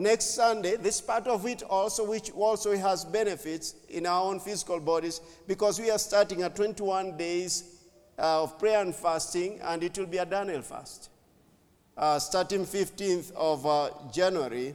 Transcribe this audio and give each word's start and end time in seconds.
next 0.00 0.34
Sunday, 0.34 0.76
this 0.76 1.00
part 1.00 1.26
of 1.26 1.46
it 1.46 1.62
also, 1.62 2.04
which 2.04 2.30
also 2.32 2.76
has 2.76 3.04
benefits 3.04 3.74
in 3.90 4.06
our 4.06 4.24
own 4.24 4.40
physical 4.40 4.80
bodies, 4.80 5.20
because 5.46 5.78
we 5.78 5.90
are 5.90 5.98
starting 5.98 6.42
a 6.42 6.50
21 6.50 7.16
days 7.16 7.80
uh, 8.18 8.42
of 8.42 8.58
prayer 8.58 8.80
and 8.80 8.94
fasting, 8.94 9.60
and 9.62 9.82
it 9.82 9.96
will 9.98 10.06
be 10.06 10.18
a 10.18 10.24
Daniel 10.24 10.62
fast. 10.62 11.10
Uh, 11.96 12.18
starting 12.18 12.64
15th 12.64 13.30
of 13.32 13.66
uh, 13.66 13.90
January, 14.10 14.74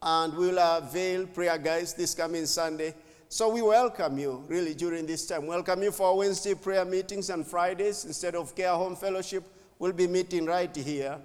and 0.00 0.34
we'll 0.34 0.58
avail 0.58 1.26
prayer 1.26 1.58
guys 1.58 1.94
this 1.94 2.14
coming 2.14 2.46
Sunday. 2.46 2.94
So 3.28 3.48
we 3.48 3.62
welcome 3.62 4.18
you 4.18 4.44
really 4.46 4.74
during 4.74 5.06
this 5.06 5.26
time. 5.26 5.46
Welcome 5.46 5.82
you 5.82 5.90
for 5.90 6.16
Wednesday 6.16 6.54
prayer 6.54 6.84
meetings 6.84 7.30
and 7.30 7.44
Fridays. 7.44 8.04
Instead 8.04 8.36
of 8.36 8.54
care 8.54 8.74
home 8.74 8.94
fellowship, 8.94 9.42
we'll 9.78 9.92
be 9.92 10.06
meeting 10.06 10.46
right 10.46 10.74
here. 10.76 11.18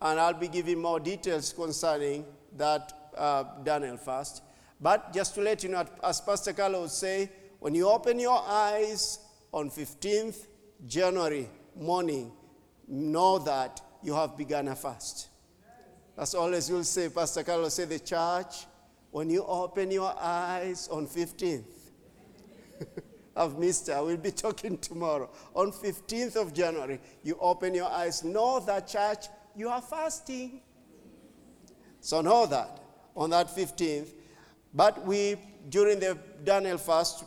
And 0.00 0.20
I'll 0.20 0.34
be 0.34 0.48
giving 0.48 0.80
more 0.80 1.00
details 1.00 1.52
concerning 1.52 2.24
that 2.56 3.10
uh, 3.16 3.44
Daniel 3.64 3.96
fast. 3.96 4.42
But 4.80 5.12
just 5.12 5.34
to 5.34 5.40
let 5.40 5.62
you 5.62 5.70
know, 5.70 5.84
as 6.04 6.20
Pastor 6.20 6.52
Carlo 6.52 6.82
would 6.82 6.90
say, 6.90 7.30
when 7.58 7.74
you 7.74 7.88
open 7.88 8.20
your 8.20 8.42
eyes 8.46 9.18
on 9.52 9.70
15th 9.70 10.46
January 10.86 11.48
morning, 11.74 12.30
know 12.86 13.38
that 13.40 13.80
you 14.02 14.14
have 14.14 14.36
begun 14.36 14.68
a 14.68 14.76
fast. 14.76 15.28
That's 16.16 16.34
always 16.34 16.68
you'll 16.68 16.84
say, 16.84 17.08
Pastor 17.08 17.42
Carlos 17.42 17.74
say 17.74 17.84
the 17.84 17.98
church, 17.98 18.66
when 19.10 19.30
you 19.30 19.44
open 19.44 19.90
your 19.90 20.14
eyes 20.20 20.88
on 20.88 21.06
15th 21.06 21.64
of 23.36 23.56
Mr. 23.58 23.94
I 23.94 24.00
will 24.00 24.16
be 24.16 24.30
talking 24.30 24.78
tomorrow. 24.78 25.30
On 25.54 25.72
15th 25.72 26.36
of 26.36 26.52
January, 26.52 27.00
you 27.22 27.36
open 27.40 27.74
your 27.74 27.88
eyes. 27.88 28.22
Know 28.24 28.60
that 28.60 28.88
church, 28.88 29.26
you 29.58 29.68
are 29.68 29.82
fasting. 29.82 30.60
So 32.00 32.20
know 32.20 32.46
that 32.46 32.80
on 33.16 33.30
that 33.30 33.48
15th. 33.48 34.10
But 34.72 35.04
we, 35.04 35.36
during 35.68 35.98
the 35.98 36.16
Daniel 36.44 36.78
fast, 36.78 37.24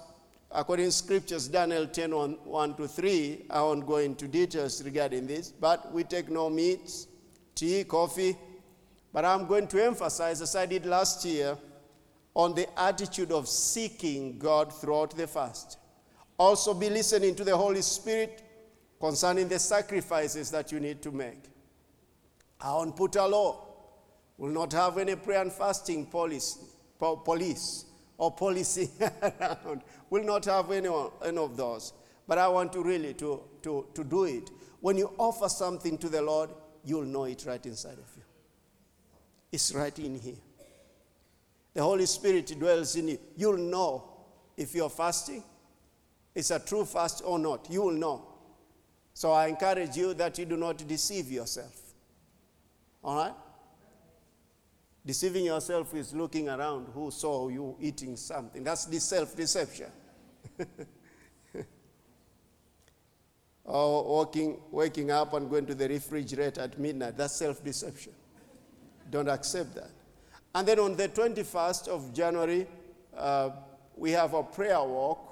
according 0.50 0.86
to 0.86 0.92
scriptures, 0.94 1.50
Daniel 1.50 1.86
10 1.86 2.16
1, 2.16 2.32
1 2.46 2.76
to 2.76 2.88
3, 2.88 3.46
I 3.50 3.62
won't 3.62 3.86
go 3.86 3.98
into 3.98 4.30
details 4.30 4.82
regarding 4.84 5.28
this, 5.28 5.50
but 5.52 5.92
we 5.92 6.06
take 6.06 6.30
no 6.30 6.50
meats, 6.50 7.08
tea, 7.54 7.84
coffee, 7.84 8.38
but 9.12 9.26
I'm 9.26 9.46
going 9.46 9.68
to 9.68 9.84
emphasize, 9.84 10.42
as 10.42 10.56
I 10.56 10.66
did 10.66 10.86
last 10.86 11.26
year, 11.26 11.58
on 12.34 12.56
the 12.56 12.68
attitude 12.80 13.34
of 13.34 13.50
seeking 13.50 14.40
God 14.40 14.74
throughout 14.74 15.18
the 15.18 15.28
fast. 15.28 15.78
Also, 16.38 16.74
be 16.74 16.90
listening 16.90 17.36
to 17.36 17.44
the 17.44 17.58
Holy 17.58 17.82
Spirit 17.82 18.42
concerning 19.02 19.50
the 19.50 19.60
sacrifices 19.60 20.50
that 20.52 20.72
you 20.72 20.80
need 20.80 21.02
to 21.02 21.12
make. 21.12 21.51
Our 22.62 22.92
put 22.92 23.16
a 23.16 23.26
law 23.26 23.68
will 24.38 24.52
not 24.52 24.74
have 24.74 24.98
any 24.98 25.16
prayer 25.16 25.42
and 25.42 25.52
fasting 25.52 26.06
police, 26.06 26.58
police 27.00 27.86
or 28.18 28.32
policy 28.32 28.90
around. 29.40 29.82
Will 30.10 30.24
not 30.24 30.46
have 30.46 30.72
any, 30.72 30.90
any 31.26 31.38
of 31.38 31.58
those. 31.58 31.94
But 32.28 32.38
I 32.38 32.48
want 32.48 32.72
to 32.74 32.84
really 32.84 33.14
to, 33.16 33.42
to, 33.64 33.88
to 33.94 34.04
do 34.04 34.26
it. 34.26 34.50
When 34.80 34.98
you 34.98 35.12
offer 35.18 35.50
something 35.50 35.98
to 36.00 36.10
the 36.10 36.22
Lord, 36.22 36.50
you'll 36.84 37.06
know 37.06 37.26
it 37.26 37.44
right 37.48 37.64
inside 37.66 37.94
of 37.98 38.10
you. 38.16 38.24
It's 39.52 39.74
right 39.74 39.98
in 40.00 40.20
here. 40.20 40.36
The 41.74 41.82
Holy 41.84 42.06
Spirit 42.06 42.54
dwells 42.60 42.96
in 42.96 43.10
you. 43.10 43.20
You'll 43.36 43.58
know 43.58 44.12
if 44.58 44.76
you're 44.76 44.90
fasting, 44.90 45.44
it's 46.36 46.52
a 46.52 46.60
true 46.60 46.86
fast 46.86 47.22
or 47.26 47.40
not. 47.40 47.68
You 47.70 47.84
will 47.84 47.92
know. 47.92 48.28
So 49.14 49.32
I 49.32 49.48
encourage 49.48 49.96
you 49.98 50.14
that 50.16 50.38
you 50.38 50.46
do 50.46 50.58
not 50.58 50.88
deceive 50.88 51.32
yourself. 51.32 51.81
All 53.04 53.16
right? 53.16 53.34
Deceiving 55.06 55.46
yourself 55.46 55.94
is 55.96 56.14
looking 56.14 56.48
around 56.48 56.88
who 56.94 57.10
saw 57.10 57.48
you 57.48 57.76
eating 57.80 58.16
something. 58.16 58.64
That's 58.64 58.86
the 58.86 59.00
self 59.00 59.36
deception. 59.36 59.88
or 63.64 64.04
walking, 64.04 64.60
waking 64.70 65.10
up 65.10 65.34
and 65.34 65.50
going 65.50 65.66
to 65.66 65.74
the 65.74 65.90
refrigerator 65.90 66.62
at 66.62 66.78
midnight. 66.80 67.18
That's 67.18 67.36
self 67.36 67.64
deception. 67.64 68.14
Don't 69.10 69.28
accept 69.28 69.74
that. 69.76 69.90
And 70.54 70.68
then 70.68 70.80
on 70.80 70.96
the 70.96 71.10
21st 71.10 71.88
of 71.88 72.14
January, 72.14 72.68
uh, 73.18 73.50
we 73.96 74.12
have 74.12 74.34
a 74.34 74.44
prayer 74.44 74.82
walk. 74.84 75.28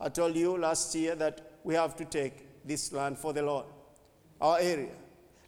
I 0.00 0.08
told 0.08 0.34
you 0.34 0.56
last 0.58 0.94
year 0.94 1.14
that 1.16 1.52
we 1.62 1.74
have 1.74 1.94
to 1.96 2.04
take 2.04 2.66
this 2.66 2.92
land 2.92 3.18
for 3.18 3.32
the 3.32 3.42
Lord, 3.42 3.66
our 4.40 4.58
area. 4.58 4.92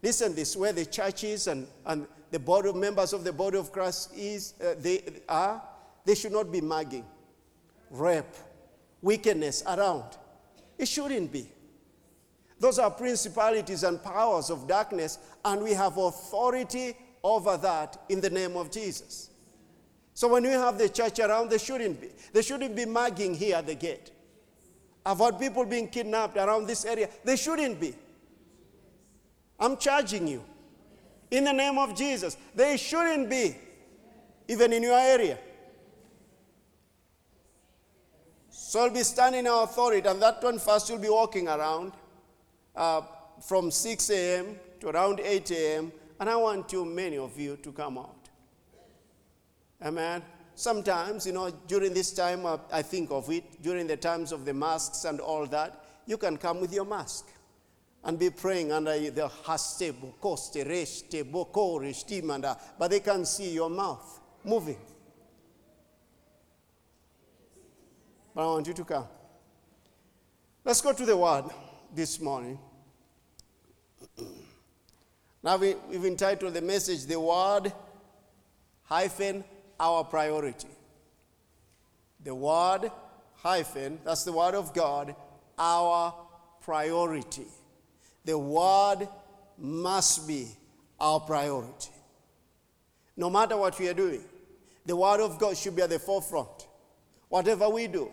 Listen, 0.03 0.35
this 0.35 0.57
where 0.57 0.73
the 0.73 0.85
churches 0.85 1.47
and, 1.47 1.67
and 1.85 2.07
the 2.31 2.39
board 2.39 2.67
of 2.67 2.77
members 2.77 3.13
of 3.13 3.25
the 3.25 3.33
body 3.33 3.59
of 3.59 3.73
Christ 3.73 4.13
is, 4.15 4.55
uh, 4.61 4.75
they 4.79 5.03
are, 5.29 5.63
they 6.05 6.15
should 6.15 6.33
not 6.33 6.53
be 6.53 6.61
mugging, 6.61 7.05
rape, 7.91 8.25
wickedness 9.03 9.63
around. 9.67 10.05
It 10.79 10.87
shouldn't 10.89 11.33
be. 11.33 11.49
Those 12.59 12.79
are 12.79 12.91
principalities 12.91 13.83
and 13.83 14.03
powers 14.03 14.51
of 14.51 14.67
darkness, 14.67 15.19
and 15.45 15.63
we 15.63 15.73
have 15.73 15.97
authority 15.99 16.97
over 17.23 17.57
that 17.59 18.03
in 18.09 18.21
the 18.21 18.31
name 18.31 18.57
of 18.57 18.71
Jesus. 18.71 19.31
So 20.15 20.29
when 20.29 20.45
we 20.45 20.51
have 20.51 20.79
the 20.79 20.89
church 20.89 21.19
around, 21.19 21.51
there 21.51 21.59
shouldn't 21.59 22.01
be. 22.01 22.09
There 22.33 22.43
shouldn't 22.43 22.75
be 22.75 22.87
mugging 22.87 23.35
here 23.35 23.57
at 23.57 23.67
the 23.67 23.75
gate. 23.75 24.11
I've 25.05 25.19
heard 25.19 25.39
people 25.39 25.65
being 25.67 25.89
kidnapped 25.89 26.37
around 26.37 26.67
this 26.67 26.85
area. 26.85 27.09
They 27.23 27.37
shouldn't 27.37 27.79
be. 27.79 27.95
I'm 29.59 29.77
charging 29.77 30.29
you. 30.29 30.45
In 31.31 31.45
the 31.45 31.53
name 31.53 31.79
of 31.79 31.97
Jesus, 31.97 32.37
they 32.55 32.77
shouldn't 32.77 33.29
be, 33.29 33.57
even 34.49 34.73
in 34.73 34.83
your 34.83 34.99
area. 34.99 35.39
So 38.51 38.81
I'll 38.81 38.91
be 38.91 39.03
standing 39.03 39.41
in 39.41 39.47
our 39.47 39.65
authority, 39.65 40.07
and 40.07 40.21
that 40.23 40.43
one 40.43 40.59
first 40.59 40.89
you'll 40.89 40.99
be 40.99 41.09
walking 41.09 41.49
around 41.49 41.93
uh, 42.75 43.03
from 43.41 43.71
6 43.71 44.11
a.m. 44.11 44.57
to 44.81 44.89
around 44.89 45.21
8 45.21 45.51
a.m. 45.51 45.93
And 46.21 46.31
I 46.31 46.37
want 46.37 46.73
you, 46.73 46.85
many 46.85 47.19
of 47.19 47.39
you, 47.39 47.57
to 47.57 47.73
come 47.73 47.99
out. 47.99 48.29
Amen. 49.85 50.23
Sometimes, 50.55 51.27
you 51.27 51.33
know, 51.33 51.51
during 51.67 51.93
this 51.93 52.13
time, 52.13 52.47
uh, 52.47 52.59
I 52.73 52.83
think 52.83 53.11
of 53.11 53.31
it, 53.31 53.63
during 53.63 53.87
the 53.87 53.97
times 53.97 54.33
of 54.33 54.45
the 54.45 54.55
masks 54.55 55.05
and 55.05 55.21
all 55.21 55.47
that, 55.47 55.85
you 56.07 56.17
can 56.17 56.39
come 56.39 56.61
with 56.61 56.73
your 56.73 56.87
mask 56.87 57.27
and 58.07 58.19
be 58.21 58.31
praying 58.31 58.71
under 58.71 58.99
the 59.11 59.29
haste, 59.29 59.83
koste, 60.21 60.55
reshte, 60.55 61.31
boko, 61.31 61.81
reshtimanda, 61.81 62.57
but 62.79 62.91
they 62.91 63.01
can 63.01 63.25
see 63.25 63.53
your 63.53 63.69
mouth 63.69 64.21
moving. 64.45 64.79
But 68.33 68.43
I 68.43 68.47
want 68.47 68.67
you 68.69 68.75
to 68.75 68.85
come. 68.85 69.07
Let's 70.65 70.81
go 70.81 70.93
to 70.93 71.05
the 71.05 71.17
word 71.17 71.47
this 71.95 72.21
morning. 72.21 72.59
Now 75.43 75.57
we, 75.59 75.75
we, 75.89 75.95
have 75.95 76.05
entitled 76.05 76.55
the 76.55 76.61
message, 76.61 77.07
The 77.07 77.21
Word 77.21 77.73
hyphen 78.83 79.45
our 79.79 80.03
priority. 80.03 80.67
The 82.25 82.35
Word 82.35 82.91
hyphen, 83.37 84.01
that's 84.05 84.25
the 84.25 84.33
Word 84.33 84.57
of 84.57 84.75
God, 84.75 85.15
our 85.57 86.13
priority. 86.63 87.47
The 88.27 88.37
Word 88.37 89.09
must 89.57 90.27
be 90.27 90.49
our 90.99 91.21
priority. 91.21 91.93
No 93.17 93.31
matter 93.31 93.57
what 93.57 93.79
we 93.79 93.89
are 93.89 93.95
doing, 93.95 94.25
the 94.85 94.97
Word 94.97 95.21
of 95.21 95.39
God 95.39 95.57
should 95.57 95.77
be 95.77 95.83
at 95.83 95.91
the 95.91 96.01
forefront. 96.01 96.67
Whatever 97.29 97.69
we 97.69 97.87
do, 97.87 98.11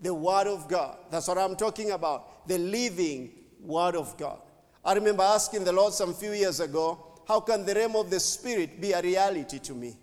the 0.00 0.14
Word 0.14 0.46
of 0.46 0.68
God, 0.68 0.96
that's 1.10 1.26
what 1.26 1.38
I'm 1.38 1.56
talking 1.56 1.90
about, 1.90 2.46
the 2.46 2.56
living 2.56 3.32
Word 3.60 3.96
of 3.96 4.16
God. 4.16 4.38
I 4.84 4.94
remember 4.94 5.24
asking 5.24 5.64
the 5.64 5.72
Lord 5.72 5.92
some 5.92 6.14
few 6.14 6.32
years 6.32 6.60
ago, 6.60 6.98
how 7.26 7.40
can 7.40 7.66
the 7.66 7.74
realm 7.74 7.96
of 7.96 8.10
the 8.10 8.20
Spirit 8.20 8.80
be 8.80 8.92
a 8.92 9.02
reality 9.02 9.58
to 9.58 9.74
me? 9.74 9.96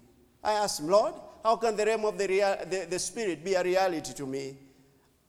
I 0.43 0.51
asked 0.53 0.81
him, 0.81 0.89
Lord, 0.89 1.13
how 1.43 1.55
can 1.55 1.77
the 1.77 1.85
realm 1.85 2.03
of 2.03 2.17
the, 2.17 2.27
rea- 2.27 2.65
the, 2.69 2.87
the 2.89 2.99
Spirit 2.99 3.43
be 3.43 3.53
a 3.53 3.63
reality 3.63 4.13
to 4.13 4.25
me? 4.25 4.57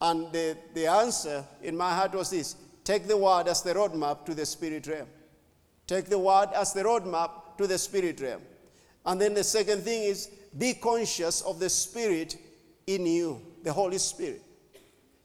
And 0.00 0.32
the, 0.32 0.56
the 0.75 0.87
answer 0.88 1.44
in 1.62 1.76
my 1.76 1.94
heart 1.94 2.12
was 2.12 2.31
this 2.31 2.56
take 2.88 3.06
the 3.06 3.19
word 3.19 3.46
as 3.49 3.61
the 3.61 3.75
roadmap 3.75 4.25
to 4.25 4.35
the 4.35 4.46
spirit 4.46 4.87
realm. 4.87 5.06
Take 5.87 6.06
the 6.06 6.19
word 6.19 6.49
as 6.55 6.73
the 6.73 6.82
roadmap 6.82 7.31
to 7.58 7.67
the 7.67 7.76
spirit 7.76 8.19
realm. 8.19 8.40
And 9.05 9.20
then 9.20 9.35
the 9.35 9.44
second 9.44 9.82
thing 9.82 10.05
is 10.05 10.31
be 10.56 10.73
conscious 10.73 11.43
of 11.43 11.58
the 11.58 11.69
spirit 11.69 12.37
in 12.87 13.05
you, 13.05 13.43
the 13.62 13.70
Holy 13.70 13.99
Spirit. 13.99 14.40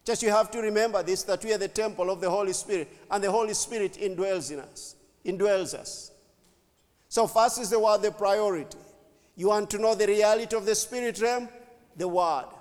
Just 0.04 0.22
you 0.22 0.30
have 0.30 0.52
to 0.52 0.60
remember 0.60 1.02
this 1.04 1.24
that 1.24 1.42
we 1.46 1.54
are 1.54 1.58
the 1.58 1.70
temple 1.70 2.10
of 2.10 2.20
the 2.20 2.30
Holy 2.30 2.52
Spirit, 2.52 2.90
and 3.10 3.24
the 3.24 3.32
Holy 3.32 3.54
Spirit 3.54 3.94
indwells 3.94 4.52
in 4.52 4.60
us, 4.60 4.96
indwells 5.26 5.74
us. 5.74 6.12
So, 7.08 7.28
first 7.28 7.62
is 7.62 7.70
the 7.70 7.80
word, 7.80 8.02
the 8.02 8.12
priority. 8.12 8.78
You 9.38 9.48
want 9.48 9.70
to 9.70 9.78
know 9.78 9.96
the 9.96 10.08
reality 10.08 10.54
of 10.58 10.66
the 10.66 10.76
spirit 10.76 11.22
realm? 11.22 11.48
The 11.96 12.10
word. 12.10 12.53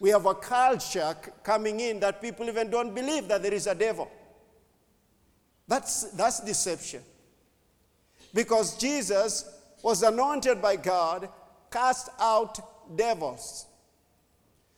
We 0.00 0.10
have 0.10 0.26
a 0.26 0.34
culture 0.34 1.16
coming 1.42 1.80
in 1.80 2.00
that 2.00 2.22
people 2.22 2.48
even 2.48 2.70
don't 2.70 2.94
believe 2.94 3.28
that 3.28 3.42
there 3.42 3.54
is 3.54 3.66
a 3.66 3.74
devil. 3.74 4.10
That's, 5.66 6.04
that's 6.12 6.40
deception. 6.40 7.02
because 8.34 8.76
Jesus 8.76 9.44
was 9.82 10.02
anointed 10.02 10.60
by 10.60 10.76
God, 10.76 11.28
cast 11.70 12.08
out 12.20 12.96
devils. 12.96 13.66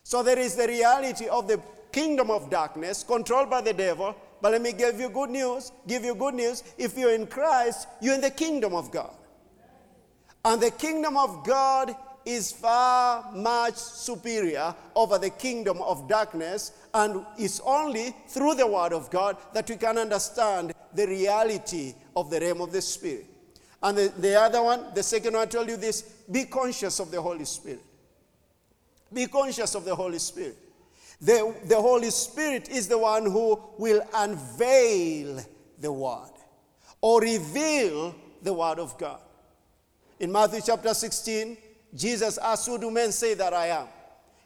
So 0.03 0.23
there 0.23 0.39
is 0.39 0.57
the 0.57 0.67
reality 0.67 1.29
of 1.29 1.47
the 1.47 1.61
kingdom 1.93 2.31
of 2.31 2.51
darkness 2.51 3.05
controlled 3.05 3.51
by 3.51 3.61
the 3.61 3.73
devil. 3.73 4.15
But 4.43 4.53
let 4.53 4.63
me 4.63 4.73
give 4.73 4.99
you 4.99 5.09
good 5.11 5.31
news. 5.31 5.73
Give 5.87 6.05
you 6.05 6.15
good 6.15 6.35
news. 6.35 6.65
If 6.79 6.97
you're 6.97 7.15
in 7.15 7.27
Christ, 7.27 7.87
you're 8.01 8.15
in 8.15 8.21
the 8.21 8.31
kingdom 8.31 8.75
of 8.75 8.91
God. 8.91 9.13
And 10.45 10.61
the 10.61 10.71
kingdom 10.71 11.17
of 11.17 11.45
God 11.45 11.95
is 12.25 12.53
far 12.53 13.33
much 13.33 13.75
superior 13.75 14.75
over 14.95 15.19
the 15.19 15.31
kingdom 15.31 15.81
of 15.83 16.09
darkness. 16.09 16.73
And 16.93 17.25
it's 17.39 17.61
only 17.61 18.15
through 18.29 18.55
the 18.55 18.67
word 18.67 18.93
of 18.93 19.11
God 19.11 19.37
that 19.55 19.69
we 19.69 19.77
can 19.77 19.99
understand 19.99 20.73
the 20.95 21.07
reality 21.07 21.95
of 22.17 22.31
the 22.31 22.41
realm 22.41 22.61
of 22.61 22.73
the 22.73 22.83
Spirit. 22.83 23.27
And 23.83 23.97
the, 23.97 24.13
the 24.19 24.39
other 24.39 24.63
one, 24.63 24.87
the 24.95 25.03
second 25.03 25.35
one, 25.35 25.43
I 25.43 25.47
told 25.47 25.69
you 25.69 25.77
this 25.77 26.03
be 26.31 26.45
conscious 26.45 27.01
of 27.01 27.11
the 27.11 27.21
Holy 27.21 27.45
Spirit. 27.45 27.83
Be 29.13 29.27
conscious 29.27 29.75
of 29.75 29.85
the 29.85 29.95
Holy 29.95 30.19
Spirit. 30.19 30.57
The, 31.21 31.55
the 31.65 31.81
Holy 31.81 32.11
Spirit 32.11 32.69
is 32.69 32.89
the 32.89 32.99
one 32.99 33.25
who 33.25 33.61
will 33.79 34.03
unveil 34.15 35.45
the 35.79 35.93
Word 35.93 36.31
or 37.01 37.21
reveal 37.21 38.15
the 38.43 38.53
Word 38.53 38.79
of 38.79 38.97
God. 38.99 39.21
In 40.19 40.31
Matthew 40.33 40.61
chapter 40.65 40.93
16, 40.95 41.57
Jesus 41.95 42.39
asked, 42.39 42.67
Who 42.67 42.79
do 42.79 42.91
men 42.91 43.13
say 43.13 43.35
that 43.35 43.53
I 43.53 43.67
am? 43.69 43.87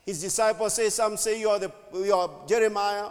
His 0.05 0.20
disciples 0.20 0.75
say, 0.75 0.91
Some 0.91 1.17
say 1.17 1.41
you 1.41 1.49
are, 1.49 1.58
the, 1.58 1.73
you 1.94 2.14
are 2.14 2.31
Jeremiah, 2.46 3.08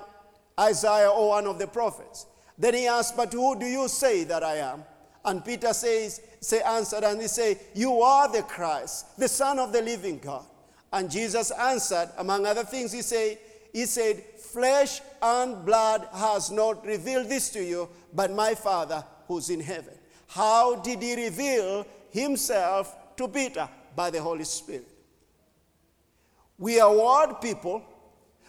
Isaiah, 0.59 1.09
or 1.09 1.29
one 1.29 1.47
of 1.47 1.59
the 1.59 1.67
prophets. 1.67 2.25
Then 2.57 2.73
he 2.73 2.87
asked, 2.87 3.17
But 3.17 3.33
who 3.33 3.59
do 3.59 3.65
you 3.65 3.87
say 3.87 4.23
that 4.25 4.43
I 4.43 4.57
am? 4.57 4.83
And 5.25 5.43
Peter 5.43 5.73
says, 5.73 6.21
say, 6.41 6.61
answered, 6.61 7.03
and 7.03 7.21
he 7.21 7.27
said, 7.27 7.59
You 7.73 8.01
are 8.01 8.31
the 8.31 8.43
Christ, 8.43 9.17
the 9.17 9.27
Son 9.27 9.57
of 9.57 9.71
the 9.71 9.81
living 9.81 10.19
God. 10.19 10.45
And 10.91 11.09
Jesus 11.09 11.49
answered, 11.51 12.09
among 12.17 12.45
other 12.45 12.63
things, 12.63 12.91
he 12.91 13.01
said, 13.01 13.37
He 13.71 13.85
said, 13.85 14.21
Flesh 14.37 15.01
and 15.21 15.65
blood 15.65 16.07
has 16.13 16.51
not 16.51 16.85
revealed 16.85 17.29
this 17.29 17.49
to 17.51 17.63
you, 17.63 17.89
but 18.13 18.31
my 18.31 18.53
Father 18.53 19.03
who's 19.27 19.49
in 19.49 19.59
heaven. 19.59 19.93
How 20.27 20.75
did 20.75 21.01
he 21.01 21.15
reveal 21.15 21.85
himself 22.11 23.15
to 23.17 23.27
Peter? 23.27 23.67
By 23.95 24.09
the 24.09 24.21
Holy 24.21 24.43
Spirit. 24.43 24.87
We 26.57 26.79
are 26.79 26.93
word 26.93 27.35
people, 27.41 27.83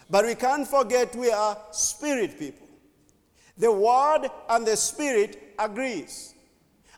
but 0.09 0.25
we 0.25 0.35
can't 0.35 0.67
forget 0.67 1.15
we 1.15 1.31
are 1.31 1.57
spirit 1.71 2.37
people. 2.37 2.67
The 3.57 3.71
word 3.71 4.29
and 4.49 4.65
the 4.65 4.75
spirit 4.75 5.53
agrees. 5.57 6.33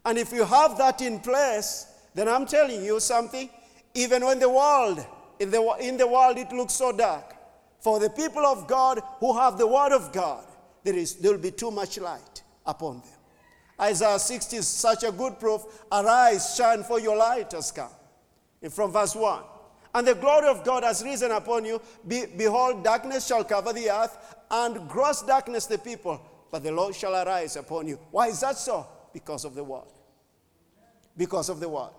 And 0.05 0.17
if 0.17 0.31
you 0.31 0.43
have 0.43 0.77
that 0.77 1.01
in 1.01 1.19
place, 1.19 1.85
then 2.13 2.27
I'm 2.27 2.45
telling 2.45 2.83
you 2.83 2.99
something. 2.99 3.49
Even 3.93 4.25
when 4.25 4.39
the 4.39 4.49
world, 4.49 5.05
in 5.39 5.51
the, 5.51 5.61
in 5.79 5.97
the 5.97 6.07
world, 6.07 6.37
it 6.37 6.51
looks 6.51 6.73
so 6.73 6.91
dark. 6.91 7.35
For 7.79 7.99
the 7.99 8.09
people 8.09 8.45
of 8.45 8.67
God 8.67 9.01
who 9.19 9.37
have 9.37 9.57
the 9.57 9.67
word 9.67 9.91
of 9.91 10.11
God, 10.11 10.43
there, 10.83 10.95
is, 10.95 11.15
there 11.15 11.31
will 11.31 11.41
be 11.41 11.51
too 11.51 11.71
much 11.71 11.99
light 11.99 12.43
upon 12.65 13.01
them. 13.01 13.17
Isaiah 13.79 14.17
60 14.17 14.57
is 14.57 14.67
such 14.67 15.03
a 15.03 15.11
good 15.11 15.39
proof. 15.39 15.61
Arise, 15.91 16.55
shine, 16.55 16.83
for 16.83 16.99
your 16.99 17.15
light 17.15 17.51
has 17.51 17.71
come. 17.71 17.91
From 18.71 18.91
verse 18.91 19.15
1. 19.15 19.43
And 19.95 20.07
the 20.07 20.15
glory 20.15 20.47
of 20.47 20.63
God 20.63 20.83
has 20.83 21.03
risen 21.03 21.31
upon 21.31 21.65
you. 21.65 21.81
Be, 22.07 22.25
behold, 22.25 22.83
darkness 22.83 23.25
shall 23.27 23.43
cover 23.43 23.73
the 23.73 23.89
earth, 23.89 24.35
and 24.51 24.87
gross 24.89 25.21
darkness 25.21 25.65
the 25.65 25.77
people. 25.77 26.21
But 26.51 26.63
the 26.63 26.71
Lord 26.71 26.95
shall 26.95 27.15
arise 27.15 27.55
upon 27.55 27.87
you. 27.87 27.99
Why 28.11 28.27
is 28.27 28.39
that 28.41 28.57
so? 28.57 28.87
Because 29.13 29.45
of 29.45 29.55
the 29.55 29.63
word 29.63 29.87
because 31.17 31.49
of 31.49 31.59
the 31.59 31.67
word. 31.67 31.89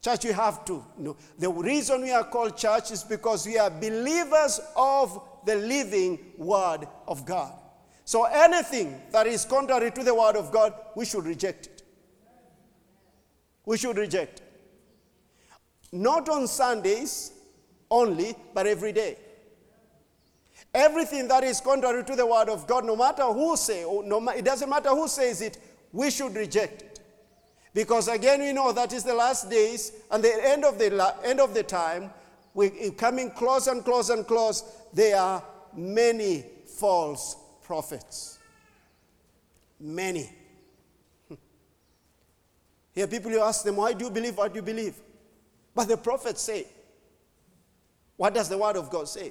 Church, 0.00 0.24
we 0.24 0.32
have 0.32 0.64
to 0.66 0.84
know. 0.96 1.16
The 1.38 1.50
reason 1.50 2.02
we 2.02 2.12
are 2.12 2.24
called 2.24 2.56
church 2.56 2.92
is 2.92 3.02
because 3.02 3.44
we 3.46 3.58
are 3.58 3.68
believers 3.68 4.60
of 4.76 5.20
the 5.44 5.56
living 5.56 6.18
word 6.36 6.86
of 7.08 7.26
God. 7.26 7.52
So 8.04 8.24
anything 8.24 9.02
that 9.10 9.26
is 9.26 9.44
contrary 9.44 9.90
to 9.90 10.04
the 10.04 10.14
word 10.14 10.36
of 10.36 10.52
God, 10.52 10.72
we 10.94 11.04
should 11.04 11.24
reject 11.24 11.66
it. 11.66 11.82
We 13.66 13.76
should 13.76 13.98
reject 13.98 14.40
it. 14.40 14.47
Not 15.92 16.28
on 16.28 16.46
Sundays 16.46 17.32
only, 17.90 18.34
but 18.54 18.66
every 18.66 18.92
day. 18.92 19.16
Everything 20.74 21.28
that 21.28 21.44
is 21.44 21.60
contrary 21.60 22.04
to 22.04 22.14
the 22.14 22.26
word 22.26 22.48
of 22.48 22.66
God, 22.66 22.84
no 22.84 22.94
matter 22.94 23.24
who 23.24 23.56
say, 23.56 23.84
oh, 23.84 24.02
no, 24.02 24.26
it 24.30 24.44
doesn't 24.44 24.68
matter 24.68 24.90
who 24.90 25.08
says 25.08 25.40
it, 25.40 25.58
we 25.92 26.10
should 26.10 26.34
reject 26.34 26.82
it. 26.82 27.00
Because 27.72 28.08
again, 28.08 28.40
we 28.40 28.52
know 28.52 28.72
that 28.72 28.92
is 28.92 29.04
the 29.04 29.14
last 29.14 29.48
days 29.48 29.92
and 30.10 30.22
the 30.22 30.48
end 30.48 30.64
of 30.64 30.78
the, 30.78 31.14
end 31.24 31.40
of 31.40 31.54
the 31.54 31.62
time. 31.62 32.10
We're 32.54 32.90
coming 32.92 33.30
close 33.30 33.66
and 33.66 33.84
close 33.84 34.10
and 34.10 34.26
close. 34.26 34.64
There 34.92 35.16
are 35.16 35.42
many 35.76 36.44
false 36.66 37.36
prophets. 37.62 38.38
Many. 39.80 40.30
Here, 42.94 43.06
people 43.06 43.30
you 43.30 43.40
ask 43.40 43.64
them, 43.64 43.76
why 43.76 43.92
do 43.92 44.06
you 44.06 44.10
believe 44.10 44.36
what 44.36 44.54
you 44.54 44.62
believe? 44.62 44.94
But 45.78 45.86
the 45.86 45.96
prophets 45.96 46.42
say, 46.42 46.66
what 48.16 48.34
does 48.34 48.48
the 48.48 48.58
word 48.58 48.74
of 48.74 48.90
God 48.90 49.06
say? 49.06 49.30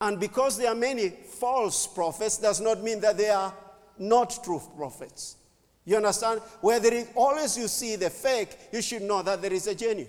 And 0.00 0.18
because 0.18 0.56
there 0.56 0.72
are 0.72 0.74
many 0.74 1.10
false 1.10 1.86
prophets, 1.86 2.38
does 2.38 2.58
not 2.62 2.82
mean 2.82 3.00
that 3.00 3.18
they 3.18 3.28
are 3.28 3.52
not 3.98 4.42
true 4.42 4.62
prophets. 4.78 5.36
You 5.84 5.96
understand? 5.96 6.40
Where 6.62 6.80
there 6.80 6.94
is 6.94 7.08
always 7.14 7.58
you 7.58 7.68
see 7.68 7.96
the 7.96 8.08
fake, 8.08 8.56
you 8.72 8.80
should 8.80 9.02
know 9.02 9.20
that 9.20 9.42
there 9.42 9.52
is 9.52 9.66
a 9.66 9.74
genuine. 9.74 10.08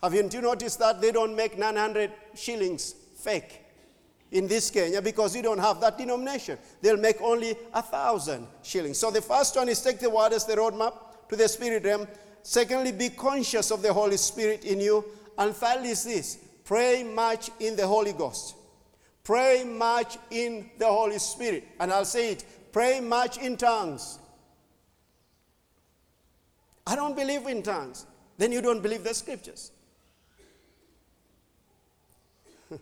Have 0.00 0.14
you, 0.14 0.30
you 0.32 0.42
noticed 0.42 0.78
that 0.78 1.00
they 1.00 1.10
don't 1.10 1.34
make 1.34 1.58
900 1.58 2.12
shillings 2.36 2.94
fake 3.16 3.62
in 4.30 4.46
this 4.46 4.70
Kenya 4.70 5.02
because 5.02 5.34
you 5.34 5.42
don't 5.42 5.58
have 5.58 5.80
that 5.80 5.98
denomination? 5.98 6.56
They'll 6.80 6.98
make 6.98 7.20
only 7.20 7.56
a 7.72 7.82
thousand 7.82 8.46
shillings. 8.62 8.98
So 8.98 9.10
the 9.10 9.22
first 9.22 9.56
one 9.56 9.68
is 9.68 9.82
take 9.82 9.98
the 9.98 10.08
word 10.08 10.32
as 10.32 10.46
the 10.46 10.54
roadmap 10.54 10.92
to 11.36 11.42
the 11.42 11.48
spirit 11.48 11.84
realm. 11.84 12.06
Secondly, 12.42 12.92
be 12.92 13.08
conscious 13.10 13.70
of 13.70 13.82
the 13.82 13.92
Holy 13.92 14.16
Spirit 14.16 14.64
in 14.64 14.80
you. 14.80 15.04
And 15.38 15.54
thirdly 15.54 15.90
is 15.90 16.04
this 16.04 16.38
pray 16.64 17.02
much 17.02 17.50
in 17.60 17.76
the 17.76 17.86
Holy 17.86 18.12
Ghost. 18.12 18.56
Pray 19.22 19.64
much 19.64 20.18
in 20.30 20.70
the 20.78 20.86
Holy 20.86 21.18
Spirit. 21.18 21.64
And 21.80 21.92
I'll 21.92 22.04
say 22.04 22.32
it 22.32 22.44
Pray 22.72 23.00
much 23.00 23.38
in 23.38 23.56
tongues. 23.56 24.18
I 26.86 26.96
don't 26.96 27.14
believe 27.14 27.46
in 27.46 27.62
tongues. 27.62 28.04
Then 28.36 28.50
you 28.50 28.60
don't 28.60 28.82
believe 28.82 29.04
the 29.04 29.14
scriptures. 29.14 29.70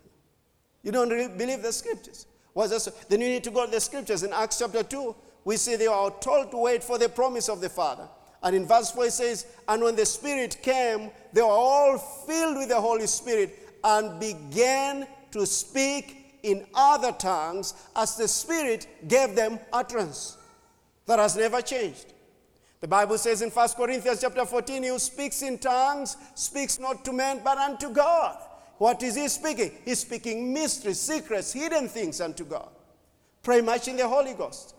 you 0.83 0.91
don't 0.91 1.11
believe 1.37 1.63
the 1.63 1.73
scriptures. 1.73 2.27
This? 2.57 2.87
Then 3.09 3.21
you 3.21 3.29
need 3.29 3.45
to 3.45 3.51
go 3.51 3.67
to 3.67 3.71
the 3.71 3.81
scriptures. 3.81 4.23
In 4.23 4.33
Acts 4.33 4.59
chapter 4.61 4.83
2, 4.83 5.15
we 5.45 5.59
see 5.59 5.77
they 5.77 5.87
are 5.87 6.11
told 6.21 6.51
to 6.53 6.57
wait 6.57 6.83
for 6.83 6.97
the 6.97 7.11
promise 7.11 7.51
of 7.51 7.61
the 7.61 7.69
Father. 7.69 8.09
And 8.43 8.57
in 8.57 8.67
verse 8.67 8.91
4 8.91 9.07
it 9.07 9.13
says, 9.13 9.47
And 9.69 9.83
when 9.83 9.97
the 9.97 10.07
Spirit 10.07 10.59
came, 10.63 11.11
they 11.33 11.43
were 11.43 11.49
all 11.49 11.99
filled 11.99 12.57
with 12.57 12.69
the 12.69 12.81
Holy 12.81 13.07
Spirit 13.07 13.59
and 13.85 14.19
began 14.19 15.07
to 15.31 15.47
speak 15.47 16.39
in 16.43 16.67
other 16.75 17.13
tongues 17.13 17.75
as 17.95 18.17
the 18.17 18.29
Spirit 18.29 18.87
gave 19.09 19.35
them 19.35 19.59
utterance. 19.73 20.37
That 21.07 21.19
has 21.19 21.37
never 21.37 21.63
changed. 21.63 22.13
The 22.81 22.89
Bible 22.89 23.17
says 23.17 23.43
in 23.43 23.51
1 23.51 23.69
Corinthians 23.77 24.21
chapter 24.21 24.45
14, 24.45 24.83
he 24.83 24.89
who 24.89 24.99
speaks 24.99 25.43
in 25.43 25.59
tongues 25.59 26.17
speaks 26.35 26.81
not 26.81 27.05
to 27.05 27.13
men 27.13 27.41
but 27.45 27.59
unto 27.59 27.91
God. 27.91 28.37
What 28.79 29.01
is 29.05 29.15
he 29.15 29.29
speaking? 29.29 29.71
He's 29.85 30.01
speaking 30.01 30.53
mysteries, 30.53 30.99
secrets, 30.99 31.53
hidden 31.53 31.89
things 31.89 32.21
unto 32.21 32.45
God. 32.45 32.69
Pray 33.45 33.61
much 33.61 33.87
in 33.87 33.97
the 33.97 34.09
Holy 34.09 34.35
Ghost. 34.35 34.75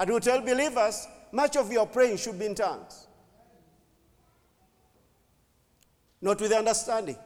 I 0.00 0.04
do 0.04 0.18
tell 0.18 0.40
believers, 0.40 1.06
much 1.32 1.56
of 1.56 1.72
your 1.72 1.86
praying 1.86 2.16
should 2.16 2.38
be 2.38 2.46
in 2.46 2.54
tongues. 2.54 3.06
Not 6.20 6.40
with 6.40 6.52
understanding. 6.52 7.16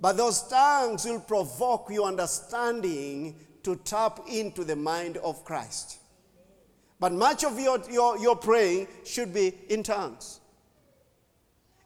But 0.00 0.16
those 0.16 0.42
tongues 0.48 1.04
will 1.04 1.20
provoke 1.20 1.88
your 1.90 2.08
understanding 2.08 3.36
to 3.62 3.76
tap 3.76 4.20
into 4.28 4.64
the 4.64 4.76
mind 4.76 5.16
of 5.18 5.44
Christ. 5.44 5.98
But 7.00 7.12
much 7.12 7.44
of 7.44 7.58
your, 7.58 7.80
your, 7.90 8.18
your 8.18 8.36
praying 8.36 8.88
should 9.04 9.32
be 9.32 9.54
in 9.68 9.82
tongues. 9.82 10.40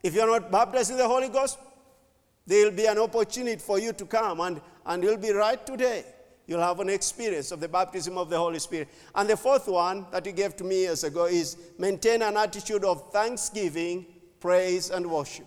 If 0.03 0.15
you're 0.15 0.27
not 0.27 0.51
baptized 0.51 0.91
in 0.91 0.97
the 0.97 1.09
Holy 1.09 1.29
Ghost, 1.29 1.59
there 2.47 2.65
will 2.65 2.77
be 2.77 2.87
an 2.87 2.99
opportunity 2.99 3.59
for 3.59 3.79
you 3.79 3.93
to 3.93 4.07
come, 4.07 4.41
and, 4.41 4.61
and 4.87 5.03
you'll 5.03 5.17
be 5.17 5.33
right 5.33 5.65
today. 5.67 6.05
You'll 6.49 6.63
have 6.63 6.81
an 6.81 6.89
experience 6.89 7.53
of 7.53 7.61
the 7.61 7.69
baptism 7.69 8.17
of 8.17 8.31
the 8.31 8.39
Holy 8.39 8.59
Spirit. 8.59 8.89
And 9.15 9.29
the 9.29 9.37
fourth 9.37 9.69
one 9.69 10.07
that 10.11 10.25
he 10.25 10.33
gave 10.33 10.57
to 10.57 10.65
me 10.65 10.81
years 10.81 11.05
ago 11.05 11.27
is 11.27 11.59
maintain 11.79 12.23
an 12.23 12.39
attitude 12.39 12.85
of 12.85 13.13
thanksgiving, 13.13 14.07
praise, 14.41 14.89
and 14.89 15.09
worship. 15.11 15.45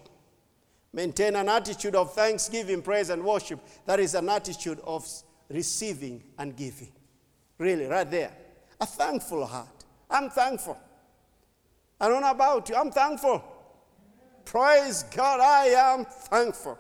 Maintain 0.94 1.36
an 1.36 1.50
attitude 1.50 1.96
of 1.96 2.14
thanksgiving, 2.14 2.84
praise, 2.84 3.10
and 3.10 3.24
worship. 3.24 3.60
That 3.88 4.00
is 4.00 4.14
an 4.14 4.30
attitude 4.30 4.80
of 4.84 5.08
receiving 5.50 6.24
and 6.38 6.56
giving. 6.56 6.92
Really, 7.58 7.86
right 7.86 8.10
there. 8.10 8.32
A 8.80 8.86
thankful 8.86 9.44
heart. 9.44 9.86
I'm 10.08 10.30
thankful. 10.30 10.78
I 12.00 12.10
don't 12.10 12.22
know 12.22 12.30
about 12.30 12.70
you. 12.70 12.76
I'm 12.76 12.92
thankful. 12.92 13.44
Praise 14.46 15.02
God, 15.16 15.40
I 15.40 15.66
am 15.94 16.06
thankful. 16.06 16.78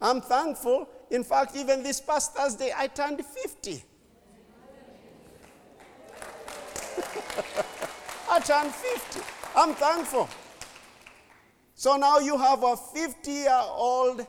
I'm 0.00 0.20
thankful. 0.20 0.88
In 1.10 1.22
fact, 1.22 1.54
even 1.56 1.82
this 1.82 2.00
past 2.00 2.34
Thursday, 2.34 2.72
I 2.76 2.88
turned 2.88 3.24
50. 3.24 3.72
I 8.30 8.40
turned 8.40 8.74
50. 8.74 9.20
I'm 9.54 9.74
thankful. 9.74 10.28
So 11.74 11.96
now 11.96 12.18
you 12.18 12.36
have 12.36 12.62
a 12.64 12.76
50 12.76 13.30
year 13.30 13.62
old 13.64 14.26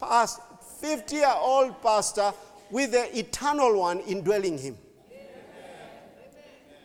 past, 0.00 0.40
50 0.80 1.16
year 1.16 1.34
old 1.36 1.80
pastor 1.82 2.32
with 2.70 2.92
the 2.92 3.18
eternal 3.18 3.78
one 3.78 4.00
indwelling 4.00 4.56
him. 4.58 4.78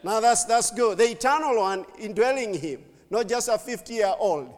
Now 0.04 0.20
that's, 0.20 0.46
that's 0.46 0.72
good. 0.72 0.98
The 0.98 1.12
eternal 1.12 1.58
one 1.58 1.86
indwelling 2.00 2.56
him, 2.56 2.82
not 3.10 3.30
just 3.30 3.48
a 3.48 3.58
50 3.58 3.94
year 3.94 4.14
old. 4.20 4.50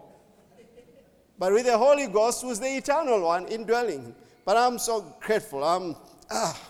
But 1.38 1.52
with 1.52 1.66
the 1.66 1.78
Holy 1.78 2.08
Ghost, 2.08 2.42
who's 2.42 2.60
the 2.60 2.78
eternal 2.78 3.22
one 3.22 3.46
indwelling 3.48 4.04
him. 4.04 4.16
But 4.46 4.58
I'm 4.58 4.78
so 4.78 5.16
grateful. 5.22 5.64
I'm, 5.64 5.96
ah. 6.30 6.70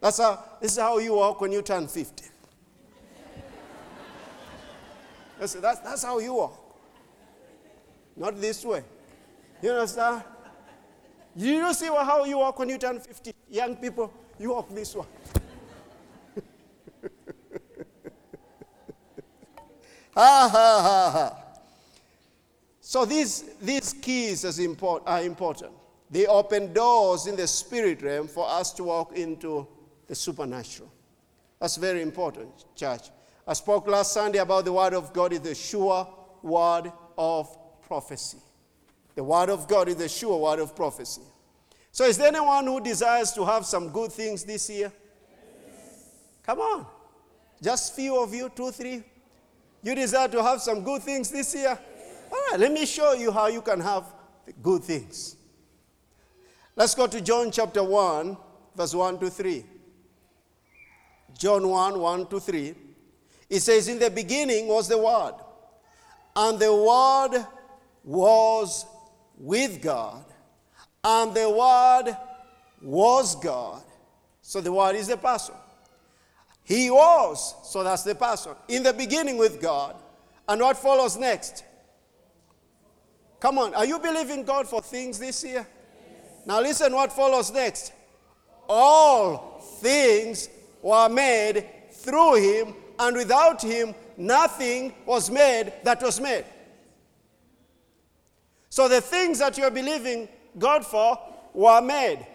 That's 0.00 0.18
how, 0.18 0.44
this 0.60 0.72
is 0.72 0.78
how 0.78 0.98
you 0.98 1.14
walk 1.14 1.40
when 1.40 1.52
you 1.52 1.62
turn 1.62 1.86
50. 1.86 2.24
that's, 5.38 5.54
that's, 5.54 5.78
that's 5.80 6.02
how 6.02 6.18
you 6.18 6.34
walk. 6.34 6.58
Not 8.16 8.40
this 8.40 8.64
way. 8.64 8.82
You 9.62 9.70
understand? 9.70 10.24
You 11.36 11.60
don't 11.60 11.74
see 11.74 11.86
how 11.86 12.24
you 12.24 12.38
walk 12.38 12.58
when 12.58 12.68
you 12.68 12.78
turn 12.78 12.98
50? 13.00 13.32
Young 13.48 13.76
people, 13.76 14.12
you 14.38 14.50
walk 14.50 14.68
this 14.74 14.94
way. 14.94 15.06
ha 20.14 20.48
ha 20.52 20.80
ha 20.82 21.10
ha. 21.12 21.36
So 22.80 23.04
these, 23.04 23.44
these 23.62 23.92
keys 23.94 24.58
import, 24.58 25.04
are 25.06 25.22
important. 25.22 25.72
They 26.12 26.26
open 26.26 26.74
doors 26.74 27.26
in 27.26 27.36
the 27.36 27.46
spirit 27.46 28.02
realm 28.02 28.28
for 28.28 28.46
us 28.46 28.70
to 28.74 28.84
walk 28.84 29.16
into 29.16 29.66
the 30.06 30.14
supernatural. 30.14 30.92
That's 31.58 31.76
very 31.76 32.02
important, 32.02 32.50
church. 32.76 33.08
I 33.46 33.54
spoke 33.54 33.86
last 33.86 34.12
Sunday 34.12 34.38
about 34.38 34.66
the 34.66 34.74
Word 34.74 34.92
of 34.92 35.14
God 35.14 35.32
is 35.32 35.40
the 35.40 35.54
sure 35.54 36.06
word 36.42 36.92
of 37.16 37.56
prophecy. 37.80 38.36
The 39.14 39.24
Word 39.24 39.48
of 39.48 39.66
God 39.66 39.88
is 39.88 39.96
the 39.96 40.08
sure 40.08 40.38
word 40.38 40.58
of 40.58 40.76
prophecy. 40.76 41.22
So, 41.90 42.04
is 42.04 42.18
there 42.18 42.28
anyone 42.28 42.66
who 42.66 42.80
desires 42.80 43.32
to 43.32 43.44
have 43.46 43.64
some 43.64 43.88
good 43.88 44.12
things 44.12 44.44
this 44.44 44.68
year? 44.68 44.92
Yes. 45.30 46.10
Come 46.42 46.58
on. 46.58 46.86
Just 47.62 47.96
few 47.96 48.22
of 48.22 48.34
you, 48.34 48.50
two, 48.54 48.70
three. 48.70 49.02
You 49.82 49.94
desire 49.94 50.28
to 50.28 50.42
have 50.42 50.60
some 50.60 50.84
good 50.84 51.02
things 51.02 51.30
this 51.30 51.54
year? 51.54 51.78
All 52.30 52.38
right, 52.50 52.60
let 52.60 52.70
me 52.70 52.84
show 52.84 53.14
you 53.14 53.32
how 53.32 53.46
you 53.46 53.62
can 53.62 53.80
have 53.80 54.04
good 54.62 54.84
things. 54.84 55.36
Let's 56.74 56.94
go 56.94 57.06
to 57.06 57.20
John 57.20 57.50
chapter 57.50 57.82
1, 57.82 58.36
verse 58.74 58.94
1 58.94 59.18
to 59.18 59.30
3. 59.30 59.64
John 61.36 61.68
1, 61.68 61.98
1 61.98 62.26
to 62.28 62.40
3. 62.40 62.74
It 63.50 63.60
says, 63.60 63.88
In 63.88 63.98
the 63.98 64.10
beginning 64.10 64.68
was 64.68 64.88
the 64.88 64.96
Word, 64.96 65.34
and 66.34 66.58
the 66.58 66.74
Word 66.74 67.46
was 68.02 68.86
with 69.36 69.82
God, 69.82 70.24
and 71.04 71.34
the 71.34 71.50
Word 71.50 72.16
was 72.80 73.36
God. 73.36 73.82
So 74.40 74.62
the 74.62 74.72
Word 74.72 74.96
is 74.96 75.08
the 75.08 75.18
person. 75.18 75.54
He 76.64 76.90
was, 76.90 77.54
so 77.64 77.82
that's 77.84 78.04
the 78.04 78.14
person, 78.14 78.52
in 78.68 78.82
the 78.82 78.94
beginning 78.94 79.36
with 79.36 79.60
God. 79.60 79.96
And 80.48 80.60
what 80.60 80.78
follows 80.78 81.18
next? 81.18 81.64
Come 83.40 83.58
on, 83.58 83.74
are 83.74 83.84
you 83.84 83.98
believing 83.98 84.44
God 84.44 84.66
for 84.68 84.80
things 84.80 85.18
this 85.18 85.44
year? 85.44 85.66
Now 86.44 86.60
listen 86.60 86.92
what 86.92 87.12
follows 87.12 87.52
next. 87.52 87.92
All 88.68 89.60
things 89.80 90.48
were 90.80 91.08
made 91.08 91.66
through 91.90 92.34
him, 92.36 92.74
and 92.98 93.16
without 93.16 93.62
him, 93.62 93.94
nothing 94.16 94.92
was 95.06 95.30
made 95.30 95.72
that 95.84 96.02
was 96.02 96.20
made. 96.20 96.44
So 98.70 98.88
the 98.88 99.00
things 99.00 99.38
that 99.38 99.58
you're 99.58 99.70
believing 99.70 100.28
God 100.58 100.84
for 100.84 101.18
were 101.52 101.80
made. 101.80 102.26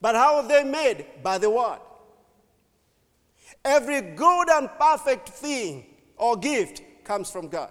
But 0.00 0.14
how 0.14 0.36
are 0.36 0.46
they 0.46 0.64
made? 0.64 1.06
By 1.22 1.38
the 1.38 1.50
word. 1.50 1.78
Every 3.64 4.00
good 4.00 4.50
and 4.50 4.68
perfect 4.78 5.30
thing 5.30 5.86
or 6.16 6.36
gift 6.36 6.82
comes 7.04 7.30
from 7.30 7.48
God. 7.48 7.70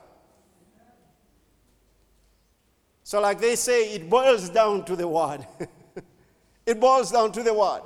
So, 3.07 3.21
like 3.21 3.39
they 3.39 3.55
say, 3.55 3.93
it 3.93 4.09
boils 4.09 4.49
down 4.49 4.83
to 4.83 4.93
the 4.93 5.07
word. 5.07 5.47
it 6.65 6.77
boils 6.77 7.09
down 7.09 7.31
to 7.31 7.41
the 7.41 7.53
word. 7.53 7.83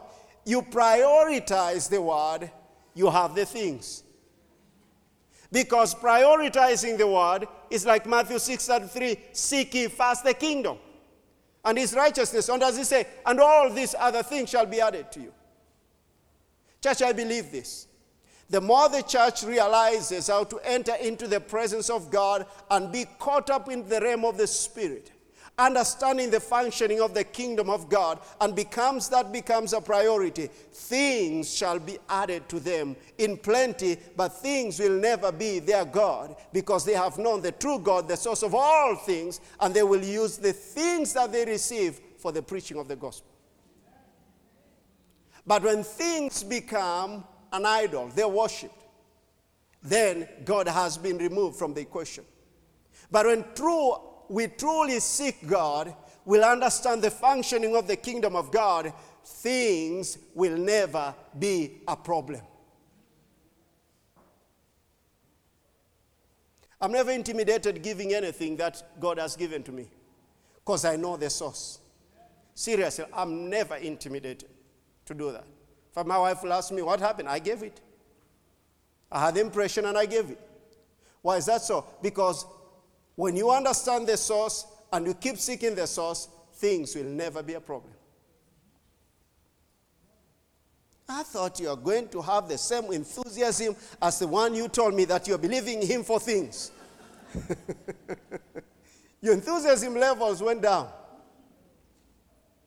You 0.48 0.64
prioritize 0.64 1.88
the 1.88 2.02
word, 2.02 2.50
you 2.96 3.08
have 3.08 3.36
the 3.36 3.46
things. 3.46 4.02
Because 5.52 5.94
prioritizing 5.94 6.98
the 6.98 7.06
word 7.06 7.48
is 7.70 7.86
like 7.86 8.08
Matthew 8.08 8.40
6 8.40 8.66
33 8.66 9.18
seek 9.32 9.76
ye 9.76 9.90
first 9.90 10.24
the 10.24 10.34
kingdom 10.34 10.80
and 11.64 11.78
his 11.78 11.94
righteousness. 11.94 12.50
And 12.50 12.60
does 12.60 12.76
he 12.76 12.84
say, 12.84 13.06
and 13.24 13.40
all 13.40 13.70
these 13.72 13.94
other 14.00 14.24
things 14.24 14.50
shall 14.50 14.66
be 14.66 14.82
added 14.82 15.12
to 15.12 15.20
you? 15.20 15.34
Church, 16.82 17.04
I 17.04 17.14
believe 17.14 17.52
this. 17.52 17.86
The 18.52 18.60
more 18.60 18.90
the 18.90 19.02
church 19.02 19.44
realizes 19.44 20.28
how 20.28 20.44
to 20.44 20.60
enter 20.66 20.96
into 20.96 21.26
the 21.26 21.40
presence 21.40 21.90
of 21.90 22.12
God 22.12 22.46
and 22.70 22.92
be 22.92 23.06
caught 23.18 23.50
up 23.50 23.70
in 23.70 23.88
the 23.88 24.02
realm 24.02 24.26
of 24.26 24.38
the 24.38 24.46
Spirit, 24.46 25.10
understanding 25.58 26.30
the 26.30 26.42
functioning 26.42 27.00
of 27.00 27.14
the 27.14 27.24
kingdom 27.24 27.70
of 27.70 27.88
God, 27.88 28.20
and 28.42 28.54
becomes 28.54 29.08
that 29.08 29.32
becomes 29.32 29.72
a 29.72 29.80
priority, 29.80 30.48
things 30.48 31.50
shall 31.56 31.80
be 31.80 31.98
added 32.10 32.50
to 32.50 32.60
them 32.60 32.98
in 33.20 33.38
plenty, 33.38 33.98
but 34.18 34.34
things 34.34 34.80
will 34.80 35.00
never 35.00 35.32
be 35.32 35.60
their 35.60 35.86
God 35.86 36.36
because 36.52 36.84
they 36.84 36.94
have 36.94 37.18
known 37.18 37.42
the 37.42 37.54
true 37.54 37.80
God, 37.80 38.06
the 38.10 38.18
source 38.18 38.44
of 38.44 38.54
all 38.54 38.98
things, 38.98 39.40
and 39.62 39.74
they 39.74 39.84
will 39.84 40.04
use 40.04 40.36
the 40.36 40.52
things 40.52 41.14
that 41.14 41.32
they 41.32 41.46
receive 41.46 42.02
for 42.18 42.34
the 42.34 42.42
preaching 42.42 42.78
of 42.78 42.90
the 42.90 42.98
gospel. 42.98 43.32
But 45.48 45.64
when 45.64 45.84
things 45.84 46.44
become 46.44 47.24
an 47.52 47.66
idol, 47.66 48.10
they're 48.16 48.28
worshipped, 48.28 48.84
then 49.84 50.28
God 50.46 50.68
has 50.68 50.98
been 50.98 51.18
removed 51.18 51.58
from 51.58 51.74
the 51.74 51.82
equation. 51.82 52.24
But 53.10 53.26
when 53.26 53.46
true, 53.56 53.96
we 54.30 54.48
truly 54.48 55.00
seek 55.00 55.48
God, 55.48 55.94
we'll 56.26 56.46
understand 56.46 57.02
the 57.02 57.12
functioning 57.12 57.76
of 57.76 57.88
the 57.88 57.96
kingdom 57.96 58.36
of 58.36 58.52
God, 58.52 58.94
things 59.26 60.18
will 60.34 60.58
never 60.58 61.14
be 61.38 61.82
a 61.88 61.96
problem. 61.96 62.42
I'm 66.80 66.92
never 66.92 67.12
intimidated 67.12 67.84
giving 67.84 68.14
anything 68.14 68.58
that 68.58 68.82
God 69.00 69.20
has 69.20 69.36
given 69.36 69.62
to 69.64 69.72
me 69.72 69.88
because 70.56 70.84
I 70.84 70.96
know 70.96 71.16
the 71.16 71.30
source. 71.30 71.80
Seriously, 72.56 73.06
I'm 73.14 73.50
never 73.50 73.76
intimidated 73.76 74.50
to 75.06 75.14
do 75.14 75.32
that. 75.32 75.46
If 75.96 76.06
my 76.06 76.18
wife 76.18 76.44
will 76.44 76.54
ask 76.54 76.72
me, 76.72 76.82
What 76.82 77.00
happened? 77.00 77.28
I 77.28 77.40
gave 77.40 77.64
it. 77.64 77.80
I 79.12 79.26
had 79.26 79.36
the 79.36 79.42
impression 79.42 79.86
and 79.86 79.98
I 79.98 80.06
gave 80.06 80.30
it. 80.30 80.40
Why 81.22 81.38
is 81.38 81.46
that 81.46 81.62
so? 81.62 81.86
Because 82.02 82.46
when 83.16 83.36
you 83.36 83.52
understand 83.52 84.08
the 84.08 84.18
source 84.18 84.66
and 84.92 85.06
you 85.06 85.14
keep 85.14 85.38
seeking 85.38 85.76
the 85.76 85.86
source, 85.86 86.30
things 86.54 86.96
will 86.96 87.04
never 87.04 87.44
be 87.44 87.54
a 87.54 87.62
problem. 87.62 87.94
I 91.10 91.24
thought 91.24 91.60
you 91.60 91.68
are 91.70 91.76
going 91.76 92.08
to 92.10 92.22
have 92.22 92.48
the 92.48 92.58
same 92.58 92.92
enthusiasm 92.92 93.76
as 94.02 94.20
the 94.20 94.28
one 94.28 94.56
you 94.56 94.70
told 94.70 94.94
me 94.94 95.04
that 95.06 95.28
you're 95.28 95.38
believing 95.38 95.86
him 95.86 96.04
for 96.04 96.20
things. 96.20 96.72
Your 99.22 99.34
enthusiasm 99.34 99.96
levels 99.96 100.42
went 100.42 100.62
down. 100.62 100.90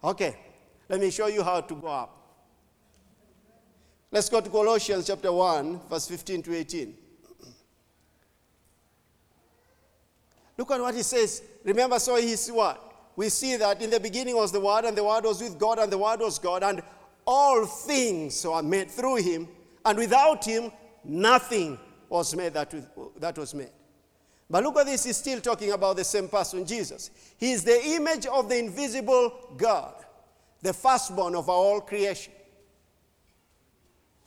Okay, 0.03 0.37
let 0.89 1.01
me 1.01 1.11
show 1.11 1.27
you 1.29 1.43
how 1.43 1.63
to 1.63 1.75
go 1.75 1.87
up. 1.87 2.24
Let's 4.15 4.29
go 4.29 4.41
to 4.41 4.49
Colossians 4.49 5.09
chapter 5.09 5.33
1, 5.33 5.81
verse 5.91 6.07
15 6.07 6.45
to 6.45 6.55
18. 6.55 6.95
Look 10.57 10.71
at 10.71 10.81
what 10.81 10.95
he 10.95 11.03
says. 11.03 11.43
Remember, 11.65 11.99
so 11.99 12.15
he's 12.15 12.47
what? 12.47 13.11
We 13.17 13.29
see 13.29 13.57
that 13.57 13.83
in 13.83 13.91
the 13.91 13.99
beginning 13.99 14.37
was 14.37 14.53
the 14.53 14.61
Word, 14.61 14.85
and 14.85 14.97
the 14.97 15.03
Word 15.03 15.25
was 15.25 15.43
with 15.43 15.59
God, 15.59 15.81
and 15.81 15.91
the 15.91 15.99
Word 15.99 16.21
was 16.21 16.39
God, 16.39 16.63
and 16.63 16.81
all 17.27 17.67
things 17.67 18.47
were 18.47 18.63
made 18.63 18.89
through 18.89 19.17
him, 19.17 19.49
and 19.85 19.99
without 19.99 20.45
him, 20.45 20.71
nothing 21.03 21.77
was 22.09 22.37
made 22.37 22.55
that, 22.55 22.73
that 23.19 23.37
was 23.37 23.53
made. 23.53 23.73
But 24.49 24.63
look 24.63 24.79
at 24.79 24.87
this, 24.87 25.03
he's 25.03 25.17
still 25.17 25.41
talking 25.41 25.73
about 25.73 25.97
the 25.97 26.05
same 26.05 26.29
person, 26.29 26.65
Jesus. 26.65 27.11
He 27.37 27.51
is 27.51 27.65
the 27.65 27.85
image 27.85 28.27
of 28.27 28.49
the 28.49 28.59
invisible 28.59 29.57
God, 29.57 30.05
the 30.63 30.73
firstborn 30.73 31.35
of 31.35 31.49
all 31.49 31.81
creation. 31.81 32.34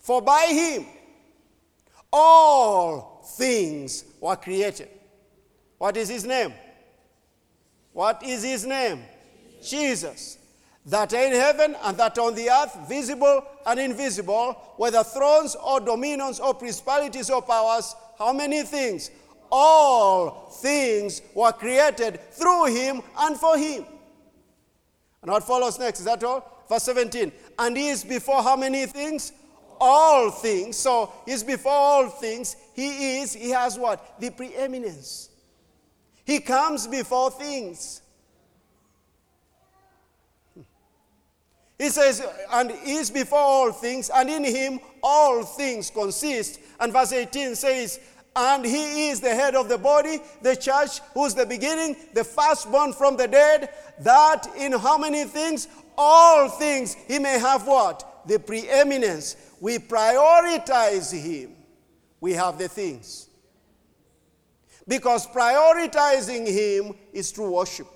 For 0.08 0.22
by 0.22 0.46
him 0.46 0.86
All 2.14 3.22
things 3.38 4.06
were 4.22 4.38
created. 4.38 4.88
What 5.78 5.98
is 5.98 6.08
his 6.08 6.24
name? 6.24 6.54
What 7.92 8.24
is 8.24 8.42
his 8.42 8.66
name? 8.66 9.02
Jesus. 9.62 10.38
That 10.86 11.12
in 11.12 11.34
heaven 11.34 11.76
and 11.84 11.98
that 11.98 12.18
on 12.18 12.36
the 12.36 12.50
earth, 12.50 12.88
visible 12.88 13.44
and 13.66 13.78
invisible, 13.82 14.54
whether 14.78 15.04
thrones 15.04 15.58
or 15.62 15.82
dominions 15.82 16.40
or 16.40 16.54
principalities 16.54 17.30
or 17.30 17.42
powers, 17.42 17.94
how 18.18 18.32
many 18.32 18.64
things? 18.64 19.12
All 19.52 20.50
things 20.62 21.22
were 21.36 21.52
created 21.52 22.22
through 22.32 22.68
him 22.68 23.02
and 23.20 23.36
for 23.36 23.58
him. 23.58 23.86
And 25.22 25.32
what 25.32 25.44
follows 25.44 25.78
next? 25.78 26.00
Is 26.00 26.06
that 26.06 26.24
all? 26.24 26.64
Verse 26.70 26.84
17. 26.84 27.30
And 27.60 27.76
he 27.76 27.90
is 27.90 28.06
before 28.06 28.42
how 28.42 28.56
many 28.56 28.86
things? 28.86 29.34
All 29.79 30.31
things. 30.31 30.77
So 30.77 31.12
he's 31.25 31.43
before 31.43 31.72
all 31.72 32.10
things. 32.10 32.55
He 32.74 33.19
is, 33.19 33.34
he 33.34 33.51
has 33.51 33.77
what? 33.77 34.19
The 34.19 34.29
preeminence. 34.29 35.29
He 36.25 36.39
comes 36.39 36.88
before 36.88 37.31
things. 37.31 38.01
He 41.77 41.89
says, 41.89 42.25
and 42.51 42.74
is 42.86 43.12
before 43.12 43.39
all 43.39 43.72
things, 43.72 44.10
and 44.13 44.29
in 44.29 44.43
him 44.43 44.79
all 45.03 45.43
things 45.43 45.91
consist. 45.91 46.60
And 46.79 46.91
verse 46.91 47.13
18 47.13 47.55
says, 47.55 48.00
and 48.36 48.65
he 48.65 49.10
is 49.10 49.19
the 49.19 49.34
head 49.34 49.55
of 49.55 49.69
the 49.69 49.77
body, 49.77 50.19
the 50.41 50.55
church, 50.55 51.00
who's 51.13 51.34
the 51.34 51.46
beginning, 51.46 51.96
the 52.13 52.24
firstborn 52.24 52.93
from 52.93 53.17
the 53.17 53.27
dead, 53.27 53.69
that 54.00 54.48
in 54.57 54.74
how 54.74 54.98
many 54.98 55.24
things? 55.24 55.67
All 55.98 56.48
things 56.48 56.96
he 57.07 57.17
may 57.17 57.39
have 57.39 57.65
what? 57.65 58.17
The 58.27 58.39
preeminence. 58.39 59.36
We 59.60 59.79
prioritize 59.79 61.12
him. 61.12 61.51
We 62.19 62.34
have 62.34 62.57
the 62.57 62.67
things. 62.67 63.29
Because 64.88 65.27
prioritizing 65.27 66.48
him 66.48 66.96
is 67.12 67.31
true 67.31 67.51
worship. 67.51 67.88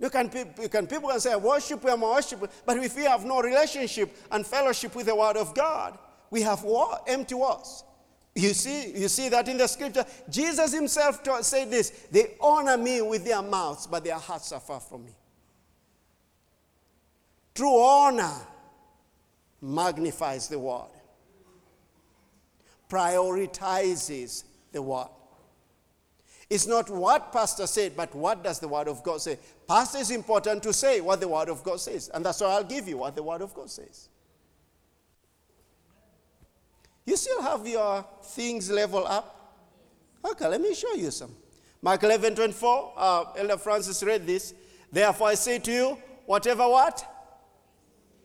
You 0.00 0.10
can, 0.10 0.30
you 0.60 0.68
can, 0.68 0.86
people 0.86 1.08
can 1.08 1.18
say, 1.18 1.34
worship, 1.34 1.82
we 1.82 1.90
are 1.90 1.96
worship, 1.96 2.50
but 2.64 2.76
if 2.76 2.96
we 2.96 3.04
have 3.04 3.24
no 3.24 3.40
relationship 3.40 4.16
and 4.30 4.46
fellowship 4.46 4.94
with 4.94 5.06
the 5.06 5.14
Word 5.14 5.36
of 5.36 5.54
God, 5.54 5.98
we 6.30 6.42
have 6.42 6.62
war, 6.62 6.98
empty 7.06 7.34
words. 7.34 7.82
You 8.34 8.50
see, 8.50 8.92
you 8.96 9.08
see 9.08 9.28
that 9.30 9.48
in 9.48 9.58
the 9.58 9.66
scripture. 9.66 10.04
Jesus 10.30 10.72
himself 10.72 11.20
said 11.42 11.70
this 11.70 11.90
They 12.12 12.36
honor 12.40 12.76
me 12.76 13.02
with 13.02 13.24
their 13.24 13.42
mouths, 13.42 13.88
but 13.88 14.04
their 14.04 14.18
hearts 14.18 14.52
are 14.52 14.60
far 14.60 14.78
from 14.78 15.06
me. 15.06 15.17
True 17.58 17.76
honor 17.76 18.36
magnifies 19.60 20.46
the 20.46 20.60
word, 20.60 20.92
prioritizes 22.88 24.44
the 24.70 24.80
word. 24.80 25.08
It's 26.48 26.68
not 26.68 26.88
what 26.88 27.32
pastor 27.32 27.66
said, 27.66 27.96
but 27.96 28.14
what 28.14 28.44
does 28.44 28.60
the 28.60 28.68
word 28.68 28.86
of 28.86 29.02
God 29.02 29.20
say? 29.20 29.40
Pastor 29.66 29.98
is 29.98 30.12
important 30.12 30.62
to 30.62 30.72
say 30.72 31.00
what 31.00 31.18
the 31.18 31.26
word 31.26 31.48
of 31.48 31.64
God 31.64 31.80
says, 31.80 32.08
and 32.14 32.24
that's 32.24 32.40
why 32.40 32.46
I'll 32.46 32.62
give 32.62 32.86
you 32.86 32.98
what 32.98 33.16
the 33.16 33.24
word 33.24 33.42
of 33.42 33.52
God 33.52 33.68
says. 33.68 34.08
You 37.06 37.16
still 37.16 37.42
have 37.42 37.66
your 37.66 38.06
things 38.22 38.70
level 38.70 39.04
up? 39.04 39.66
Okay, 40.24 40.46
let 40.46 40.60
me 40.60 40.76
show 40.76 40.94
you 40.94 41.10
some. 41.10 41.34
Mark 41.82 42.04
11 42.04 42.36
24, 42.36 42.92
uh, 42.96 43.24
Elder 43.36 43.56
Francis 43.56 44.00
read 44.04 44.28
this. 44.28 44.54
Therefore 44.92 45.26
I 45.26 45.34
say 45.34 45.58
to 45.58 45.72
you, 45.72 45.98
whatever 46.24 46.68
what? 46.68 47.16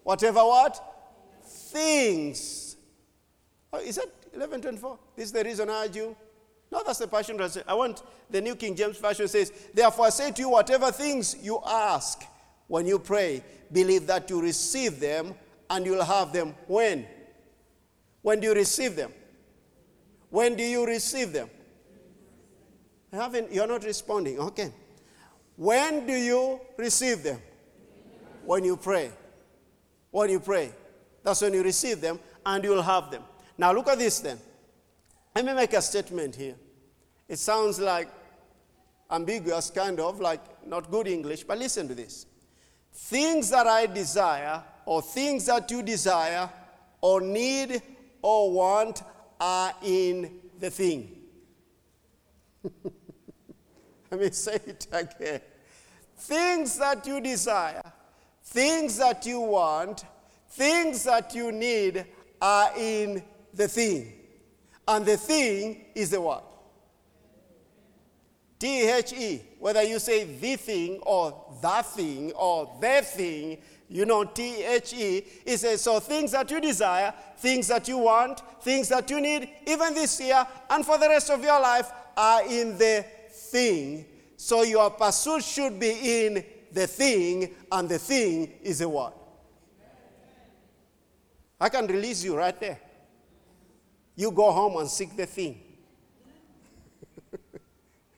Whatever 0.04 0.40
what? 0.40 0.82
Things. 1.44 2.76
Oh, 3.72 3.80
is 3.80 3.96
that 3.96 4.08
11 4.34 4.62
24? 4.62 5.00
This 5.16 5.26
is 5.26 5.32
the 5.32 5.44
reason 5.44 5.70
I 5.70 5.86
urge 5.86 5.96
you 5.96 6.16
no, 6.74 6.82
that's 6.84 6.98
the 6.98 7.08
Passion. 7.08 7.40
I 7.68 7.76
want 7.76 8.02
the 8.32 8.42
New 8.42 8.56
King 8.56 8.76
James 8.76 8.98
Version 8.98 9.28
says, 9.28 9.52
Therefore 9.76 10.08
I 10.08 10.10
say 10.10 10.32
to 10.32 10.42
you, 10.42 10.50
whatever 10.50 10.92
things 10.92 11.38
you 11.40 11.60
ask 11.64 12.24
when 12.66 12.88
you 12.88 12.98
pray, 12.98 13.44
believe 13.72 14.08
that 14.08 14.28
you 14.32 14.42
receive 14.42 15.00
them 15.00 15.36
and 15.70 15.86
you'll 15.86 16.04
have 16.04 16.34
them. 16.34 16.56
When? 16.66 17.06
When 18.24 18.40
do 18.40 18.48
you 18.48 18.56
receive 18.56 18.96
them? 18.96 19.14
When 20.32 20.56
do 20.56 20.64
you 20.64 20.84
receive 20.88 21.32
them? 21.32 21.48
Haven't, 23.12 23.54
you're 23.54 23.68
not 23.68 23.84
responding. 23.84 24.40
Okay. 24.40 24.74
When 25.56 26.08
do 26.08 26.14
you 26.14 26.60
receive 26.76 27.22
them? 27.22 27.40
When 28.46 28.64
you 28.64 28.78
pray. 28.78 29.12
When 30.14 30.30
you 30.30 30.40
pray. 30.40 30.72
That's 31.24 31.42
when 31.42 31.54
you 31.54 31.64
receive 31.64 32.00
them 32.00 32.20
and 32.46 32.64
you'll 32.64 32.84
have 32.84 33.10
them. 33.10 33.24
Now 33.58 33.74
look 33.74 33.88
at 33.88 33.98
this 33.98 34.20
then. 34.20 34.38
Let 35.36 35.44
me 35.44 35.54
make 35.56 35.74
a 35.74 35.82
statement 35.82 36.36
here. 36.36 36.54
It 37.28 37.40
sounds 37.40 37.80
like 37.80 38.10
ambiguous, 39.10 39.72
kind 39.72 40.00
of 40.00 40.20
like 40.20 40.68
not 40.68 40.92
good 40.92 41.08
English, 41.08 41.46
but 41.46 41.58
listen 41.58 41.88
to 41.88 41.96
this. 41.96 42.28
Things 42.94 43.50
that 43.50 43.66
I 43.66 43.88
desire, 43.88 44.62
or 44.86 45.02
things 45.02 45.48
that 45.48 45.72
you 45.72 45.82
desire, 45.82 46.48
or 47.02 47.20
need, 47.20 47.82
or 48.22 48.52
want, 48.52 49.02
are 49.40 49.74
in 49.84 50.40
the 50.60 50.70
thing. 50.70 51.10
Let 54.12 54.20
me 54.22 54.30
say 54.30 54.60
it 54.68 54.86
again. 54.92 55.42
Things 56.18 56.78
that 56.78 57.08
you 57.08 57.20
desire, 57.20 57.82
things 58.54 58.98
that 58.98 59.26
you 59.26 59.40
want, 59.40 60.06
things 60.52 61.04
that 61.06 61.34
you 61.34 61.52
need 61.52 62.06
are 62.40 62.70
in 62.78 63.24
the 63.54 63.68
thing. 63.68 64.14
And 64.88 65.06
the 65.06 65.18
thing 65.18 65.86
is 65.96 66.12
the 66.12 66.22
what? 66.22 66.44
T 68.60 68.88
H 68.88 69.14
E. 69.14 69.42
Whether 69.60 69.84
you 69.84 69.98
say 69.98 70.26
the 70.26 70.56
thing 70.56 71.00
or 71.02 71.58
that 71.62 71.86
thing 71.88 72.32
or 72.34 72.78
the 72.80 73.02
thing, 73.04 73.58
you 73.90 74.06
know, 74.06 74.24
T 74.24 74.64
H 74.64 74.94
E. 74.94 75.26
It 75.46 75.58
says, 75.58 75.82
so 75.82 76.00
things 76.00 76.32
that 76.32 76.52
you 76.52 76.62
desire, 76.62 77.14
things 77.38 77.68
that 77.70 77.88
you 77.88 77.98
want, 77.98 78.42
things 78.62 78.88
that 78.90 79.10
you 79.10 79.20
need, 79.20 79.50
even 79.66 79.94
this 79.96 80.22
year 80.22 80.46
and 80.70 80.86
for 80.86 80.98
the 80.98 81.10
rest 81.10 81.32
of 81.32 81.44
your 81.44 81.60
life, 81.60 81.92
are 82.16 82.46
in 82.48 82.78
the 82.78 83.04
thing. 83.30 84.06
So 84.38 84.62
your 84.62 84.92
pursuit 84.92 85.44
should 85.44 85.80
be 85.80 86.26
in 86.26 86.44
the 86.74 86.88
thing, 86.88 87.54
and 87.72 87.88
the 87.88 88.00
thing 88.00 88.54
is 88.64 88.82
a 88.82 88.90
what? 88.90 89.16
I 91.60 91.70
can 91.70 91.88
release 91.88 92.24
you 92.24 92.36
right 92.36 92.60
there. 92.60 92.80
You 94.16 94.32
go 94.32 94.52
home 94.52 94.78
and 94.78 94.90
seek 94.90 95.16
the 95.16 95.26
thing. 95.26 95.62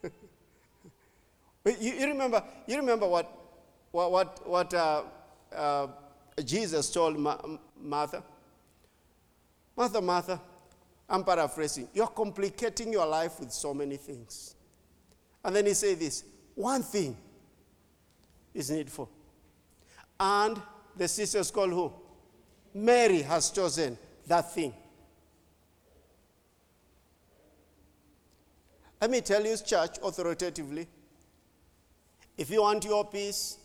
you, 1.65 1.75
you, 1.79 2.07
remember, 2.07 2.43
you 2.65 2.77
remember 2.77 3.07
what, 3.07 3.31
what, 3.91 4.11
what, 4.11 4.47
what 4.47 4.73
uh, 4.73 5.03
uh, 5.55 5.87
Jesus 6.43 6.91
told 6.91 7.19
Ma- 7.19 7.37
Martha? 7.79 8.23
Martha, 9.77 10.01
Martha, 10.01 10.41
I'm 11.07 11.23
paraphrasing. 11.23 11.87
You're 11.93 12.07
complicating 12.07 12.91
your 12.91 13.05
life 13.05 13.39
with 13.39 13.51
so 13.51 13.73
many 13.73 13.97
things. 13.97 14.55
And 15.43 15.55
then 15.55 15.65
he 15.67 15.73
said 15.73 15.99
this 15.99 16.23
one 16.55 16.81
thing 16.81 17.15
is 18.55 18.71
needful. 18.71 19.09
And 20.19 20.59
the 20.95 21.07
sisters 21.07 21.51
called 21.51 21.71
who? 21.71 21.93
Mary 22.73 23.21
has 23.21 23.51
chosen 23.51 23.97
that 24.25 24.51
thing. 24.53 24.73
Let 28.99 29.11
me 29.11 29.21
tell 29.21 29.45
you, 29.45 29.55
church, 29.57 29.97
authoritatively 30.01 30.87
if 32.37 32.49
you 32.49 32.61
want 32.61 32.83
your 32.83 33.05
peace 33.05 33.57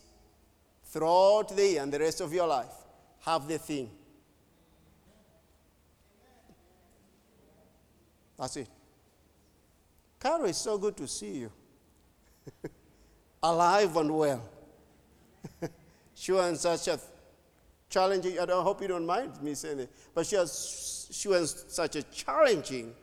throughout 0.85 1.49
the 1.55 1.67
year 1.67 1.83
and 1.83 1.91
the 1.91 1.99
rest 1.99 2.21
of 2.21 2.33
your 2.33 2.47
life, 2.47 2.73
have 3.19 3.47
the 3.47 3.57
thing. 3.57 3.89
That's 8.37 8.57
it. 8.57 8.67
Caro, 10.19 10.45
it's 10.45 10.57
so 10.57 10.77
good 10.77 10.95
to 10.97 11.07
see 11.07 11.39
you. 11.39 11.51
Alive 13.43 13.95
and 13.97 14.17
well. 14.17 14.49
she 16.13 16.31
was 16.31 16.61
such 16.61 16.87
a 16.87 16.99
challenging, 17.89 18.39
I 18.39 18.45
don't 18.45 18.63
hope 18.63 18.81
you 18.81 18.87
don't 18.87 19.05
mind 19.05 19.41
me 19.41 19.53
saying 19.53 19.79
it, 19.79 19.89
but 20.15 20.25
she 20.25 20.37
was, 20.37 21.07
she 21.11 21.27
was 21.27 21.65
such 21.67 21.95
a 21.95 22.03
challenging 22.03 22.93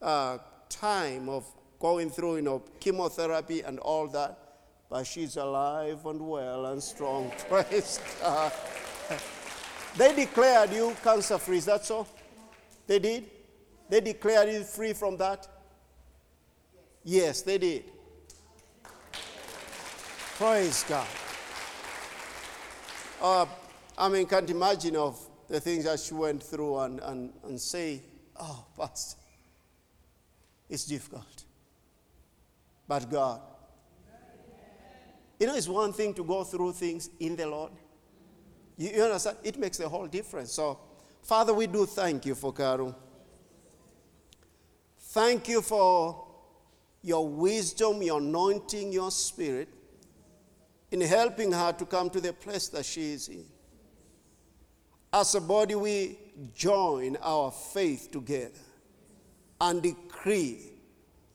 uh, 0.00 0.38
time 0.68 1.28
of 1.28 1.46
going 1.78 2.10
through, 2.10 2.36
you 2.36 2.42
know, 2.42 2.62
chemotherapy 2.80 3.62
and 3.62 3.78
all 3.78 4.08
that, 4.08 4.38
but 4.90 5.04
she's 5.04 5.36
alive 5.36 6.04
and 6.06 6.20
well 6.20 6.66
and 6.66 6.82
strong. 6.82 7.30
Praise 7.48 8.00
God. 8.20 8.52
They 9.96 10.14
declared 10.14 10.72
you 10.72 10.96
cancer 11.02 11.38
free, 11.38 11.58
is 11.58 11.66
that 11.66 11.84
so? 11.84 12.06
They 12.86 12.98
did? 12.98 13.30
They 13.88 14.00
declared 14.00 14.48
you 14.48 14.64
free 14.64 14.92
from 14.92 15.16
that? 15.18 15.46
Yes, 17.04 17.42
they 17.42 17.58
did. 17.58 17.84
Praise 20.38 20.84
God. 20.88 21.06
Uh, 23.22 23.46
I 23.96 24.08
mean, 24.08 24.26
can't 24.26 24.50
imagine 24.50 24.96
of 24.96 25.16
the 25.48 25.60
things 25.60 25.84
that 25.84 26.00
she 26.00 26.12
went 26.12 26.42
through 26.42 26.76
and, 26.80 26.98
and, 27.00 27.32
and 27.44 27.60
say, 27.60 28.02
oh, 28.34 28.64
Pastor, 28.76 29.16
it's 30.68 30.84
difficult. 30.84 31.44
But 32.88 33.08
God, 33.08 33.40
you 35.38 35.46
know, 35.46 35.54
it's 35.54 35.68
one 35.68 35.92
thing 35.92 36.14
to 36.14 36.24
go 36.24 36.42
through 36.42 36.72
things 36.72 37.10
in 37.20 37.36
the 37.36 37.46
Lord. 37.46 37.70
You, 38.76 38.90
you 38.90 39.02
understand? 39.04 39.36
It 39.44 39.56
makes 39.56 39.78
a 39.78 39.88
whole 39.88 40.08
difference. 40.08 40.52
So, 40.52 40.80
Father, 41.22 41.54
we 41.54 41.68
do 41.68 41.86
thank 41.86 42.26
you 42.26 42.34
for 42.34 42.52
Karu. 42.52 42.92
Thank 44.98 45.48
you 45.48 45.62
for 45.62 46.26
your 47.02 47.28
wisdom, 47.28 48.02
your 48.02 48.18
anointing, 48.18 48.92
your 48.92 49.12
spirit 49.12 49.68
in 50.92 51.00
helping 51.00 51.50
her 51.50 51.72
to 51.72 51.86
come 51.86 52.10
to 52.10 52.20
the 52.20 52.32
place 52.34 52.68
that 52.68 52.84
she 52.84 53.14
is 53.14 53.28
in. 53.28 53.46
As 55.12 55.34
a 55.34 55.40
body, 55.40 55.74
we 55.74 56.18
join 56.54 57.16
our 57.22 57.50
faith 57.50 58.10
together 58.12 58.60
and 59.60 59.82
decree 59.82 60.72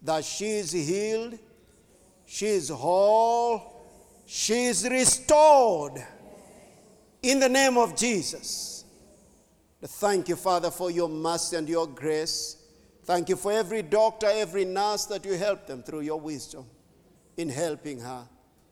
that 0.03 0.23
she 0.23 0.45
is 0.45 0.71
healed, 0.71 1.39
she 2.25 2.45
is 2.45 2.69
whole, 2.69 3.83
she 4.27 4.65
is 4.65 4.87
restored 4.87 6.05
in 7.23 7.39
the 7.39 7.49
name 7.49 7.77
of 7.77 7.95
Jesus. 7.95 8.85
Thank 9.81 10.29
you, 10.29 10.35
Father, 10.35 10.69
for 10.69 10.91
your 10.91 11.09
mercy 11.09 11.55
and 11.55 11.67
your 11.67 11.87
grace. 11.87 12.57
Thank 13.05 13.29
you 13.29 13.35
for 13.35 13.51
every 13.51 13.81
doctor, 13.81 14.27
every 14.29 14.65
nurse 14.65 15.05
that 15.05 15.25
you 15.25 15.33
help 15.33 15.65
them 15.65 15.81
through 15.81 16.01
your 16.01 16.19
wisdom 16.19 16.65
in 17.37 17.49
helping 17.49 17.99
her. 17.99 18.27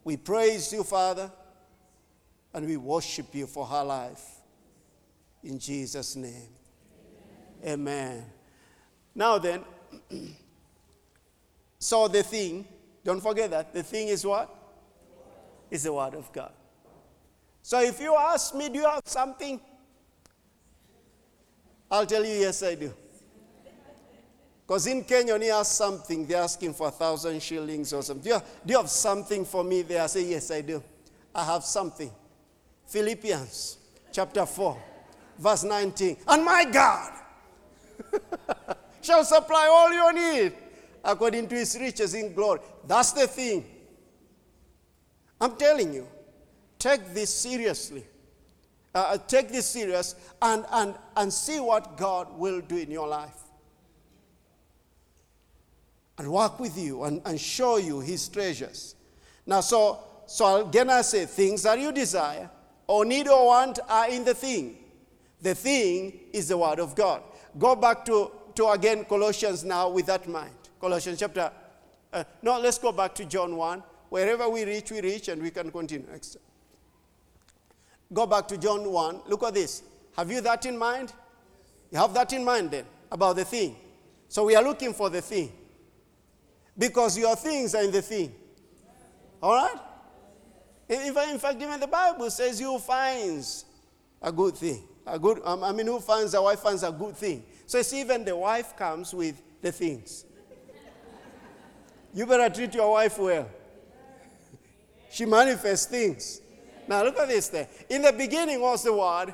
We 0.05 0.17
praise 0.17 0.71
you, 0.71 0.83
Father, 0.83 1.31
and 2.53 2.65
we 2.65 2.77
worship 2.77 3.33
you 3.33 3.47
for 3.47 3.65
her 3.65 3.83
life. 3.83 4.23
In 5.43 5.57
Jesus' 5.57 6.15
name. 6.15 6.49
Amen. 7.63 7.73
Amen. 7.73 8.25
Now 9.15 9.39
then, 9.39 9.63
so 11.79 12.07
the 12.07 12.21
thing, 12.21 12.67
don't 13.03 13.19
forget 13.19 13.49
that, 13.49 13.73
the 13.73 13.81
thing 13.81 14.09
is 14.09 14.23
what? 14.23 14.53
Is 15.71 15.83
the 15.83 15.93
Word 15.93 16.13
of 16.13 16.31
God. 16.31 16.53
So 17.63 17.81
if 17.81 17.99
you 17.99 18.15
ask 18.15 18.53
me, 18.53 18.69
do 18.69 18.75
you 18.75 18.85
have 18.85 19.01
something? 19.05 19.59
I'll 21.89 22.05
tell 22.05 22.23
you, 22.23 22.35
yes, 22.35 22.61
I 22.61 22.75
do. 22.75 22.93
Because 24.65 24.88
in 24.88 25.04
Kenya, 25.04 25.34
when 25.34 25.43
you 25.43 25.51
ask 25.51 25.73
something, 25.73 26.25
they're 26.25 26.41
asking 26.41 26.73
for 26.73 26.88
a 26.88 26.91
thousand 26.91 27.41
shillings 27.41 27.93
or 27.93 28.01
something. 28.01 28.23
Do 28.23 28.30
you, 28.30 28.34
have, 28.34 28.45
do 28.65 28.71
you 28.73 28.78
have 28.80 28.89
something 28.89 29.45
for 29.45 29.63
me 29.63 29.84
there? 29.84 30.01
I 30.01 30.08
say, 30.08 30.25
yes, 30.25 30.49
I 30.49 30.62
do. 30.62 30.84
I 31.36 31.43
have 31.45 31.63
something. 31.63 32.10
Philippians 32.88 33.78
chapter 34.12 34.45
4, 34.45 34.82
verse 35.38 35.63
19. 35.63 36.17
And 36.28 36.43
my 36.43 36.65
God 36.65 37.13
shall 39.01 39.23
supply 39.23 39.67
all 39.67 39.93
your 39.93 40.13
need 40.13 40.54
according 41.04 41.47
to 41.49 41.56
his 41.56 41.78
riches 41.80 42.15
in 42.15 42.34
glory. 42.34 42.62
That's 42.88 43.12
the 43.12 43.28
thing. 43.28 43.65
I'm 45.39 45.56
telling 45.58 45.93
you, 45.93 46.08
take 46.80 47.13
this 47.13 47.32
seriously. 47.32 48.04
Uh, 48.95 48.99
uh 49.10 49.17
take 49.28 49.49
this 49.49 49.67
serious 49.67 50.15
and, 50.41 50.65
and, 50.71 50.95
and 51.17 51.32
see 51.32 51.60
what 51.60 51.97
God 51.97 52.36
will 52.36 52.62
do 52.62 52.78
in 52.78 52.89
your 52.89 53.08
life 53.08 53.44
and 56.17 56.32
work 56.32 56.60
with 56.60 56.78
you 56.78 57.04
and, 57.04 57.21
and 57.25 57.39
show 57.39 57.78
you 57.78 57.99
his 57.99 58.28
treasures. 58.30 58.95
Now, 59.45 59.62
so, 59.62 59.99
so 60.25 60.67
again, 60.67 60.89
I 60.89 61.01
say 61.01 61.25
things 61.25 61.63
that 61.63 61.80
you 61.80 61.91
desire 61.91 62.49
or 62.88 63.06
need 63.06 63.28
or 63.28 63.47
want 63.47 63.80
are 63.88 64.10
in 64.10 64.23
the 64.23 64.34
thing. 64.34 64.78
The 65.41 65.56
thing 65.56 66.19
is 66.34 66.47
the 66.47 66.58
word 66.58 66.80
of 66.80 66.95
God. 66.95 67.21
Go 67.58 67.75
back 67.75 68.06
to, 68.06 68.32
to 68.56 68.69
again 68.69 69.06
Colossians 69.06 69.63
now 69.63 69.89
with 69.89 70.08
that 70.08 70.28
mind. 70.28 70.56
Colossians 70.80 71.19
chapter, 71.19 71.51
uh, 72.13 72.23
no, 72.41 72.60
let's 72.60 72.78
go 72.78 72.91
back 72.91 73.13
to 73.15 73.25
John 73.25 73.56
1. 73.56 73.84
Wherever 74.10 74.49
we 74.49 74.63
reach, 74.63 74.91
we 74.91 75.01
reach, 75.01 75.28
and 75.28 75.41
we 75.41 75.51
can 75.51 75.71
continue 75.71 76.08
next. 76.10 76.38
Go 78.13 78.25
back 78.25 78.47
to 78.47 78.58
John 78.58 78.89
1. 78.89 79.21
Look 79.28 79.43
at 79.43 79.54
this. 79.54 79.84
Have 80.15 80.32
you 80.32 80.41
that 80.41 80.65
in 80.65 80.78
mind? 80.78 81.12
You 81.91 81.97
have 81.97 82.13
that 82.13 82.32
in 82.34 82.43
mind 82.43 82.71
then 82.71 82.86
about 83.12 83.36
the 83.36 83.45
thing. 83.45 83.75
So 84.30 84.45
we 84.45 84.56
are 84.56 84.63
looking 84.63 84.93
for 84.93 85.10
the 85.10 85.21
thing. 85.21 85.51
Because 86.77 87.17
your 87.17 87.35
things 87.35 87.73
are 87.75 87.83
in 87.83 87.91
the 87.91 88.01
thing. 88.01 88.33
All 89.41 89.53
right? 89.53 89.77
In, 90.88 91.39
fact, 91.39 91.61
even 91.61 91.79
the 91.79 91.88
Bible 91.88 92.29
says 92.29 92.59
who 92.59 92.77
finds 92.77 93.65
a 94.21 94.31
good 94.31 94.55
thing. 94.55 94.83
A 95.07 95.17
good, 95.17 95.39
um, 95.43 95.63
I 95.63 95.71
mean, 95.71 95.88
who 95.88 95.99
finds 95.99 96.33
a 96.33 96.41
wife 96.41 96.59
finds 96.59 96.83
a 96.83 96.91
good 96.91 97.15
thing. 97.15 97.43
So 97.65 97.79
it's 97.79 97.93
even 97.93 98.25
the 98.25 98.35
wife 98.35 98.75
comes 98.75 99.13
with 99.13 99.41
the 99.61 99.71
things. 99.71 100.25
you 102.13 102.25
better 102.25 102.53
treat 102.53 102.73
your 102.73 102.91
wife 102.91 103.17
well. 103.17 103.49
She 105.09 105.25
manifests 105.25 105.85
things. 105.85 106.41
Now 106.88 107.03
look 107.03 107.17
at 107.17 107.27
this 107.27 107.49
thing. 107.49 107.67
In 107.89 108.01
the 108.01 108.13
beginning 108.13 108.61
was 108.61 108.83
the 108.83 108.93
Word, 108.93 109.33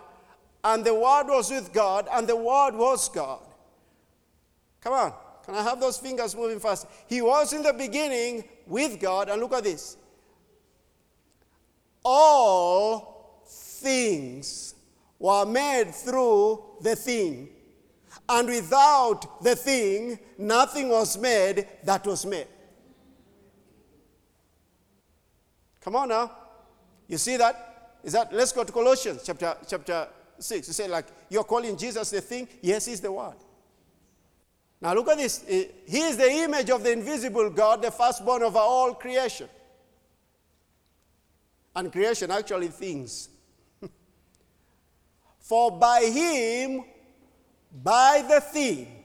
and 0.63 0.85
the 0.85 0.93
Word 0.93 1.27
was 1.27 1.49
with 1.49 1.73
God, 1.73 2.07
and 2.11 2.27
the 2.27 2.35
Word 2.35 2.75
was 2.75 3.09
God. 3.09 3.39
Come 4.79 4.93
on. 4.93 5.13
Can 5.51 5.59
I 5.59 5.63
have 5.63 5.81
those 5.81 5.97
fingers 5.97 6.33
moving 6.33 6.61
fast? 6.61 6.87
He 7.07 7.21
was 7.21 7.51
in 7.51 7.61
the 7.61 7.73
beginning 7.73 8.45
with 8.65 9.01
God, 9.01 9.27
and 9.27 9.41
look 9.41 9.51
at 9.51 9.65
this. 9.65 9.97
All 12.05 13.43
things 13.45 14.75
were 15.19 15.45
made 15.45 15.93
through 15.93 16.63
the 16.79 16.95
thing, 16.95 17.49
and 18.29 18.47
without 18.47 19.43
the 19.43 19.57
thing, 19.57 20.19
nothing 20.37 20.87
was 20.87 21.17
made 21.17 21.67
that 21.83 22.05
was 22.07 22.25
made. 22.25 22.47
Come 25.81 25.97
on 25.97 26.07
now. 26.07 26.31
You 27.09 27.17
see 27.17 27.35
that? 27.35 27.97
Is 28.05 28.13
that 28.13 28.31
let's 28.31 28.53
go 28.53 28.63
to 28.63 28.71
Colossians 28.71 29.21
chapter 29.25 29.57
chapter 29.67 30.07
6. 30.39 30.67
You 30.69 30.73
say, 30.73 30.87
like, 30.87 31.07
you're 31.29 31.43
calling 31.43 31.75
Jesus 31.75 32.09
the 32.09 32.21
thing? 32.21 32.47
Yes, 32.61 32.85
he's 32.85 33.01
the 33.01 33.11
word. 33.11 33.35
Now 34.81 34.95
look 34.95 35.09
at 35.09 35.17
this. 35.17 35.43
He 35.47 35.99
is 35.99 36.17
the 36.17 36.29
image 36.29 36.71
of 36.71 36.83
the 36.83 36.91
invisible 36.91 37.49
God, 37.51 37.83
the 37.83 37.91
firstborn 37.91 38.41
of 38.41 38.55
all 38.55 38.95
creation. 38.95 39.47
And 41.75 41.91
creation 41.91 42.31
actually 42.31 42.69
things. 42.69 43.29
For 45.39 45.71
by 45.71 46.01
him, 46.01 46.83
by 47.83 48.25
the 48.27 48.41
thing, 48.41 49.03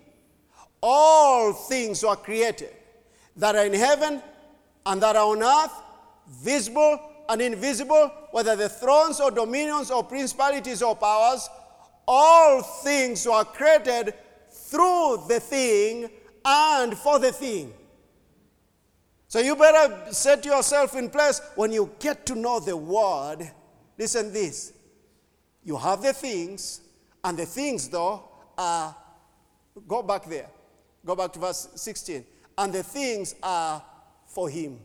all 0.83 1.53
things 1.53 2.03
were 2.03 2.17
created 2.17 2.71
that 3.37 3.55
are 3.55 3.67
in 3.67 3.75
heaven 3.75 4.23
and 4.87 5.03
that 5.03 5.15
are 5.15 5.27
on 5.27 5.43
earth, 5.43 5.83
visible 6.43 6.99
and 7.29 7.43
invisible, 7.43 8.11
whether 8.31 8.57
the 8.57 8.69
thrones 8.69 9.21
or 9.21 9.31
dominions 9.31 9.91
or 9.91 10.03
principalities 10.03 10.81
or 10.81 10.97
powers, 10.97 11.49
all 12.09 12.63
things 12.63 13.27
were 13.27 13.45
created 13.45 14.15
through 14.67 15.25
the 15.29 15.41
thing 15.41 16.11
and 16.45 16.97
for 16.97 17.19
the 17.19 17.33
thing. 17.33 17.73
So 19.29 19.39
you 19.41 19.57
better 19.57 20.13
set 20.13 20.45
yourself 20.45 20.97
in 20.97 21.11
place 21.11 21.41
when 21.55 21.73
you 21.73 21.91
get 21.99 22.27
to 22.27 22.35
know 22.35 22.61
the 22.61 22.77
word. 22.77 23.51
Listen 23.99 24.33
this. 24.33 24.73
You 25.65 25.77
have 25.77 26.03
the 26.03 26.13
things, 26.13 26.81
and 27.25 27.37
the 27.37 27.47
things 27.47 27.89
though 27.89 28.23
are 28.57 28.95
go 29.87 30.03
back 30.03 30.27
there. 30.27 30.49
Go 31.05 31.15
back 31.15 31.33
to 31.35 31.39
verse 31.39 31.69
16. 31.75 32.25
And 32.59 32.73
the 32.73 32.83
things 32.83 33.35
are 33.43 33.83
for 34.27 34.49
him. 34.49 34.79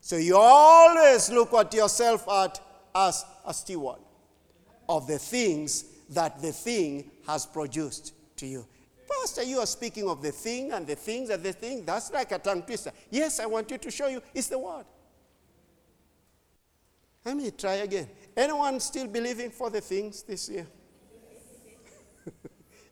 So 0.00 0.16
you 0.16 0.36
always 0.36 1.30
look 1.30 1.52
at 1.54 1.72
yourself 1.72 2.28
at 2.28 2.60
as 2.94 3.24
a 3.46 3.54
steward 3.54 4.00
of 4.88 5.06
the 5.06 5.18
things 5.18 5.84
that 6.10 6.40
the 6.40 6.52
thing 6.52 7.10
has 7.26 7.44
produced 7.46 8.14
to 8.38 8.46
you. 8.46 8.66
Pastor, 9.08 9.42
you 9.42 9.58
are 9.58 9.66
speaking 9.66 10.08
of 10.08 10.22
the 10.22 10.32
thing 10.32 10.72
and 10.72 10.86
the 10.86 10.94
things 10.94 11.30
and 11.30 11.42
the 11.42 11.52
thing. 11.52 11.84
That's 11.84 12.12
like 12.12 12.32
a 12.32 12.38
tongue 12.38 12.62
twister. 12.62 12.92
Yes, 13.10 13.40
I 13.40 13.46
want 13.46 13.70
you 13.70 13.78
to 13.78 13.90
show 13.90 14.08
you 14.08 14.22
it's 14.34 14.48
the 14.48 14.58
word. 14.58 14.84
Let 17.24 17.36
me 17.36 17.50
try 17.50 17.74
again. 17.74 18.08
Anyone 18.36 18.80
still 18.80 19.06
believing 19.06 19.50
for 19.50 19.70
the 19.70 19.80
things 19.80 20.22
this 20.22 20.48
year? 20.48 20.66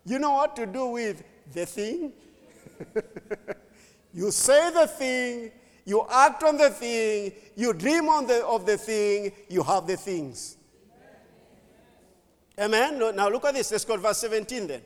you 0.04 0.18
know 0.18 0.32
what 0.32 0.56
to 0.56 0.66
do 0.66 0.86
with 0.86 1.22
the 1.52 1.66
thing? 1.66 2.12
you 4.12 4.30
say 4.30 4.70
the 4.72 4.86
thing, 4.86 5.52
you 5.84 6.06
act 6.10 6.42
on 6.42 6.56
the 6.56 6.70
thing, 6.70 7.32
you 7.54 7.72
dream 7.72 8.08
on 8.08 8.26
the, 8.26 8.44
of 8.44 8.66
the 8.66 8.76
thing, 8.76 9.32
you 9.48 9.62
have 9.62 9.86
the 9.86 9.96
things. 9.96 10.56
Amen? 12.58 12.98
Now 13.14 13.28
look 13.28 13.44
at 13.44 13.54
this. 13.54 13.70
Let's 13.70 13.84
go 13.84 13.96
to 13.96 14.02
verse 14.02 14.18
17 14.18 14.66
then. 14.66 14.82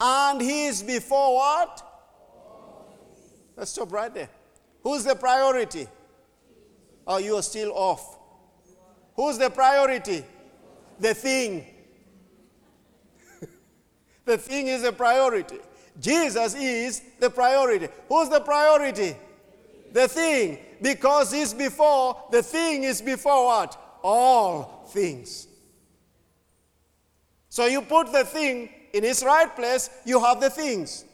And 0.00 0.40
he 0.40 0.66
is 0.66 0.82
before 0.82 1.34
what? 1.34 1.86
Let's 3.56 3.72
stop 3.72 3.92
right 3.92 4.12
there. 4.12 4.30
Who's 4.82 5.04
the 5.04 5.14
priority? 5.14 5.86
Oh, 7.06 7.18
you 7.18 7.36
are 7.36 7.42
still 7.42 7.72
off. 7.72 8.18
Who's 9.14 9.36
the 9.36 9.50
priority? 9.50 10.24
The 10.98 11.12
thing. 11.12 11.66
the 14.24 14.38
thing 14.38 14.68
is 14.68 14.84
a 14.84 14.92
priority. 14.92 15.58
Jesus 16.00 16.54
is 16.54 17.02
the 17.18 17.28
priority. 17.28 17.88
Who's 18.08 18.30
the 18.30 18.40
priority? 18.40 19.14
The 19.92 20.08
thing. 20.08 20.58
Because 20.80 21.32
he's 21.32 21.52
before, 21.52 22.24
the 22.30 22.42
thing 22.42 22.84
is 22.84 23.02
before 23.02 23.44
what? 23.44 23.98
All 24.02 24.86
things. 24.88 25.46
So 27.50 27.66
you 27.66 27.82
put 27.82 28.12
the 28.12 28.24
thing 28.24 28.70
in 28.92 29.04
His 29.04 29.22
right 29.24 29.54
place, 29.54 29.90
you 30.04 30.20
have 30.20 30.40
the 30.40 30.50
things. 30.50 31.04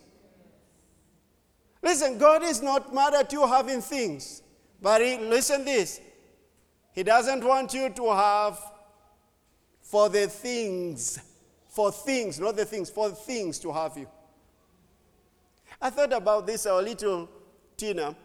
Listen, 1.83 2.19
God 2.19 2.43
is 2.43 2.63
not 2.63 2.93
mad 2.93 3.15
at 3.15 3.33
you 3.33 3.47
having 3.47 3.81
things. 3.81 4.43
But 4.81 5.01
he, 5.01 5.19
listen 5.19 5.65
this. 5.65 6.01
He 6.93 7.03
doesn't 7.03 7.45
want 7.45 7.75
you 7.75 7.91
to 7.91 8.13
have 8.13 8.59
for 9.83 10.09
the 10.09 10.27
things, 10.27 11.21
for 11.69 11.93
things, 11.93 12.41
not 12.41 12.57
the 12.57 12.65
things, 12.65 12.91
for 12.91 13.11
things 13.11 13.59
to 13.61 13.73
have 13.73 13.97
you. 13.97 14.09
I 15.81 15.91
thought 15.91 16.13
about 16.13 16.47
this, 16.47 16.67
our 16.67 16.83
little 16.83 17.29
Tina. 17.77 18.17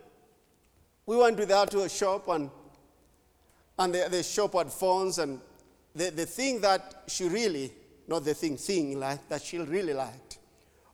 We 1.05 1.17
went 1.17 1.37
with 1.37 1.49
her 1.49 1.65
to 1.65 1.81
a 1.81 1.89
shop 1.89 2.27
and, 2.29 2.49
and 3.77 3.93
the, 3.93 4.07
the 4.09 4.23
shop 4.23 4.53
had 4.53 4.71
phones 4.71 5.17
and 5.17 5.39
the, 5.93 6.09
the 6.09 6.25
thing 6.25 6.61
that 6.61 7.03
she 7.07 7.27
really, 7.27 7.71
not 8.07 8.25
the 8.25 8.33
thing, 8.33 8.57
thing 8.57 8.99
like, 8.99 9.27
that 9.29 9.41
she 9.41 9.59
really 9.59 9.93
liked 9.93 10.39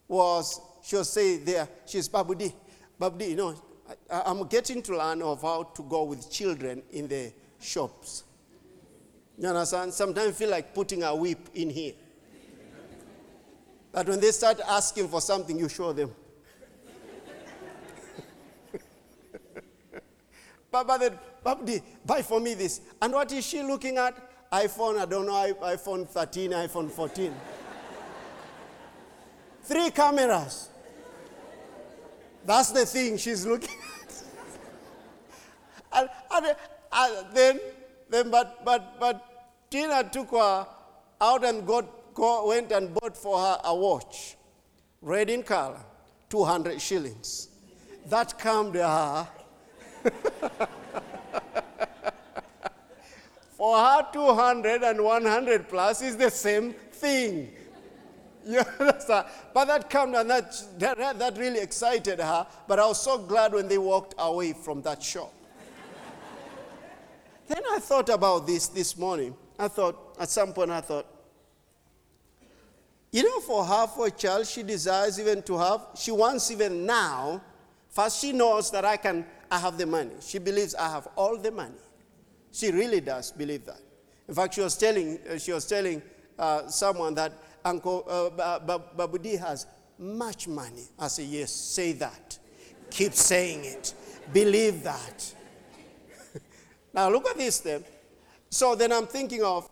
was, 0.07 0.61
she'll 0.83 1.03
say 1.03 1.37
there, 1.37 1.67
she's 1.85 2.07
Babudi. 2.07 2.53
Babudi, 2.99 3.29
you 3.29 3.35
know, 3.35 3.55
I, 4.09 4.23
I'm 4.25 4.47
getting 4.47 4.81
to 4.83 4.97
learn 4.97 5.21
of 5.21 5.41
how 5.41 5.63
to 5.63 5.83
go 5.83 6.03
with 6.03 6.31
children 6.31 6.83
in 6.91 7.07
the 7.07 7.31
shops. 7.59 8.23
You 9.37 9.49
understand? 9.49 9.93
Sometimes 9.93 10.29
I 10.29 10.31
feel 10.31 10.49
like 10.49 10.73
putting 10.73 11.03
a 11.03 11.15
whip 11.15 11.49
in 11.53 11.69
here. 11.69 11.93
But 13.91 14.09
when 14.09 14.19
they 14.19 14.31
start 14.31 14.59
asking 14.67 15.07
for 15.07 15.21
something, 15.21 15.57
you 15.57 15.69
show 15.69 15.93
them. 15.93 16.11
Then, 20.71 21.17
Babdi, 21.43 21.81
buy 22.05 22.21
for 22.21 22.39
me 22.39 22.53
this. 22.53 22.81
And 23.01 23.13
what 23.13 23.31
is 23.31 23.45
she 23.45 23.63
looking 23.63 23.97
at? 23.97 24.15
iPhone, 24.51 24.97
I 24.99 25.05
don't 25.05 25.25
know, 25.25 25.53
iPhone 25.61 26.07
13, 26.07 26.51
iPhone 26.51 26.89
14. 26.89 27.33
Three 29.63 29.89
cameras. 29.91 30.69
That's 32.45 32.71
the 32.71 32.85
thing 32.85 33.17
she's 33.17 33.45
looking 33.45 33.75
at. 33.99 34.23
and, 35.91 36.09
and, 36.33 36.55
and, 36.93 37.35
then, 37.35 37.59
then 38.09 38.31
but, 38.31 38.63
but, 38.63 38.97
but 38.99 39.69
Tina 39.69 40.09
took 40.09 40.31
her 40.31 40.65
out 41.19 41.43
and 41.43 41.67
got, 41.67 42.13
go, 42.13 42.47
went 42.47 42.71
and 42.71 42.93
bought 42.93 43.17
for 43.17 43.37
her 43.37 43.59
a 43.65 43.75
watch, 43.75 44.37
red 45.01 45.29
in 45.29 45.43
color, 45.43 45.83
200 46.29 46.81
shillings. 46.81 47.49
That 48.05 48.39
calmed 48.39 48.75
her. 48.75 49.27
for 53.57 53.75
her, 53.75 54.05
200 54.13 54.83
and 54.83 55.03
100 55.03 55.67
plus 55.67 56.03
is 56.03 56.15
the 56.15 56.29
same 56.29 56.73
thing. 56.73 57.51
You 58.45 58.61
understand? 58.79 59.27
But 59.53 59.65
that 59.65 59.89
came 59.89 60.15
and 60.15 60.29
that, 60.29 60.55
that, 60.79 61.19
that 61.19 61.37
really 61.37 61.59
excited 61.59 62.21
her. 62.21 62.47
But 62.65 62.79
I 62.79 62.85
was 62.85 63.01
so 63.01 63.17
glad 63.17 63.51
when 63.51 63.67
they 63.67 63.77
walked 63.77 64.15
away 64.17 64.53
from 64.53 64.81
that 64.83 65.03
shop. 65.03 65.33
then 67.49 67.61
I 67.69 67.79
thought 67.79 68.07
about 68.07 68.47
this 68.47 68.67
this 68.67 68.97
morning. 68.97 69.35
I 69.59 69.67
thought, 69.67 70.15
at 70.17 70.29
some 70.29 70.53
point, 70.53 70.71
I 70.71 70.79
thought, 70.79 71.07
you 73.11 73.23
know, 73.23 73.41
for 73.41 73.65
her, 73.65 73.87
for 73.87 74.07
a 74.07 74.11
child, 74.11 74.47
she 74.47 74.63
desires 74.63 75.19
even 75.19 75.41
to 75.43 75.57
have, 75.57 75.81
she 75.97 76.11
wants 76.11 76.49
even 76.49 76.85
now, 76.85 77.41
first 77.89 78.21
she 78.21 78.31
knows 78.31 78.71
that 78.71 78.85
I 78.85 78.95
can, 78.95 79.25
I 79.51 79.59
have 79.59 79.77
the 79.77 79.87
money. 79.87 80.11
She 80.21 80.37
believes 80.37 80.73
I 80.73 80.89
have 80.89 81.09
all 81.17 81.37
the 81.37 81.51
money. 81.51 81.75
She 82.57 82.71
really 82.71 83.01
does 83.01 83.31
believe 83.31 83.65
that. 83.65 83.79
In 84.27 84.33
fact, 84.33 84.55
she 84.55 84.61
was 84.61 84.75
telling, 84.75 85.19
uh, 85.29 85.37
she 85.37 85.51
was 85.51 85.67
telling 85.67 86.01
uh, 86.39 86.67
someone 86.67 87.13
that 87.13 87.31
Uncle 87.63 88.03
uh, 88.09 88.59
Babudi 88.97 89.37
has 89.37 89.67
much 89.99 90.47
money. 90.47 90.81
I 90.97 91.07
say, 91.07 91.25
yes, 91.25 91.51
say 91.51 91.91
that. 91.93 92.39
Keep 92.89 93.13
saying 93.13 93.63
it. 93.63 93.93
Believe 94.33 94.81
that. 94.81 95.35
now 96.95 97.09
look 97.11 97.27
at 97.27 97.37
this 97.37 97.59
then. 97.59 97.83
So 98.49 98.73
then 98.73 98.91
I'm 98.91 99.05
thinking 99.05 99.43
of, 99.43 99.69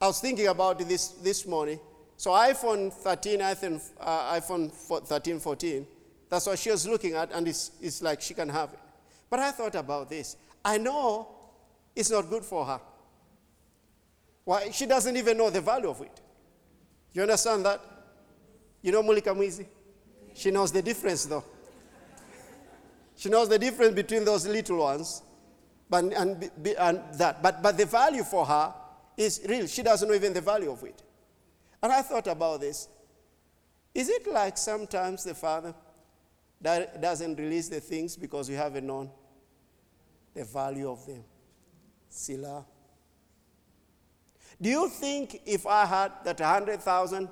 I 0.00 0.06
was 0.06 0.22
thinking 0.22 0.46
about 0.46 0.78
this 0.78 1.08
this 1.08 1.46
morning. 1.46 1.78
So 2.16 2.30
iPhone 2.30 2.90
13, 2.90 3.40
iPhone, 3.40 3.82
uh, 4.00 4.40
iPhone 4.40 4.72
13, 4.72 5.38
14, 5.38 5.86
that's 6.30 6.46
what 6.46 6.58
she 6.58 6.70
was 6.70 6.88
looking 6.88 7.12
at, 7.12 7.30
and 7.32 7.46
it's, 7.46 7.72
it's 7.82 8.00
like 8.00 8.22
she 8.22 8.32
can 8.32 8.48
have 8.48 8.72
it. 8.72 8.80
But 9.28 9.40
I 9.40 9.50
thought 9.50 9.74
about 9.74 10.08
this. 10.08 10.38
I 10.66 10.78
know 10.78 11.28
it's 11.94 12.10
not 12.10 12.28
good 12.28 12.44
for 12.44 12.66
her. 12.66 12.80
Why? 14.44 14.70
She 14.72 14.84
doesn't 14.84 15.16
even 15.16 15.38
know 15.38 15.48
the 15.48 15.60
value 15.60 15.88
of 15.88 16.00
it. 16.00 16.20
You 17.12 17.22
understand 17.22 17.64
that? 17.66 17.80
You 18.82 18.90
know 18.90 19.02
Mulika 19.04 19.32
Mwizi? 19.32 19.64
She 20.34 20.50
knows 20.50 20.72
the 20.72 20.82
difference 20.82 21.24
though. 21.24 21.44
She 23.14 23.28
knows 23.28 23.48
the 23.48 23.60
difference 23.60 23.94
between 23.94 24.24
those 24.24 24.44
little 24.46 24.78
ones 24.78 25.22
but, 25.88 26.04
and, 26.04 26.50
and 26.78 27.00
that. 27.14 27.42
But, 27.44 27.62
but 27.62 27.78
the 27.78 27.86
value 27.86 28.24
for 28.24 28.44
her 28.44 28.74
is 29.16 29.40
real. 29.48 29.68
She 29.68 29.84
doesn't 29.84 30.08
know 30.08 30.14
even 30.14 30.32
the 30.32 30.40
value 30.40 30.72
of 30.72 30.82
it. 30.82 31.00
And 31.80 31.92
I 31.92 32.02
thought 32.02 32.26
about 32.26 32.60
this. 32.60 32.88
Is 33.94 34.08
it 34.08 34.26
like 34.26 34.58
sometimes 34.58 35.22
the 35.22 35.34
Father 35.34 35.74
doesn't 36.60 37.38
release 37.38 37.68
the 37.68 37.80
things 37.80 38.16
because 38.16 38.48
we 38.48 38.56
haven't 38.56 38.84
known 38.84 39.10
the 40.36 40.44
value 40.44 40.88
of 40.88 41.04
them? 41.06 41.24
Sila. 42.08 42.64
Do 44.60 44.68
you 44.68 44.88
think 44.88 45.40
if 45.46 45.66
I 45.66 45.86
had 45.86 46.12
that 46.24 46.38
100,000 46.38 47.28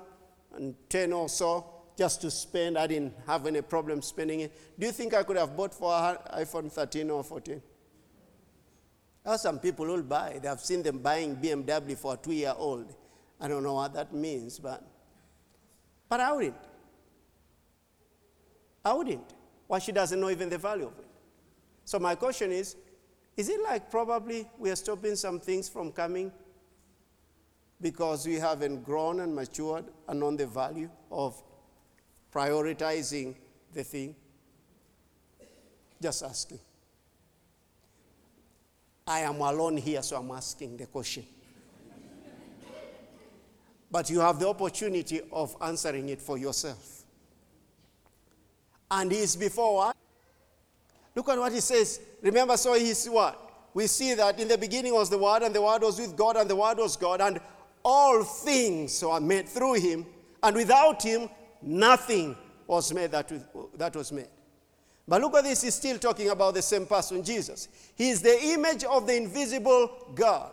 and 0.55 0.75
10 0.89 1.13
or 1.13 1.29
so 1.29 1.65
just 1.97 2.21
to 2.21 2.31
spend, 2.31 2.77
I 2.77 2.87
didn't 2.87 3.13
have 3.25 3.45
any 3.45 3.61
problem 3.61 4.01
spending 4.01 4.41
it, 4.41 4.79
do 4.79 4.87
you 4.87 4.91
think 4.91 5.13
I 5.13 5.23
could 5.23 5.37
have 5.37 5.55
bought 5.55 5.73
for 5.73 5.91
iPhone 6.35 6.71
13 6.71 7.09
or 7.09 7.23
14? 7.23 7.61
There 9.23 9.33
are 9.33 9.37
some 9.37 9.59
people 9.59 9.85
who'll 9.85 10.03
buy. 10.03 10.39
They 10.41 10.47
have 10.47 10.59
seen 10.59 10.83
them 10.83 10.99
buying 10.99 11.35
BMW 11.35 11.97
for 11.97 12.15
a 12.15 12.17
two 12.17 12.33
year 12.33 12.53
old. 12.55 12.95
I 13.39 13.47
don't 13.47 13.63
know 13.63 13.73
what 13.75 13.93
that 13.93 14.13
means, 14.13 14.59
but, 14.59 14.83
but 16.09 16.19
I 16.19 16.31
wouldn't. 16.31 16.55
I 18.83 18.93
wouldn't. 18.93 19.33
Why 19.67 19.79
she 19.79 19.91
doesn't 19.91 20.19
know 20.19 20.29
even 20.29 20.49
the 20.49 20.57
value 20.59 20.85
of 20.87 20.99
it. 20.99 21.07
So 21.85 21.99
my 21.99 22.15
question 22.15 22.51
is, 22.51 22.75
is 23.37 23.49
it 23.49 23.61
like 23.61 23.91
probably 23.91 24.47
we 24.57 24.69
are 24.71 24.75
stopping 24.75 25.15
some 25.15 25.39
things 25.39 25.67
from 25.67 25.91
coming 25.91 26.31
because 27.81 28.25
we 28.25 28.35
haven't 28.35 28.83
grown 28.83 29.19
and 29.19 29.35
matured 29.35 29.85
and 30.07 30.19
known 30.19 30.37
the 30.37 30.47
value 30.47 30.89
of 31.11 31.41
prioritizing 32.33 33.35
the 33.73 33.83
thing? 33.83 34.15
Just 36.01 36.23
asking. 36.23 36.59
I 39.07 39.19
am 39.19 39.39
alone 39.41 39.77
here, 39.77 40.01
so 40.01 40.17
I'm 40.17 40.31
asking 40.31 40.77
the 40.77 40.85
question. 40.87 41.25
but 43.91 44.09
you 44.09 44.19
have 44.19 44.39
the 44.39 44.47
opportunity 44.47 45.21
of 45.31 45.55
answering 45.61 46.09
it 46.09 46.21
for 46.21 46.37
yourself. 46.37 47.03
And 48.89 49.11
he 49.11 49.19
is 49.19 49.35
before 49.35 49.75
what? 49.75 49.97
Look 51.15 51.29
at 51.29 51.37
what 51.37 51.51
he 51.51 51.59
says. 51.59 51.99
Remember, 52.25 52.57
so 52.57 52.73
he's 52.73 53.05
what? 53.05 53.39
We 53.75 53.85
see 53.85 54.15
that 54.15 54.39
in 54.39 54.47
the 54.47 54.57
beginning 54.57 54.95
was 54.95 55.11
the 55.11 55.17
Word, 55.17 55.43
and 55.43 55.53
the 55.53 55.61
Word 55.61 55.83
was 55.83 55.99
with 55.99 56.17
God, 56.17 56.37
and 56.37 56.49
the 56.49 56.55
Word 56.55 56.79
was 56.79 56.95
God, 56.95 57.21
and 57.21 57.39
all 57.83 58.23
things 58.23 59.03
are 59.03 59.19
made 59.19 59.47
through 59.47 59.75
him, 59.75 60.07
and 60.41 60.55
without 60.55 61.03
him, 61.03 61.29
nothing 61.61 62.35
was 62.65 62.91
made 62.91 63.11
that, 63.11 63.31
that 63.77 63.95
was 63.95 64.11
made. 64.11 64.29
But 65.07 65.21
look 65.21 65.35
at 65.35 65.43
this, 65.43 65.61
he's 65.61 65.75
still 65.75 65.99
talking 65.99 66.29
about 66.31 66.55
the 66.55 66.63
same 66.63 66.87
person, 66.87 67.23
Jesus. 67.23 67.67
He 67.95 68.09
is 68.09 68.23
the 68.23 68.43
image 68.43 68.83
of 68.85 69.05
the 69.05 69.15
invisible 69.15 69.91
God, 70.15 70.51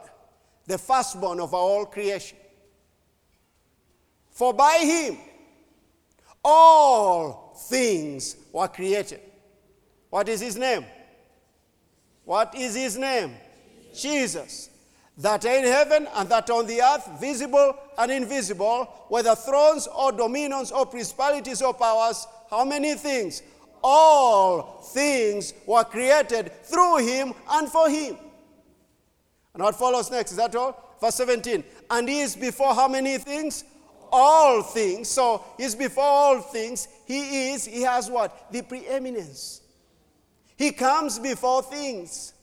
the 0.66 0.76
firstborn 0.76 1.40
of 1.40 1.54
all 1.54 1.86
creation. 1.86 2.36
For 4.30 4.52
by 4.52 4.76
him, 4.82 5.16
all 6.44 7.54
things 7.70 8.36
were 8.52 8.68
created. 8.68 9.20
What 10.10 10.28
is 10.28 10.42
his 10.42 10.58
name? 10.58 10.84
What 12.24 12.54
is 12.54 12.74
his 12.74 12.96
name? 12.96 13.34
Jesus 13.94 14.70
that 15.18 15.44
are 15.44 15.56
in 15.56 15.64
heaven 15.64 16.08
and 16.14 16.28
that 16.28 16.48
on 16.50 16.66
the 16.66 16.80
earth, 16.80 17.20
visible 17.20 17.76
and 17.98 18.10
invisible, 18.10 18.84
whether 19.08 19.34
thrones 19.34 19.86
or 19.86 20.12
dominions 20.12 20.72
or 20.72 20.86
principalities 20.86 21.60
or 21.60 21.74
powers, 21.74 22.26
how 22.50 22.64
many 22.64 22.94
things? 22.94 23.42
All 23.84 24.80
things 24.92 25.54
were 25.66 25.84
created 25.84 26.52
through 26.64 26.98
him 26.98 27.34
and 27.50 27.68
for 27.68 27.88
him. 27.88 28.16
And 29.54 29.62
what 29.62 29.74
follows 29.74 30.10
next? 30.10 30.32
Is 30.32 30.36
that 30.38 30.54
all? 30.54 30.96
Verse 31.00 31.16
17. 31.16 31.62
And 31.90 32.08
he 32.08 32.20
is 32.20 32.36
before 32.36 32.74
how 32.74 32.88
many 32.88 33.18
things? 33.18 33.64
All 34.10 34.62
things. 34.62 35.08
So 35.08 35.44
he's 35.58 35.74
before 35.74 36.04
all 36.04 36.40
things. 36.40 36.88
He 37.06 37.50
is, 37.50 37.64
he 37.66 37.82
has 37.82 38.10
what? 38.10 38.52
The 38.52 38.62
preeminence. 38.62 39.61
He 40.56 40.72
comes 40.72 41.18
before 41.18 41.62
things. 41.62 42.34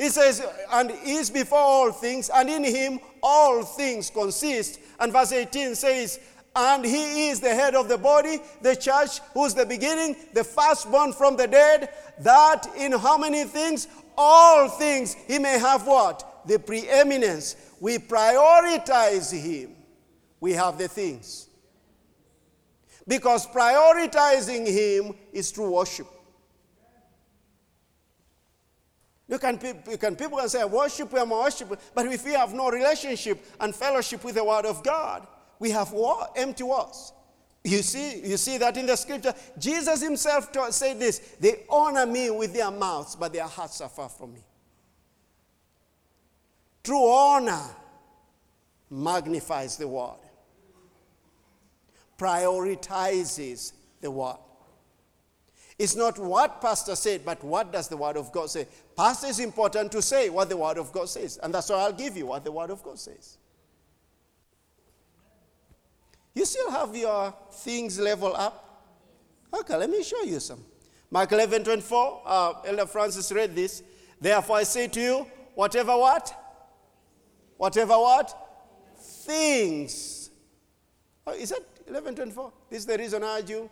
He 0.00 0.08
says, 0.08 0.42
and 0.72 0.90
is 1.04 1.28
before 1.28 1.58
all 1.58 1.92
things, 1.92 2.30
and 2.34 2.48
in 2.48 2.64
him 2.64 3.00
all 3.22 3.62
things 3.62 4.08
consist. 4.08 4.80
And 4.98 5.12
verse 5.12 5.30
18 5.30 5.74
says, 5.74 6.18
and 6.56 6.82
he 6.84 7.28
is 7.28 7.40
the 7.40 7.54
head 7.54 7.74
of 7.74 7.88
the 7.88 7.98
body, 7.98 8.38
the 8.62 8.74
church, 8.74 9.18
who's 9.34 9.52
the 9.52 9.66
beginning, 9.66 10.16
the 10.32 10.42
firstborn 10.42 11.12
from 11.12 11.36
the 11.36 11.46
dead, 11.46 11.90
that 12.20 12.66
in 12.78 12.92
how 12.92 13.18
many 13.18 13.44
things? 13.44 13.88
All 14.16 14.70
things 14.70 15.14
he 15.26 15.38
may 15.38 15.58
have 15.58 15.86
what? 15.86 16.46
The 16.46 16.58
preeminence. 16.58 17.56
We 17.78 17.98
prioritize 17.98 19.30
him. 19.32 19.76
We 20.40 20.52
have 20.52 20.78
the 20.78 20.88
things. 20.88 21.49
Because 23.10 23.44
prioritizing 23.48 24.68
him 24.68 25.14
is 25.32 25.50
true 25.50 25.72
worship. 25.72 26.06
You 29.26 29.36
can, 29.40 29.58
you 29.90 29.98
can, 29.98 30.14
people 30.14 30.38
can 30.38 30.48
say, 30.48 30.62
worship, 30.64 31.12
I'm 31.14 31.30
worship, 31.30 31.76
but 31.92 32.06
if 32.06 32.24
we 32.24 32.34
have 32.34 32.54
no 32.54 32.70
relationship 32.70 33.44
and 33.58 33.74
fellowship 33.74 34.22
with 34.22 34.36
the 34.36 34.44
Word 34.44 34.64
of 34.64 34.84
God, 34.84 35.26
we 35.58 35.70
have 35.70 35.90
war, 35.90 36.28
empty 36.36 36.62
words. 36.62 37.12
You 37.64 37.82
see, 37.82 38.20
you 38.28 38.36
see 38.36 38.58
that 38.58 38.76
in 38.76 38.86
the 38.86 38.94
scripture. 38.94 39.34
Jesus 39.58 40.00
himself 40.02 40.52
taught, 40.52 40.72
said 40.72 41.00
this 41.00 41.18
They 41.40 41.64
honor 41.68 42.06
me 42.06 42.30
with 42.30 42.54
their 42.54 42.70
mouths, 42.70 43.16
but 43.16 43.32
their 43.32 43.48
hearts 43.48 43.80
are 43.80 43.88
far 43.88 44.08
from 44.08 44.34
me. 44.34 44.44
True 46.84 47.10
honor 47.10 47.64
magnifies 48.88 49.76
the 49.76 49.88
word, 49.88 50.19
prioritizes 52.20 53.72
the 54.00 54.10
word. 54.10 54.36
It's 55.78 55.96
not 55.96 56.18
what 56.18 56.60
pastor 56.60 56.94
said, 56.94 57.24
but 57.24 57.42
what 57.42 57.72
does 57.72 57.88
the 57.88 57.96
word 57.96 58.18
of 58.18 58.30
God 58.30 58.50
say? 58.50 58.68
Pastor 58.94 59.28
is 59.28 59.40
important 59.40 59.90
to 59.92 60.02
say 60.02 60.28
what 60.28 60.50
the 60.50 60.56
word 60.56 60.76
of 60.76 60.92
God 60.92 61.08
says, 61.08 61.38
and 61.42 61.54
that's 61.54 61.70
why 61.70 61.76
I'll 61.76 61.92
give 61.92 62.18
you 62.18 62.26
what 62.26 62.44
the 62.44 62.52
word 62.52 62.68
of 62.68 62.82
God 62.82 62.98
says. 62.98 63.38
You 66.34 66.44
still 66.44 66.70
have 66.70 66.94
your 66.94 67.34
things 67.50 67.98
level 67.98 68.36
up? 68.36 68.66
Okay, 69.52 69.76
let 69.76 69.88
me 69.88 70.02
show 70.02 70.22
you 70.22 70.38
some. 70.38 70.62
Mark 71.10 71.32
11, 71.32 71.64
24, 71.64 72.22
uh, 72.26 72.52
Elder 72.66 72.86
Francis 72.86 73.32
read 73.32 73.56
this. 73.56 73.82
Therefore 74.20 74.56
I 74.58 74.62
say 74.64 74.86
to 74.88 75.00
you, 75.00 75.26
whatever 75.54 75.96
what? 75.96 76.34
Whatever 77.56 77.94
what? 77.94 78.36
Things. 78.98 80.30
Oh, 81.26 81.32
is 81.32 81.50
that 81.50 81.62
11, 81.90 82.14
24? 82.14 82.52
This 82.70 82.78
is 82.80 82.86
the 82.86 82.96
reason 82.96 83.24
I 83.24 83.38
you 83.38 83.68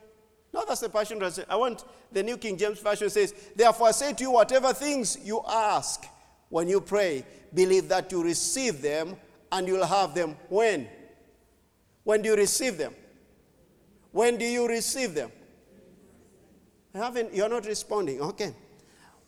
No, 0.53 0.65
that's 0.67 0.81
the 0.81 0.89
Passion 0.89 1.23
I 1.49 1.57
want 1.57 1.85
the 2.11 2.23
New 2.23 2.37
King 2.37 2.57
James 2.57 2.81
Version 2.81 3.09
says, 3.11 3.33
Therefore 3.55 3.89
I 3.89 3.91
say 3.93 4.13
to 4.13 4.23
you, 4.23 4.31
whatever 4.33 4.73
things 4.73 5.19
you 5.23 5.43
ask 5.49 6.05
when 6.49 6.69
you 6.69 6.81
pray, 6.81 7.25
believe 7.55 7.89
that 7.89 8.11
you 8.11 8.23
receive 8.23 8.83
them 8.83 9.17
and 9.53 9.69
you'll 9.69 9.87
have 9.87 10.15
them 10.15 10.37
when? 10.49 10.89
When 12.03 12.23
do 12.23 12.31
you 12.31 12.37
receive 12.37 12.77
them? 12.79 12.95
When 14.11 14.37
do 14.37 14.45
you 14.45 14.67
receive 14.67 15.15
them? 15.15 15.31
Haven't, 16.95 17.35
you're 17.35 17.49
not 17.49 17.67
responding. 17.67 18.21
Okay. 18.21 18.55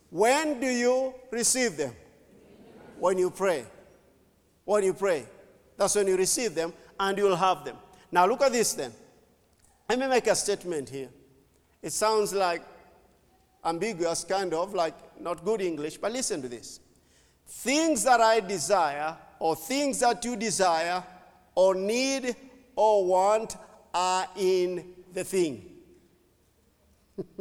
When 0.09 0.59
do 0.59 0.66
you 0.66 1.14
receive 1.31 1.76
them? 1.76 1.94
When 2.98 3.18
you 3.18 3.31
pray. 3.31 3.64
When 4.64 4.83
you 4.83 4.94
pray. 4.94 5.26
That's 5.76 5.94
when 5.94 6.09
you 6.09 6.16
receive 6.16 6.55
them 6.55 6.72
and 6.98 7.16
you'll 7.16 7.37
have 7.37 7.64
them. 7.64 7.76
Now 8.12 8.27
look 8.27 8.42
at 8.42 8.53
this 8.53 8.73
then. 8.75 8.92
Let 9.88 9.99
me 9.99 10.07
make 10.09 10.27
a 10.27 10.35
statement 10.35 10.88
here. 10.88 11.09
It 11.83 11.92
sounds 11.92 12.33
like 12.33 12.62
ambiguous, 13.64 14.25
kind 14.25 14.53
of, 14.55 14.75
like 14.75 14.94
not 15.20 15.44
good 15.44 15.61
English, 15.61 15.99
but 15.99 16.12
listen 16.12 16.42
to 16.42 16.49
this. 16.49 16.81
Things 17.46 18.05
that 18.05 18.20
I 18.20 18.40
desire, 18.40 19.16
or 19.38 19.57
things 19.57 20.01
that 20.01 20.25
you 20.25 20.37
desire, 20.37 21.03
or 21.55 21.75
need, 21.75 22.37
or 22.77 23.05
want, 23.05 23.57
are 23.92 24.29
in 24.37 24.94
the 25.12 25.25
thing. 25.25 25.70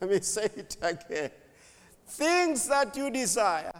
Let 0.00 0.10
me 0.10 0.20
say 0.20 0.44
it 0.56 0.76
again. 0.80 1.30
Things 2.06 2.68
that 2.68 2.96
you 2.96 3.10
desire, 3.10 3.72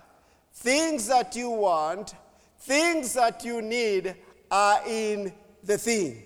things 0.52 1.06
that 1.06 1.36
you 1.36 1.50
want, 1.50 2.14
things 2.58 3.14
that 3.14 3.44
you 3.44 3.62
need 3.62 4.16
are 4.50 4.80
in 4.86 5.32
the 5.66 5.78
thing. 5.78 6.22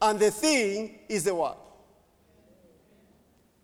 And 0.00 0.18
the 0.18 0.30
thing 0.30 1.00
is 1.08 1.24
the 1.24 1.34
what? 1.34 1.58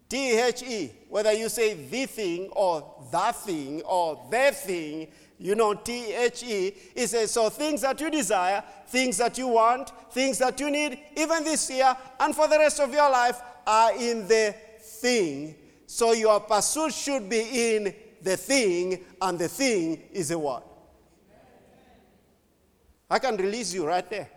T 0.09 0.38
H 0.38 0.62
E. 0.62 0.92
Whether 1.09 1.33
you 1.33 1.49
say 1.49 1.75
the 1.75 2.07
thing 2.07 2.49
or 2.53 3.07
the 3.11 3.33
thing 3.33 3.83
or 3.83 4.27
the 4.31 4.53
thing, 4.53 5.09
you 5.38 5.55
know, 5.55 5.75
T 5.75 6.12
H 6.12 6.42
E. 6.42 6.75
It 6.95 7.09
says, 7.09 7.31
so 7.31 7.49
things 7.49 7.81
that 7.83 8.01
you 8.01 8.11
desire, 8.11 8.62
things 8.88 9.16
that 9.19 9.38
you 9.38 9.49
want, 9.49 9.90
things 10.12 10.38
that 10.38 10.61
you 10.61 10.71
need, 10.71 10.99
even 11.16 11.45
this 11.45 11.71
year 11.71 11.97
and 12.21 12.35
for 12.35 12.49
the 12.49 12.59
rest 12.59 12.81
of 12.81 12.92
your 12.92 13.11
life, 13.11 13.40
are 13.66 13.97
in 13.97 14.29
the 14.29 14.55
thing. 14.81 15.55
So 15.87 16.12
your 16.12 16.40
pursuit 16.40 16.92
should 16.92 17.29
be 17.29 17.75
in 17.75 17.95
the 18.23 18.37
thing, 18.37 19.05
and 19.21 19.38
the 19.38 19.49
thing 19.49 20.03
is 20.12 20.29
the 20.29 20.38
what? 20.38 20.66
I 23.09 23.19
can 23.21 23.37
release 23.37 23.73
you 23.73 23.87
right 23.87 24.09
there. 24.09 24.29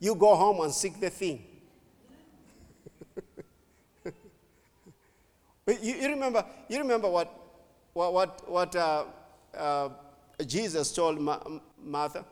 You 0.00 0.14
go 0.14 0.34
home 0.34 0.62
and 0.62 0.72
seek 0.72 0.98
the 0.98 1.10
thing. 1.10 1.44
you, 5.66 5.94
you, 5.94 6.08
remember, 6.08 6.44
you 6.68 6.78
remember 6.78 7.08
what, 7.10 7.30
what, 7.92 8.12
what, 8.12 8.50
what 8.50 8.74
uh, 8.74 9.04
uh, 9.56 9.90
Jesus 10.46 10.90
told 10.92 11.20
Ma- 11.20 11.42
Martha? 11.84 12.24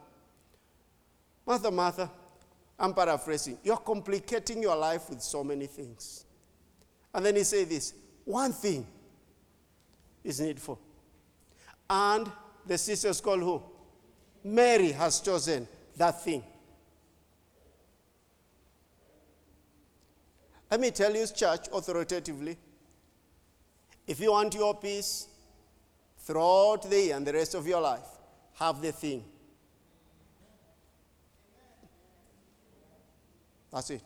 Martha, 1.47 1.71
Martha, 1.71 2.11
I'm 2.79 2.95
paraphrasing. 2.95 3.59
You're 3.63 3.77
complicating 3.77 4.63
your 4.63 4.77
life 4.77 5.11
with 5.11 5.21
so 5.21 5.45
many 5.45 5.67
things. 5.67 6.25
And 7.15 7.25
then 7.25 7.37
he 7.37 7.45
said 7.45 7.69
this 7.69 7.95
one 8.25 8.53
thing 8.53 8.87
is 10.25 10.41
needful. 10.41 10.79
And 11.89 12.31
the 12.67 12.79
sisters 12.79 13.21
called 13.21 13.41
who? 13.41 13.63
Mary 14.45 14.93
has 14.93 15.21
chosen 15.21 15.67
that 15.97 16.23
thing. 16.23 16.43
Let 20.71 20.81
me 20.81 20.91
tell 20.91 21.15
you, 21.15 21.27
church, 21.27 21.67
authoritatively 21.73 22.57
if 24.09 24.19
you 24.21 24.33
want 24.33 24.55
your 24.55 24.75
peace 24.75 25.29
throughout 26.21 26.89
the 26.89 26.99
year 26.99 27.17
and 27.17 27.27
the 27.27 27.33
rest 27.33 27.55
of 27.55 27.67
your 27.67 27.83
life, 27.83 28.09
have 28.55 28.81
the 28.81 28.91
thing. 28.91 29.23
That's 33.71 33.91
it. 33.91 34.01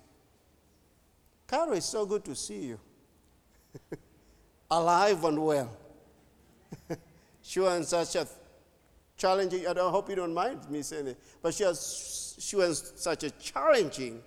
Carol, 1.46 1.74
it's 1.74 1.86
so 1.86 2.04
good 2.04 2.24
to 2.24 2.34
see 2.34 2.64
you. 2.66 2.80
Alive 4.70 5.22
and 5.24 5.44
well. 5.44 5.70
she 7.42 7.60
was 7.60 7.88
such 7.88 8.16
a 8.16 8.26
challenging, 9.16 9.68
I 9.68 9.72
hope 9.72 10.08
you 10.10 10.16
don't 10.16 10.34
mind 10.34 10.68
me 10.68 10.82
saying 10.82 11.06
it, 11.06 11.18
but 11.40 11.54
she 11.54 11.64
was, 11.64 12.36
she 12.40 12.56
was 12.56 12.92
such 12.96 13.22
a 13.22 13.30
challenging 13.30 14.20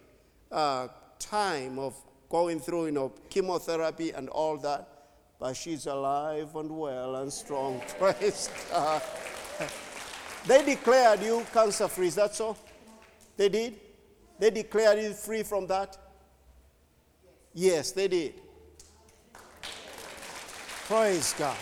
uh, 0.50 0.88
time 1.20 1.80
of 1.80 2.02
going 2.30 2.60
through, 2.60 2.88
you 2.88 2.92
know, 2.92 3.14
chemotherapy 3.30 4.12
and 4.12 4.30
all 4.30 4.58
that. 4.58 4.88
But 5.40 5.54
she's 5.56 5.86
alive 5.86 6.56
and 6.56 6.78
well 6.78 7.18
and 7.18 7.32
strong. 7.32 7.82
Praise 8.00 8.50
God. 8.72 9.02
They 10.48 10.64
declared 10.64 11.22
you 11.22 11.46
cancer 11.52 11.88
free, 11.88 12.08
is 12.08 12.16
that 12.16 12.36
so? 12.36 12.56
They 13.36 13.50
did? 13.50 13.80
They 14.38 14.52
declared 14.52 15.00
you 15.00 15.14
free 15.14 15.44
from 15.44 15.66
that? 15.68 15.98
Yes, 17.54 17.92
they 17.92 18.08
did. 18.08 18.34
Praise 20.88 21.34
God. 21.38 21.58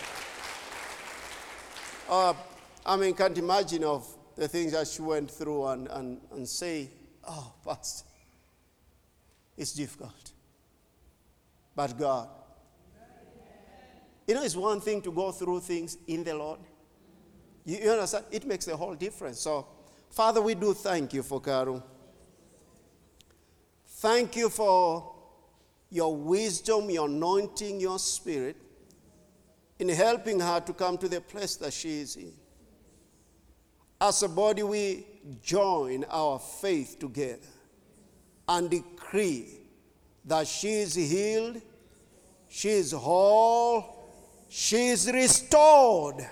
Uh, 2.09 2.33
I 2.85 2.97
mean, 2.97 3.13
can't 3.13 3.37
imagine 3.37 3.85
of 3.85 4.05
the 4.35 4.47
things 4.47 4.73
that 4.73 4.87
she 4.87 5.01
went 5.01 5.31
through 5.31 5.65
and, 5.67 5.87
and, 5.87 6.21
and 6.31 6.47
say, 6.47 6.89
oh, 7.25 7.53
Pastor, 7.63 8.05
it's 9.55 9.71
difficult. 9.71 10.32
But 11.75 11.97
God. 11.97 12.29
You 14.27 14.35
know, 14.35 14.43
it's 14.43 14.55
one 14.55 14.79
thing 14.79 15.01
to 15.01 15.11
go 15.11 15.31
through 15.31 15.61
things 15.61 15.97
in 16.07 16.23
the 16.23 16.35
Lord. 16.35 16.59
You, 17.65 17.77
you 17.77 17.91
understand? 17.91 18.25
It 18.31 18.45
makes 18.45 18.67
a 18.67 18.77
whole 18.77 18.95
difference. 18.95 19.39
So, 19.39 19.67
Father, 20.09 20.41
we 20.41 20.55
do 20.55 20.73
thank 20.73 21.13
you 21.13 21.23
for 21.23 21.41
Karu. 21.41 21.81
Thank 23.87 24.35
you 24.35 24.49
for 24.49 25.13
your 25.89 26.15
wisdom, 26.15 26.89
your 26.89 27.07
anointing, 27.07 27.79
your 27.79 27.99
spirit. 27.99 28.57
in 29.79 29.89
helping 29.89 30.39
her 30.39 30.59
to 30.61 30.73
come 30.73 30.97
to 30.97 31.09
the 31.09 31.19
place 31.19 31.55
that 31.57 31.73
she 31.73 31.99
is 32.01 32.15
in. 32.15 32.31
As 33.99 34.23
a 34.23 34.29
body, 34.29 34.63
we 34.63 35.05
join 35.41 36.05
our 36.09 36.39
faith 36.39 36.97
together 36.99 37.47
and 38.47 38.69
decree 38.69 39.62
that 40.25 40.47
she 40.47 40.69
is 40.69 40.95
healed, 40.95 41.61
she 42.49 42.69
is 42.69 42.91
whole, 42.91 44.03
she 44.49 44.89
is 44.89 45.11
restored 45.11 46.25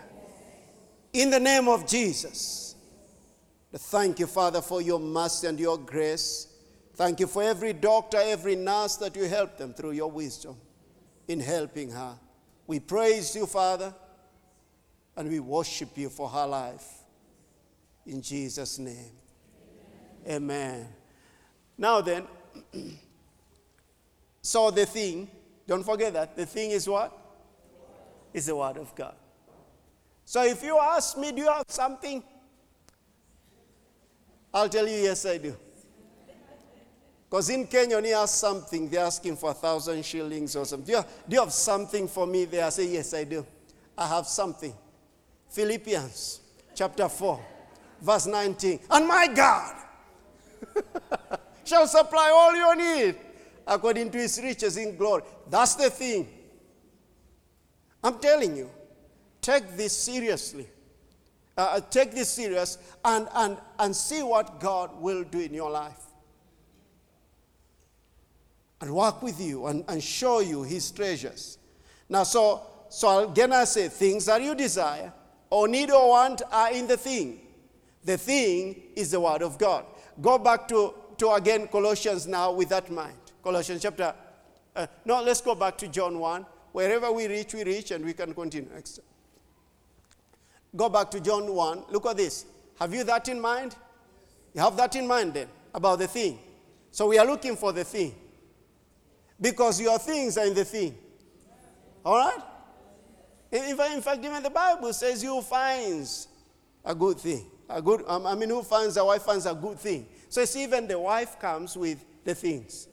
in 1.13 1.29
the 1.29 1.39
name 1.39 1.67
of 1.67 1.87
Jesus. 1.87 2.75
Thank 3.73 4.19
you, 4.19 4.27
Father, 4.27 4.61
for 4.61 4.81
your 4.81 4.99
mercy 4.99 5.47
and 5.47 5.59
your 5.59 5.77
grace. 5.77 6.47
Thank 6.95 7.19
you 7.19 7.27
for 7.27 7.41
every 7.41 7.73
doctor, 7.73 8.17
every 8.21 8.55
nurse 8.55 8.97
that 8.97 9.15
you 9.15 9.25
help 9.25 9.57
them 9.57 9.73
through 9.73 9.91
your 9.91 10.11
wisdom 10.11 10.57
in 11.27 11.39
helping 11.39 11.89
her. 11.91 12.17
We 12.67 12.79
praise 12.79 13.35
you, 13.35 13.45
Father, 13.45 13.93
and 15.15 15.29
we 15.29 15.39
worship 15.39 15.97
you 15.97 16.09
for 16.09 16.29
her 16.29 16.45
life. 16.45 16.85
In 18.05 18.21
Jesus' 18.21 18.77
name. 18.79 19.11
Amen. 20.27 20.35
Amen. 20.35 20.87
Now 21.77 22.01
then, 22.01 22.27
so 24.41 24.71
the 24.71 24.85
thing, 24.85 25.29
don't 25.67 25.83
forget 25.83 26.13
that, 26.13 26.35
the 26.35 26.45
thing 26.45 26.71
is 26.71 26.87
what? 26.87 27.17
Is 28.33 28.45
the 28.45 28.55
Word 28.55 28.77
of 28.77 28.93
God. 28.95 29.15
So 30.25 30.43
if 30.43 30.63
you 30.63 30.77
ask 30.77 31.17
me, 31.17 31.31
do 31.31 31.41
you 31.41 31.51
have 31.51 31.65
something? 31.67 32.23
I'll 34.53 34.69
tell 34.69 34.87
you, 34.87 34.97
yes, 34.97 35.25
I 35.25 35.37
do. 35.37 35.55
Because 37.29 37.49
in 37.49 37.67
Kenya, 37.67 37.95
when 37.95 38.05
you 38.05 38.15
ask 38.15 38.35
something, 38.35 38.89
they're 38.89 39.05
asking 39.05 39.37
for 39.37 39.51
a 39.51 39.53
thousand 39.53 40.03
shillings 40.03 40.55
or 40.55 40.65
something. 40.65 40.85
Do 40.85 40.91
you, 40.91 40.97
have, 40.97 41.07
do 41.27 41.35
you 41.35 41.39
have 41.41 41.53
something 41.53 42.07
for 42.07 42.27
me 42.27 42.45
there? 42.45 42.65
I 42.65 42.69
say, 42.69 42.87
yes, 42.87 43.13
I 43.13 43.23
do. 43.23 43.45
I 43.97 44.07
have 44.07 44.27
something. 44.27 44.73
Philippians 45.49 46.41
chapter 46.75 47.07
4 47.07 47.45
verse 48.01 48.27
19. 48.27 48.79
And 48.89 49.07
my 49.07 49.27
God 49.27 49.75
shall 51.63 51.87
supply 51.87 52.31
all 52.33 52.55
your 52.55 52.75
need 52.75 53.15
according 53.67 54.11
to 54.11 54.17
his 54.17 54.39
riches 54.41 54.77
in 54.77 54.95
glory. 54.95 55.23
That's 55.49 55.75
the 55.75 55.89
thing. 55.89 56.27
I'm 58.03 58.19
telling 58.19 58.55
you, 58.57 58.69
take 59.41 59.77
this 59.77 59.95
seriously. 59.95 60.67
Uh, 61.57 61.61
uh, 61.61 61.81
take 61.89 62.11
this 62.11 62.29
serious 62.29 62.77
and, 63.03 63.27
and, 63.35 63.57
and 63.77 63.95
see 63.95 64.23
what 64.23 64.59
God 64.59 64.99
will 65.01 65.23
do 65.23 65.39
in 65.39 65.53
your 65.53 65.69
life. 65.69 65.99
And 68.79 68.95
work 68.95 69.21
with 69.21 69.39
you 69.39 69.67
and, 69.67 69.83
and 69.87 70.01
show 70.01 70.39
you 70.39 70.63
his 70.63 70.89
treasures. 70.91 71.57
Now, 72.09 72.23
so, 72.23 72.63
so 72.89 73.29
again, 73.29 73.51
I 73.53 73.65
say 73.65 73.89
things 73.89 74.25
that 74.25 74.41
you 74.41 74.55
desire 74.55 75.13
or 75.49 75.67
need 75.67 75.91
or 75.91 76.09
want 76.09 76.41
are 76.51 76.71
in 76.71 76.87
the 76.87 76.97
thing. 76.97 77.41
The 78.03 78.17
thing 78.17 78.81
is 78.95 79.11
the 79.11 79.19
Word 79.19 79.43
of 79.43 79.57
God. 79.57 79.85
Go 80.19 80.37
back 80.39 80.67
to, 80.69 80.95
to 81.17 81.31
again 81.33 81.67
Colossians 81.67 82.25
now 82.25 82.53
with 82.53 82.69
that 82.69 82.89
mind. 82.89 83.20
Colossians 83.43 83.81
chapter, 83.81 84.13
uh, 84.75 84.87
no, 85.05 85.21
let's 85.21 85.41
go 85.41 85.55
back 85.55 85.77
to 85.79 85.87
John 85.87 86.19
1. 86.19 86.45
Wherever 86.71 87.11
we 87.11 87.27
reach, 87.27 87.53
we 87.53 87.63
reach, 87.63 87.91
and 87.91 88.05
we 88.05 88.13
can 88.13 88.33
continue 88.33 88.69
next. 88.73 89.01
Go 90.75 90.89
back 90.89 91.11
to 91.11 91.19
John 91.19 91.53
1. 91.53 91.83
Look 91.89 92.05
at 92.05 92.17
this. 92.17 92.45
Have 92.79 92.93
you 92.93 93.03
that 93.03 93.27
in 93.27 93.39
mind? 93.39 93.75
You 94.53 94.61
have 94.61 94.77
that 94.77 94.95
in 94.95 95.07
mind 95.07 95.33
then 95.33 95.47
about 95.73 95.99
the 95.99 96.07
thing. 96.07 96.39
So 96.91 97.07
we 97.07 97.17
are 97.17 97.25
looking 97.25 97.55
for 97.55 97.71
the 97.71 97.83
thing. 97.83 98.15
Because 99.39 99.81
your 99.81 99.97
things 99.97 100.37
are 100.37 100.45
in 100.45 100.53
the 100.53 100.65
thing. 100.65 100.95
All 102.05 102.17
right? 102.17 102.39
In 103.51 104.01
fact, 104.01 104.23
even 104.23 104.41
the 104.41 104.49
Bible 104.49 104.93
says 104.93 105.23
you 105.23 105.41
finds 105.41 106.27
a 106.85 106.95
good 106.95 107.19
thing. 107.19 107.45
A 107.69 107.81
good, 107.81 108.03
I 108.07 108.35
mean, 108.35 108.49
who 108.49 108.63
finds 108.63 108.97
a 108.97 109.05
wife 109.05 109.23
finds 109.23 109.45
a 109.45 109.53
good 109.53 109.79
thing. 109.79 110.05
So 110.29 110.41
it's 110.41 110.55
even 110.55 110.87
the 110.87 110.99
wife 110.99 111.39
comes 111.39 111.75
with 111.75 112.03
the 112.23 112.35
things. 112.35 112.87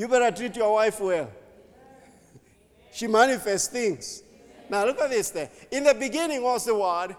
You 0.00 0.08
better 0.08 0.34
treat 0.34 0.56
your 0.56 0.72
wife 0.72 0.98
well. 0.98 1.30
She 2.90 3.06
manifests 3.06 3.68
things. 3.68 4.22
Now 4.70 4.86
look 4.86 4.98
at 4.98 5.10
this 5.10 5.28
there. 5.28 5.50
In 5.70 5.84
the 5.84 5.92
beginning 5.92 6.42
was 6.42 6.64
the 6.64 6.74
Word, 6.74 7.14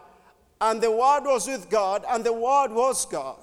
and 0.59 0.82
the 0.82 0.89
Word 0.89 1.25
was 1.25 1.45
with 1.45 1.69
God, 1.69 2.03
and 2.09 2.23
the 2.23 2.34
Word 2.34 2.71
was 2.71 3.05
God. 3.05 3.38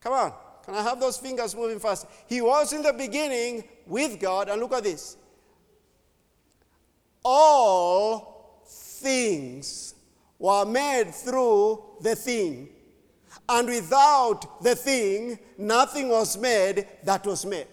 Come 0.00 0.12
on. 0.12 0.34
Can 0.66 0.74
I 0.74 0.82
have 0.82 1.00
those 1.00 1.16
fingers 1.16 1.56
moving 1.56 1.80
fast? 1.80 2.06
He 2.26 2.42
was 2.42 2.74
in 2.74 2.82
the 2.82 2.92
beginning 2.92 3.64
with 3.86 4.20
God, 4.20 4.50
and 4.50 4.60
look 4.60 4.74
at 4.74 4.84
this. 4.84 5.16
All 7.24 8.62
things 8.66 9.94
were 10.38 10.66
made 10.66 11.14
through 11.14 11.82
the 12.02 12.14
thing. 12.14 12.68
And 13.48 13.66
without 13.66 14.62
the 14.62 14.74
thing, 14.74 15.38
nothing 15.56 16.10
was 16.10 16.36
made 16.36 16.86
that 17.04 17.24
was 17.24 17.46
made. 17.46 17.68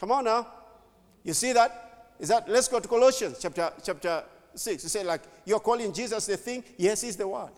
Come 0.00 0.12
on 0.12 0.24
now. 0.24 0.46
You 1.22 1.34
see 1.34 1.52
that? 1.52 2.14
Is 2.18 2.30
that 2.30 2.48
let's 2.48 2.68
go 2.68 2.80
to 2.80 2.88
Colossians 2.88 3.38
chapter 3.40 3.70
chapter 3.84 4.24
6. 4.54 4.82
You 4.82 4.88
say, 4.88 5.04
like, 5.04 5.22
you're 5.44 5.60
calling 5.60 5.92
Jesus 5.92 6.24
the 6.24 6.38
thing? 6.38 6.64
Yes, 6.78 7.02
he's 7.02 7.16
the 7.16 7.28
word. 7.28 7.50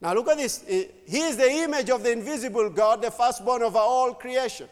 Now 0.00 0.14
look 0.14 0.28
at 0.28 0.38
this. 0.38 0.64
He 0.66 1.18
is 1.18 1.36
the 1.36 1.50
image 1.50 1.90
of 1.90 2.02
the 2.02 2.12
invisible 2.12 2.70
God, 2.70 3.02
the 3.02 3.10
firstborn 3.10 3.62
of 3.62 3.76
all 3.76 4.14
creation. 4.14 4.68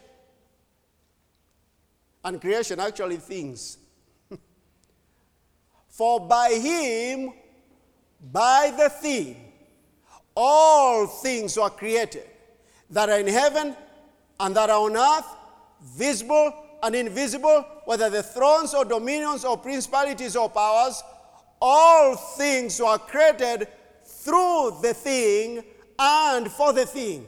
And 2.25 2.41
creation 2.41 2.79
actually 2.79 3.17
things. 3.17 3.77
For 5.89 6.19
by 6.19 6.49
him, 6.49 7.33
by 8.31 8.73
the 8.75 8.89
thing, 8.89 9.51
all 10.35 11.05
things 11.05 11.57
were 11.57 11.69
created 11.69 12.27
that 12.89 13.09
are 13.09 13.19
in 13.19 13.27
heaven 13.27 13.75
and 14.39 14.55
that 14.55 14.69
are 14.69 14.79
on 14.79 14.95
earth, 14.97 15.25
visible 15.83 16.53
and 16.81 16.95
invisible, 16.95 17.65
whether 17.85 18.09
the 18.09 18.23
thrones 18.23 18.73
or 18.73 18.85
dominions 18.85 19.45
or 19.45 19.57
principalities 19.57 20.35
or 20.35 20.49
powers, 20.49 21.01
all 21.61 22.15
things 22.15 22.79
were 22.79 22.97
created 22.97 23.67
through 24.05 24.77
the 24.81 24.93
thing 24.93 25.63
and 25.99 26.51
for 26.51 26.73
the 26.73 26.85
thing. 26.85 27.25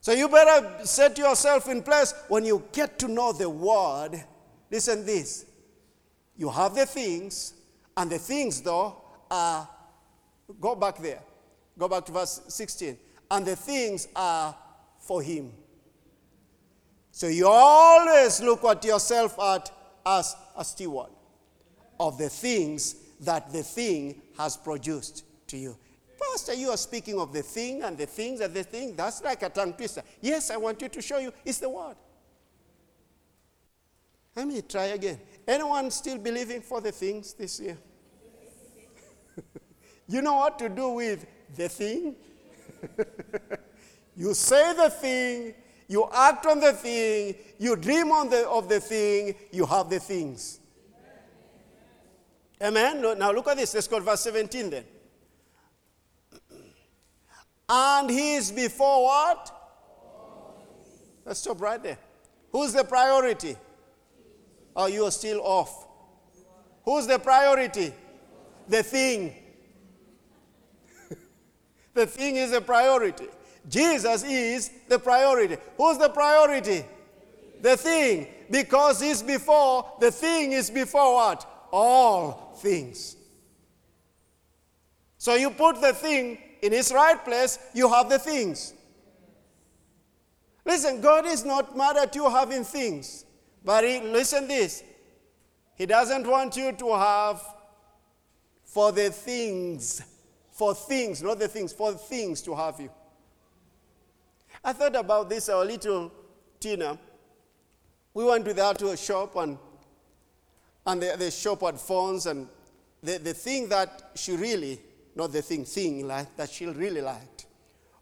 So 0.00 0.12
you 0.12 0.28
better 0.28 0.84
set 0.84 1.16
yourself 1.16 1.68
in 1.68 1.82
place 1.82 2.12
when 2.28 2.44
you 2.44 2.64
get 2.72 2.98
to 3.00 3.08
know 3.08 3.32
the 3.32 3.48
word. 3.48 4.22
Listen 4.70 5.06
this. 5.06 5.46
You 6.36 6.50
have 6.50 6.74
the 6.74 6.86
things, 6.86 7.54
and 7.96 8.10
the 8.10 8.18
things, 8.18 8.62
though, 8.62 8.96
are, 9.30 9.68
go 10.60 10.74
back 10.74 10.98
there. 10.98 11.22
Go 11.78 11.88
back 11.88 12.04
to 12.06 12.12
verse 12.12 12.40
16. 12.48 12.98
And 13.30 13.46
the 13.46 13.54
things 13.54 14.08
are 14.16 14.56
for 14.98 15.22
Him. 15.22 15.52
So 17.12 17.28
you 17.28 17.46
always 17.46 18.40
look 18.40 18.64
at 18.64 18.82
yourself 18.84 19.38
at 19.38 19.70
as 20.04 20.34
a 20.56 20.64
steward 20.64 21.10
of 22.00 22.18
the 22.18 22.28
things 22.28 22.96
that 23.20 23.52
the 23.52 23.62
thing 23.62 24.20
has 24.36 24.56
produced 24.56 25.24
to 25.48 25.56
you. 25.56 25.76
Pastor, 26.18 26.54
you 26.54 26.70
are 26.70 26.76
speaking 26.76 27.18
of 27.20 27.32
the 27.32 27.42
thing 27.42 27.82
and 27.82 27.96
the 27.98 28.06
things 28.06 28.40
and 28.40 28.52
the 28.54 28.64
thing. 28.64 28.96
That's 28.96 29.22
like 29.22 29.42
a 29.42 29.50
tongue 29.50 29.74
twister. 29.74 30.02
Yes, 30.20 30.50
I 30.50 30.56
want 30.56 30.80
you 30.80 30.88
to 30.88 31.02
show 31.02 31.18
you 31.18 31.32
it's 31.44 31.58
the 31.58 31.68
word. 31.68 31.96
Let 34.34 34.48
me 34.48 34.62
try 34.62 34.84
again. 34.84 35.20
Anyone 35.46 35.90
still 35.90 36.18
believing 36.18 36.62
for 36.62 36.80
the 36.80 36.92
things 36.92 37.34
this 37.34 37.60
year? 37.60 37.76
you 40.08 40.22
know 40.22 40.34
what 40.34 40.58
to 40.58 40.70
do 40.70 40.88
with 40.90 41.26
the 41.54 41.68
thing? 41.68 42.16
you 44.16 44.32
say 44.32 44.72
the 44.74 44.88
thing, 44.88 45.54
you 45.92 46.08
act 46.12 46.46
on 46.46 46.60
the 46.60 46.72
thing, 46.72 47.34
you 47.58 47.76
dream 47.76 48.10
on 48.10 48.30
the, 48.30 48.48
of 48.48 48.68
the 48.68 48.80
thing, 48.80 49.34
you 49.50 49.66
have 49.66 49.90
the 49.90 50.00
things. 50.00 50.58
Amen? 52.60 53.02
Now 53.18 53.32
look 53.32 53.48
at 53.48 53.56
this. 53.56 53.74
Let's 53.74 53.88
go 53.88 53.98
to 53.98 54.04
verse 54.04 54.20
17 54.20 54.70
then. 54.70 54.84
And 57.68 58.10
he 58.10 58.34
is 58.34 58.50
before 58.52 59.04
what? 59.04 59.58
Let's 61.24 61.40
stop 61.40 61.60
right 61.60 61.82
there. 61.82 61.98
Who's 62.50 62.72
the 62.72 62.84
priority? 62.84 63.56
or 64.74 64.88
you 64.88 65.04
are 65.04 65.10
still 65.10 65.40
off? 65.40 65.86
Who's 66.84 67.06
the 67.06 67.18
priority? 67.18 67.92
The 68.68 68.82
thing. 68.82 69.34
the 71.94 72.06
thing 72.06 72.36
is 72.36 72.52
a 72.52 72.60
priority. 72.60 73.26
Jesus 73.68 74.24
is 74.24 74.70
the 74.88 74.98
priority. 74.98 75.56
Who's 75.76 75.98
the 75.98 76.08
priority? 76.08 76.84
The 77.60 77.76
thing. 77.76 78.26
Because 78.50 79.00
he's 79.00 79.22
before, 79.22 79.92
the 80.00 80.10
thing 80.10 80.52
is 80.52 80.70
before 80.70 81.14
what? 81.14 81.68
All 81.72 82.54
things. 82.56 83.16
So 85.16 85.34
you 85.34 85.50
put 85.50 85.80
the 85.80 85.92
thing 85.92 86.38
in 86.60 86.72
its 86.72 86.92
right 86.92 87.22
place, 87.24 87.58
you 87.74 87.88
have 87.88 88.08
the 88.08 88.18
things. 88.18 88.74
Listen, 90.64 91.00
God 91.00 91.26
is 91.26 91.44
not 91.44 91.76
mad 91.76 91.96
at 91.96 92.14
you 92.14 92.28
having 92.28 92.64
things. 92.64 93.24
But 93.64 93.84
he, 93.84 94.00
listen 94.00 94.48
this. 94.48 94.82
He 95.76 95.86
doesn't 95.86 96.26
want 96.26 96.56
you 96.56 96.72
to 96.72 96.96
have 96.96 97.42
for 98.64 98.92
the 98.92 99.10
things. 99.10 100.02
For 100.52 100.74
things, 100.74 101.22
not 101.22 101.38
the 101.38 101.48
things, 101.48 101.72
for 101.72 101.92
things 101.92 102.42
to 102.42 102.54
have 102.54 102.78
you. 102.78 102.90
I 104.64 104.72
thought 104.72 104.94
about 104.94 105.28
this, 105.28 105.48
our 105.48 105.64
little 105.64 106.12
Tina. 106.60 106.96
We 108.14 108.24
went 108.24 108.46
with 108.46 108.58
her 108.58 108.74
to 108.74 108.90
a 108.90 108.96
shop 108.96 109.34
and, 109.36 109.58
and 110.86 111.02
the, 111.02 111.16
the 111.18 111.30
shop 111.30 111.62
had 111.62 111.80
phones 111.80 112.26
and 112.26 112.46
the, 113.02 113.18
the 113.18 113.34
thing 113.34 113.68
that 113.70 114.12
she 114.14 114.36
really, 114.36 114.78
not 115.16 115.32
the 115.32 115.42
thing, 115.42 115.64
thing 115.64 116.06
like 116.06 116.36
that 116.36 116.50
she 116.50 116.66
really 116.66 117.00
liked 117.00 117.46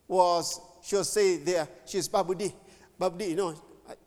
was 0.06 0.60
she'll 0.82 1.04
say 1.04 1.38
there, 1.38 1.66
she's 1.86 2.08
Babudi. 2.08 2.52
Babudi, 3.00 3.30
you 3.30 3.36
know, 3.36 3.54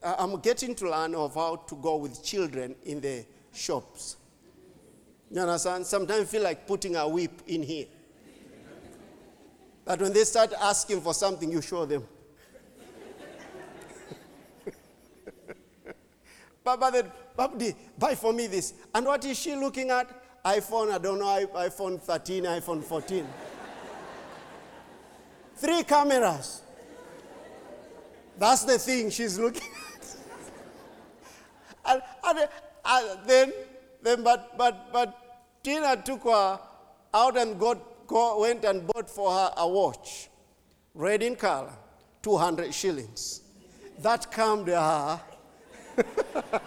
I, 0.04 0.16
I'm 0.20 0.40
getting 0.40 0.76
to 0.76 0.90
learn 0.90 1.16
of 1.16 1.34
how 1.34 1.56
to 1.56 1.76
go 1.76 1.96
with 1.96 2.24
children 2.24 2.76
in 2.84 3.02
the 3.02 3.26
shops. 3.52 4.18
You 5.32 5.42
understand? 5.42 5.88
Sometimes 5.88 6.22
I 6.22 6.26
feel 6.26 6.44
like 6.44 6.68
putting 6.68 6.96
a 6.96 7.08
whip 7.08 7.42
in 7.48 7.64
here. 7.64 7.88
That 9.86 10.00
when 10.00 10.14
they 10.14 10.24
start 10.24 10.54
asking 10.62 11.02
for 11.02 11.14
something, 11.16 11.52
you 11.52 11.62
show 11.62 11.86
them. 11.86 12.06
Then, 16.64 17.12
Babdi, 17.38 17.76
buy 17.98 18.16
for 18.16 18.34
me 18.34 18.48
this. 18.48 18.74
And 18.94 19.06
what 19.06 19.24
is 19.26 19.38
she 19.38 19.56
looking 19.56 19.90
at? 19.90 20.24
iPhone, 20.44 20.92
I 20.92 20.98
don't 20.98 21.20
know, 21.20 21.48
iPhone 21.56 22.02
13, 22.02 22.44
iPhone 22.44 22.84
14. 22.84 23.26
Three 25.56 25.84
cameras. 25.84 26.62
That's 28.38 28.66
the 28.66 28.78
thing 28.78 29.10
she's 29.10 29.40
looking 29.40 29.62
at. 29.96 30.16
and, 31.86 32.02
and, 32.26 32.50
and, 32.86 33.20
then, 33.26 33.54
then 34.02 34.24
but, 34.24 34.58
but, 34.58 34.92
but 34.92 35.64
Tina 35.64 36.02
took 36.04 36.24
her 36.24 36.60
out 37.14 37.38
and 37.38 37.58
got, 37.58 38.08
go, 38.08 38.42
went 38.42 38.66
and 38.66 38.86
bought 38.86 39.10
for 39.10 39.32
her 39.32 39.54
a 39.56 39.68
watch, 39.68 40.30
red 40.94 41.24
in 41.24 41.38
color, 41.38 41.72
200 42.22 42.74
shillings. 42.74 43.42
That 44.00 44.30
calmed 44.30 44.68
her. 44.68 45.22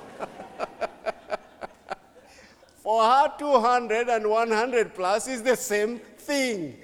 for 2.76 3.02
her, 3.02 3.32
200 3.38 4.08
and 4.08 4.28
100 4.28 4.94
plus 4.94 5.28
is 5.28 5.42
the 5.42 5.56
same 5.56 5.98
thing. 5.98 6.78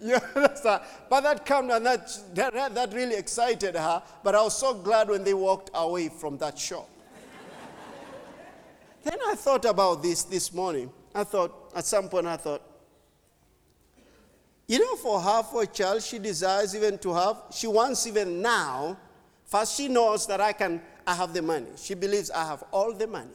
Understand? 0.34 0.82
But 1.08 1.22
that 1.22 1.46
came 1.46 1.70
and 1.70 1.86
that, 1.86 2.34
that, 2.34 2.74
that 2.74 2.92
really 2.92 3.16
excited 3.16 3.74
her. 3.76 4.02
But 4.22 4.34
I 4.34 4.42
was 4.42 4.56
so 4.56 4.74
glad 4.74 5.08
when 5.08 5.24
they 5.24 5.34
walked 5.34 5.70
away 5.74 6.08
from 6.08 6.38
that 6.38 6.58
shop. 6.58 6.88
then 9.04 9.18
I 9.26 9.34
thought 9.34 9.64
about 9.64 10.02
this 10.02 10.24
this 10.24 10.52
morning. 10.52 10.90
I 11.14 11.24
thought, 11.24 11.72
at 11.74 11.86
some 11.86 12.08
point, 12.08 12.26
I 12.26 12.36
thought, 12.36 12.62
you 14.68 14.80
know, 14.80 14.96
for 14.96 15.20
her, 15.20 15.42
for 15.44 15.62
a 15.62 15.66
child, 15.66 16.02
she 16.02 16.18
desires 16.18 16.74
even 16.74 16.98
to 16.98 17.14
have, 17.14 17.36
she 17.52 17.68
wants 17.68 18.06
even 18.06 18.42
now, 18.42 18.98
first 19.44 19.76
she 19.76 19.88
knows 19.88 20.26
that 20.26 20.40
I 20.40 20.52
can, 20.52 20.82
I 21.06 21.14
have 21.14 21.32
the 21.32 21.42
money. 21.42 21.66
She 21.76 21.94
believes 21.94 22.30
I 22.30 22.44
have 22.44 22.64
all 22.72 22.92
the 22.92 23.06
money. 23.06 23.30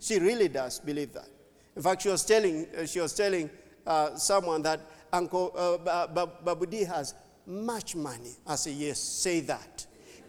She 0.00 0.18
really 0.18 0.48
does 0.48 0.80
believe 0.80 1.12
that. 1.14 1.28
In 1.76 1.82
fact, 1.82 2.02
she 2.02 2.08
was 2.08 2.24
telling, 2.24 2.66
uh, 2.76 2.86
she 2.86 3.00
was 3.00 3.14
telling 3.14 3.48
uh, 3.86 4.16
someone 4.16 4.62
that 4.62 4.80
Uncle 5.12 5.52
uh, 5.56 6.06
Babudi 6.44 6.86
has 6.86 7.14
much 7.46 7.94
money. 7.96 8.32
I 8.46 8.56
say, 8.56 8.72
yes, 8.72 8.98
say 8.98 9.40
that. 9.40 9.86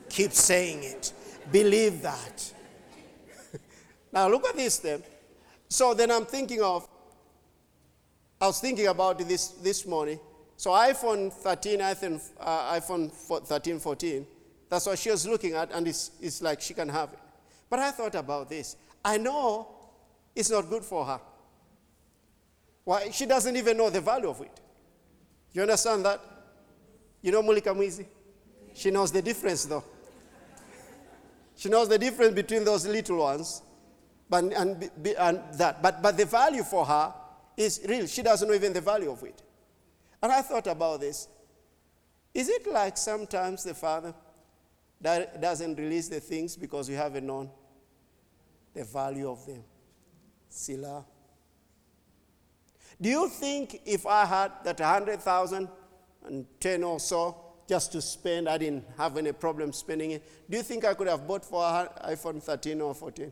Keep 0.09 0.31
saying 0.31 0.83
it. 0.83 1.11
Believe 1.51 2.01
that. 2.03 2.53
now 4.11 4.27
look 4.29 4.45
at 4.47 4.55
this 4.55 4.77
then. 4.77 5.03
So 5.67 5.93
then 5.93 6.11
I'm 6.11 6.25
thinking 6.25 6.61
of, 6.61 6.87
I 8.41 8.47
was 8.47 8.59
thinking 8.59 8.87
about 8.87 9.19
this 9.19 9.49
this 9.49 9.85
morning. 9.85 10.19
So 10.55 10.71
iPhone 10.71 11.31
13, 11.31 11.79
iPhone, 11.79 12.21
uh, 12.39 12.73
iPhone 12.79 13.11
13, 13.11 13.79
14, 13.79 14.25
that's 14.69 14.85
what 14.85 14.99
she 14.99 15.09
was 15.09 15.27
looking 15.27 15.53
at, 15.53 15.71
and 15.71 15.87
it's, 15.87 16.11
it's 16.21 16.41
like 16.41 16.61
she 16.61 16.73
can 16.73 16.89
have 16.89 17.11
it. 17.13 17.19
But 17.69 17.79
I 17.79 17.91
thought 17.91 18.15
about 18.15 18.49
this. 18.49 18.75
I 19.03 19.17
know 19.17 19.67
it's 20.35 20.49
not 20.49 20.69
good 20.69 20.83
for 20.83 21.05
her. 21.05 21.19
Why? 22.83 23.09
She 23.11 23.25
doesn't 23.25 23.55
even 23.55 23.77
know 23.77 23.89
the 23.89 24.01
value 24.01 24.29
of 24.29 24.41
it. 24.41 24.59
You 25.53 25.61
understand 25.63 26.05
that? 26.05 26.21
You 27.21 27.31
know 27.31 27.41
Mulika 27.41 27.75
Mwizi? 27.75 28.05
She 28.73 28.91
knows 28.91 29.11
the 29.11 29.21
difference 29.21 29.65
though. 29.65 29.83
She 31.55 31.69
knows 31.69 31.89
the 31.89 31.97
difference 31.97 32.33
between 32.33 32.63
those 32.63 32.87
little 32.87 33.17
ones 33.17 33.61
but, 34.29 34.43
and, 34.45 34.89
and 35.17 35.41
that. 35.53 35.81
But, 35.81 36.01
but 36.01 36.15
the 36.15 36.25
value 36.25 36.63
for 36.63 36.85
her 36.85 37.13
is 37.57 37.81
real. 37.87 38.07
She 38.07 38.21
doesn't 38.21 38.47
know 38.47 38.53
even 38.53 38.71
the 38.71 38.81
value 38.81 39.11
of 39.11 39.21
it. 39.23 39.41
And 40.21 40.31
I 40.31 40.41
thought 40.41 40.67
about 40.67 41.01
this. 41.01 41.27
Is 42.33 42.47
it 42.47 42.65
like 42.71 42.95
sometimes 42.97 43.63
the 43.63 43.73
Father 43.73 44.13
that 45.01 45.41
doesn't 45.41 45.77
release 45.77 46.09
the 46.09 46.19
things 46.19 46.55
because 46.55 46.89
we 46.89 46.95
haven't 46.95 47.25
known 47.25 47.49
the 48.73 48.83
value 48.83 49.29
of 49.29 49.45
them? 49.45 49.63
Sila. 50.49 51.05
Do 53.01 53.09
you 53.09 53.29
think 53.29 53.81
if 53.85 54.05
I 54.05 54.25
had 54.25 54.51
that 54.63 54.79
100,000 54.79 55.69
and 56.25 56.45
10 56.59 56.83
or 56.83 56.99
so 56.99 57.49
just 57.67 57.91
to 57.93 58.01
spend, 58.01 58.49
I 58.49 58.57
didn't 58.57 58.83
have 58.97 59.15
any 59.17 59.31
problem 59.31 59.71
spending 59.71 60.11
it, 60.11 60.49
do 60.49 60.57
you 60.57 60.63
think 60.63 60.83
I 60.83 60.93
could 60.93 61.07
have 61.07 61.25
bought 61.27 61.45
for 61.45 61.61
iPhone 61.61 62.41
13 62.41 62.81
or 62.81 62.93
14? 62.93 63.31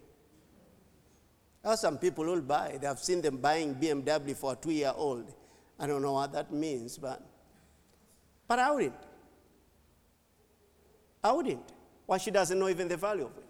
There 1.64 1.74
are 1.74 1.76
some 1.76 1.98
people 1.98 2.24
who 2.24 2.42
buy. 2.42 2.78
They 2.80 2.88
have 2.88 3.00
seen 3.00 3.22
them 3.22 3.38
buying 3.38 3.76
BMW 3.76 4.36
for 4.36 4.54
a 4.54 4.56
two 4.56 4.72
year 4.72 4.94
old. 4.96 5.34
I 5.80 5.86
don't 5.88 6.02
know 6.02 6.14
what 6.14 6.32
that 6.32 6.54
means, 6.54 6.98
but, 6.98 7.22
but 8.48 8.60
I 8.60 8.72
wouldn't. 8.72 8.94
I 11.28 11.32
wouldn't. 11.34 11.74
Why 12.06 12.18
she 12.18 12.32
doesn't 12.32 12.58
know 12.58 12.70
even 12.70 12.88
the 12.88 12.96
value 12.96 13.26
of 13.26 13.38
it. 13.38 13.44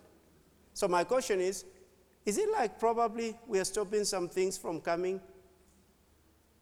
So 0.74 0.88
my 0.88 1.04
question 1.04 1.40
is, 1.40 1.64
is 2.26 2.40
it 2.40 2.52
like 2.52 2.80
probably 2.80 3.36
we 3.46 3.60
are 3.60 3.64
stopping 3.66 4.04
some 4.04 4.28
things 4.28 4.58
from 4.58 4.82
coming 4.82 5.22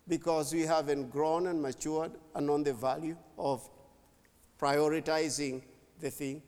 because 0.07 0.53
we 0.53 0.63
haven't 0.63 1.09
grown 1.11 1.47
and 1.47 1.61
matured 1.61 2.11
and 2.35 2.45
known 2.45 2.63
the 2.63 2.73
value 2.73 3.15
of 3.37 3.67
prioritizing 4.59 5.63
the 6.01 6.11
thing? 6.11 6.41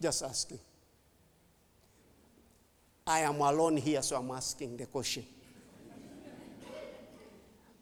Just 0.00 0.22
asking. 0.22 0.58
I 3.06 3.20
am 3.20 3.38
alone 3.40 3.76
here, 3.76 4.00
so 4.00 4.16
I'm 4.16 4.30
asking 4.30 4.78
the 4.78 4.86
question. 4.86 5.26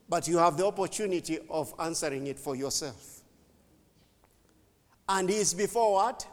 but 0.08 0.26
you 0.26 0.38
have 0.38 0.56
the 0.56 0.66
opportunity 0.66 1.38
of 1.48 1.72
answering 1.78 2.26
it 2.26 2.40
for 2.40 2.56
yourself. 2.56 3.15
And 5.08 5.28
he 5.28 5.36
is 5.36 5.54
before 5.54 5.92
what? 5.92 6.26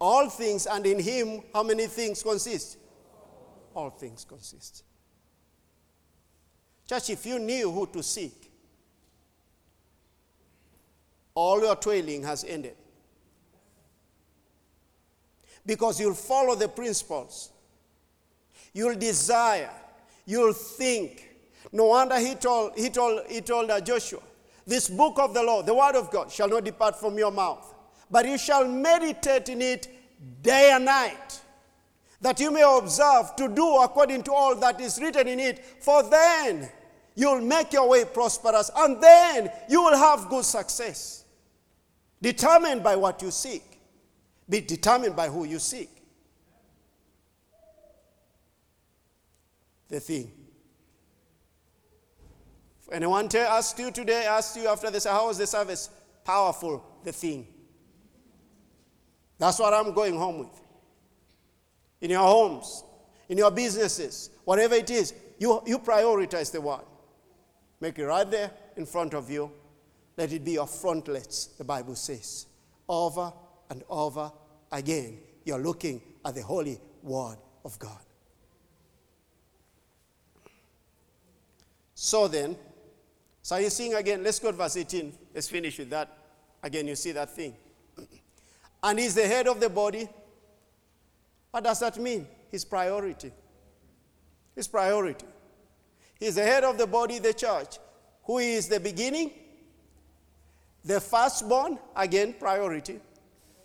All 0.00 0.28
things, 0.28 0.66
and 0.66 0.86
in 0.86 0.98
him, 0.98 1.42
how 1.52 1.62
many 1.62 1.86
things 1.86 2.22
consist? 2.22 2.78
All 3.74 3.90
things 3.90 4.24
consist. 4.24 4.84
Church, 6.88 7.10
if 7.10 7.26
you 7.26 7.38
knew 7.38 7.70
who 7.70 7.86
to 7.88 8.02
seek, 8.02 8.50
all 11.34 11.60
your 11.60 11.76
toiling 11.76 12.22
has 12.22 12.44
ended. 12.44 12.74
Because 15.64 16.00
you'll 16.00 16.14
follow 16.14 16.54
the 16.54 16.68
principles, 16.68 17.50
you'll 18.72 18.94
desire, 18.94 19.70
you'll 20.24 20.52
think. 20.52 21.28
No 21.72 21.86
wonder 21.86 22.18
he 22.18 22.36
told, 22.36 22.78
he 22.78 22.88
told, 22.88 23.26
he 23.28 23.40
told 23.40 23.70
uh, 23.70 23.80
Joshua, 23.80 24.20
This 24.64 24.88
book 24.88 25.18
of 25.18 25.34
the 25.34 25.42
law, 25.42 25.62
the 25.62 25.74
word 25.74 25.96
of 25.96 26.10
God, 26.10 26.30
shall 26.30 26.48
not 26.48 26.64
depart 26.64 26.98
from 26.98 27.18
your 27.18 27.32
mouth, 27.32 27.74
but 28.10 28.26
you 28.26 28.38
shall 28.38 28.66
meditate 28.66 29.48
in 29.48 29.60
it 29.62 29.88
day 30.42 30.70
and 30.72 30.84
night 30.84 31.40
that 32.20 32.40
you 32.40 32.50
may 32.50 32.62
observe 32.62 33.36
to 33.36 33.48
do 33.48 33.76
according 33.76 34.22
to 34.24 34.32
all 34.32 34.54
that 34.56 34.80
is 34.80 35.00
written 35.00 35.28
in 35.28 35.38
it. 35.38 35.64
For 35.80 36.02
then 36.02 36.68
you'll 37.14 37.40
make 37.40 37.72
your 37.72 37.88
way 37.88 38.04
prosperous, 38.04 38.70
and 38.76 39.00
then 39.02 39.50
you 39.68 39.82
will 39.82 39.96
have 39.96 40.28
good 40.28 40.44
success. 40.44 41.24
Determined 42.20 42.82
by 42.82 42.96
what 42.96 43.22
you 43.22 43.30
seek, 43.30 43.62
be 44.48 44.60
determined 44.60 45.14
by 45.14 45.28
who 45.28 45.44
you 45.44 45.58
seek. 45.58 45.90
The 49.88 50.00
thing. 50.00 50.32
If 52.80 52.92
anyone 52.92 53.28
asked 53.36 53.78
you 53.78 53.90
today, 53.90 54.26
asked 54.26 54.56
you 54.56 54.66
after 54.68 54.90
this, 54.90 55.04
how 55.04 55.26
was 55.28 55.38
the 55.38 55.46
service? 55.46 55.90
Powerful, 56.24 56.84
the 57.04 57.12
thing. 57.12 57.46
That's 59.38 59.58
what 59.58 59.74
I'm 59.74 59.92
going 59.92 60.16
home 60.16 60.40
with. 60.40 60.60
In 62.00 62.10
your 62.10 62.22
homes, 62.22 62.84
in 63.28 63.38
your 63.38 63.50
businesses, 63.50 64.30
whatever 64.44 64.74
it 64.74 64.90
is, 64.90 65.14
you, 65.38 65.62
you 65.66 65.78
prioritize 65.78 66.52
the 66.52 66.60
word. 66.60 66.84
Make 67.80 67.98
it 67.98 68.06
right 68.06 68.30
there 68.30 68.50
in 68.76 68.86
front 68.86 69.14
of 69.14 69.30
you. 69.30 69.50
Let 70.16 70.32
it 70.32 70.44
be 70.44 70.52
your 70.52 70.66
frontlets, 70.66 71.46
the 71.58 71.64
Bible 71.64 71.94
says. 71.94 72.46
over 72.88 73.32
and 73.70 73.82
over 73.88 74.32
again. 74.72 75.18
You're 75.44 75.58
looking 75.58 76.00
at 76.24 76.34
the 76.34 76.42
holy 76.42 76.80
word 77.02 77.36
of 77.64 77.78
God. 77.78 77.98
So 81.94 82.28
then, 82.28 82.56
so 83.42 83.56
you're 83.56 83.70
seeing 83.70 83.94
again, 83.94 84.22
let's 84.22 84.38
go 84.38 84.50
to 84.50 84.56
verse 84.56 84.76
18. 84.76 85.12
Let's 85.34 85.48
finish 85.48 85.78
with 85.78 85.90
that. 85.90 86.16
Again, 86.62 86.88
you 86.88 86.96
see 86.96 87.12
that 87.12 87.30
thing. 87.30 87.54
And 88.82 88.98
he's 88.98 89.14
the 89.14 89.26
head 89.26 89.46
of 89.46 89.60
the 89.60 89.68
body. 89.68 90.08
What 91.50 91.64
does 91.64 91.80
that 91.80 91.98
mean? 91.98 92.26
His 92.50 92.64
priority. 92.64 93.32
His 94.54 94.68
priority. 94.68 95.26
He's 96.18 96.36
the 96.36 96.42
head 96.42 96.64
of 96.64 96.78
the 96.78 96.86
body, 96.86 97.18
the 97.18 97.34
church, 97.34 97.78
who 98.24 98.38
is 98.38 98.68
the 98.68 98.80
beginning, 98.80 99.30
the 100.84 101.00
firstborn, 101.00 101.78
again, 101.94 102.34
priority, 102.38 103.00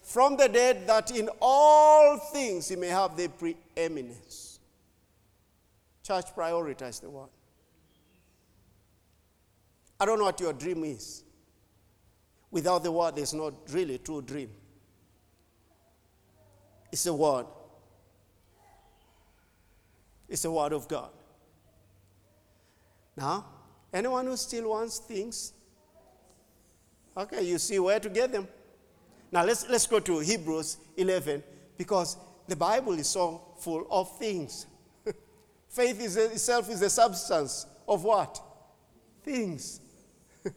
from 0.01 0.35
the 0.35 0.49
dead, 0.49 0.87
that 0.87 1.11
in 1.11 1.29
all 1.41 2.17
things 2.17 2.67
he 2.67 2.75
may 2.75 2.87
have 2.87 3.15
the 3.15 3.29
preeminence. 3.29 4.59
Church, 6.03 6.25
prioritize 6.35 6.99
the 6.99 7.09
word. 7.09 7.29
I 9.99 10.05
don't 10.05 10.17
know 10.17 10.25
what 10.25 10.39
your 10.39 10.53
dream 10.53 10.83
is. 10.83 11.23
Without 12.49 12.83
the 12.83 12.91
word, 12.91 13.15
there's 13.15 13.33
not 13.33 13.53
really 13.71 13.99
true 13.99 14.21
dream. 14.21 14.49
It's 16.91 17.05
a 17.05 17.13
word. 17.13 17.45
It's 20.27 20.41
the 20.43 20.51
word 20.51 20.73
of 20.73 20.87
God. 20.87 21.09
Now, 23.15 23.45
anyone 23.93 24.25
who 24.25 24.37
still 24.37 24.69
wants 24.69 24.99
things, 24.99 25.53
okay, 27.15 27.43
you 27.43 27.57
see 27.57 27.79
where 27.79 27.99
to 27.99 28.09
get 28.09 28.31
them. 28.31 28.47
Now 29.31 29.45
let's, 29.45 29.67
let's 29.69 29.87
go 29.87 29.99
to 29.99 30.19
Hebrews 30.19 30.77
11 30.97 31.43
because 31.77 32.17
the 32.47 32.55
Bible 32.55 32.93
is 32.93 33.07
so 33.07 33.41
full 33.59 33.87
of 33.89 34.17
things. 34.17 34.65
Faith 35.69 36.01
is 36.01 36.17
itself 36.17 36.69
is 36.69 36.79
the 36.81 36.89
substance 36.89 37.65
of 37.87 38.03
what? 38.03 38.41
Things. 39.23 39.79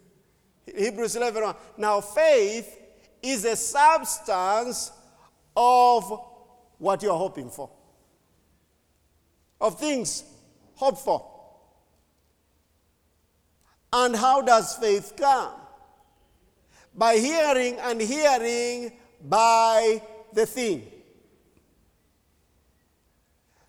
Hebrews 0.77 1.17
11. 1.17 1.55
Now 1.77 2.01
faith 2.01 2.81
is 3.23 3.45
a 3.45 3.57
substance 3.57 4.91
of 5.57 6.21
what 6.79 7.03
you're 7.03 7.17
hoping 7.17 7.51
for. 7.51 7.71
Of 9.61 9.79
things 9.79 10.25
hoped 10.75 10.99
for. 10.99 11.31
And 13.93 14.17
how 14.17 14.43
does 14.43 14.77
faith 14.77 15.15
come? 15.17 15.53
By 16.95 17.17
hearing 17.17 17.79
and 17.79 18.01
hearing 18.01 18.93
by 19.23 20.03
the 20.33 20.47
thing. 20.47 20.91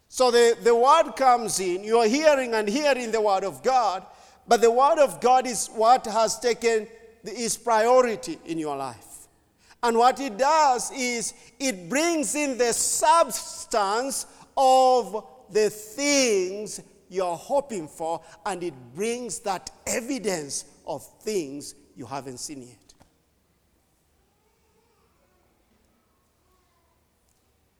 So 0.10 0.32
the, 0.32 0.58
the 0.64 0.74
word 0.74 1.12
comes 1.16 1.60
in, 1.60 1.84
you 1.84 2.00
are 2.00 2.08
hearing 2.08 2.54
and 2.54 2.68
hearing 2.68 3.12
the 3.12 3.22
word 3.22 3.44
of 3.44 3.62
God, 3.62 4.06
but 4.48 4.62
the 4.62 4.72
word 4.72 4.98
of 4.98 5.20
God 5.20 5.46
is 5.46 5.68
what 5.68 6.06
has 6.06 6.40
taken 6.40 6.88
its 7.24 7.58
priority 7.58 8.40
in 8.46 8.58
your 8.58 8.78
life. 8.78 9.15
And 9.84 9.98
what 9.98 10.20
it 10.20 10.38
does 10.38 10.92
is 10.92 11.34
it 11.60 11.90
brings 11.90 12.34
in 12.36 12.58
the 12.58 12.74
substance 12.74 14.26
of 14.58 15.28
the 15.52 15.70
things 15.70 16.82
you're 17.10 17.36
hoping 17.36 17.88
for, 17.88 18.22
and 18.46 18.64
it 18.64 18.74
brings 18.96 19.40
that 19.40 19.70
evidence 19.86 20.66
of 20.88 21.06
things 21.22 21.76
you 21.96 22.06
haven't 22.06 22.40
seen 22.40 22.64
yet. 22.64 22.78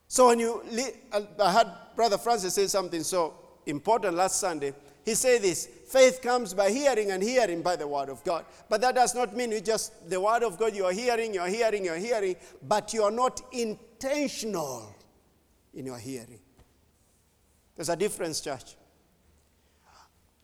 So 0.08 0.28
when 0.28 0.40
you, 0.40 0.64
uh, 1.12 1.22
I 1.44 1.52
had 1.52 1.68
Brother 1.96 2.18
Francis 2.18 2.54
say 2.54 2.68
something 2.68 3.04
so 3.04 3.34
important 3.66 4.16
last 4.16 4.40
Sunday. 4.40 4.74
He 5.04 5.14
said 5.14 5.42
this 5.42 5.68
faith 5.96 6.22
comes 6.22 6.54
by 6.54 6.70
hearing, 6.70 7.12
and 7.12 7.24
hearing 7.24 7.62
by 7.62 7.78
the 7.78 7.88
word 7.88 8.10
of 8.10 8.22
God. 8.26 8.44
But 8.68 8.82
that 8.82 8.96
does 8.96 9.16
not 9.16 9.34
mean 9.34 9.54
you 9.54 9.62
just, 9.62 10.10
the 10.10 10.20
word 10.20 10.44
of 10.44 10.58
God, 10.58 10.76
you 10.76 10.84
are 10.84 10.92
hearing, 10.92 11.34
you 11.34 11.40
are 11.40 11.48
hearing, 11.48 11.86
you 11.86 11.92
are 11.92 11.98
hearing, 11.98 12.36
but 12.68 12.94
you 12.94 13.02
are 13.04 13.12
not 13.12 13.42
intentional 13.54 14.94
in 15.74 15.86
your 15.86 15.98
hearing. 15.98 16.42
There's 17.78 17.88
a 17.88 17.96
difference, 17.96 18.42
church. 18.42 18.76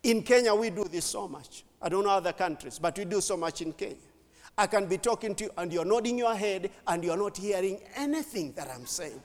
In 0.04 0.24
Kenya, 0.24 0.56
we 0.56 0.70
do 0.70 0.86
this 0.86 1.04
so 1.04 1.28
much. 1.28 1.66
I 1.82 1.90
don't 1.90 2.06
know 2.06 2.12
other 2.12 2.34
countries, 2.34 2.80
but 2.80 2.98
we 2.98 3.04
do 3.04 3.20
so 3.20 3.36
much 3.36 3.62
in 3.62 3.74
Kenya. 3.74 3.98
I 4.58 4.68
can 4.68 4.86
be 4.86 5.00
talking 5.00 5.36
to 5.36 5.44
you 5.46 5.50
and 5.58 5.74
you're 5.74 5.84
nodding 5.84 6.18
your 6.18 6.34
head 6.34 6.72
and 6.88 7.04
you're 7.04 7.18
not 7.18 7.36
hearing 7.36 7.82
anything 7.98 8.54
that 8.54 8.70
I'm 8.74 8.86
saying. 8.86 9.22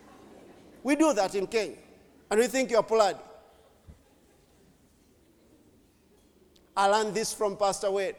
We 0.82 0.96
do 0.96 1.12
that 1.14 1.36
in 1.36 1.46
Kenya. 1.46 1.78
And 2.32 2.40
we 2.40 2.48
think 2.48 2.72
you're 2.72 2.82
polite. 2.82 3.16
I 6.76 6.86
learned 6.86 7.14
this 7.14 7.32
from 7.32 7.56
Pastor 7.56 7.90
Wade. 7.90 8.16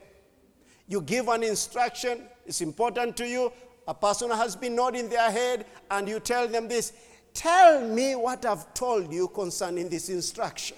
You 0.87 1.01
give 1.01 1.27
an 1.27 1.43
instruction, 1.43 2.23
it's 2.45 2.61
important 2.61 3.17
to 3.17 3.27
you. 3.27 3.51
A 3.87 3.93
person 3.93 4.29
has 4.31 4.55
been 4.55 4.75
nodding 4.75 5.09
their 5.09 5.31
head, 5.31 5.65
and 5.91 6.07
you 6.07 6.19
tell 6.19 6.47
them 6.47 6.67
this 6.67 6.93
Tell 7.37 7.87
me 7.87 8.15
what 8.15 8.43
I've 8.47 8.73
told 8.73 9.13
you 9.13 9.27
concerning 9.27 9.89
this 9.89 10.09
instruction. 10.09 10.75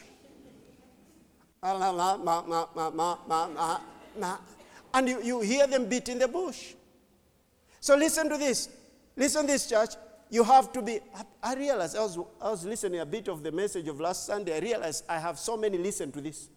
And 1.63 1.79
you, 5.07 5.23
you 5.23 5.39
hear 5.39 5.67
them 5.67 5.85
beating 5.85 6.19
the 6.19 6.27
bush. 6.27 6.73
So 7.79 7.95
listen 7.95 8.29
to 8.29 8.37
this. 8.37 8.67
Listen 9.15 9.43
to 9.43 9.47
this, 9.53 9.69
church. 9.69 9.91
You 10.29 10.43
have 10.43 10.73
to 10.73 10.81
be. 10.81 10.99
I 11.41 11.55
realized, 11.55 11.95
I 11.95 12.01
was, 12.01 12.19
I 12.41 12.51
was 12.51 12.65
listening 12.65 12.99
a 12.99 13.05
bit 13.05 13.29
of 13.29 13.41
the 13.41 13.53
message 13.53 13.87
of 13.87 14.01
last 14.01 14.25
Sunday. 14.25 14.57
I 14.57 14.59
realized 14.59 15.05
I 15.07 15.17
have 15.17 15.39
so 15.39 15.55
many 15.55 15.77
listen 15.77 16.11
to 16.11 16.19
this. 16.19 16.49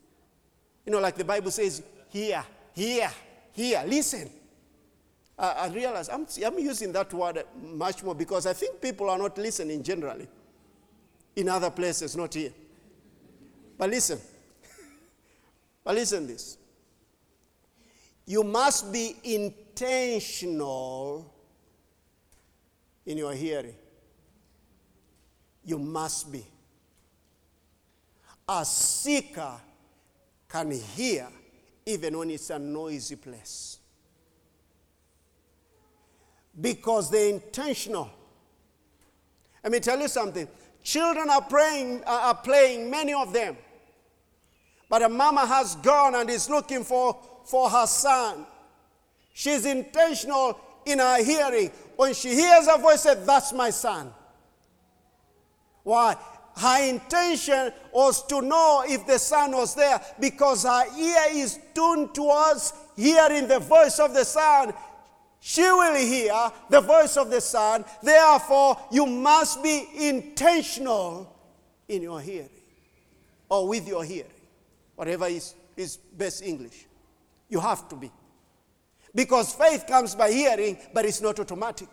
You 0.85 0.93
know, 0.93 1.01
like 1.01 1.17
the 1.17 1.25
Bible 1.25 1.51
says, 1.51 1.83
hear, 2.09 2.45
hear, 2.75 3.11
hear, 3.53 3.85
listen. 3.87 4.29
I, 5.39 5.51
I 5.51 5.69
realize 5.69 6.09
I'm, 6.09 6.27
I'm 6.45 6.59
using 6.59 6.93
that 6.93 7.13
word 7.13 7.45
much 7.63 8.03
more 8.03 8.15
because 8.15 8.47
I 8.47 8.53
think 8.53 8.81
people 8.81 9.09
are 9.11 9.19
not 9.19 9.37
listening 9.39 9.83
generally 9.83 10.29
in 11.37 11.49
other 11.49 11.71
places, 11.71 12.17
not 12.17 12.35
here. 12.35 12.53
But 13.79 13.91
listen. 13.91 14.19
but 15.85 15.95
listen 15.95 16.27
this. 16.27 16.59
You 18.27 18.45
must 18.45 18.93
be 18.93 19.17
intentional 19.25 21.33
in 23.07 23.19
your 23.19 23.33
hearing. 23.33 23.75
You 25.65 25.79
must 25.79 26.31
be. 26.31 26.45
A 28.49 28.65
seeker 28.65 29.53
can 30.53 30.71
hear 30.71 31.27
even 31.87 32.19
when 32.19 32.31
it's 32.31 32.51
a 32.51 32.59
noisy 32.59 33.17
place 33.17 33.79
because 36.61 37.11
they're 37.11 37.31
intentional. 37.31 38.11
Let 39.65 39.73
me 39.73 39.81
tell 39.81 39.99
you 39.99 40.09
something. 40.09 40.47
Children 40.83 41.31
are 41.31 41.41
praying, 41.41 42.05
are 42.05 42.35
playing, 42.35 42.91
many 42.91 43.15
of 43.15 43.33
them. 43.33 43.57
But 44.91 45.03
a 45.03 45.09
mama 45.09 45.47
has 45.47 45.77
gone 45.77 46.15
and 46.17 46.29
is 46.29 46.51
looking 46.51 46.85
for, 46.85 47.19
for 47.47 47.71
her 47.71 47.87
son. 47.87 48.45
She's 49.33 49.65
intentional 49.65 50.61
in 50.85 50.99
her 50.99 51.25
hearing. 51.25 51.71
When 51.97 52.13
she 52.13 52.29
hears 52.35 52.69
a 52.71 52.77
voice, 52.77 53.01
said, 53.01 53.25
That's 53.25 53.55
my 53.55 53.71
son. 53.71 54.13
Why? 55.83 56.17
Her 56.57 56.89
intention 56.89 57.73
was 57.93 58.27
to 58.27 58.43
know 58.43 58.85
if 58.87 59.07
the 59.07 59.19
son 59.19 59.53
was 59.53 59.75
there 59.75 60.01
because 60.21 60.65
her 60.65 60.85
ear 60.99 61.25
is 61.33 61.59
tuned 61.75 62.15
towards 62.15 62.73
hearing 62.97 63.49
the 63.49 63.59
voice 63.59 63.99
of 63.99 64.13
the 64.15 64.25
son 64.25 64.73
she 65.45 65.63
will 65.63 65.97
hear 65.97 66.53
the 66.71 66.81
voice 66.81 67.17
of 67.17 67.29
the 67.29 67.41
Son. 67.41 67.85
Therefore, 68.01 68.79
you 68.93 69.07
must 69.07 69.61
be 69.61 69.89
intentional 69.99 71.37
in 71.89 72.01
your 72.01 72.21
hearing 72.21 72.49
or 73.49 73.67
with 73.67 73.89
your 73.89 74.05
hearing, 74.05 74.31
whatever 74.95 75.27
is, 75.27 75.57
is 75.77 75.97
best 75.97 76.45
English. 76.45 76.87
You 77.49 77.59
have 77.59 77.89
to 77.89 77.97
be. 77.97 78.13
Because 79.13 79.53
faith 79.53 79.85
comes 79.85 80.15
by 80.15 80.31
hearing, 80.31 80.79
but 80.95 81.05
it's 81.07 81.21
not 81.21 81.41
automatic. 81.41 81.89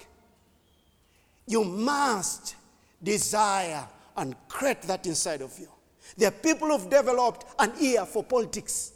You 1.47 1.63
must 1.63 2.55
desire 3.01 3.83
and 4.19 4.35
create 4.47 4.81
that 4.83 5.05
inside 5.05 5.41
of 5.41 5.57
you. 5.57 5.69
There 6.17 6.27
are 6.27 6.31
people 6.31 6.67
who've 6.69 6.89
developed 6.89 7.45
an 7.59 7.71
ear 7.79 8.05
for 8.05 8.23
politics. 8.23 8.93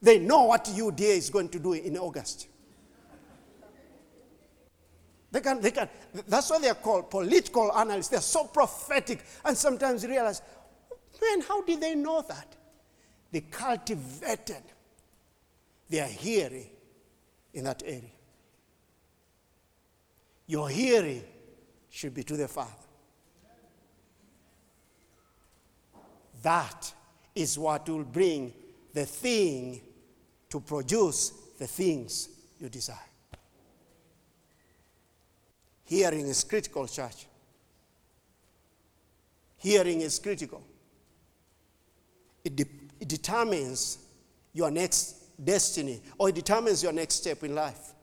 They 0.00 0.18
know 0.18 0.44
what 0.44 0.64
UDA 0.66 1.16
is 1.16 1.30
going 1.30 1.48
to 1.50 1.58
do 1.58 1.72
in 1.72 1.96
August. 1.96 2.48
They 5.32 5.40
can, 5.40 5.60
they 5.60 5.72
can, 5.72 5.88
that's 6.28 6.48
why 6.48 6.60
they're 6.60 6.74
called 6.74 7.10
political 7.10 7.72
analysts. 7.76 8.08
They're 8.08 8.20
so 8.20 8.44
prophetic. 8.44 9.24
And 9.44 9.56
sometimes 9.56 10.06
realize, 10.06 10.40
man, 11.20 11.40
how 11.40 11.62
did 11.62 11.80
they 11.80 11.96
know 11.96 12.22
that? 12.28 12.54
They 13.32 13.40
cultivated 13.40 14.62
their 15.88 16.06
hearing 16.06 16.70
in 17.52 17.64
that 17.64 17.82
area. 17.84 18.12
Your 20.46 20.68
hearing 20.68 21.24
should 21.90 22.14
be 22.14 22.22
to 22.22 22.36
the 22.36 22.46
Father. 22.46 22.70
That 26.42 26.92
is 27.34 27.58
what 27.58 27.88
will 27.88 28.04
bring 28.04 28.52
the 28.92 29.06
thing 29.06 29.80
to 30.50 30.60
produce 30.60 31.30
the 31.58 31.66
things 31.66 32.28
you 32.60 32.68
desire. 32.68 32.96
Hearing 35.84 36.26
is 36.26 36.44
critical, 36.44 36.86
church. 36.86 37.26
Hearing 39.58 40.00
is 40.00 40.18
critical. 40.18 40.62
It, 42.44 42.56
de- 42.56 42.66
it 43.00 43.08
determines 43.08 43.98
your 44.52 44.70
next 44.70 45.44
destiny 45.44 46.00
or 46.18 46.28
it 46.28 46.34
determines 46.34 46.82
your 46.82 46.92
next 46.92 47.16
step 47.16 47.42
in 47.42 47.54
life. 47.54 47.94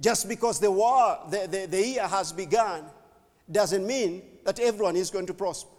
Just 0.00 0.28
because 0.28 0.58
the 0.58 0.70
war, 0.70 1.18
the, 1.30 1.46
the, 1.48 1.66
the 1.66 1.86
year 1.86 2.06
has 2.06 2.32
begun, 2.32 2.84
doesn't 3.50 3.86
mean 3.86 4.22
that 4.44 4.58
everyone 4.58 4.96
is 4.96 5.10
going 5.10 5.26
to 5.26 5.34
prosper. 5.34 5.70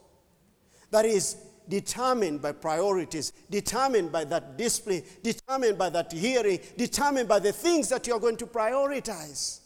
That 0.94 1.06
is 1.06 1.38
determined 1.68 2.40
by 2.40 2.52
priorities, 2.52 3.34
determined 3.50 4.12
by 4.12 4.26
that 4.26 4.60
display, 4.60 5.04
determined 5.24 5.76
by 5.76 5.90
that 5.90 6.14
hearing, 6.14 6.60
determined 6.78 7.28
by 7.28 7.40
the 7.40 7.52
things 7.52 7.90
that 7.90 8.06
you're 8.06 8.20
going 8.20 8.38
to 8.38 8.46
prioritize. 8.46 9.62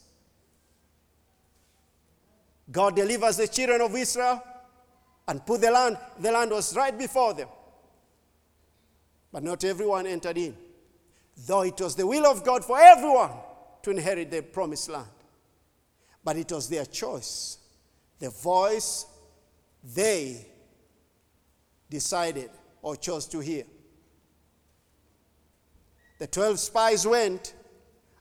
God 2.71 2.95
delivers 2.95 3.35
the 3.35 3.47
children 3.49 3.81
of 3.81 3.93
Israel 3.93 4.41
and 5.27 5.45
put 5.45 5.59
the 5.59 5.69
land, 5.69 5.97
the 6.17 6.31
land 6.31 6.51
was 6.51 6.73
right 6.77 6.97
before 6.97 7.33
them. 7.33 7.49
But 9.29 9.43
not 9.43 9.65
everyone 9.65 10.07
entered 10.07 10.37
in, 10.37 10.55
though 11.45 11.63
it 11.63 11.77
was 11.81 11.93
the 11.93 12.07
will 12.07 12.25
of 12.25 12.45
God 12.45 12.63
for 12.63 12.79
everyone 12.79 13.31
to 13.83 13.91
inherit 13.91 14.31
the 14.31 14.43
promised 14.43 14.87
land. 14.87 15.09
But 16.23 16.37
it 16.37 16.49
was 16.53 16.69
their 16.69 16.85
choice, 16.85 17.57
the 18.17 18.29
voice 18.29 19.05
they 19.83 20.53
decided 21.89 22.49
or 22.81 22.95
chose 22.95 23.25
to 23.27 23.39
hear. 23.39 23.63
The 26.19 26.27
12 26.27 26.59
spies 26.59 27.05
went 27.05 27.53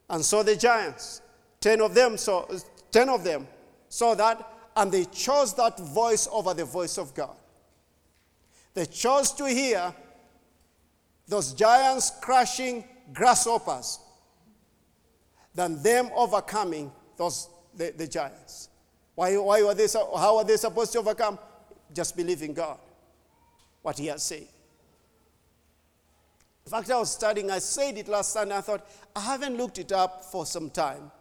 and 0.09 0.25
saw 0.25 0.43
the 0.43 0.57
giants. 0.57 1.23
10 1.61 1.81
of 1.81 1.95
them 1.95 2.17
saw 2.17 2.47
10 2.93 3.09
of 3.09 3.25
them 3.25 3.47
saw 3.89 4.15
that 4.15 4.53
and 4.77 4.93
they 4.93 5.05
chose 5.07 5.55
that 5.55 5.79
voice 5.81 6.29
over 6.31 6.53
the 6.55 6.65
voice 6.65 6.99
of 6.99 7.15
God. 7.15 7.37
They 8.75 8.85
chose 8.85 9.33
to 9.33 9.49
hear 9.49 9.95
those 11.27 11.55
giants 11.55 12.13
crushing 12.21 12.85
grasshoppers 13.13 14.01
than 15.55 15.83
them 15.83 16.11
overcoming 16.15 16.93
those 17.17 17.49
the, 17.75 17.93
the 17.97 18.07
giants. 18.07 18.69
Why, 19.15 19.37
why 19.37 19.63
were 19.63 19.75
they, 19.75 19.87
how 19.93 20.39
are 20.39 20.45
they 20.45 20.57
supposed 20.57 20.93
to 20.93 20.99
overcome? 20.99 21.39
Just 21.95 22.17
believe 22.17 22.43
in 22.43 22.53
God, 22.53 22.79
what 23.87 23.99
He 23.99 24.09
has 24.09 24.25
said. 24.25 24.49
In 26.65 26.71
fact, 26.73 26.91
I 26.91 26.99
was 26.99 27.13
studying, 27.13 27.53
I 27.53 27.61
said 27.61 27.97
it 27.97 28.09
last 28.09 28.33
Sunday, 28.33 28.57
I 28.57 28.61
thought, 28.61 28.85
I 29.15 29.21
haven't 29.21 29.57
looked 29.57 29.79
it 29.79 29.93
up 29.93 30.25
for 30.25 30.45
some 30.45 30.71
time. 30.71 31.13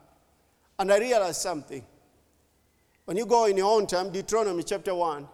And 0.79 0.91
I 0.91 0.97
realized 0.97 1.41
something. 1.41 1.85
When 3.05 3.17
you 3.17 3.27
go 3.27 3.45
in 3.45 3.55
your 3.55 3.71
own 3.71 3.85
time, 3.85 4.09
Deuteronomy 4.09 4.63
chapter 4.63 4.95
1, 4.95 5.27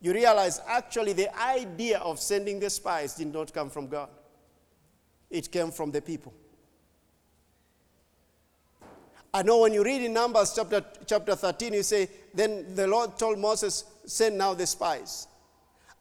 you 0.00 0.12
realize 0.12 0.60
actually 0.68 1.12
the 1.12 1.36
idea 1.36 1.98
of 1.98 2.20
sending 2.20 2.60
the 2.60 2.70
spies 2.70 3.16
did 3.16 3.32
not 3.32 3.52
come 3.52 3.68
from 3.68 3.88
God, 3.88 4.10
it 5.30 5.50
came 5.50 5.72
from 5.72 5.90
the 5.90 6.00
people. 6.00 6.32
I 9.32 9.42
know 9.42 9.58
when 9.58 9.72
you 9.72 9.82
read 9.82 10.02
in 10.02 10.12
Numbers 10.12 10.52
chapter, 10.54 10.84
chapter 11.04 11.34
13, 11.34 11.72
you 11.72 11.82
say, 11.82 12.08
Then 12.32 12.76
the 12.76 12.86
Lord 12.86 13.18
told 13.18 13.40
Moses, 13.40 13.86
Send 14.06 14.38
now 14.38 14.54
the 14.54 14.68
spies. 14.68 15.26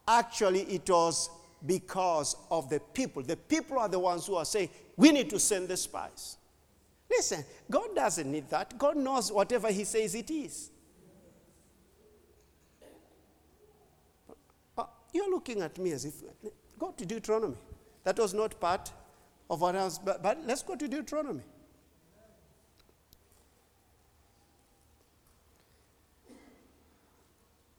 Actually, 0.08 0.62
it 0.64 0.90
was 0.90 1.30
because 1.66 2.36
of 2.52 2.70
the 2.70 2.80
people. 2.80 3.24
The 3.24 3.38
people 3.38 3.80
are 3.80 3.88
the 3.88 4.00
ones 4.00 4.28
who 4.28 4.36
are 4.36 4.46
saying, 4.46 4.70
We 4.98 5.12
need 5.12 5.30
to 5.30 5.40
send 5.40 5.68
the 5.68 5.78
spies. 5.78 6.38
Listen, 7.10 7.46
God 7.70 7.96
doesn't 7.96 8.30
need 8.30 8.50
that. 8.50 8.78
God 8.78 8.98
knows 8.98 9.32
whatever 9.32 9.72
He 9.72 9.84
says 9.84 10.16
it 10.16 10.30
is. 10.30 10.72
You're 15.14 15.30
looking 15.30 15.62
at 15.62 15.78
me 15.78 15.92
as 15.92 16.06
if, 16.06 16.16
go 16.80 16.92
to 16.92 17.06
Deuteronomy. 17.06 17.56
That 18.04 18.18
was 18.18 18.34
not 18.34 18.60
part 18.60 18.92
of 19.50 19.62
what 19.62 19.76
I 19.76 19.84
was, 19.84 20.00
but, 20.00 20.24
but 20.24 20.40
let's 20.46 20.64
go 20.64 20.76
to 20.76 20.88
Deuteronomy. 20.88 21.44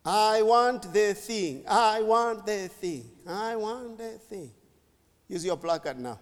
I 0.05 0.43
want 0.43 0.93
the 0.93 1.15
thing. 1.15 1.65
I 1.67 2.03
want 2.03 2.45
the 2.45 2.69
thing. 2.69 3.11
I 3.27 3.57
want 3.57 3.97
the 3.97 4.19
thing. 4.19 4.51
Use 5.29 5.45
your 5.45 5.57
placard 5.57 5.99
now. 5.99 6.19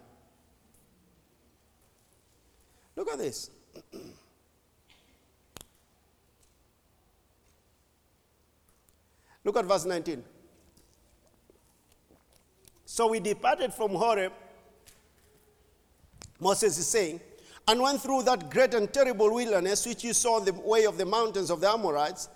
Look 2.95 3.09
at 3.11 3.17
this. 3.17 3.49
Look 9.43 9.57
at 9.57 9.65
verse 9.65 9.83
19. 9.83 10.23
So 12.85 13.07
we 13.07 13.19
departed 13.19 13.73
from 13.73 13.91
Horeb, 13.91 14.31
Moses 16.39 16.77
is 16.77 16.87
saying, 16.87 17.19
and 17.67 17.81
went 17.81 18.01
through 18.01 18.23
that 18.23 18.49
great 18.49 18.73
and 18.73 18.91
terrible 18.93 19.33
wilderness 19.33 19.85
which 19.85 20.03
you 20.03 20.13
saw 20.13 20.35
on 20.35 20.45
the 20.45 20.53
way 20.53 20.85
of 20.85 20.97
the 20.97 21.05
mountains 21.05 21.49
of 21.49 21.59
the 21.59 21.69
Amorites, 21.69 22.29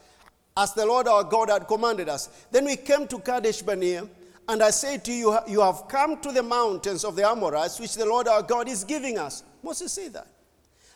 as 0.58 0.74
the 0.74 0.86
Lord 0.86 1.08
our 1.08 1.24
God 1.24 1.50
had 1.50 1.68
commanded 1.68 2.10
us. 2.10 2.30
Then 2.52 2.66
we 2.66 2.76
came 2.76 3.08
to 3.08 3.20
Kadesh 3.20 3.62
Barnea, 3.62 4.08
and 4.50 4.64
I 4.64 4.72
say 4.72 4.98
to 4.98 5.14
you, 5.14 5.38
you 5.48 5.62
have 5.62 5.88
come 5.88 6.20
to 6.22 6.32
the 6.32 6.42
mountains 6.42 7.06
of 7.06 7.16
the 7.16 7.28
Amorites, 7.28 7.80
which 7.80 7.94
the 7.94 8.06
Lord 8.06 8.28
our 8.28 8.42
God 8.42 8.68
is 8.68 8.84
giving 8.84 9.20
us. 9.20 9.44
Moses 9.62 9.94
said 9.94 10.14
that. 10.14 10.28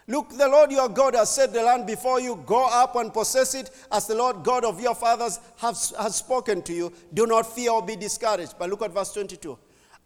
Look, 0.08 0.36
the 0.36 0.48
Lord 0.48 0.72
your 0.72 0.90
God 0.90 1.14
has 1.14 1.30
set 1.30 1.54
the 1.54 1.62
land 1.62 1.86
before 1.86 2.20
you. 2.20 2.42
Go 2.46 2.66
up 2.66 2.96
and 2.96 3.14
possess 3.14 3.54
it 3.54 3.70
as 3.92 4.08
the 4.08 4.16
Lord 4.16 4.44
God 4.44 4.66
of 4.66 4.82
your 4.82 4.96
fathers 4.96 5.40
has, 5.58 5.94
has 5.98 6.16
spoken 6.16 6.64
to 6.64 6.74
you. 6.74 6.92
Do 7.14 7.28
not 7.28 7.46
fear 7.46 7.72
or 7.72 7.86
be 7.86 7.96
discouraged. 7.96 8.56
But 8.58 8.70
look 8.70 8.82
at 8.82 8.92
verse 8.92 9.14
22. 9.14 9.58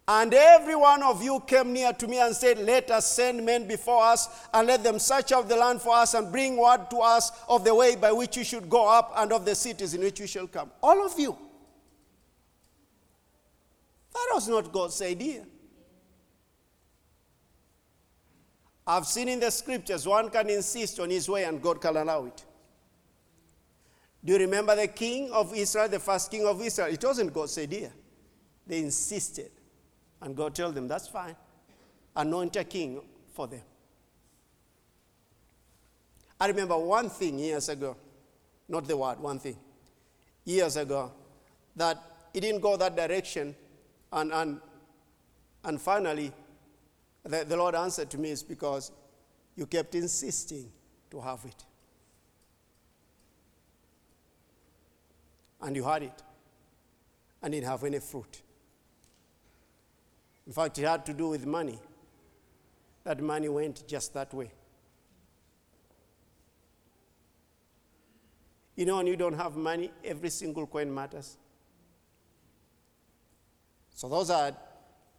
And 0.08 0.34
every 0.34 0.76
one 0.76 1.02
of 1.02 1.24
you 1.24 1.44
came 1.48 1.74
near 1.74 1.92
to 1.94 2.08
me 2.08 2.20
and 2.20 2.36
said, 2.36 2.60
Let 2.60 2.92
us 2.92 3.12
send 3.12 3.44
men 3.44 3.68
before 3.68 4.04
us, 4.04 4.30
and 4.54 4.68
let 4.68 4.84
them 4.84 5.00
search 5.00 5.32
out 5.32 5.50
the 5.50 5.56
land 5.56 5.82
for 5.82 5.96
us, 5.96 6.14
and 6.14 6.32
bring 6.32 6.58
word 6.58 6.90
to 6.92 6.98
us 6.98 7.32
of 7.50 7.64
the 7.64 7.74
way 7.74 7.96
by 7.96 8.12
which 8.12 8.38
we 8.38 8.44
should 8.44 8.70
go 8.70 8.88
up, 8.88 9.14
and 9.18 9.34
of 9.34 9.46
the 9.46 9.56
cities 9.56 9.96
in 9.96 10.02
which 10.02 10.20
we 10.20 10.28
shall 10.28 10.48
come. 10.48 10.70
All 10.84 11.04
of 11.04 11.20
you. 11.20 11.36
That 14.14 14.28
was 14.34 14.48
not 14.48 14.72
God's 14.72 15.02
idea. 15.02 15.44
I've 18.88 19.08
seen 19.08 19.28
in 19.28 19.40
the 19.40 19.50
scriptures 19.50 20.08
one 20.08 20.30
can 20.30 20.50
insist 20.50 21.00
on 21.00 21.10
his 21.10 21.28
way 21.28 21.44
and 21.44 21.62
God 21.62 21.82
can 21.82 21.98
allow 21.98 22.26
it. 22.26 22.46
Do 24.24 24.34
you 24.34 24.40
remember 24.40 24.76
the 24.76 24.88
king 24.88 25.32
of 25.32 25.56
Israel, 25.56 25.90
the 25.90 26.00
first 26.00 26.30
king 26.30 26.46
of 26.46 26.62
Israel? 26.62 26.94
It 26.94 27.04
wasn't 27.04 27.34
God's 27.34 27.58
idea. 27.58 27.92
They 28.66 28.80
insisted. 28.80 29.52
And 30.26 30.36
God 30.36 30.56
told 30.56 30.74
them, 30.74 30.88
that's 30.88 31.08
fine. 31.08 31.36
Anoint 32.16 32.56
a 32.56 32.64
king 32.64 33.00
for 33.32 33.46
them. 33.48 33.62
I 36.42 36.48
remember 36.48 36.76
one 36.78 37.12
thing 37.12 37.38
years 37.38 37.70
ago, 37.70 37.96
not 38.68 38.88
the 38.88 38.98
word, 38.98 39.20
one 39.20 39.38
thing, 39.38 39.56
years 40.44 40.78
ago, 40.78 41.12
that 41.76 42.02
it 42.34 42.42
didn't 42.42 42.62
go 42.62 42.76
that 42.76 42.96
direction. 42.96 43.56
And, 44.12 44.34
and, 44.34 44.60
and 45.64 45.80
finally, 45.80 46.32
the, 47.24 47.46
the 47.46 47.56
Lord 47.56 47.76
answered 47.76 48.10
to 48.10 48.18
me 48.18 48.32
is 48.32 48.42
because 48.42 48.92
you 49.56 49.68
kept 49.68 49.94
insisting 49.94 50.72
to 51.12 51.22
have 51.22 51.46
it. 51.46 51.64
And 55.62 55.76
you 55.76 55.84
had 55.84 56.02
it. 56.02 56.24
And 57.44 57.54
didn't 57.54 57.68
have 57.68 57.84
any 57.84 58.00
fruit. 58.00 58.42
In 60.48 60.54
fact, 60.54 60.78
it 60.78 60.86
had 60.86 61.06
to 61.08 61.14
do 61.14 61.30
with 61.30 61.46
money. 61.46 61.80
That 63.04 63.22
money 63.22 63.50
went 63.50 63.88
just 63.88 64.14
that 64.14 64.34
way. 64.34 64.52
You 68.76 68.86
know, 68.86 68.98
when 68.98 69.08
you 69.08 69.16
don't 69.16 69.34
have 69.34 69.56
money, 69.56 69.92
every 70.04 70.30
single 70.30 70.68
coin 70.68 70.94
matters. 70.94 71.38
So 73.94 74.10
those 74.10 74.30
are 74.30 74.56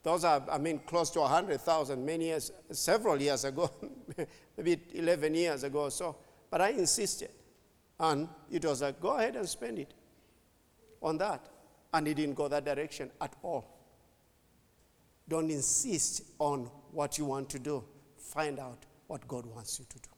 those 0.07 0.23
are, 0.23 0.41
I 0.53 0.59
mean, 0.59 0.79
close 0.87 1.11
to 1.11 1.21
100,000 1.21 2.07
many 2.07 2.27
years, 2.27 2.53
several 2.71 3.21
years 3.21 3.45
ago, 3.45 3.69
maybe 4.57 4.81
11 4.95 5.35
years 5.35 5.65
ago 5.65 5.81
or 5.81 5.91
so. 5.91 6.15
But 6.49 6.61
I 6.61 6.69
insisted. 6.69 7.31
And 7.99 8.29
it 8.49 8.65
was 8.65 8.83
like, 8.83 9.01
go 9.01 9.17
ahead 9.17 9.35
and 9.35 9.49
spend 9.49 9.81
it 9.81 9.93
on 11.03 11.19
that. 11.19 11.45
And 11.93 12.07
it 12.07 12.15
didn't 12.15 12.37
go 12.37 12.47
that 12.47 12.65
direction 12.65 13.11
at 13.21 13.35
all. 13.43 13.76
Don't 15.29 15.51
insist 15.51 16.23
on 16.39 16.71
what 16.93 17.19
you 17.19 17.25
want 17.25 17.51
to 17.51 17.59
do. 17.59 17.83
Find 18.17 18.59
out 18.59 18.79
what 19.07 19.27
God 19.27 19.47
wants 19.47 19.79
you 19.79 19.87
to 19.89 19.99
do. 19.99 20.09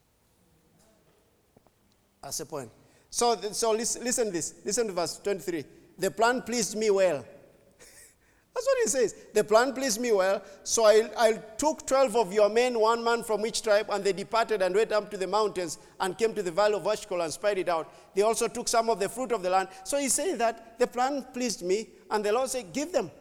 That's 2.21 2.37
the 2.37 2.45
point. 2.45 2.71
So, 3.09 3.39
so 3.51 3.71
listen, 3.71 4.03
listen 4.03 4.31
this. 4.31 4.55
Listen 4.63 4.87
to 4.87 4.93
verse 4.93 5.17
23. 5.17 5.63
The 5.97 6.11
plan 6.11 6.41
pleased 6.41 6.77
me 6.77 6.89
well. 6.89 7.17
That's 8.53 8.67
what 8.67 8.77
he 8.83 8.87
says. 8.87 9.15
The 9.33 9.43
plan 9.43 9.73
pleased 9.73 9.99
me 9.99 10.11
well. 10.11 10.43
So 10.63 10.85
I, 10.85 11.09
I 11.17 11.33
took 11.57 11.87
12 11.87 12.15
of 12.15 12.33
your 12.33 12.49
men, 12.49 12.79
one 12.79 13.03
man 13.03 13.23
from 13.23 13.45
each 13.45 13.63
tribe, 13.63 13.87
and 13.89 14.03
they 14.03 14.13
departed 14.13 14.61
and 14.61 14.75
went 14.75 14.91
up 14.91 15.09
to 15.11 15.17
the 15.17 15.27
mountains 15.27 15.79
and 15.99 16.17
came 16.17 16.33
to 16.35 16.43
the 16.43 16.51
valley 16.51 16.75
of 16.75 16.85
Eshcol 16.85 17.21
and 17.21 17.33
spied 17.33 17.57
it 17.57 17.69
out. 17.69 17.91
They 18.15 18.21
also 18.21 18.47
took 18.47 18.67
some 18.67 18.89
of 18.89 18.99
the 18.99 19.09
fruit 19.09 19.31
of 19.31 19.41
the 19.41 19.49
land. 19.49 19.69
So 19.83 19.97
he 19.97 20.09
says 20.09 20.37
that 20.37 20.77
the 20.77 20.87
plan 20.87 21.25
pleased 21.33 21.63
me, 21.63 21.89
and 22.11 22.23
the 22.23 22.31
Lord 22.31 22.49
said, 22.49 22.71
Give 22.73 22.91
them. 22.91 23.11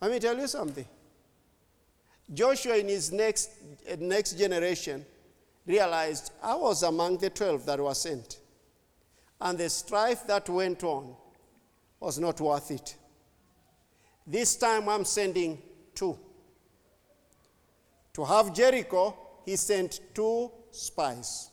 Let 0.00 0.10
me 0.10 0.18
tell 0.18 0.36
you 0.38 0.46
something. 0.46 0.86
Joshua, 2.32 2.76
in 2.76 2.88
his 2.88 3.12
next, 3.12 3.50
next 3.98 4.38
generation, 4.38 5.04
realized 5.66 6.32
I 6.42 6.54
was 6.54 6.82
among 6.82 7.18
the 7.18 7.30
12 7.30 7.66
that 7.66 7.80
were 7.80 7.94
sent. 7.94 8.40
And 9.40 9.58
the 9.58 9.68
strife 9.68 10.26
that 10.26 10.48
went 10.48 10.82
on 10.82 11.14
was 12.00 12.18
not 12.18 12.40
worth 12.40 12.70
it. 12.70 12.96
This 14.26 14.56
time 14.56 14.88
I'm 14.88 15.04
sending 15.04 15.62
two. 15.94 16.18
To 18.14 18.24
have 18.24 18.54
Jericho, 18.54 19.16
he 19.44 19.56
sent 19.56 20.00
two 20.14 20.50
spies. 20.70 21.50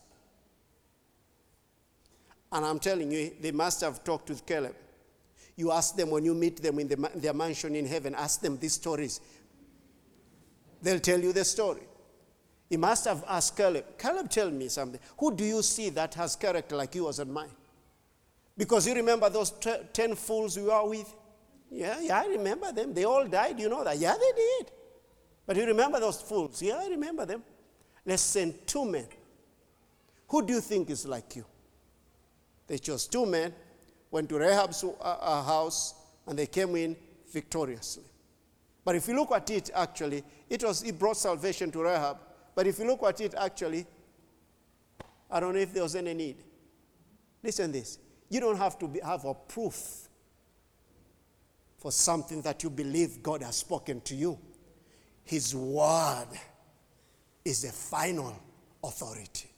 And 2.51 2.65
I'm 2.65 2.79
telling 2.79 3.11
you, 3.11 3.31
they 3.41 3.51
must 3.51 3.81
have 3.81 4.03
talked 4.03 4.29
with 4.29 4.45
Caleb. 4.45 4.75
You 5.55 5.71
ask 5.71 5.95
them 5.95 6.09
when 6.09 6.25
you 6.25 6.33
meet 6.33 6.61
them 6.61 6.79
in 6.79 6.87
the, 6.87 7.11
their 7.15 7.33
mansion 7.33 7.75
in 7.75 7.85
heaven, 7.85 8.15
ask 8.15 8.41
them 8.41 8.57
these 8.57 8.73
stories. 8.73 9.21
They'll 10.81 10.99
tell 10.99 11.19
you 11.19 11.31
the 11.31 11.45
story. 11.45 11.83
He 12.69 12.77
must 12.77 13.05
have 13.05 13.23
asked 13.27 13.55
Caleb, 13.55 13.85
Caleb, 13.97 14.29
tell 14.29 14.49
me 14.49 14.67
something. 14.67 14.99
Who 15.19 15.35
do 15.35 15.43
you 15.43 15.61
see 15.61 15.89
that 15.89 16.13
has 16.15 16.35
character 16.35 16.75
like 16.75 16.95
yours 16.95 17.19
and 17.19 17.31
mine? 17.31 17.51
Because 18.57 18.87
you 18.87 18.95
remember 18.95 19.29
those 19.29 19.51
t- 19.51 19.75
10 19.93 20.15
fools 20.15 20.57
we 20.57 20.63
were 20.63 20.89
with? 20.89 21.13
Yeah, 21.69 21.99
yeah, 22.01 22.21
I 22.21 22.27
remember 22.27 22.71
them. 22.71 22.93
They 22.93 23.03
all 23.03 23.25
died, 23.27 23.59
you 23.59 23.69
know 23.69 23.83
that. 23.83 23.97
Yeah, 23.97 24.13
they 24.13 24.31
did. 24.35 24.71
But 25.45 25.57
you 25.57 25.65
remember 25.65 25.99
those 25.99 26.21
fools? 26.21 26.61
Yeah, 26.61 26.77
I 26.77 26.87
remember 26.87 27.25
them. 27.25 27.43
Let's 28.05 28.21
send 28.21 28.67
two 28.67 28.85
men. 28.85 29.07
Who 30.27 30.45
do 30.45 30.53
you 30.53 30.61
think 30.61 30.89
is 30.89 31.05
like 31.05 31.35
you? 31.35 31.45
They 32.67 32.77
chose 32.77 33.07
two 33.07 33.25
men, 33.25 33.53
went 34.13 34.29
to 34.29 34.37
Rahab's 34.37 34.83
uh, 34.83 34.89
uh, 35.01 35.43
house, 35.43 35.95
and 36.27 36.37
they 36.37 36.45
came 36.45 36.75
in 36.75 36.95
victoriously. 37.31 38.03
But 38.85 38.95
if 38.95 39.07
you 39.07 39.15
look 39.15 39.31
at 39.31 39.49
it, 39.49 39.71
actually, 39.73 40.23
it 40.47 40.63
was 40.63 40.83
it 40.83 40.99
brought 40.99 41.17
salvation 41.17 41.71
to 41.71 41.81
Rahab. 41.81 42.17
But 42.53 42.67
if 42.67 42.77
you 42.77 42.85
look 42.85 43.01
at 43.01 43.19
it, 43.21 43.33
actually, 43.35 43.87
I 45.31 45.39
don't 45.39 45.55
know 45.55 45.59
if 45.59 45.73
there 45.73 45.81
was 45.81 45.95
any 45.95 46.13
need. 46.13 46.37
Listen 47.41 47.71
this. 47.71 47.97
You 48.29 48.39
don't 48.39 48.57
have 48.57 48.77
to 48.79 48.87
be, 48.87 48.99
have 48.99 49.25
a 49.25 49.33
proof 49.33 50.07
for 51.79 51.91
something 51.91 52.43
that 52.43 52.61
you 52.61 52.69
believe 52.69 53.23
God 53.23 53.41
has 53.41 53.55
spoken 53.55 53.99
to 54.01 54.15
you. 54.15 54.37
His 55.23 55.55
word 55.55 56.27
is 57.43 57.63
the 57.63 57.71
final 57.71 58.39
authority. 58.83 59.49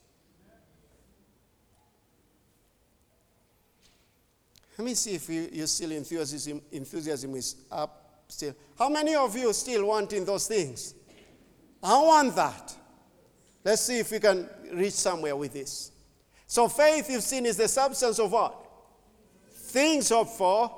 Let 4.78 4.86
me 4.86 4.93
see 4.93 5.15
if 5.15 5.30
you, 5.30 5.49
you 5.51 5.67
still 5.67 5.91
enthusiasm, 5.91 6.61
enthusiasm 6.71 7.36
is 7.36 7.55
up 7.71 8.23
still. 8.28 8.53
How 8.78 8.89
many 8.89 9.15
of 9.15 9.36
you 9.36 9.53
still 9.53 9.86
wanting 9.86 10.26
those 10.26 10.47
things? 10.47 10.93
I 11.82 12.01
want 12.01 12.36
that. 12.36 12.76
Let's 13.63 13.84
see 13.84 13.99
if 13.99 14.11
we 14.11 14.19
can 14.19 14.49
reach 14.73 14.93
somewhere 14.93 15.36
with 15.36 15.53
this. 15.53 15.91
So 16.47 16.67
faith, 16.67 17.09
you've 17.09 17.23
seen, 17.23 17.45
is 17.45 17.57
the 17.57 17.67
substance 17.67 18.19
of 18.19 18.32
what? 18.32 18.65
things 19.76 20.07
hoped 20.09 20.32
for, 20.32 20.71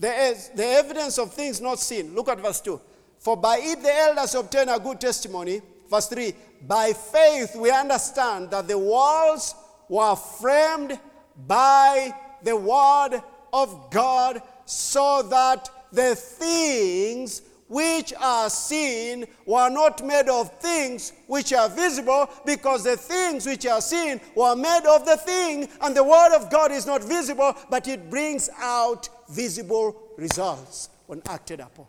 the, 0.00 0.10
the 0.54 0.64
evidence 0.64 1.18
of 1.18 1.34
things 1.34 1.60
not 1.60 1.78
seen. 1.78 2.14
Look 2.14 2.30
at 2.30 2.40
verse 2.40 2.60
2. 2.62 2.80
For 3.18 3.36
by 3.36 3.58
it 3.60 3.82
the 3.82 3.94
elders 3.94 4.34
obtain 4.34 4.68
a 4.70 4.78
good 4.78 4.98
testimony. 4.98 5.60
Verse 5.90 6.08
3 6.08 6.32
By 6.66 6.94
faith 6.94 7.54
we 7.54 7.70
understand 7.70 8.50
that 8.50 8.66
the 8.66 8.78
walls 8.78 9.54
were 9.88 10.16
framed 10.16 10.98
by 11.46 12.14
the 12.44 12.56
word 12.56 13.20
of 13.52 13.90
God, 13.90 14.42
so 14.64 15.22
that 15.22 15.68
the 15.92 16.14
things 16.14 17.42
which 17.68 18.12
are 18.20 18.50
seen 18.50 19.24
were 19.46 19.70
not 19.70 20.04
made 20.04 20.28
of 20.28 20.60
things 20.60 21.12
which 21.26 21.52
are 21.52 21.68
visible, 21.68 22.28
because 22.44 22.84
the 22.84 22.96
things 22.96 23.46
which 23.46 23.66
are 23.66 23.80
seen 23.80 24.20
were 24.34 24.54
made 24.54 24.84
of 24.86 25.06
the 25.06 25.16
thing, 25.16 25.68
and 25.80 25.96
the 25.96 26.04
Word 26.04 26.36
of 26.36 26.50
God 26.50 26.70
is 26.70 26.86
not 26.86 27.02
visible, 27.02 27.54
but 27.70 27.88
it 27.88 28.10
brings 28.10 28.50
out 28.58 29.08
visible 29.30 29.96
results 30.16 30.90
when 31.06 31.22
acted 31.26 31.60
upon. 31.60 31.86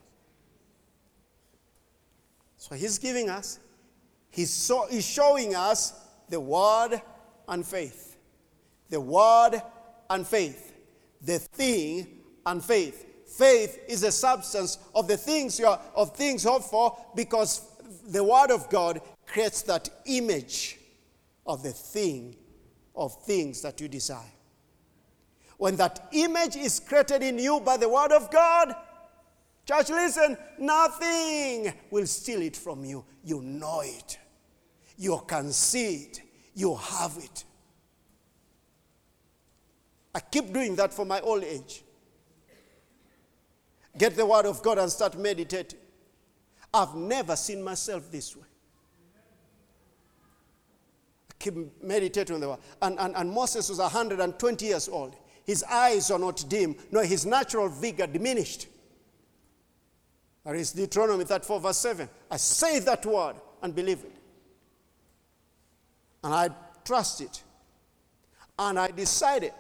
So 2.57 2.75
He's 2.75 2.97
giving 2.97 3.29
us, 3.29 3.59
He's, 4.31 4.51
so, 4.51 4.87
he's 4.89 5.05
showing 5.05 5.55
us 5.55 5.93
the 6.29 6.39
Word 6.39 7.01
and 7.47 7.65
faith. 7.65 8.17
The 8.89 9.01
Word 9.01 9.61
and 10.09 10.25
faith. 10.25 10.73
The 11.21 11.39
thing 11.39 12.07
and 12.45 12.63
faith. 12.63 13.05
Faith 13.27 13.79
is 13.87 14.03
a 14.03 14.11
substance 14.11 14.77
of 14.93 15.07
the 15.07 15.17
things 15.17 15.59
you 15.59 15.67
are, 15.67 15.79
of 15.95 16.15
things 16.15 16.43
hoped 16.43 16.65
for 16.65 16.97
because 17.15 17.67
the 18.07 18.23
word 18.23 18.51
of 18.51 18.69
God 18.69 19.01
creates 19.25 19.61
that 19.63 19.89
image 20.05 20.77
of 21.45 21.63
the 21.63 21.71
thing 21.71 22.35
of 22.95 23.13
things 23.23 23.61
that 23.61 23.81
you 23.81 23.87
desire. 23.87 24.31
When 25.57 25.75
that 25.77 26.07
image 26.11 26.55
is 26.55 26.79
created 26.79 27.23
in 27.23 27.39
you 27.39 27.59
by 27.59 27.77
the 27.77 27.89
word 27.89 28.11
of 28.11 28.29
God, 28.31 28.75
church, 29.65 29.89
listen, 29.89 30.37
nothing 30.59 31.73
will 31.89 32.05
steal 32.05 32.41
it 32.41 32.55
from 32.55 32.85
you. 32.85 33.05
You 33.23 33.41
know 33.41 33.81
it. 33.81 34.19
You 34.97 35.21
can 35.27 35.51
see 35.51 35.95
it. 35.95 36.21
You 36.53 36.75
have 36.75 37.17
it. 37.17 37.43
I 40.15 40.21
keep 40.21 40.53
doing 40.53 40.77
that 40.77 40.93
for 40.93 41.05
my 41.05 41.19
old 41.19 41.43
age. 41.43 41.83
Get 43.97 44.15
the 44.15 44.25
word 44.25 44.45
of 44.45 44.63
God 44.63 44.77
and 44.77 44.89
start 44.89 45.17
meditating. 45.17 45.79
I've 46.73 46.95
never 46.95 47.35
seen 47.35 47.61
myself 47.61 48.09
this 48.09 48.33
way. 48.33 48.45
I 51.29 51.33
keep 51.37 51.83
meditating 51.83 52.33
on 52.35 52.41
the 52.41 52.49
word. 52.49 52.59
And, 52.81 52.97
and, 52.97 53.13
and 53.13 53.29
Moses 53.29 53.67
was 53.67 53.79
120 53.79 54.65
years 54.65 54.87
old. 54.87 55.17
His 55.45 55.63
eyes 55.63 56.09
are 56.09 56.19
not 56.19 56.43
dim, 56.47 56.75
no, 56.91 57.01
his 57.01 57.25
natural 57.25 57.67
vigor 57.67 58.07
diminished. 58.07 58.67
There 60.45 60.55
is 60.55 60.71
Deuteronomy 60.71 61.25
34, 61.25 61.59
verse 61.59 61.77
7. 61.77 62.09
I 62.31 62.37
say 62.37 62.79
that 62.79 63.05
word 63.05 63.35
and 63.61 63.75
believe 63.75 63.99
it. 63.99 64.15
And 66.23 66.33
I 66.33 66.49
trust 66.85 67.19
it. 67.19 67.43
And 68.57 68.79
I 68.79 68.91
decided 68.91 69.51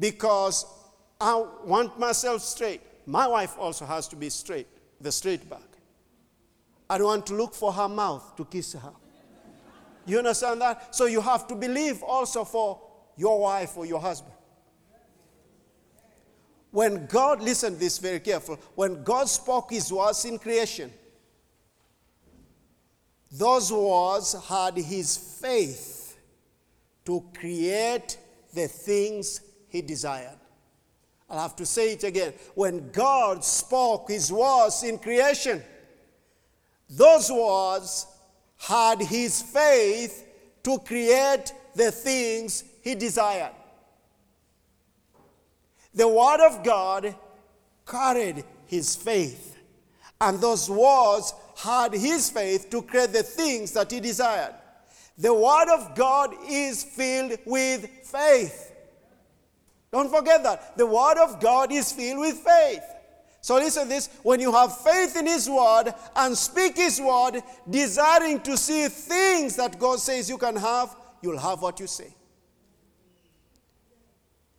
because 0.00 0.64
I 1.20 1.44
want 1.64 1.98
myself 1.98 2.42
straight. 2.42 2.80
My 3.06 3.28
wife 3.28 3.54
also 3.58 3.84
has 3.84 4.08
to 4.08 4.16
be 4.16 4.30
straight, 4.30 4.66
the 5.00 5.12
straight 5.12 5.48
back. 5.48 5.60
I 6.88 6.98
don't 6.98 7.06
want 7.06 7.26
to 7.26 7.34
look 7.34 7.54
for 7.54 7.72
her 7.72 7.88
mouth 7.88 8.34
to 8.36 8.44
kiss 8.46 8.72
her. 8.72 8.92
You 10.06 10.18
understand 10.18 10.60
that? 10.62 10.94
So 10.94 11.04
you 11.04 11.20
have 11.20 11.46
to 11.48 11.54
believe 11.54 12.02
also 12.02 12.44
for 12.44 12.80
your 13.16 13.40
wife 13.40 13.76
or 13.76 13.86
your 13.86 14.00
husband. 14.00 14.34
When 16.70 17.06
God, 17.06 17.42
listen 17.42 17.78
this 17.78 17.98
very 17.98 18.20
careful, 18.20 18.58
when 18.74 19.02
God 19.04 19.28
spoke 19.28 19.70
his 19.70 19.92
words 19.92 20.24
in 20.24 20.38
creation, 20.38 20.90
those 23.30 23.72
words 23.72 24.34
had 24.48 24.76
his 24.76 25.16
faith 25.16 26.16
to 27.04 27.24
create 27.34 28.16
the 28.54 28.66
things 28.66 29.40
he 29.70 29.82
desired. 29.82 30.38
I'll 31.28 31.40
have 31.40 31.56
to 31.56 31.66
say 31.66 31.92
it 31.92 32.04
again. 32.04 32.34
When 32.54 32.90
God 32.90 33.44
spoke 33.44 34.10
his 34.10 34.32
words 34.32 34.82
in 34.82 34.98
creation, 34.98 35.62
those 36.88 37.30
words 37.30 38.06
had 38.58 39.00
his 39.00 39.40
faith 39.40 40.26
to 40.64 40.78
create 40.80 41.52
the 41.74 41.92
things 41.92 42.64
he 42.82 42.94
desired. 42.96 43.52
The 45.94 46.08
word 46.08 46.40
of 46.46 46.64
God 46.64 47.14
carried 47.86 48.44
his 48.66 48.96
faith, 48.96 49.56
and 50.20 50.40
those 50.40 50.68
words 50.68 51.32
had 51.56 51.92
his 51.92 52.30
faith 52.30 52.70
to 52.70 52.82
create 52.82 53.12
the 53.12 53.22
things 53.22 53.72
that 53.72 53.90
he 53.90 54.00
desired. 54.00 54.54
The 55.18 55.34
word 55.34 55.68
of 55.68 55.94
God 55.94 56.34
is 56.48 56.82
filled 56.82 57.38
with 57.44 57.86
faith. 58.04 58.69
Don't 59.92 60.10
forget 60.10 60.42
that. 60.44 60.76
The 60.76 60.86
Word 60.86 61.18
of 61.18 61.40
God 61.40 61.72
is 61.72 61.92
filled 61.92 62.20
with 62.20 62.36
faith. 62.36 62.82
So 63.42 63.56
listen 63.56 63.84
to 63.84 63.88
this 63.88 64.08
when 64.22 64.38
you 64.40 64.52
have 64.52 64.76
faith 64.78 65.16
in 65.16 65.26
His 65.26 65.48
word 65.48 65.92
and 66.14 66.36
speak 66.36 66.76
His 66.76 67.00
word, 67.00 67.42
desiring 67.68 68.40
to 68.42 68.56
see 68.56 68.88
things 68.88 69.56
that 69.56 69.78
God 69.78 69.98
says 69.98 70.28
you 70.28 70.38
can 70.38 70.56
have, 70.56 70.94
you'll 71.22 71.38
have 71.38 71.62
what 71.62 71.80
you 71.80 71.86
say. 71.86 72.14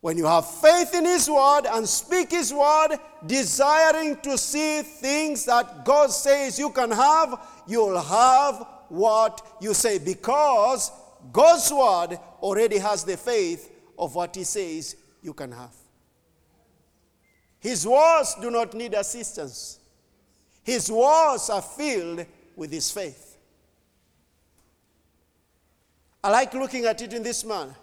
When 0.01 0.17
you 0.17 0.25
have 0.25 0.49
faith 0.49 0.95
in 0.95 1.05
His 1.05 1.29
word 1.29 1.67
and 1.71 1.87
speak 1.87 2.31
His 2.31 2.51
word, 2.51 2.97
desiring 3.25 4.17
to 4.21 4.35
see 4.35 4.81
things 4.81 5.45
that 5.45 5.85
God 5.85 6.09
says 6.09 6.57
you 6.57 6.71
can 6.71 6.89
have, 6.89 7.39
you'll 7.67 8.01
have 8.01 8.65
what 8.89 9.45
you 9.61 9.75
say 9.75 9.99
because 9.99 10.91
God's 11.31 11.71
word 11.71 12.19
already 12.41 12.79
has 12.79 13.03
the 13.03 13.15
faith 13.15 13.71
of 13.97 14.15
what 14.15 14.35
He 14.35 14.43
says 14.43 14.95
you 15.21 15.33
can 15.33 15.51
have. 15.51 15.75
His 17.59 17.85
words 17.85 18.35
do 18.41 18.49
not 18.49 18.73
need 18.73 18.93
assistance. 18.93 19.79
His 20.63 20.91
words 20.91 21.49
are 21.49 21.61
filled 21.61 22.25
with 22.55 22.71
His 22.71 22.91
faith. 22.91 23.37
I 26.23 26.29
like 26.31 26.53
looking 26.53 26.85
at 26.85 27.01
it 27.01 27.13
in 27.13 27.23
this 27.23 27.43
manner 27.43 27.75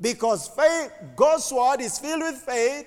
because 0.00 0.48
faith, 0.48 0.90
God's 1.16 1.50
word 1.52 1.80
is 1.80 1.98
filled 1.98 2.22
with 2.22 2.36
faith. 2.36 2.86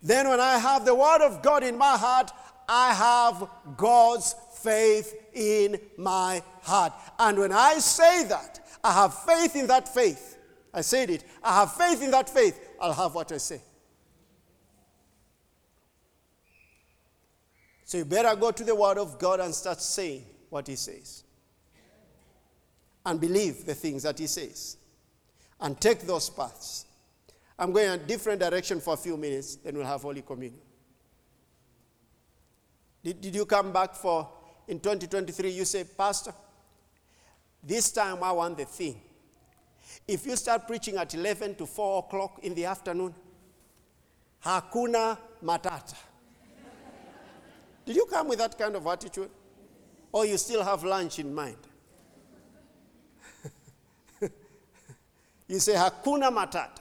Then, 0.00 0.28
when 0.28 0.38
I 0.38 0.58
have 0.58 0.84
the 0.84 0.94
word 0.94 1.22
of 1.22 1.42
God 1.42 1.64
in 1.64 1.76
my 1.76 1.96
heart, 1.96 2.30
I 2.68 2.92
have 2.94 3.48
God's 3.76 4.34
faith 4.62 5.14
in 5.32 5.80
my 5.96 6.42
heart. 6.62 6.92
And 7.18 7.38
when 7.38 7.52
I 7.52 7.78
say 7.78 8.24
that, 8.24 8.60
I 8.84 8.92
have 8.92 9.14
faith 9.24 9.56
in 9.56 9.66
that 9.66 9.92
faith. 9.92 10.36
I 10.72 10.82
said 10.82 11.10
it. 11.10 11.24
I 11.42 11.60
have 11.60 11.72
faith 11.74 12.02
in 12.02 12.12
that 12.12 12.28
faith. 12.30 12.67
I'll 12.80 12.92
have 12.92 13.14
what 13.14 13.32
I 13.32 13.38
say. 13.38 13.60
So 17.84 17.98
you 17.98 18.04
better 18.04 18.36
go 18.36 18.50
to 18.50 18.64
the 18.64 18.74
Word 18.74 18.98
of 18.98 19.18
God 19.18 19.40
and 19.40 19.54
start 19.54 19.80
saying 19.80 20.24
what 20.50 20.66
He 20.66 20.76
says. 20.76 21.24
And 23.06 23.18
believe 23.20 23.64
the 23.64 23.74
things 23.74 24.02
that 24.02 24.18
He 24.18 24.26
says. 24.26 24.76
And 25.60 25.80
take 25.80 26.00
those 26.02 26.28
paths. 26.28 26.84
I'm 27.58 27.72
going 27.72 27.88
a 27.88 27.96
different 27.96 28.40
direction 28.40 28.80
for 28.80 28.94
a 28.94 28.96
few 28.96 29.16
minutes, 29.16 29.56
then 29.56 29.76
we'll 29.76 29.86
have 29.86 30.02
Holy 30.02 30.22
Communion. 30.22 30.60
Did, 33.02 33.20
did 33.20 33.34
you 33.34 33.46
come 33.46 33.72
back 33.72 33.94
for 33.94 34.28
in 34.68 34.78
2023? 34.78 35.50
You 35.50 35.64
say, 35.64 35.84
Pastor, 35.84 36.32
this 37.62 37.90
time 37.90 38.22
I 38.22 38.32
want 38.32 38.58
the 38.58 38.64
thing. 38.64 39.00
If 40.08 40.26
you 40.26 40.34
start 40.36 40.66
preaching 40.66 40.96
at 40.96 41.14
11 41.14 41.54
to 41.56 41.66
4 41.66 41.98
o'clock 42.00 42.40
in 42.42 42.54
the 42.54 42.64
afternoon, 42.64 43.14
hakuna 44.44 45.18
matata. 45.44 45.94
Did 47.88 47.96
you 47.96 48.04
come 48.04 48.28
with 48.28 48.38
that 48.38 48.58
kind 48.58 48.76
of 48.76 48.86
attitude? 48.86 49.30
Or 50.12 50.26
you 50.26 50.36
still 50.36 50.62
have 50.62 50.84
lunch 50.84 51.18
in 51.18 51.34
mind? 51.34 51.56
you 55.48 55.58
say, 55.58 55.72
Hakuna 55.72 56.30
Matata. 56.30 56.80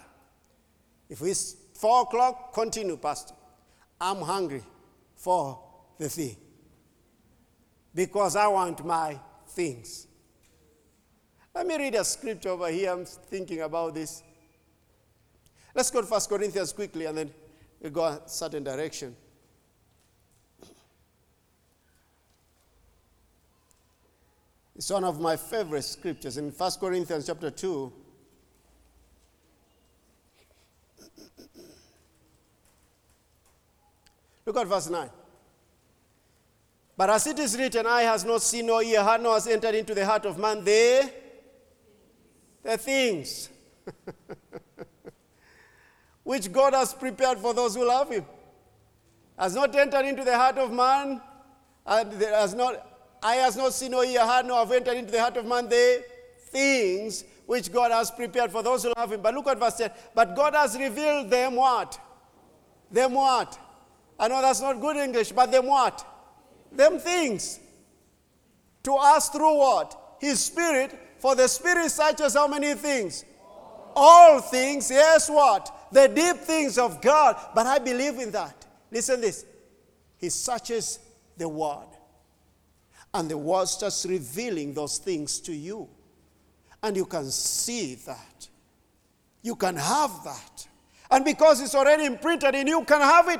If 1.09 1.21
it's 1.21 1.55
four 1.73 2.01
o'clock, 2.01 2.53
continue, 2.53 2.97
Pastor. 2.97 3.35
I'm 4.01 4.17
hungry 4.17 4.61
for 5.15 5.57
the 5.97 6.09
thing. 6.09 6.35
Because 7.95 8.35
I 8.35 8.47
want 8.47 8.85
my 8.85 9.17
things. 9.47 10.06
Let 11.57 11.65
me 11.65 11.75
read 11.75 11.95
a 11.95 12.03
scripture 12.03 12.49
over 12.49 12.69
here. 12.69 12.91
I'm 12.91 13.03
thinking 13.03 13.61
about 13.61 13.95
this. 13.95 14.21
Let's 15.73 15.89
go 15.89 16.03
to 16.03 16.07
1 16.07 16.21
Corinthians 16.29 16.71
quickly 16.71 17.05
and 17.05 17.17
then 17.17 17.33
we 17.81 17.89
go 17.89 18.03
a 18.03 18.21
certain 18.27 18.63
direction. 18.63 19.15
It's 24.75 24.91
one 24.91 25.03
of 25.03 25.19
my 25.19 25.35
favorite 25.35 25.81
scriptures 25.81 26.37
in 26.37 26.51
1 26.51 26.71
Corinthians 26.79 27.25
chapter 27.25 27.49
2. 27.49 27.91
Look 34.45 34.57
at 34.57 34.67
verse 34.67 34.91
9. 34.91 35.09
But 36.95 37.09
as 37.09 37.25
it 37.25 37.39
is 37.39 37.57
written, 37.57 37.87
eye 37.87 38.03
has 38.03 38.23
not 38.23 38.43
seen, 38.43 38.67
nor 38.67 38.83
ear 38.83 39.03
nor 39.19 39.33
has 39.33 39.47
entered 39.47 39.73
into 39.73 39.95
the 39.95 40.05
heart 40.05 40.25
of 40.27 40.37
man 40.37 40.63
the, 40.63 41.11
the 42.67 42.77
things 42.77 43.49
which 46.23 46.51
God 46.51 46.73
has 46.73 46.93
prepared 46.93 47.37
for 47.39 47.53
those 47.53 47.75
who 47.75 47.87
love 47.87 48.11
him. 48.11 48.25
Has 49.39 49.55
not 49.55 49.73
entered 49.73 50.05
into 50.05 50.25
the 50.25 50.37
heart 50.37 50.57
of 50.57 50.73
man, 50.73 51.21
and 51.85 52.21
has 52.21 52.53
not 52.53 52.85
eye 53.23 53.35
has 53.35 53.55
not 53.55 53.73
seen, 53.73 53.91
nor 53.91 54.03
ear 54.03 54.25
heard, 54.25 54.45
nor 54.45 54.59
have 54.59 54.71
entered 54.71 54.97
into 54.97 55.11
the 55.11 55.21
heart 55.21 55.37
of 55.37 55.45
man 55.45 55.69
the 55.69 56.03
things 56.51 57.23
which 57.45 57.71
God 57.71 57.91
has 57.91 58.11
prepared 58.11 58.51
for 58.51 58.61
those 58.61 58.83
who 58.83 58.93
love 58.97 59.13
him. 59.13 59.21
But 59.21 59.33
look 59.33 59.47
at 59.47 59.59
verse 59.59 59.77
10. 59.77 59.91
But 60.13 60.35
God 60.35 60.53
has 60.53 60.77
revealed 60.77 61.29
them 61.29 61.55
what? 61.55 61.97
Them 62.91 63.13
what? 63.13 63.57
I 64.19 64.27
know 64.27 64.41
that's 64.41 64.59
not 64.59 64.81
good 64.81 64.97
English, 64.97 65.31
but 65.31 65.51
them 65.51 65.67
what? 65.67 66.05
Them 66.71 66.99
things. 66.99 67.59
To 68.83 68.95
us 68.95 69.29
through 69.29 69.57
what? 69.57 70.17
His 70.19 70.43
Spirit. 70.43 71.06
For 71.19 71.35
the 71.35 71.47
Spirit 71.47 71.89
searches 71.89 72.33
how 72.33 72.47
many 72.47 72.73
things? 72.73 73.25
All 73.95 74.39
things. 74.39 74.91
Yes, 74.91 75.29
what? 75.29 75.89
The 75.91 76.07
deep 76.07 76.37
things 76.37 76.77
of 76.77 77.01
God. 77.01 77.35
But 77.55 77.65
I 77.65 77.79
believe 77.79 78.19
in 78.19 78.31
that. 78.31 78.65
Listen 78.91 79.21
this. 79.21 79.45
He 80.17 80.29
searches 80.29 80.99
the 81.37 81.47
Word. 81.47 81.87
And 83.13 83.29
the 83.29 83.37
word 83.37 83.67
starts 83.67 84.05
revealing 84.05 84.73
those 84.73 84.97
things 84.97 85.39
to 85.41 85.53
you. 85.53 85.87
And 86.83 86.95
you 86.95 87.05
can 87.05 87.31
see 87.31 87.95
that. 87.95 88.47
You 89.41 89.55
can 89.55 89.75
have 89.75 90.23
that. 90.23 90.67
And 91.09 91.23
because 91.25 91.61
it's 91.61 91.73
already 91.73 92.05
imprinted 92.05 92.53
in 92.53 92.67
you, 92.67 92.79
you 92.79 92.85
can 92.85 93.01
have 93.01 93.27
it. 93.29 93.39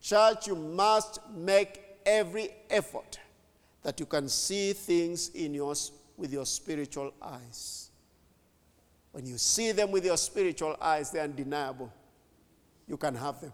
Church, 0.00 0.46
you 0.46 0.56
must 0.56 1.20
make 1.36 1.82
every 2.08 2.48
effort 2.70 3.18
that 3.82 4.00
you 4.00 4.06
can 4.06 4.28
see 4.28 4.72
things 4.72 5.28
in 5.30 5.54
yours 5.54 5.92
with 6.16 6.32
your 6.32 6.46
spiritual 6.46 7.12
eyes. 7.22 7.90
When 9.12 9.26
you 9.26 9.38
see 9.38 9.72
them 9.72 9.90
with 9.90 10.04
your 10.04 10.16
spiritual 10.16 10.76
eyes, 10.80 11.10
they're 11.10 11.24
undeniable. 11.24 11.92
You 12.86 12.96
can 12.96 13.14
have 13.14 13.40
them. 13.40 13.52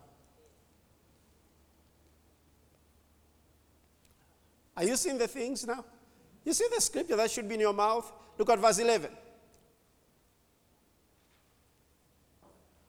Are 4.76 4.84
you 4.84 4.96
seeing 4.96 5.18
the 5.18 5.28
things 5.28 5.66
now? 5.66 5.84
You 6.44 6.52
see 6.52 6.66
the 6.74 6.80
scripture 6.80 7.16
that 7.16 7.30
should 7.30 7.48
be 7.48 7.54
in 7.54 7.60
your 7.60 7.72
mouth? 7.72 8.12
Look 8.38 8.50
at 8.50 8.58
verse 8.58 8.78
11. 8.78 9.10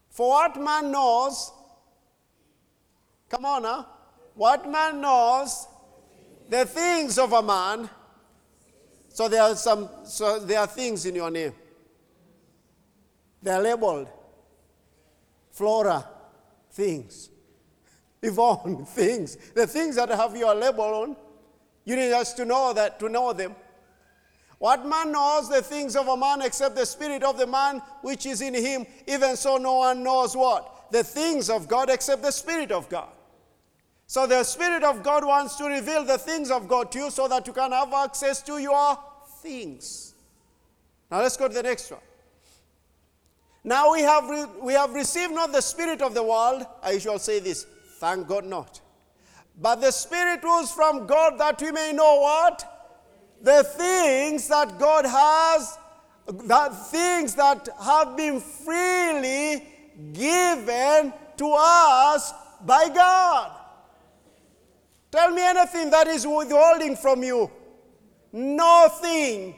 For 0.09 0.29
what 0.29 0.59
man 0.61 0.91
knows, 0.91 1.51
come 3.29 3.45
on 3.45 3.63
now, 3.63 3.87
what 4.35 4.69
man 4.69 5.01
knows 5.01 5.67
the 6.49 6.65
things 6.65 7.17
of 7.17 7.33
a 7.33 7.41
man. 7.41 7.89
So 9.09 9.27
there 9.27 9.41
are 9.41 9.55
some, 9.55 9.89
so 10.03 10.39
there 10.39 10.59
are 10.59 10.67
things 10.67 11.05
in 11.05 11.15
your 11.15 11.31
name. 11.31 11.53
They 13.41 13.51
are 13.51 13.61
labeled. 13.61 14.09
Flora, 15.51 16.05
things. 16.71 17.29
Yvonne, 18.21 18.85
things. 18.85 19.37
The 19.53 19.65
things 19.65 19.95
that 19.95 20.09
have 20.09 20.35
your 20.35 20.53
label 20.53 20.83
on. 20.83 21.15
You 21.85 21.95
need 21.95 22.11
us 22.11 22.33
to 22.33 22.45
know 22.45 22.73
that, 22.73 22.99
to 22.99 23.07
know 23.07 23.31
them. 23.31 23.55
What 24.57 24.85
man 24.85 25.11
knows 25.11 25.49
the 25.49 25.61
things 25.61 25.95
of 25.95 26.07
a 26.07 26.17
man 26.17 26.41
except 26.41 26.75
the 26.75 26.85
spirit 26.85 27.23
of 27.23 27.37
the 27.37 27.45
man 27.45 27.81
which 28.01 28.25
is 28.25 28.41
in 28.41 28.53
him? 28.53 28.85
Even 29.07 29.35
so, 29.35 29.57
no 29.57 29.75
one 29.75 30.01
knows 30.03 30.35
what? 30.35 30.91
The 30.91 31.03
things 31.03 31.49
of 31.49 31.67
God 31.67 31.89
except 31.89 32.21
the 32.21 32.31
spirit 32.31 32.71
of 32.71 32.89
God. 32.89 33.09
So 34.07 34.27
the 34.27 34.43
spirit 34.43 34.83
of 34.83 35.03
God 35.03 35.25
wants 35.25 35.55
to 35.57 35.65
reveal 35.65 36.03
the 36.03 36.17
things 36.17 36.51
of 36.51 36.67
God 36.67 36.91
to 36.91 36.99
you 36.99 37.11
so 37.11 37.27
that 37.27 37.47
you 37.47 37.53
can 37.53 37.71
have 37.71 37.91
access 37.93 38.41
to 38.43 38.59
your 38.59 38.97
things. 39.41 40.13
Now 41.09 41.21
let's 41.21 41.37
go 41.37 41.47
to 41.47 41.53
the 41.53 41.63
next 41.63 41.91
one. 41.91 42.01
Now 43.63 43.93
we 43.93 44.01
have, 44.01 44.29
re- 44.29 44.45
we 44.61 44.73
have 44.73 44.93
received 44.93 45.33
not 45.33 45.51
the 45.51 45.61
spirit 45.61 46.01
of 46.01 46.13
the 46.13 46.23
world. 46.23 46.65
I 46.83 46.99
shall 46.99 47.17
say 47.17 47.39
this 47.39 47.65
thank 47.99 48.27
God 48.27 48.45
not 48.45 48.81
but 49.59 49.81
the 49.81 49.91
Spirit 49.91 50.43
was 50.43 50.71
from 50.71 51.07
God 51.07 51.37
that 51.39 51.61
we 51.61 51.71
may 51.71 51.93
know 51.93 52.19
what? 52.19 52.71
The 53.41 53.63
things 53.63 54.47
that 54.47 54.77
God 54.79 55.05
has, 55.05 55.77
the 56.25 56.75
things 56.91 57.35
that 57.35 57.69
have 57.81 58.17
been 58.17 58.39
freely 58.39 59.65
given 60.13 61.13
to 61.37 61.53
us 61.57 62.33
by 62.65 62.89
God. 62.89 63.51
Tell 65.15 65.31
me 65.31 65.41
anything 65.43 65.89
that 65.91 66.07
is 66.07 66.27
withholding 66.27 66.97
from 66.97 67.23
you. 67.23 67.49
Nothing. 68.33 69.45
In 69.45 69.55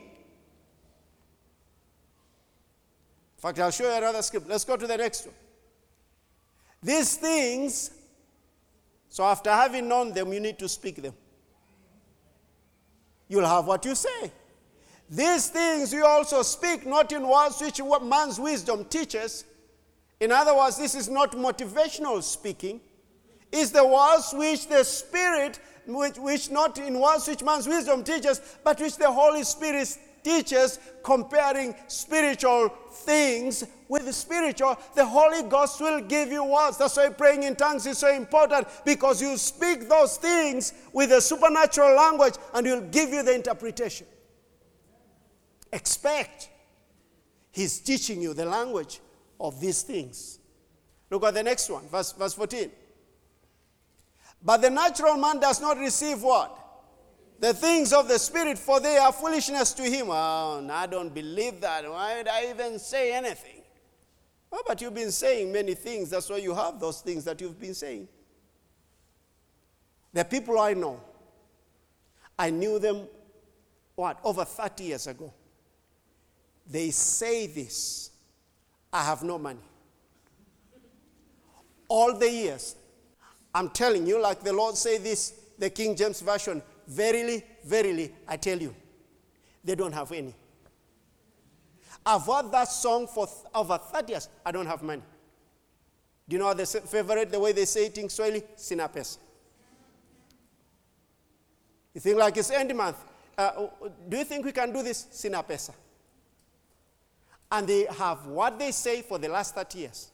fact, 3.37 3.57
I'll 3.57 3.71
show 3.71 3.89
you 3.89 3.97
another 3.97 4.21
script. 4.21 4.47
Let's 4.47 4.63
go 4.63 4.77
to 4.77 4.85
the 4.85 4.97
next 4.97 5.25
one. 5.25 5.33
These 6.83 7.15
things, 7.15 7.89
so 9.09 9.23
after 9.23 9.49
having 9.49 9.87
known 9.87 10.13
them, 10.13 10.31
you 10.31 10.39
need 10.39 10.59
to 10.59 10.69
speak 10.69 11.01
them. 11.01 11.15
You'll 13.27 13.47
have 13.47 13.65
what 13.65 13.83
you 13.83 13.95
say. 13.95 14.31
These 15.09 15.49
things 15.49 15.91
you 15.91 16.05
also 16.05 16.43
speak, 16.43 16.85
not 16.85 17.11
in 17.11 17.27
words 17.27 17.59
which 17.59 17.81
man's 18.03 18.39
wisdom 18.39 18.85
teaches. 18.85 19.43
In 20.19 20.31
other 20.31 20.55
words, 20.55 20.77
this 20.77 20.93
is 20.93 21.09
not 21.09 21.31
motivational 21.31 22.21
speaking. 22.21 22.79
It's 23.51 23.71
the 23.71 23.85
words 23.85 24.33
which 24.33 24.67
the 24.67 24.83
Spirit, 24.83 25.59
which, 25.85 26.17
which 26.17 26.51
not 26.51 26.77
in 26.77 26.99
words 26.99 27.27
which 27.27 27.43
man's 27.43 27.67
wisdom 27.67 28.03
teaches, 28.03 28.41
but 28.63 28.79
which 28.79 28.97
the 28.97 29.11
Holy 29.11 29.43
Spirit 29.43 29.97
teaches, 30.23 30.79
comparing 31.03 31.73
spiritual 31.87 32.69
things 32.91 33.63
with 33.87 34.05
the 34.05 34.11
spiritual. 34.11 34.77
The 34.93 35.05
Holy 35.05 35.43
Ghost 35.43 35.79
will 35.79 36.01
give 36.01 36.31
you 36.31 36.43
words. 36.43 36.77
That's 36.77 36.97
why 36.97 37.09
praying 37.09 37.43
in 37.43 37.55
tongues 37.55 37.85
is 37.85 37.97
so 37.97 38.13
important 38.13 38.67
because 38.83 39.21
you 39.21 39.37
speak 39.37 39.87
those 39.87 40.17
things 40.17 40.73
with 40.91 41.11
a 41.11 41.21
supernatural 41.21 41.95
language 41.95 42.33
and 42.53 42.67
He'll 42.67 42.81
give 42.81 43.09
you 43.09 43.23
the 43.23 43.33
interpretation. 43.33 44.07
Expect. 45.71 46.49
He's 47.51 47.79
teaching 47.79 48.21
you 48.21 48.33
the 48.33 48.45
language 48.45 48.99
of 49.39 49.59
these 49.59 49.81
things. 49.81 50.39
Look 51.09 51.23
at 51.23 51.33
the 51.33 51.43
next 51.43 51.69
one, 51.69 51.87
verse, 51.87 52.11
verse 52.11 52.33
14. 52.33 52.69
But 54.41 54.61
the 54.61 54.69
natural 54.69 55.17
man 55.17 55.39
does 55.39 55.59
not 55.61 55.77
receive 55.77 56.21
what? 56.21 56.57
The 57.39 57.53
things 57.53 57.93
of 57.93 58.07
the 58.07 58.17
Spirit, 58.17 58.57
for 58.57 58.79
they 58.79 58.97
are 58.97 59.11
foolishness 59.11 59.73
to 59.73 59.83
him. 59.83 60.07
Oh, 60.09 60.67
I 60.71 60.87
don't 60.87 61.13
believe 61.13 61.61
that. 61.61 61.89
Why 61.89 62.17
would 62.17 62.27
I 62.27 62.49
even 62.49 62.79
say 62.79 63.13
anything? 63.13 63.61
Oh, 64.51 64.63
but 64.65 64.81
you've 64.81 64.95
been 64.95 65.11
saying 65.11 65.51
many 65.51 65.75
things. 65.75 66.09
That's 66.09 66.29
why 66.29 66.37
you 66.37 66.55
have 66.55 66.79
those 66.79 67.01
things 67.01 67.25
that 67.25 67.39
you've 67.41 67.59
been 67.59 67.73
saying. 67.73 68.07
The 70.13 70.23
people 70.23 70.57
I 70.57 70.73
know, 70.73 70.99
I 72.39 72.49
knew 72.49 72.79
them, 72.79 73.07
what, 73.95 74.19
over 74.23 74.45
30 74.45 74.83
years 74.83 75.07
ago. 75.07 75.33
They 76.69 76.91
say 76.91 77.47
this 77.47 78.11
I 78.91 79.03
have 79.03 79.23
no 79.23 79.37
money. 79.37 79.59
All 81.87 82.17
the 82.17 82.29
years, 82.29 82.75
I'm 83.53 83.69
telling 83.69 84.05
you, 84.05 84.21
like 84.21 84.43
the 84.43 84.53
Lord 84.53 84.75
say 84.75 84.97
this, 84.97 85.33
the 85.57 85.69
King 85.69 85.95
James 85.95 86.21
Version, 86.21 86.61
verily, 86.87 87.43
verily, 87.65 88.13
I 88.27 88.37
tell 88.37 88.57
you, 88.59 88.75
they 89.63 89.75
don't 89.75 89.93
have 89.93 90.11
any. 90.11 90.33
I've 92.05 92.25
heard 92.25 92.51
that 92.51 92.69
song 92.69 93.07
for 93.07 93.25
th- 93.27 93.37
over 93.53 93.77
30 93.77 94.11
years. 94.13 94.29
I 94.45 94.51
don't 94.51 94.65
have 94.65 94.81
money. 94.81 95.01
Do 96.29 96.35
you 96.35 96.41
know 96.41 96.53
the 96.53 96.65
favorite, 96.65 97.31
the 97.31 97.39
way 97.39 97.51
they 97.51 97.65
say 97.65 97.87
it 97.87 97.97
in 97.97 98.09
Swahili? 98.09 98.43
You 101.93 102.01
think 102.01 102.17
like 102.17 102.37
it's 102.37 102.51
end 102.51 102.75
month. 102.75 102.97
Uh, 103.37 103.67
do 104.07 104.17
you 104.17 104.23
think 104.23 104.45
we 104.45 104.51
can 104.51 104.71
do 104.71 104.83
this? 104.83 105.07
Sina 105.11 105.43
pesa. 105.43 105.71
And 107.51 107.67
they 107.67 107.87
have 107.97 108.25
what 108.25 108.59
they 108.59 108.71
say 108.71 109.01
for 109.01 109.17
the 109.17 109.29
last 109.29 109.55
30 109.55 109.79
years. 109.79 110.11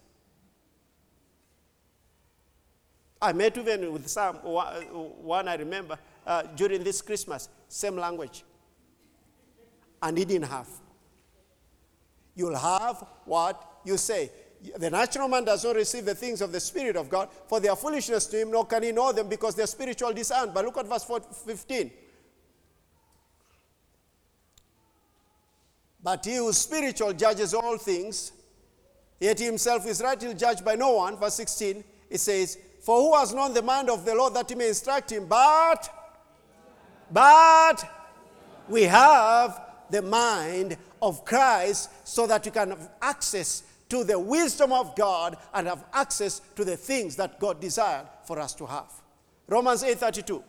I 3.23 3.31
met 3.31 3.57
even 3.57 3.93
with 3.93 4.09
some, 4.09 4.35
one 4.35 5.47
I 5.47 5.55
remember, 5.55 5.97
uh, 6.27 6.43
during 6.57 6.83
this 6.83 7.01
Christmas, 7.01 7.47
same 7.69 7.95
language. 7.95 8.43
And 10.01 10.17
he 10.17 10.25
didn't 10.25 10.49
have. 10.49 10.67
You'll 12.35 12.57
have 12.57 13.05
what 13.23 13.79
you 13.85 13.95
say. 13.95 14.29
The 14.75 14.89
natural 14.89 15.29
man 15.29 15.45
does 15.45 15.63
not 15.63 15.77
receive 15.77 16.03
the 16.03 16.15
things 16.15 16.41
of 16.41 16.51
the 16.51 16.59
Spirit 16.59 16.97
of 16.97 17.09
God, 17.09 17.29
for 17.47 17.61
they 17.61 17.69
are 17.69 17.77
foolishness 17.77 18.25
to 18.27 18.41
him, 18.41 18.51
nor 18.51 18.65
can 18.65 18.83
he 18.83 18.91
know 18.91 19.13
them 19.13 19.29
because 19.29 19.55
they're 19.55 19.67
spiritual 19.67 20.11
discerned. 20.11 20.53
But 20.53 20.65
look 20.65 20.77
at 20.77 20.87
verse 20.87 21.05
15. 21.45 21.91
But 26.03 26.25
he 26.25 26.35
who 26.35 26.49
is 26.49 26.57
spiritual 26.57 27.13
judges 27.13 27.53
all 27.53 27.77
things, 27.77 28.33
yet 29.17 29.39
he 29.39 29.45
himself 29.45 29.87
is 29.87 30.01
rightly 30.01 30.33
judged 30.33 30.65
by 30.65 30.75
no 30.75 30.95
one. 30.95 31.15
Verse 31.15 31.35
16, 31.35 31.85
it 32.09 32.19
says, 32.19 32.57
For 32.83 32.99
who 32.99 33.15
has 33.17 33.33
known 33.33 33.53
the 33.53 33.61
mind 33.61 33.89
of 33.89 34.03
the 34.03 34.13
Lord 34.13 34.33
that 34.33 34.49
he 34.49 34.55
may 34.55 34.67
instruct 34.67 35.13
him? 35.13 35.25
But, 35.25 35.87
but 37.09 37.81
we 38.67 38.83
have 38.83 39.61
the 39.89 40.01
mind 40.01 40.75
of 41.01 41.23
Christ 41.23 41.89
so 42.05 42.27
that 42.27 42.45
you 42.45 42.51
can 42.51 42.71
have 42.71 42.89
access 43.01 43.63
to 43.87 44.03
the 44.03 44.19
wisdom 44.19 44.73
of 44.73 44.97
God 44.97 45.37
and 45.53 45.67
have 45.67 45.85
access 45.93 46.41
to 46.57 46.65
the 46.65 46.75
things 46.75 47.15
that 47.15 47.39
God 47.39 47.61
desired 47.61 48.05
for 48.25 48.37
us 48.37 48.53
to 48.55 48.65
have. 48.65 48.91
Romans 49.47 49.81
8:32. 49.81 50.43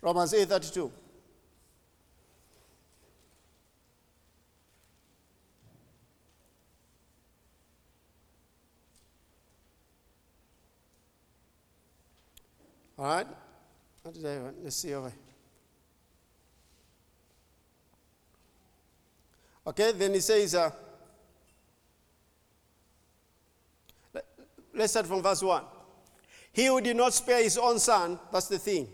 Romans 0.00 0.32
8:32. 0.32 0.90
All 12.98 13.04
right? 13.04 13.26
What 14.02 14.14
did 14.14 14.24
I? 14.24 14.38
Let's 14.62 14.76
see 14.76 14.94
over. 14.94 15.12
Okay, 19.66 19.92
then 19.92 20.14
he 20.14 20.20
says, 20.20 20.54
uh, 20.54 20.70
let's 24.72 24.92
start 24.92 25.06
from 25.06 25.22
verse 25.22 25.42
1. 25.42 25.64
He 26.52 26.66
who 26.66 26.80
did 26.80 26.96
not 26.96 27.12
spare 27.12 27.42
his 27.42 27.58
own 27.58 27.80
son, 27.80 28.18
that's 28.32 28.46
the 28.46 28.58
thing, 28.58 28.88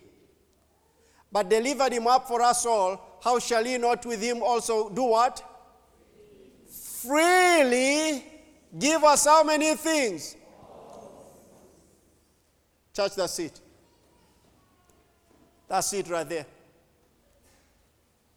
but 1.30 1.50
delivered 1.50 1.92
him 1.92 2.06
up 2.06 2.26
for 2.26 2.40
us 2.40 2.64
all, 2.64 3.18
how 3.22 3.38
shall 3.38 3.62
he 3.62 3.76
not 3.76 4.04
with 4.06 4.22
him 4.22 4.42
also 4.42 4.88
do 4.88 5.04
what? 5.04 5.44
Freely 6.66 8.24
give 8.78 9.04
us 9.04 9.26
how 9.26 9.44
many 9.44 9.74
things? 9.74 10.36
Church, 12.94 13.14
that's 13.14 13.38
it. 13.38 13.61
That's 15.72 15.90
it 15.94 16.10
right 16.10 16.28
there. 16.28 16.44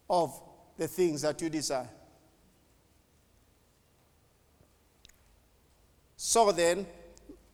Of 0.08 0.40
the 0.78 0.88
things 0.88 1.20
that 1.20 1.38
you 1.42 1.50
desire. 1.50 1.86
So 6.16 6.50
then, 6.50 6.86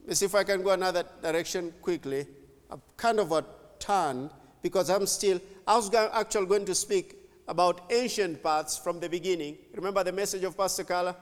let's 0.07 0.21
see 0.21 0.27
if 0.27 0.37
I 0.37 0.45
can 0.45 0.63
go 0.63 0.71
another 0.71 1.05
direction 1.21 1.75
quickly. 1.83 2.29
I'm 2.71 2.81
kind 2.97 3.19
of 3.19 3.33
a 3.33 3.45
turn 3.81 4.31
because 4.63 4.89
I'm 4.89 5.05
still, 5.07 5.41
I 5.67 5.75
was 5.75 5.93
actually 5.93 6.47
going 6.47 6.65
to 6.67 6.77
speak 6.77 7.17
about 7.49 7.91
ancient 7.91 8.41
paths 8.41 8.79
from 8.79 9.01
the 9.01 9.09
beginning. 9.09 9.59
Remember 9.75 10.05
the 10.05 10.13
message 10.13 10.45
of 10.45 10.57
Pastor 10.57 10.85
Carla 10.85 11.17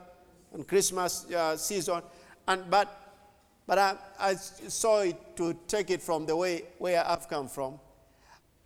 on 0.52 0.64
Christmas 0.64 1.24
uh, 1.32 1.56
season? 1.56 2.02
And, 2.46 2.70
but 2.70 2.94
but 3.66 3.78
I, 3.78 3.94
I 4.18 4.34
saw 4.34 5.00
it 5.00 5.16
to 5.36 5.56
take 5.66 5.88
it 5.88 6.02
from 6.02 6.26
the 6.26 6.36
way 6.36 6.64
where 6.76 7.02
I've 7.06 7.26
come 7.26 7.48
from. 7.48 7.78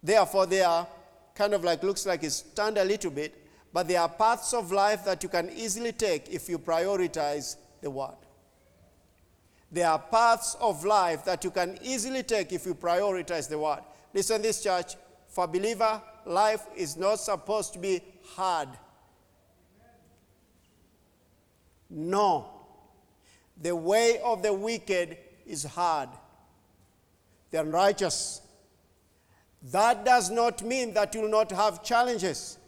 Therefore, 0.04 0.44
they 0.44 0.60
are 0.60 0.86
kind 1.34 1.54
of 1.54 1.64
like, 1.64 1.82
looks 1.82 2.04
like 2.04 2.22
it's 2.22 2.42
turned 2.42 2.76
a 2.76 2.84
little 2.84 3.10
bit, 3.10 3.34
but 3.72 3.88
there 3.88 4.02
are 4.02 4.08
paths 4.08 4.52
of 4.52 4.70
life 4.70 5.02
that 5.06 5.22
you 5.22 5.30
can 5.30 5.50
easily 5.56 5.92
take 5.92 6.28
if 6.28 6.46
you 6.46 6.58
prioritize 6.58 7.56
the 7.80 7.90
Word. 7.90 8.14
There 9.72 9.88
are 9.88 9.98
paths 9.98 10.56
of 10.60 10.84
life 10.84 11.24
that 11.24 11.42
you 11.42 11.50
can 11.50 11.78
easily 11.82 12.22
take 12.22 12.52
if 12.52 12.66
you 12.66 12.74
prioritize 12.74 13.48
the 13.48 13.58
Word. 13.58 13.80
Listen, 14.12 14.42
this 14.42 14.62
church, 14.62 14.94
for 15.26 15.46
believer, 15.46 16.00
life 16.26 16.66
is 16.76 16.98
not 16.98 17.18
supposed 17.18 17.72
to 17.72 17.78
be 17.78 18.02
hard. 18.34 18.68
No. 21.88 22.50
The 23.60 23.74
way 23.74 24.20
of 24.22 24.42
the 24.42 24.52
wicked 24.52 25.16
is 25.46 25.64
hard. 25.64 26.10
The 27.50 27.62
unrighteous 27.62 28.42
that 29.72 30.04
does 30.04 30.30
not 30.30 30.62
mean 30.62 30.92
that 30.94 31.14
you 31.14 31.22
will 31.22 31.30
not 31.30 31.50
have 31.50 31.82
challenges. 31.82 32.58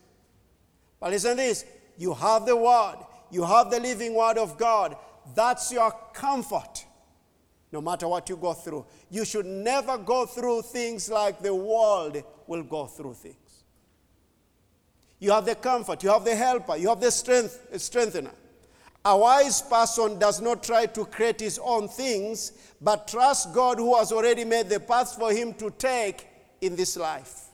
But 0.99 1.11
listen 1.11 1.33
to 1.33 1.37
this 1.37 1.65
you 1.99 2.15
have 2.15 2.47
the 2.47 2.57
Word, 2.57 2.97
you 3.31 3.45
have 3.45 3.71
the 3.71 3.81
living 3.81 4.15
Word 4.15 4.39
of 4.39 4.59
God. 4.59 4.97
That's 5.35 5.73
your 5.73 5.93
comfort, 6.13 6.85
no 7.73 7.81
matter 7.81 8.07
what 8.09 8.29
you 8.29 8.37
go 8.37 8.53
through. 8.53 8.87
You 9.11 9.25
should 9.25 9.47
never 9.47 9.99
go 9.99 10.25
through 10.25 10.63
things 10.63 11.11
like 11.11 11.41
the 11.41 11.55
world 11.55 12.23
will 12.47 12.63
go 12.63 12.87
through 12.87 13.15
things. 13.15 13.65
You 15.19 15.33
have 15.33 15.47
the 15.47 15.55
comfort, 15.55 16.03
you 16.03 16.11
have 16.11 16.25
the 16.25 16.37
helper, 16.37 16.77
you 16.77 16.89
have 16.89 17.01
the 17.01 17.11
strength, 17.11 17.67
strengthener. 17.79 18.33
A 19.05 19.17
wise 19.17 19.63
person 19.63 20.19
does 20.19 20.41
not 20.41 20.63
try 20.63 20.87
to 20.87 21.05
create 21.07 21.41
his 21.41 21.59
own 21.63 21.89
things, 21.89 22.53
but 22.81 23.09
trusts 23.09 23.47
God 23.47 23.79
who 23.79 23.97
has 23.97 24.13
already 24.13 24.45
made 24.45 24.69
the 24.69 24.81
path 24.81 25.15
for 25.17 25.33
him 25.33 25.55
to 25.55 25.71
take 25.71 26.27
in 26.61 26.77
this 26.77 26.97
life. 26.97 27.47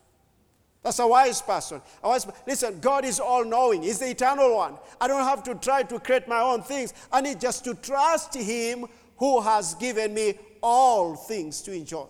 That's 0.82 0.98
a 0.98 1.06
wise 1.06 1.40
person. 1.40 1.80
A 2.02 2.08
wise, 2.08 2.26
listen, 2.46 2.80
God 2.80 3.04
is 3.04 3.20
all 3.20 3.44
knowing. 3.44 3.82
He's 3.82 4.00
the 4.00 4.10
eternal 4.10 4.56
one. 4.56 4.74
I 5.00 5.06
don't 5.06 5.22
have 5.22 5.42
to 5.44 5.54
try 5.54 5.84
to 5.84 6.00
create 6.00 6.26
my 6.26 6.40
own 6.40 6.62
things. 6.62 6.92
I 7.12 7.20
need 7.20 7.40
just 7.40 7.64
to 7.64 7.74
trust 7.74 8.34
Him 8.34 8.86
who 9.16 9.40
has 9.40 9.74
given 9.74 10.12
me 10.12 10.34
all 10.60 11.14
things 11.14 11.62
to 11.62 11.72
enjoy. 11.72 12.06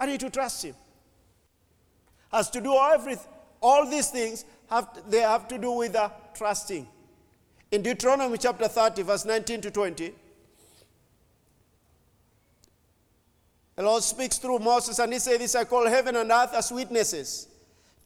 I 0.00 0.06
need 0.06 0.20
to 0.20 0.30
trust 0.30 0.64
Him. 0.64 0.74
Has 2.32 2.48
to 2.50 2.60
do 2.60 2.74
everything. 2.74 3.32
All 3.60 3.88
these 3.88 4.08
things 4.08 4.44
have 4.70 4.88
they 5.08 5.20
have 5.20 5.48
to 5.48 5.58
do 5.58 5.72
with 5.72 5.92
the 5.92 6.10
trusting. 6.34 6.86
In 7.70 7.82
Deuteronomy 7.82 8.38
chapter 8.38 8.68
30, 8.68 9.02
verse 9.02 9.24
19 9.24 9.60
to 9.62 9.70
20, 9.70 10.12
the 13.76 13.82
Lord 13.82 14.02
speaks 14.02 14.38
through 14.38 14.58
Moses 14.58 14.98
and 14.98 15.12
he 15.12 15.18
said, 15.18 15.40
This 15.40 15.54
I 15.54 15.64
call 15.64 15.86
heaven 15.86 16.16
and 16.16 16.30
earth 16.30 16.54
as 16.54 16.72
witnesses 16.72 17.48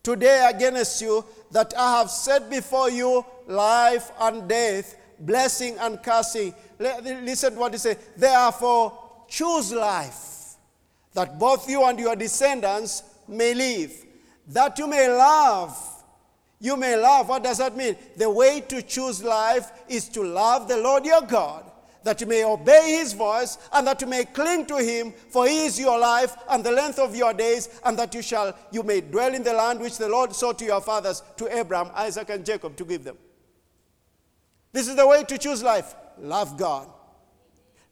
today 0.02 0.50
against 0.52 1.00
you 1.00 1.24
that 1.50 1.74
I 1.76 1.98
have 1.98 2.10
set 2.10 2.50
before 2.50 2.90
you 2.90 3.24
life 3.46 4.10
and 4.20 4.48
death, 4.48 4.96
blessing 5.18 5.76
and 5.78 6.02
cursing. 6.02 6.54
Listen 6.78 7.54
to 7.54 7.60
what 7.60 7.72
he 7.72 7.78
said. 7.78 7.98
Therefore, 8.16 9.24
choose 9.28 9.72
life, 9.72 10.56
that 11.14 11.38
both 11.38 11.68
you 11.68 11.84
and 11.84 11.98
your 11.98 12.16
descendants 12.16 13.02
may 13.28 13.54
live, 13.54 13.92
that 14.48 14.78
you 14.78 14.86
may 14.86 15.08
love. 15.08 15.76
You 16.62 16.76
may 16.76 16.96
love. 16.96 17.28
What 17.28 17.42
does 17.42 17.58
that 17.58 17.76
mean? 17.76 17.96
The 18.16 18.28
way 18.28 18.60
to 18.60 18.82
choose 18.82 19.24
life 19.24 19.70
is 19.88 20.08
to 20.10 20.22
love 20.22 20.68
the 20.68 20.76
Lord 20.76 21.06
your 21.06 21.22
God, 21.22 21.69
that 22.02 22.20
you 22.20 22.26
may 22.26 22.44
obey 22.44 22.96
his 22.98 23.12
voice, 23.12 23.58
and 23.72 23.86
that 23.86 24.00
you 24.00 24.06
may 24.06 24.24
cling 24.24 24.66
to 24.66 24.76
him, 24.76 25.12
for 25.28 25.46
he 25.46 25.66
is 25.66 25.78
your 25.78 25.98
life 25.98 26.34
and 26.48 26.64
the 26.64 26.72
length 26.72 26.98
of 26.98 27.14
your 27.14 27.34
days, 27.34 27.80
and 27.84 27.98
that 27.98 28.14
you 28.14 28.22
shall 28.22 28.56
you 28.70 28.82
may 28.82 29.00
dwell 29.00 29.34
in 29.34 29.42
the 29.42 29.52
land 29.52 29.80
which 29.80 29.98
the 29.98 30.08
Lord 30.08 30.34
saw 30.34 30.52
to 30.52 30.64
your 30.64 30.80
fathers, 30.80 31.22
to 31.36 31.54
Abraham, 31.54 31.90
Isaac, 31.94 32.30
and 32.30 32.44
Jacob, 32.44 32.76
to 32.76 32.84
give 32.84 33.04
them. 33.04 33.18
This 34.72 34.88
is 34.88 34.96
the 34.96 35.06
way 35.06 35.24
to 35.24 35.36
choose 35.36 35.62
life. 35.62 35.94
Love 36.18 36.56
God. 36.56 36.88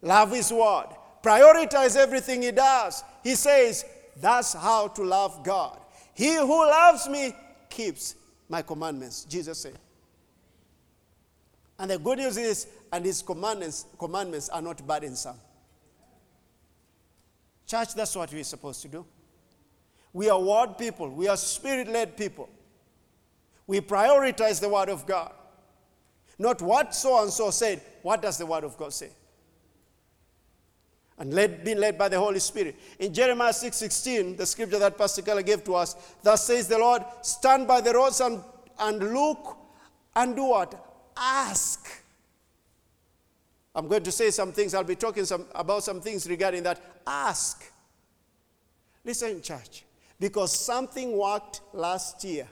Love 0.01 0.31
his 0.31 0.53
word. 0.53 0.87
Prioritize 1.23 1.97
everything 1.97 2.43
he 2.43 2.53
does. 2.53 3.03
He 3.25 3.35
says, 3.35 3.85
that's 4.21 4.53
how 4.53 4.89
to 4.89 5.03
love 5.03 5.43
God. 5.43 5.79
He 6.15 6.37
who 6.37 6.67
loves 6.67 7.09
me 7.09 7.35
keeps 7.69 8.15
my 8.49 8.63
commandments, 8.63 9.25
Jesus 9.25 9.59
said. 9.59 9.79
And 11.79 11.91
the 11.91 11.99
good 11.99 12.19
news 12.19 12.37
is, 12.37 12.67
and 12.93 13.05
his 13.05 13.23
commandments, 13.23 13.87
commandments 13.99 14.49
are 14.49 14.63
not 14.63 14.87
burdensome. 14.87 15.37
Church, 17.67 17.95
that's 17.95 18.17
what 18.17 18.33
we're 18.33 18.45
supposed 18.45 18.83
to 18.83 18.89
do. 18.89 19.05
We 20.13 20.31
are 20.31 20.41
word 20.41 20.79
people, 20.79 21.11
we 21.11 21.29
are 21.29 21.37
spirit 21.37 21.89
led 21.89 22.17
people. 22.17 22.49
We 23.67 23.81
prioritize 23.81 24.61
the 24.61 24.69
word 24.69 24.89
of 24.89 25.07
God. 25.07 25.33
Not 26.39 26.63
what 26.63 26.95
so 26.95 27.23
and 27.23 27.31
so 27.31 27.51
said, 27.51 27.83
what 28.03 28.23
does 28.23 28.39
the 28.39 28.47
word 28.47 28.65
of 28.65 28.77
God 28.79 28.93
say? 28.93 29.11
and 31.19 31.35
led, 31.35 31.65
being 31.65 31.79
led 31.79 31.99
by 31.99 32.09
the 32.09 32.19
Holy 32.19 32.39
Spirit. 32.39 32.77
In 32.99 33.13
Jeremiah 33.13 33.53
6:16, 33.53 34.37
the 34.37 34.47
scripture 34.47 34.79
that 34.79 34.97
Pastor 34.97 35.23
Keller 35.23 35.43
gave 35.43 35.65
to 35.65 35.75
us, 35.75 35.97
thus 36.23 36.47
says 36.47 36.69
the 36.69 36.79
Lord, 36.79 37.03
stand 37.23 37.67
by 37.67 37.81
the 37.81 37.93
roads 37.93 38.21
and, 38.21 38.43
and 38.79 39.13
look 39.13 39.57
and 40.15 40.37
do 40.37 40.45
what? 40.45 40.75
Ask. 41.17 41.89
I'm 43.79 43.87
going 43.87 44.03
to 44.03 44.11
say 44.11 44.33
some 44.33 44.51
things, 44.51 44.75
I'll 44.75 44.83
be 44.83 44.97
talking 44.97 45.25
some, 45.25 45.47
about 45.55 45.85
some 45.85 46.01
things 46.01 46.29
regarding 46.29 46.65
that. 46.65 46.83
Ask. 47.07 47.63
Listen, 49.05 49.41
church, 49.41 49.85
because 50.19 50.53
something 50.53 51.17
worked 51.17 51.61
last 51.73 52.25
year 52.25 52.49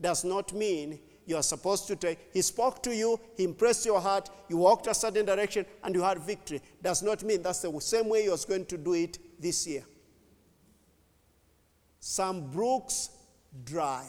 does 0.00 0.24
not 0.24 0.52
mean 0.52 0.98
you 1.24 1.36
are 1.36 1.42
supposed 1.44 1.86
to 1.86 1.94
take. 1.94 2.18
He 2.32 2.42
spoke 2.42 2.82
to 2.82 2.92
you, 2.92 3.20
he 3.36 3.44
impressed 3.44 3.86
your 3.86 4.00
heart, 4.00 4.28
you 4.48 4.56
walked 4.56 4.88
a 4.88 4.94
certain 4.94 5.24
direction, 5.24 5.66
and 5.84 5.94
you 5.94 6.02
had 6.02 6.18
victory. 6.18 6.60
Does 6.82 7.00
not 7.00 7.22
mean 7.22 7.42
that's 7.42 7.60
the 7.60 7.80
same 7.80 8.08
way 8.08 8.24
you're 8.24 8.36
going 8.48 8.66
to 8.66 8.76
do 8.76 8.94
it 8.94 9.18
this 9.40 9.68
year. 9.68 9.84
Some 12.00 12.50
brooks 12.50 13.10
dry. 13.64 14.04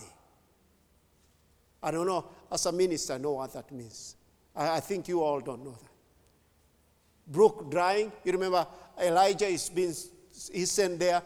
I 1.83 1.91
don't 1.91 2.07
know, 2.07 2.25
as 2.51 2.65
a 2.65 2.71
minister, 2.71 3.13
I 3.13 3.17
know 3.19 3.33
what 3.33 3.53
that 3.53 3.71
means. 3.71 4.15
I, 4.55 4.77
I 4.77 4.79
think 4.79 5.07
you 5.07 5.21
all 5.21 5.39
don't 5.39 5.63
know 5.63 5.77
that. 5.79 5.86
Brook 7.27 7.69
drying, 7.69 8.11
you 8.23 8.31
remember 8.31 8.65
Elijah 9.01 9.47
is 9.47 9.69
being 9.69 9.93
he's 10.53 10.71
sent 10.71 10.99
there, 10.99 11.21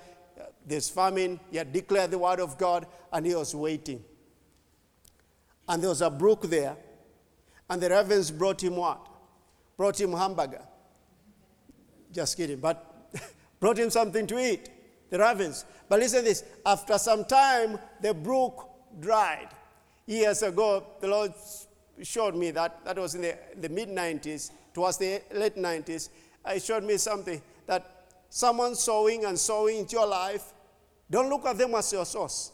there's 0.66 0.90
famine, 0.90 1.40
he 1.50 1.58
had 1.58 1.72
declared 1.72 2.12
the 2.12 2.18
word 2.18 2.40
of 2.40 2.58
God, 2.58 2.86
and 3.12 3.26
he 3.26 3.36
was 3.36 3.54
waiting 3.54 4.04
and 5.72 5.82
there 5.82 5.90
was 5.90 6.02
a 6.02 6.10
brook 6.10 6.42
there, 6.44 6.76
and 7.70 7.82
the 7.82 7.90
ravens 7.90 8.30
brought 8.30 8.62
him 8.62 8.76
what? 8.76 9.08
Brought 9.78 10.00
him 10.00 10.12
hamburger. 10.12 10.64
Just 12.12 12.36
kidding, 12.36 12.60
but 12.60 13.10
brought 13.62 13.80
him 13.80 13.90
something 13.90 14.28
to 14.28 14.38
eat, 14.38 14.70
the 15.10 15.18
ravens. 15.18 15.64
But 15.88 16.00
listen 16.00 16.20
to 16.20 16.26
this 16.26 16.44
after 16.66 16.98
some 16.98 17.24
time, 17.24 17.80
the 18.02 18.14
brook 18.14 18.70
dried. 19.00 19.48
Years 20.06 20.44
ago, 20.44 20.86
the 21.00 21.08
Lord 21.08 21.32
showed 22.02 22.36
me 22.36 22.52
that, 22.52 22.84
that 22.84 22.98
was 22.98 23.16
in 23.16 23.22
the, 23.22 23.38
the 23.58 23.70
mid 23.70 23.88
90s, 23.88 24.52
towards 24.74 24.98
the 24.98 25.22
late 25.34 25.56
90s. 25.56 26.10
He 26.52 26.60
showed 26.60 26.84
me 26.84 26.98
something 26.98 27.42
that 27.68 28.08
someone 28.30 28.76
sowing 28.76 29.26
and 29.26 29.38
sowing 29.38 29.80
into 29.80 29.98
your 29.98 30.08
life, 30.08 30.54
don't 31.10 31.30
look 31.30 31.46
at 31.46 31.58
them 31.58 31.76
as 31.76 31.92
your 31.92 32.06
source. 32.06 32.52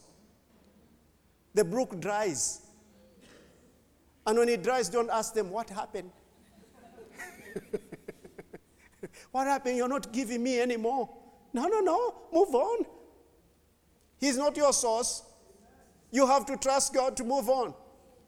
The 1.53 1.63
brook 1.63 1.99
dries. 1.99 2.61
And 4.25 4.37
when 4.37 4.49
it 4.49 4.63
dries, 4.63 4.89
don't 4.89 5.09
ask 5.09 5.33
them, 5.33 5.49
What 5.51 5.69
happened? 5.69 6.11
what 9.31 9.47
happened? 9.47 9.77
You're 9.77 9.87
not 9.87 10.11
giving 10.11 10.43
me 10.43 10.59
anymore. 10.59 11.09
No, 11.53 11.67
no, 11.67 11.79
no. 11.79 12.15
Move 12.33 12.53
on. 12.53 12.85
He's 14.19 14.37
not 14.37 14.57
your 14.57 14.73
source. 14.73 15.23
You 16.11 16.25
have 16.27 16.45
to 16.47 16.57
trust 16.57 16.93
God 16.93 17.15
to 17.17 17.23
move 17.23 17.49
on. 17.49 17.73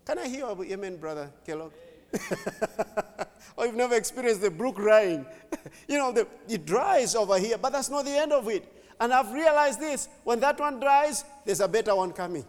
Can 0.05 0.19
I 0.19 0.27
hear 0.27 0.45
amen, 0.45 0.97
brother 0.97 1.31
Kellogg? 1.45 1.71
or 3.57 3.65
you've 3.65 3.75
never 3.75 3.95
experienced 3.95 4.41
the 4.41 4.49
brook 4.49 4.77
drying. 4.77 5.25
you 5.87 5.97
know, 5.97 6.11
the, 6.11 6.27
it 6.47 6.65
dries 6.65 7.15
over 7.15 7.37
here, 7.37 7.57
but 7.57 7.71
that's 7.71 7.89
not 7.89 8.05
the 8.05 8.17
end 8.17 8.31
of 8.31 8.47
it. 8.47 8.65
And 8.99 9.13
I've 9.13 9.31
realized 9.31 9.79
this 9.79 10.09
when 10.23 10.39
that 10.41 10.59
one 10.59 10.79
dries, 10.79 11.23
there's 11.45 11.61
a 11.61 11.67
better 11.67 11.95
one 11.95 12.11
coming. 12.11 12.45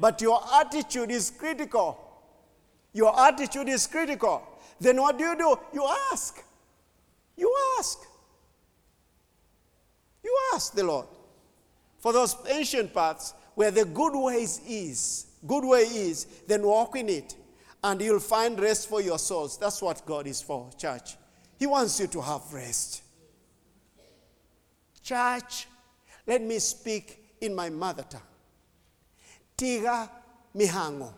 But 0.00 0.20
your 0.20 0.40
attitude 0.54 1.10
is 1.10 1.30
critical. 1.30 1.98
Your 2.92 3.18
attitude 3.18 3.68
is 3.68 3.86
critical. 3.86 4.42
Then 4.80 5.00
what 5.00 5.16
do 5.16 5.24
you 5.24 5.36
do? 5.36 5.56
You 5.72 5.88
ask. 6.10 6.42
You 7.36 7.54
ask. 7.78 7.98
You 10.24 10.36
ask 10.54 10.74
the 10.74 10.84
Lord 10.84 11.06
for 12.02 12.12
those 12.12 12.36
ancient 12.48 12.92
paths 12.92 13.34
where 13.54 13.70
the 13.70 13.84
good 13.84 14.14
ways 14.14 14.60
is, 14.66 15.26
good 15.46 15.64
way 15.64 15.82
is, 15.82 16.26
then 16.46 16.62
walk 16.62 16.96
in 16.96 17.08
it, 17.08 17.36
and 17.84 18.00
you'll 18.00 18.20
find 18.20 18.58
rest 18.60 18.88
for 18.88 19.00
your 19.00 19.18
souls. 19.18 19.58
That's 19.58 19.82
what 19.82 20.04
God 20.06 20.26
is 20.26 20.40
for, 20.40 20.70
church. 20.78 21.16
He 21.58 21.66
wants 21.66 21.98
you 22.00 22.06
to 22.08 22.20
have 22.20 22.52
rest. 22.52 23.02
Church, 25.02 25.66
let 26.26 26.42
me 26.42 26.58
speak 26.58 27.36
in 27.40 27.54
my 27.54 27.68
mother 27.68 28.04
tongue. 28.08 28.20
Tiga 29.56 30.08
mihango. 30.56 31.12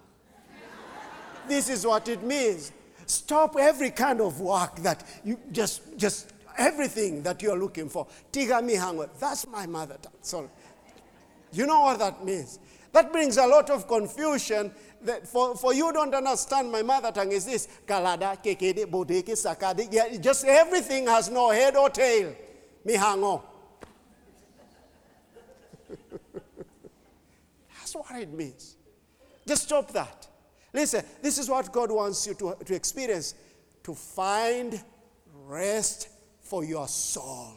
This 1.46 1.68
is 1.68 1.86
what 1.86 2.08
it 2.08 2.22
means. 2.22 2.72
Stop 3.06 3.56
every 3.58 3.90
kind 3.90 4.20
of 4.22 4.40
work 4.40 4.76
that 4.76 5.04
you 5.24 5.38
just, 5.52 5.96
just 5.98 6.32
everything 6.56 7.22
that 7.22 7.42
you're 7.42 7.58
looking 7.58 7.90
for. 7.90 8.06
Tiga 8.32 8.62
mihango. 8.62 9.08
That's 9.18 9.46
my 9.46 9.66
mother 9.66 9.98
tongue. 10.00 10.12
Sorry. 10.22 10.48
You 11.52 11.66
know 11.66 11.80
what 11.80 11.98
that 11.98 12.24
means? 12.24 12.58
That 12.92 13.12
brings 13.12 13.36
a 13.36 13.46
lot 13.46 13.70
of 13.70 13.86
confusion. 13.86 14.72
That 15.04 15.28
for, 15.28 15.54
for 15.56 15.74
you 15.74 15.92
don't 15.92 16.14
understand 16.14 16.72
my 16.72 16.82
mother 16.82 17.12
tongue 17.12 17.32
is 17.32 17.44
this. 17.44 17.68
Kalada, 17.86 18.42
kekede, 18.42 18.86
bodeke, 18.86 19.32
sakade. 19.32 19.88
Yeah, 19.90 20.16
just 20.16 20.44
everything 20.46 21.06
has 21.06 21.30
no 21.30 21.50
head 21.50 21.76
or 21.76 21.90
tail. 21.90 22.34
Mihango. 22.86 23.42
That's 27.78 27.94
what 27.94 28.10
it 28.18 28.32
means. 28.32 28.76
Just 29.46 29.64
stop 29.64 29.92
that. 29.92 30.26
Listen, 30.72 31.04
this 31.22 31.38
is 31.38 31.48
what 31.48 31.70
God 31.70 31.92
wants 31.92 32.26
you 32.26 32.34
to, 32.34 32.56
to 32.64 32.74
experience 32.74 33.34
to 33.84 33.94
find 33.94 34.82
rest 35.46 36.08
for 36.40 36.64
your 36.64 36.88
soul. 36.88 37.54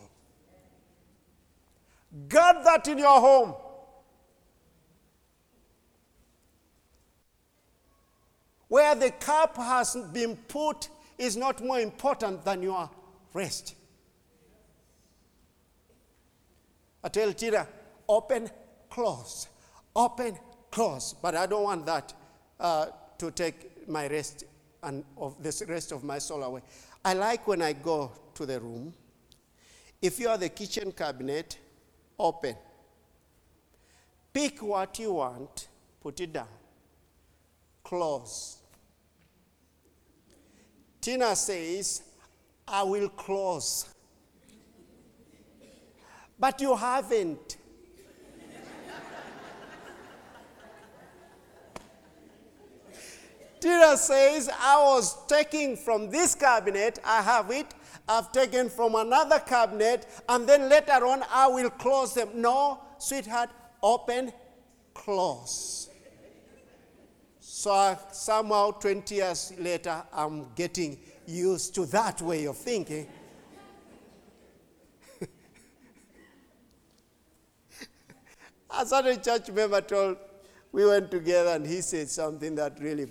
Guard 2.28 2.58
that 2.66 2.88
in 2.88 2.98
your 3.00 3.20
home. 3.20 3.56
Where 8.68 8.96
the 8.96 9.12
cup 9.12 9.56
has 9.58 9.96
been 10.14 10.36
put 10.36 10.90
is 11.18 11.38
not 11.38 11.64
more 11.64 11.80
important 11.80 12.44
than 12.44 12.62
your 12.62 12.90
rest. 13.34 13.76
I 17.04 17.10
tell 17.10 17.32
Tina, 17.34 17.68
open, 18.10 18.50
close, 18.90 19.48
open, 19.96 20.38
close. 20.72 21.14
But 21.22 21.36
I 21.36 21.46
don't 21.46 21.64
want 21.64 21.86
that 21.86 22.14
uh, 22.60 22.88
to 23.18 23.32
take 23.32 23.88
my 23.88 24.08
rest 24.08 24.44
and 24.84 25.04
of 25.18 25.42
the 25.42 25.66
rest 25.68 25.92
of 25.92 26.04
my 26.04 26.18
soul 26.20 26.44
away. 26.44 26.62
I 27.04 27.14
like 27.14 27.48
when 27.48 27.62
I 27.62 27.74
go 27.74 28.12
to 28.36 28.46
the 28.46 28.60
room. 28.60 28.94
If 30.02 30.20
you 30.20 30.30
are 30.30 30.38
the 30.38 30.50
kitchen 30.50 30.92
cabinet, 30.92 31.58
open. 32.20 32.56
Pick 34.34 34.62
what 34.62 35.00
you 35.00 35.14
want, 35.14 35.68
put 36.02 36.20
it 36.20 36.34
down. 36.34 36.48
Close. 37.88 38.60
Tina 41.00 41.34
says, 41.38 42.02
I 42.68 42.84
will 42.84 43.08
close. 43.08 43.88
But 46.38 46.60
you 46.60 46.76
haven't. 46.76 47.56
Tina 53.62 53.96
says, 53.96 54.50
I 54.60 54.84
was 54.84 55.26
taking 55.28 55.78
from 55.78 56.10
this 56.10 56.36
cabinet, 56.36 57.00
I 57.06 57.22
have 57.22 57.50
it, 57.52 57.74
I've 58.06 58.34
taken 58.34 58.68
from 58.68 58.96
another 58.96 59.40
cabinet, 59.40 60.06
and 60.28 60.46
then 60.46 60.68
later 60.68 61.06
on 61.06 61.24
I 61.32 61.48
will 61.48 61.70
close 61.70 62.14
them. 62.14 62.32
No, 62.36 62.82
sweetheart, 62.98 63.50
open, 63.82 64.34
close. 64.94 65.88
So 67.68 67.74
I, 67.74 67.98
somehow, 68.14 68.72
20 68.72 69.16
years 69.16 69.52
later, 69.60 70.02
I'm 70.14 70.54
getting 70.56 70.98
used 71.26 71.76
to 71.76 71.86
that 71.88 72.22
way 72.22 72.46
of 72.46 72.56
thinking. 72.56 73.06
a 78.70 78.86
certain 78.86 79.22
church 79.22 79.52
member 79.52 79.82
told, 79.82 80.16
we 80.72 80.86
went 80.86 81.12
together 81.12 81.50
and 81.56 81.68
he 81.68 81.82
said 81.82 82.08
something 82.08 82.56
that 82.56 82.80
really 82.80 83.08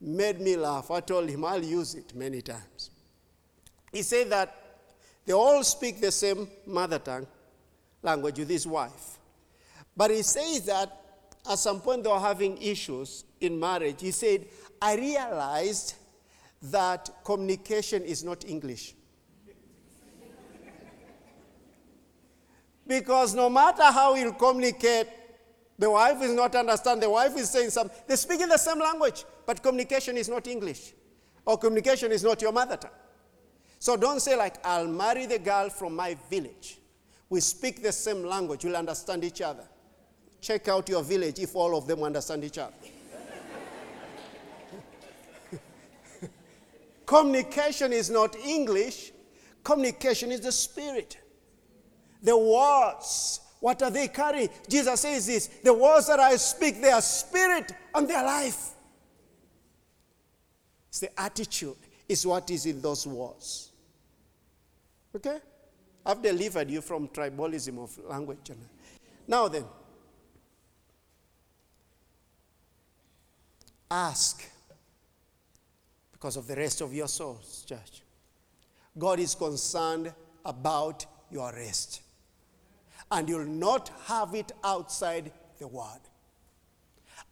made 0.00 0.40
me 0.40 0.56
laugh. 0.56 0.90
I 0.90 1.00
told 1.00 1.28
him 1.28 1.44
I'll 1.44 1.62
use 1.62 1.94
it 1.94 2.14
many 2.14 2.40
times. 2.40 2.88
He 3.92 4.00
said 4.00 4.30
that 4.30 4.78
they 5.26 5.34
all 5.34 5.62
speak 5.62 6.00
the 6.00 6.10
same 6.10 6.48
mother 6.66 7.00
tongue 7.00 7.26
language 8.02 8.38
with 8.38 8.48
his 8.48 8.66
wife. 8.66 9.18
But 9.94 10.10
he 10.10 10.22
says 10.22 10.62
that 10.62 11.01
at 11.50 11.58
some 11.58 11.80
point 11.80 12.04
they 12.04 12.10
were 12.10 12.20
having 12.20 12.60
issues 12.60 13.24
in 13.40 13.58
marriage. 13.58 14.00
He 14.00 14.10
said, 14.10 14.46
I 14.80 14.96
realized 14.96 15.94
that 16.62 17.10
communication 17.24 18.02
is 18.02 18.22
not 18.22 18.44
English. 18.44 18.94
because 22.86 23.34
no 23.34 23.48
matter 23.48 23.84
how 23.84 24.14
you 24.14 24.32
communicate, 24.32 25.08
the 25.78 25.90
wife 25.90 26.22
is 26.22 26.32
not 26.32 26.54
understand. 26.54 27.02
The 27.02 27.10
wife 27.10 27.36
is 27.36 27.50
saying 27.50 27.70
something. 27.70 27.96
They 28.06 28.16
speak 28.16 28.40
in 28.40 28.48
the 28.48 28.58
same 28.58 28.78
language, 28.78 29.24
but 29.46 29.62
communication 29.62 30.16
is 30.16 30.28
not 30.28 30.46
English, 30.46 30.92
or 31.44 31.58
communication 31.58 32.12
is 32.12 32.22
not 32.22 32.40
your 32.40 32.52
mother 32.52 32.76
tongue. 32.76 32.90
So 33.78 33.96
don't 33.96 34.20
say 34.20 34.36
like, 34.36 34.64
"I'll 34.64 34.86
marry 34.86 35.26
the 35.26 35.38
girl 35.38 35.70
from 35.70 35.96
my 35.96 36.16
village." 36.30 36.78
We 37.28 37.40
speak 37.40 37.82
the 37.82 37.92
same 37.92 38.22
language. 38.24 38.64
We'll 38.64 38.76
understand 38.76 39.24
each 39.24 39.40
other. 39.40 39.66
Check 40.42 40.68
out 40.68 40.90
your 40.90 41.02
village 41.02 41.38
if 41.38 41.56
all 41.56 41.74
of 41.74 41.86
them 41.86 42.02
understand 42.02 42.44
each 42.44 42.58
other. 42.58 42.74
communication 47.06 47.94
is 47.94 48.10
not 48.10 48.36
English. 48.36 49.12
Communication 49.64 50.30
is 50.32 50.40
the 50.40 50.52
spirit. 50.52 51.16
The 52.22 52.36
words 52.36 53.40
what 53.62 53.80
are 53.80 53.92
they 53.92 54.08
carrying? 54.08 54.48
Jesus 54.68 55.02
says 55.02 55.24
this 55.24 55.46
the 55.62 55.72
words 55.72 56.08
that 56.08 56.18
I 56.18 56.34
speak, 56.34 56.82
they 56.82 56.90
are 56.90 57.00
spirit 57.00 57.70
and 57.94 58.08
they 58.08 58.14
are 58.14 58.24
life. 58.24 58.70
It's 60.88 60.98
the 60.98 61.20
attitude, 61.20 61.76
is 62.08 62.26
what 62.26 62.50
is 62.50 62.66
in 62.66 62.80
those 62.82 63.06
words. 63.06 63.70
Okay? 65.14 65.38
I've 66.04 66.20
delivered 66.20 66.70
you 66.72 66.80
from 66.80 67.06
tribalism 67.06 67.78
of 67.78 67.96
language. 68.04 68.50
Now 69.28 69.46
then, 69.46 69.64
ask 73.92 74.42
because 76.12 76.36
of 76.36 76.46
the 76.46 76.56
rest 76.56 76.80
of 76.80 76.94
your 76.94 77.08
souls, 77.08 77.64
church. 77.68 78.02
God 78.98 79.20
is 79.20 79.34
concerned 79.34 80.12
about 80.44 81.04
your 81.30 81.52
rest 81.52 82.00
and 83.10 83.28
you'll 83.28 83.44
not 83.44 83.90
have 84.06 84.34
it 84.34 84.52
outside 84.64 85.30
the 85.58 85.68
Word. 85.68 86.00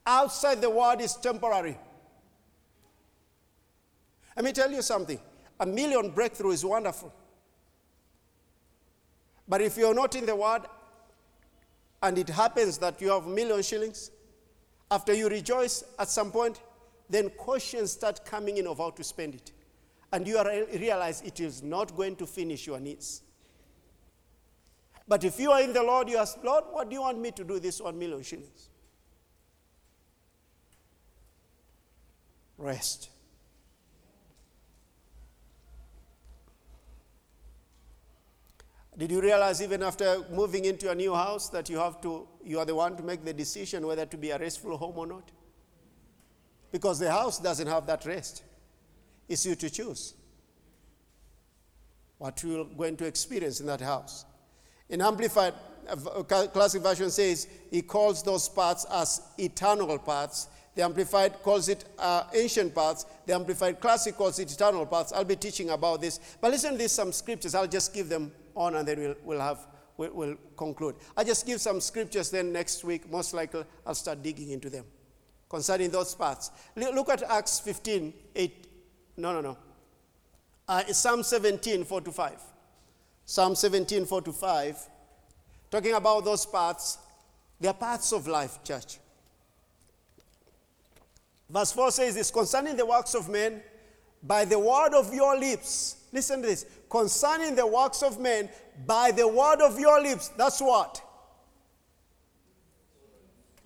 Outside 0.06 0.60
the 0.60 0.68
Word 0.68 1.00
is 1.00 1.14
temporary. 1.14 1.78
Let 4.36 4.44
me 4.44 4.52
tell 4.52 4.70
you 4.70 4.82
something 4.82 5.18
a 5.58 5.66
million 5.66 6.10
breakthrough 6.10 6.52
is 6.52 6.64
wonderful. 6.64 7.12
But 9.48 9.62
if 9.62 9.76
you're 9.76 9.94
not 9.94 10.14
in 10.14 10.26
the 10.26 10.36
Word, 10.36 10.62
and 12.02 12.16
it 12.18 12.28
happens 12.28 12.78
that 12.78 13.00
you 13.00 13.10
have 13.10 13.26
a 13.26 13.28
million 13.28 13.62
shillings, 13.62 14.10
after 14.90 15.14
you 15.14 15.28
rejoice 15.28 15.84
at 15.98 16.08
some 16.08 16.32
point, 16.32 16.60
then 17.08 17.30
questions 17.30 17.92
start 17.92 18.24
coming 18.24 18.58
in 18.58 18.66
of 18.66 18.78
how 18.78 18.90
to 18.90 19.04
spend 19.04 19.34
it. 19.34 19.52
And 20.12 20.26
you 20.26 20.42
realize 20.74 21.22
it 21.22 21.40
is 21.40 21.62
not 21.62 21.96
going 21.96 22.16
to 22.16 22.26
finish 22.26 22.66
your 22.66 22.80
needs. 22.80 23.22
But 25.06 25.24
if 25.24 25.38
you 25.40 25.50
are 25.50 25.60
in 25.60 25.72
the 25.72 25.82
Lord, 25.82 26.08
you 26.08 26.18
ask, 26.18 26.38
Lord, 26.42 26.64
what 26.70 26.88
do 26.88 26.94
you 26.94 27.02
want 27.02 27.20
me 27.20 27.30
to 27.32 27.44
do 27.44 27.58
this 27.58 27.80
one 27.80 27.98
million 27.98 28.22
shillings? 28.22 28.68
Rest. 32.58 33.10
Did 39.00 39.12
you 39.12 39.22
realize 39.22 39.62
even 39.62 39.82
after 39.82 40.22
moving 40.30 40.66
into 40.66 40.90
a 40.90 40.94
new 40.94 41.14
house 41.14 41.48
that 41.48 41.70
you 41.70 41.78
have 41.78 42.02
to 42.02 42.28
you 42.44 42.58
are 42.58 42.66
the 42.66 42.74
one 42.74 42.98
to 42.98 43.02
make 43.02 43.24
the 43.24 43.32
decision 43.32 43.86
whether 43.86 44.04
to 44.04 44.18
be 44.18 44.28
a 44.28 44.36
restful 44.36 44.76
home 44.76 44.98
or 44.98 45.06
not? 45.06 45.30
Because 46.70 46.98
the 46.98 47.10
house 47.10 47.38
doesn't 47.38 47.66
have 47.66 47.86
that 47.86 48.04
rest. 48.04 48.42
It's 49.26 49.46
you 49.46 49.54
to 49.54 49.70
choose 49.70 50.12
what 52.18 52.42
you're 52.42 52.66
going 52.66 52.98
to 52.98 53.06
experience 53.06 53.60
in 53.60 53.66
that 53.68 53.80
house. 53.80 54.26
In 54.90 55.00
Amplified 55.00 55.54
Classic 56.52 56.82
Version 56.82 57.10
says 57.10 57.48
he 57.70 57.80
calls 57.80 58.22
those 58.22 58.50
parts 58.50 58.84
as 58.92 59.22
eternal 59.38 59.98
parts. 59.98 60.48
The 60.74 60.82
Amplified 60.82 61.42
calls 61.42 61.70
it 61.70 61.86
uh, 61.98 62.24
ancient 62.34 62.74
parts. 62.74 63.06
The 63.24 63.34
Amplified 63.34 63.80
Classic 63.80 64.14
calls 64.14 64.38
it 64.38 64.52
eternal 64.52 64.84
parts. 64.84 65.10
I'll 65.14 65.24
be 65.24 65.36
teaching 65.36 65.70
about 65.70 66.02
this. 66.02 66.20
But 66.38 66.50
listen 66.50 66.72
to 66.72 66.78
these 66.78 66.92
some 66.92 67.12
scriptures. 67.12 67.54
I'll 67.54 67.66
just 67.66 67.94
give 67.94 68.10
them 68.10 68.30
on 68.54 68.76
and 68.76 68.86
then 68.86 68.98
we'll, 68.98 69.14
we'll 69.24 69.40
have 69.40 69.66
we'll, 69.96 70.12
we'll 70.12 70.36
conclude. 70.56 70.96
I'll 71.16 71.24
just 71.24 71.46
give 71.46 71.60
some 71.60 71.80
scriptures. 71.80 72.30
Then 72.30 72.52
next 72.52 72.84
week, 72.84 73.10
most 73.10 73.34
likely, 73.34 73.64
I'll 73.86 73.94
start 73.94 74.22
digging 74.22 74.50
into 74.50 74.70
them 74.70 74.84
concerning 75.48 75.90
those 75.90 76.14
parts. 76.14 76.50
Look 76.76 77.10
at 77.10 77.22
Acts 77.24 77.60
15, 77.60 78.12
8. 78.34 78.66
No, 79.16 79.32
no, 79.34 79.40
no. 79.40 79.58
Uh, 80.68 80.84
Psalm 80.92 81.22
17, 81.22 81.84
4 81.84 82.00
to 82.02 82.12
5. 82.12 82.40
Psalm 83.30 83.54
17, 83.54 84.06
4 84.06 84.22
to 84.22 84.32
5, 84.32 84.88
talking 85.70 85.94
about 85.94 86.24
those 86.24 86.44
parts. 86.44 86.98
They 87.60 87.68
are 87.68 87.74
parts 87.74 88.12
of 88.12 88.26
life, 88.26 88.58
church. 88.64 88.98
Verse 91.48 91.70
4 91.72 91.90
says 91.92 92.14
this 92.16 92.30
concerning 92.30 92.76
the 92.76 92.86
works 92.86 93.14
of 93.14 93.28
men, 93.28 93.62
by 94.22 94.44
the 94.44 94.58
word 94.58 94.94
of 94.94 95.14
your 95.14 95.38
lips. 95.38 95.99
Listen 96.12 96.42
to 96.42 96.48
this. 96.48 96.66
Concerning 96.88 97.54
the 97.54 97.66
works 97.66 98.02
of 98.02 98.18
men, 98.18 98.48
by 98.86 99.10
the 99.10 99.26
word 99.26 99.60
of 99.60 99.78
your 99.78 100.02
lips. 100.02 100.28
That's 100.36 100.60
what? 100.60 101.02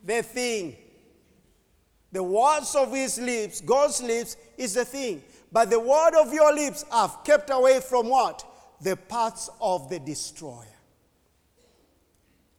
The 0.05 0.23
thing. 0.23 0.77
The 2.13 2.23
words 2.23 2.75
of 2.75 2.93
his 2.93 3.19
lips, 3.19 3.61
God's 3.61 4.03
lips, 4.03 4.37
is 4.57 4.75
the 4.75 4.85
thing. 4.85 5.23
But 5.51 5.71
the 5.71 5.81
word 5.81 6.15
of 6.21 6.33
your 6.33 6.55
lips 6.55 6.85
have 6.93 7.19
kept 7.25 7.51
away 7.51 7.81
from 7.81 8.09
what? 8.09 8.45
the 8.85 8.97
parts 8.97 9.49
of 9.61 9.89
the 9.89 9.99
destroyer. 9.99 10.67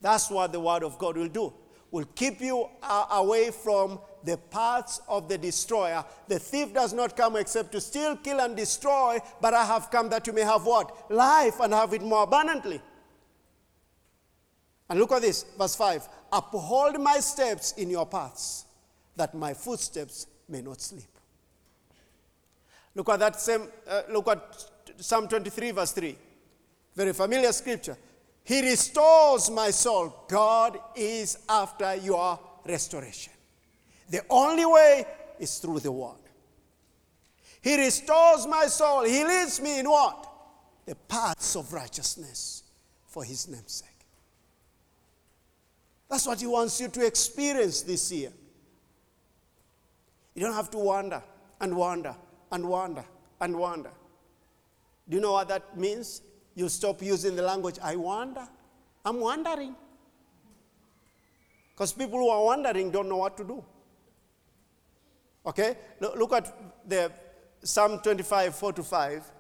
That's 0.01 0.29
what 0.29 0.51
the 0.51 0.59
word 0.59 0.83
of 0.83 0.97
God 0.97 1.17
will 1.17 1.27
do. 1.27 1.53
Will 1.91 2.05
keep 2.15 2.41
you 2.41 2.67
away 3.11 3.51
from 3.51 3.99
the 4.25 4.37
paths 4.37 5.01
of 5.07 5.29
the 5.29 5.37
destroyer. 5.37 6.03
The 6.27 6.39
thief 6.39 6.73
does 6.73 6.93
not 6.93 7.15
come 7.15 7.35
except 7.35 7.71
to 7.73 7.81
steal, 7.81 8.17
kill, 8.17 8.39
and 8.39 8.55
destroy, 8.55 9.19
but 9.39 9.53
I 9.53 9.63
have 9.65 9.91
come 9.91 10.09
that 10.09 10.25
you 10.27 10.33
may 10.33 10.41
have 10.41 10.65
what? 10.65 11.11
Life 11.11 11.59
and 11.59 11.73
have 11.73 11.93
it 11.93 12.01
more 12.01 12.23
abundantly. 12.23 12.81
And 14.89 14.99
look 14.99 15.11
at 15.11 15.21
this, 15.21 15.43
verse 15.57 15.75
5 15.75 16.07
Uphold 16.31 16.99
my 16.99 17.19
steps 17.19 17.73
in 17.73 17.89
your 17.89 18.05
paths, 18.05 18.65
that 19.15 19.33
my 19.33 19.53
footsteps 19.53 20.27
may 20.49 20.61
not 20.61 20.81
slip. 20.81 21.03
Look 22.93 23.09
at 23.09 23.19
that 23.19 23.39
same, 23.39 23.67
uh, 23.87 24.03
look 24.09 24.27
at 24.27 24.65
Psalm 24.97 25.27
23, 25.27 25.71
verse 25.71 25.91
3. 25.91 26.15
Very 26.95 27.13
familiar 27.13 27.51
scripture. 27.51 27.97
He 28.43 28.61
restores 28.61 29.49
my 29.49 29.71
soul. 29.71 30.23
God 30.27 30.79
is 30.95 31.39
after 31.49 31.95
your 31.95 32.39
restoration. 32.65 33.33
The 34.09 34.21
only 34.29 34.65
way 34.65 35.05
is 35.39 35.57
through 35.57 35.79
the 35.79 35.91
word. 35.91 36.17
He 37.61 37.75
restores 37.77 38.45
my 38.45 38.67
soul. 38.67 39.03
He 39.03 39.23
leads 39.23 39.59
me 39.59 39.79
in 39.79 39.89
what? 39.89 40.31
The 40.85 40.95
paths 40.95 41.55
of 41.55 41.73
righteousness 41.73 42.63
for 43.07 43.23
his 43.23 43.47
name's 43.47 43.71
sake. 43.71 43.89
That's 46.09 46.27
what 46.27 46.39
he 46.39 46.47
wants 46.47 46.79
you 46.79 46.87
to 46.89 47.05
experience 47.05 47.81
this 47.81 48.11
year. 48.11 48.31
You 50.35 50.43
don't 50.43 50.53
have 50.53 50.69
to 50.71 50.77
wander 50.77 51.23
and 51.59 51.75
wander 51.75 52.15
and 52.51 52.67
wander 52.67 53.03
and 53.41 53.57
wander. 53.57 53.91
Do 55.09 55.17
you 55.17 55.21
know 55.21 55.31
what 55.31 55.47
that 55.47 55.77
means? 55.77 56.21
You 56.53 56.69
stop 56.69 57.01
using 57.01 57.35
the 57.35 57.41
language, 57.41 57.77
I 57.81 57.95
wonder. 57.95 58.47
I'm 59.03 59.19
wondering. 59.19 59.75
Because 61.73 61.91
people 61.91 62.19
who 62.19 62.29
are 62.29 62.43
wondering 62.43 62.91
don't 62.91 63.09
know 63.09 63.17
what 63.17 63.37
to 63.37 63.43
do. 63.43 63.63
Okay? 65.45 65.77
Look 65.99 66.33
at 66.33 66.53
the 66.87 67.11
Psalm 67.63 67.99
25, 67.99 68.55
4 68.55 68.73
to 68.73 68.83
5. 68.83 69.31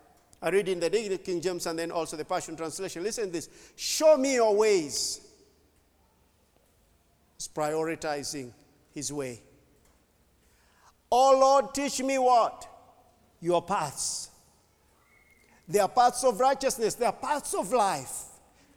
I 0.41 0.49
read 0.49 0.67
in 0.67 0.79
the 0.79 1.19
King 1.23 1.41
James 1.41 1.65
and 1.65 1.79
then 1.79 1.91
also 1.91 2.17
the 2.17 2.25
Passion 2.25 2.55
Translation. 2.55 3.03
Listen 3.03 3.25
to 3.25 3.31
this. 3.31 3.49
Show 3.75 4.17
me 4.17 4.35
your 4.35 4.55
ways. 4.55 5.21
It's 7.35 7.47
prioritizing 7.47 8.51
his 8.93 9.11
way. 9.11 9.41
Oh 11.11 11.37
Lord, 11.39 11.73
teach 11.73 12.01
me 12.01 12.17
what? 12.17 12.67
Your 13.41 13.61
paths. 13.61 14.29
They 15.67 15.79
are 15.79 15.89
paths 15.89 16.23
of 16.23 16.39
righteousness, 16.39 16.93
they 16.95 17.05
are 17.05 17.13
paths 17.13 17.53
of 17.53 17.71
life. 17.71 18.23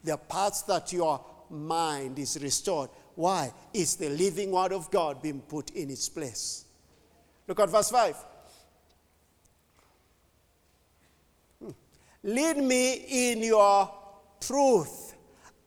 They 0.03 0.13
are 0.13 0.19
paths 0.19 0.63
that 0.63 0.93
your 0.93 1.25
mind 1.51 2.19
is 2.19 2.39
restored. 2.41 2.91
Why? 3.15 3.53
Is 3.75 3.97
the 3.97 4.09
living 4.11 4.53
word 4.53 4.73
of 4.73 4.91
God 4.91 5.21
being 5.21 5.41
put 5.41 5.71
in 5.71 5.91
its 5.91 6.09
place? 6.09 6.65
Look 7.49 7.61
at 7.61 7.71
verse 7.71 7.91
5. 7.91 8.17
Hmm. 11.65 11.71
Lead 12.23 12.59
me 12.59 13.33
in 13.33 13.43
your 13.43 13.91
truth 14.39 15.15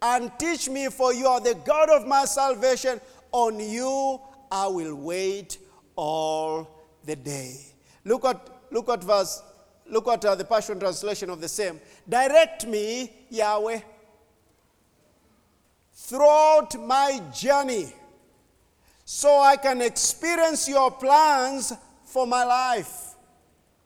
and 0.02 0.32
teach 0.38 0.70
me, 0.70 0.90
for 0.90 1.12
you 1.14 1.28
are 1.28 1.42
the 1.42 1.56
God 1.66 1.90
of 1.90 2.08
my 2.08 2.26
salvation. 2.26 3.02
On 3.32 3.60
you 3.60 4.22
I 4.52 4.68
will 4.68 4.96
wait 4.96 5.58
all 5.96 6.86
the 7.04 7.16
day. 7.16 7.58
Look 8.06 8.26
at, 8.26 8.48
look 8.72 8.90
at 8.90 9.04
verse, 9.04 9.42
look 9.90 10.08
at 10.08 10.24
uh, 10.24 10.36
the 10.36 10.46
Passion 10.46 10.80
Translation 10.80 11.30
of 11.32 11.42
the 11.42 11.48
same. 11.48 11.80
Direct 12.08 12.68
me, 12.68 13.12
Yahweh, 13.30 13.80
throughout 15.94 16.80
my 16.80 17.22
journey 17.34 17.94
so 19.14 19.42
I 19.42 19.58
can 19.58 19.82
experience 19.82 20.70
your 20.70 20.90
plans 20.90 21.74
for 22.06 22.26
my 22.26 22.46
life. 22.46 23.16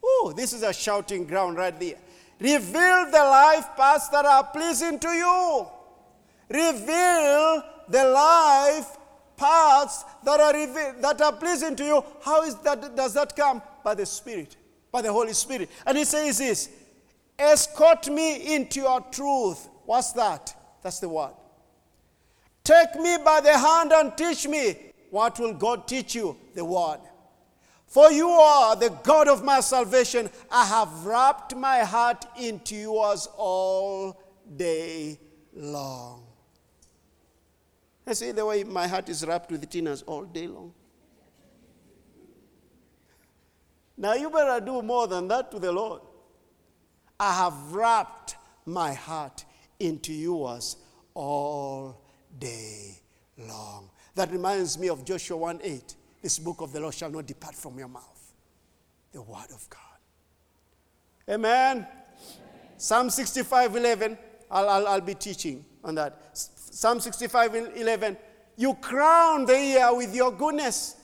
Oh, 0.04 0.32
this 0.38 0.54
is 0.54 0.62
a 0.62 0.72
shouting 0.72 1.26
ground 1.26 1.58
right 1.58 1.78
there. 1.80 1.96
Reveal 2.40 3.10
the 3.10 3.24
life 3.24 3.66
paths 3.76 4.08
that 4.10 4.24
are 4.24 4.44
pleasing 4.44 5.00
to 5.00 5.08
you. 5.08 5.66
Reveal 6.48 7.64
the 7.90 8.04
life 8.06 8.98
paths 9.36 10.06
that 10.24 10.40
are, 10.40 11.02
that 11.02 11.20
are 11.20 11.34
pleasing 11.34 11.76
to 11.76 11.84
you. 11.84 12.04
How 12.24 12.44
is 12.44 12.54
that, 12.58 12.96
does 12.96 13.16
that 13.16 13.36
come? 13.36 13.64
By 13.84 13.96
the 13.96 14.06
Spirit, 14.06 14.56
by 14.92 15.02
the 15.02 15.12
Holy 15.12 15.34
Spirit. 15.34 15.72
And 15.88 15.98
he 15.98 16.06
says 16.06 16.38
this 16.38 16.70
escort 17.40 18.08
me 18.10 18.56
into 18.56 18.82
your 18.82 19.02
truth. 19.10 19.70
What's 19.86 20.12
that? 20.12 20.56
That's 20.84 21.00
the 21.00 21.10
word. 21.10 21.34
Take 22.64 22.94
me 23.02 23.18
by 23.26 23.42
the 23.42 23.58
hand 23.58 23.92
and 23.92 24.16
teach 24.16 24.48
me. 24.48 24.92
What 25.10 25.40
will 25.40 25.54
God 25.54 25.88
teach 25.88 26.16
you? 26.16 26.38
The 26.54 26.66
word. 26.66 27.00
For 27.88 28.12
you 28.12 28.30
are 28.30 28.76
the 28.76 28.90
God 29.04 29.28
of 29.28 29.44
my 29.44 29.60
salvation. 29.60 30.30
I 30.52 30.66
have 30.66 31.06
wrapped 31.06 31.56
my 31.56 31.80
heart 31.80 32.26
into 32.40 32.76
yours 32.76 33.28
all 33.38 34.22
day 34.56 35.20
long. 35.54 36.24
I 38.08 38.14
see 38.14 38.32
the 38.32 38.46
way 38.46 38.64
my 38.64 38.88
heart 38.88 39.10
is 39.10 39.26
wrapped 39.26 39.52
with 39.52 39.68
Tina's 39.70 40.02
all 40.04 40.26
day 40.26 40.48
long. 40.48 40.74
Now 43.98 44.14
you 44.14 44.30
better 44.30 44.64
do 44.64 44.82
more 44.82 45.08
than 45.08 45.28
that 45.30 45.52
to 45.52 45.60
the 45.60 45.72
Lord. 45.72 46.02
I 47.20 47.34
have 47.34 47.74
wrapped 47.74 48.36
my 48.66 48.94
heart 48.94 49.46
into 49.80 50.14
yours 50.14 50.78
all 51.14 52.02
day 52.38 53.00
long. 53.38 53.90
That 54.16 54.32
reminds 54.32 54.78
me 54.80 54.90
of 54.90 55.06
Joshua 55.06 55.38
1 55.38 55.60
8. 55.64 55.96
This 56.22 56.40
book 56.40 56.62
of 56.62 56.72
the 56.72 56.80
law 56.80 56.92
shall 56.92 57.12
not 57.12 57.26
depart 57.26 57.56
from 57.56 57.78
your 57.78 57.88
mouth. 57.88 58.34
The 59.12 59.22
word 59.22 59.52
of 59.54 59.70
God. 59.70 59.80
Amen. 61.30 61.78
Amen. 61.78 61.88
Psalm 62.78 63.10
65 63.10 63.76
11. 63.76 64.18
I'll, 64.50 64.70
I'll, 64.70 64.88
I'll 64.88 65.02
be 65.02 65.16
teaching 65.16 65.66
on 65.84 65.96
that. 65.96 66.20
Psalm 66.34 67.00
65 67.00 67.56
11. 67.76 68.18
You 68.58 68.74
crown 68.76 69.46
the 69.46 69.60
year 69.60 69.96
with 69.96 70.16
your 70.16 70.32
goodness. 70.32 70.96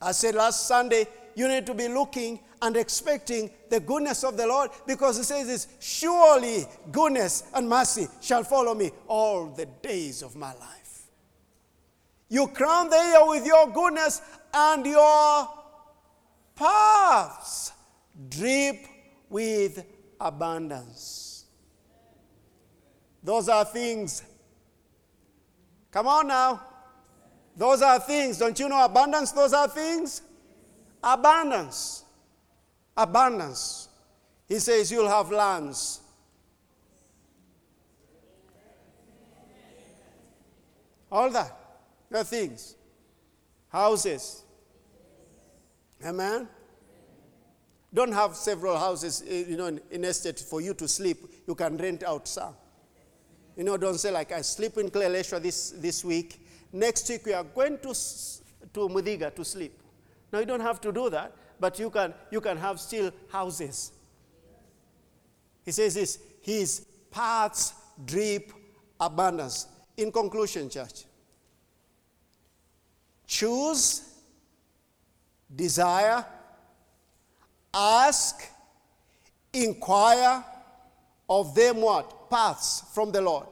I 0.00 0.12
said 0.12 0.34
last 0.34 0.66
Sunday, 0.66 1.06
you 1.34 1.48
need 1.48 1.66
to 1.66 1.74
be 1.74 1.88
looking 1.88 2.40
and 2.60 2.76
expecting 2.76 3.50
the 3.68 3.80
goodness 3.80 4.24
of 4.24 4.36
the 4.36 4.46
Lord 4.46 4.70
because 4.86 5.18
it 5.18 5.24
says 5.24 5.46
this 5.46 5.68
surely 5.80 6.64
goodness 6.90 7.44
and 7.54 7.68
mercy 7.68 8.08
shall 8.20 8.44
follow 8.44 8.74
me 8.74 8.90
all 9.06 9.46
the 9.46 9.66
days 9.82 10.22
of 10.22 10.36
my 10.36 10.52
life. 10.54 10.83
You 12.28 12.48
crown 12.48 12.90
the 12.90 12.96
year 12.96 13.26
with 13.28 13.46
your 13.46 13.70
goodness 13.70 14.20
and 14.52 14.84
your 14.86 15.48
paths 16.54 17.72
drip 18.28 18.86
with 19.28 19.84
abundance. 20.20 21.44
Those 23.22 23.48
are 23.48 23.64
things 23.64 24.22
Come 25.94 26.08
on 26.08 26.26
now. 26.26 26.60
Those 27.56 27.80
are 27.80 28.00
things. 28.00 28.36
Don't 28.36 28.58
you 28.58 28.68
know 28.68 28.84
abundance? 28.84 29.30
Those 29.30 29.52
are 29.52 29.68
things. 29.68 30.22
Abundance. 31.00 32.02
Abundance. 32.96 33.88
He 34.48 34.58
says 34.58 34.90
you'll 34.90 35.08
have 35.08 35.30
lands. 35.30 36.00
All 41.12 41.30
that. 41.30 41.56
The 42.14 42.22
things. 42.22 42.76
Houses. 43.70 44.44
Amen. 46.06 46.46
Don't 47.92 48.12
have 48.12 48.36
several 48.36 48.78
houses, 48.78 49.24
eh, 49.28 49.46
you 49.48 49.56
know, 49.56 49.76
in 49.90 50.04
estate 50.04 50.38
for 50.38 50.60
you 50.60 50.74
to 50.74 50.86
sleep. 50.86 51.26
You 51.44 51.56
can 51.56 51.76
rent 51.76 52.04
out 52.04 52.28
some. 52.28 52.54
You 53.56 53.64
know, 53.64 53.76
don't 53.76 53.98
say 53.98 54.12
like 54.12 54.30
I 54.30 54.42
sleep 54.42 54.78
in 54.78 54.90
Kileleshwa 54.90 55.42
this, 55.42 55.70
this 55.70 56.04
week. 56.04 56.46
Next 56.72 57.08
week 57.08 57.26
we 57.26 57.32
are 57.32 57.42
going 57.42 57.78
to, 57.78 57.88
to 57.88 58.88
Mudiga 58.88 59.34
to 59.34 59.44
sleep. 59.44 59.82
Now 60.32 60.38
you 60.38 60.46
don't 60.46 60.60
have 60.60 60.80
to 60.82 60.92
do 60.92 61.10
that, 61.10 61.32
but 61.58 61.80
you 61.80 61.90
can, 61.90 62.14
you 62.30 62.40
can 62.40 62.56
have 62.58 62.78
still 62.78 63.10
houses. 63.28 63.90
He 65.64 65.72
says 65.72 65.94
this, 65.94 66.20
his 66.42 66.86
paths 67.10 67.74
drip 68.04 68.52
abundance. 69.00 69.66
In 69.96 70.12
conclusion, 70.12 70.70
church, 70.70 71.06
choose, 73.26 74.14
desire, 75.54 76.24
ask, 77.72 78.42
inquire 79.52 80.44
of 81.28 81.54
them 81.54 81.80
what? 81.80 82.24
paths 82.34 82.82
from 82.92 83.12
the 83.12 83.20
Lord 83.20 83.46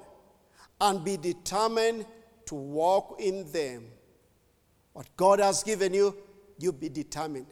and 0.81 1.05
be 1.05 1.17
determined 1.17 2.05
to 2.47 2.55
walk 2.57 3.21
in 3.21 3.51
them. 3.53 3.85
What 4.93 5.07
God 5.17 5.39
has 5.39 5.63
given 5.63 5.95
you, 5.95 6.17
you 6.59 6.73
be 6.73 6.89
determined. 6.89 7.47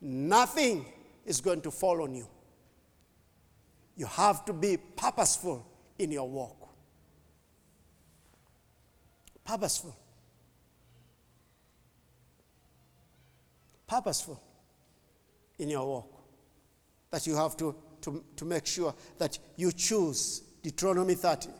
Nothing 0.00 0.86
is 1.26 1.42
going 1.42 1.60
to 1.60 1.70
fall 1.70 2.02
on 2.02 2.14
you. 2.14 2.26
You 3.96 4.06
have 4.06 4.44
to 4.46 4.54
be 4.54 4.76
purposeful 4.76 5.66
in 5.98 6.10
your 6.10 6.28
walk. 6.28 6.68
Purposeful. 9.44 9.94
Purposeful 13.94 14.40
in 15.60 15.70
your 15.70 15.86
walk. 15.86 16.10
That 17.12 17.28
you 17.28 17.36
have 17.36 17.56
to, 17.58 17.76
to, 18.00 18.24
to 18.34 18.44
make 18.44 18.66
sure 18.66 18.92
that 19.18 19.38
you 19.54 19.70
choose 19.70 20.40
Deuteronomy 20.64 21.14
30, 21.14 21.50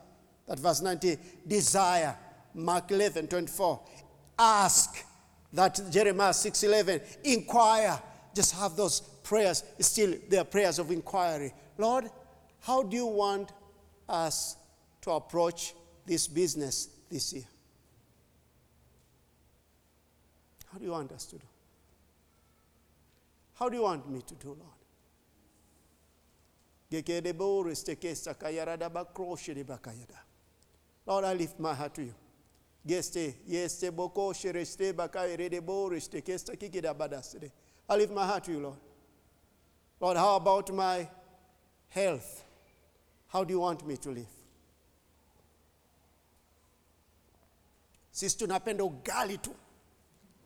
that 0.49 0.59
verse 0.59 0.83
90, 0.83 1.17
desire, 1.47 2.17
Mark 2.53 2.91
11, 2.91 3.29
24, 3.29 3.81
ask, 4.37 5.07
that 5.53 5.81
Jeremiah 5.93 6.35
6, 6.35 6.61
11, 6.65 7.01
inquire, 7.23 8.03
just 8.35 8.57
have 8.57 8.75
those 8.75 9.01
prayers, 9.23 9.63
still 9.79 10.15
they 10.29 10.39
are 10.39 10.45
prayers 10.45 10.81
of 10.81 10.91
inquiry. 10.91 11.53
Lord, 11.79 12.11
how 12.63 12.83
do 12.83 12.97
you 12.97 13.07
want 13.07 13.53
us 14.09 14.57
to 15.03 15.13
approach 15.13 15.73
this 16.05 16.27
business 16.27 16.89
this 17.09 17.33
year? 17.33 17.47
How 20.73 20.79
do 20.79 20.85
you 20.85 20.91
want 20.91 21.13
us 21.13 21.27
to 21.27 21.37
do? 21.37 21.45
How 23.55 23.69
do 23.69 23.77
you 23.77 23.83
want 23.83 24.11
me 24.11 24.21
to 24.23 24.35
do, 24.35 24.49
Lord? 24.49 24.61
Lord, 31.07 31.25
I 31.25 31.35
lift 31.35 31.59
my 31.61 31.75
heart 31.75 31.95
to 31.95 32.03
you. 32.03 32.15
Geste, 32.87 33.35
yeste 33.49 33.91
boko 33.91 34.33
shereste 34.33 34.93
bakai 34.93 35.37
rede 35.39 35.61
bo 35.65 35.89
reste 35.89 36.23
kesta 36.23 36.57
kikida 36.57 36.95
badaside. 36.95 37.51
I 37.89 37.97
lift 37.97 38.13
my 38.13 38.27
heart 38.27 38.45
to 38.45 38.53
you, 38.53 38.61
Lord. 38.61 38.79
Lord, 40.01 40.17
how 40.17 40.37
about 40.37 40.73
my 40.73 41.09
health? 41.89 42.45
How 43.29 43.45
do 43.45 43.55
you 43.55 43.61
want 43.61 43.87
me 43.87 43.97
to 43.97 44.11
live? 44.11 44.27
Sisi 48.13 48.39
tunapenda 48.39 48.85
ugali 48.85 49.39
tu. 49.43 49.51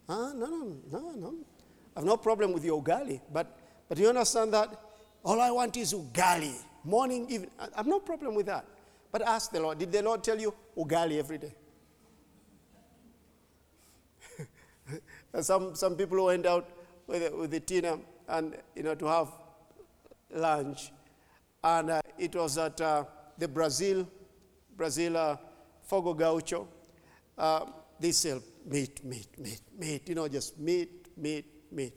Ah, 0.08 0.32
no, 0.34 0.46
no, 0.46 0.80
no, 0.90 1.12
no. 1.12 1.34
I 1.98 2.00
have 2.00 2.06
no 2.06 2.16
problem 2.16 2.52
with 2.52 2.64
your 2.64 2.80
ugali, 2.80 3.20
but, 3.32 3.58
but 3.88 3.98
you 3.98 4.08
understand 4.08 4.54
that 4.54 4.70
all 5.24 5.40
I 5.40 5.50
want 5.50 5.76
is 5.76 5.92
ugali, 5.92 6.54
morning, 6.84 7.28
evening. 7.28 7.50
I 7.58 7.66
have 7.74 7.88
no 7.88 7.98
problem 7.98 8.36
with 8.36 8.46
that. 8.46 8.64
But 9.10 9.22
ask 9.22 9.50
the 9.50 9.58
Lord, 9.58 9.80
did 9.80 9.90
the 9.90 10.00
Lord 10.00 10.22
tell 10.22 10.38
you 10.38 10.54
ugali 10.76 11.18
every 11.18 11.38
day? 11.38 11.52
some, 15.40 15.74
some 15.74 15.96
people 15.96 16.24
went 16.24 16.46
out 16.46 16.68
with, 17.08 17.34
with 17.34 17.50
the 17.50 17.58
Tina 17.58 17.98
and, 18.28 18.54
you 18.76 18.84
know, 18.84 18.94
to 18.94 19.06
have 19.06 19.32
lunch. 20.32 20.92
And 21.64 21.90
uh, 21.90 22.00
it 22.16 22.32
was 22.36 22.58
at 22.58 22.80
uh, 22.80 23.06
the 23.38 23.48
Brazil, 23.48 24.08
Brazil 24.76 25.16
uh, 25.16 25.36
Fogo 25.82 26.14
Gaucho. 26.14 26.68
Uh, 27.36 27.64
they 27.98 28.12
sell 28.12 28.40
meat, 28.66 29.04
meat, 29.04 29.36
meat, 29.36 29.62
meat, 29.76 30.08
you 30.08 30.14
know, 30.14 30.28
just 30.28 30.60
meat, 30.60 31.08
meat, 31.16 31.57
meat. 31.72 31.94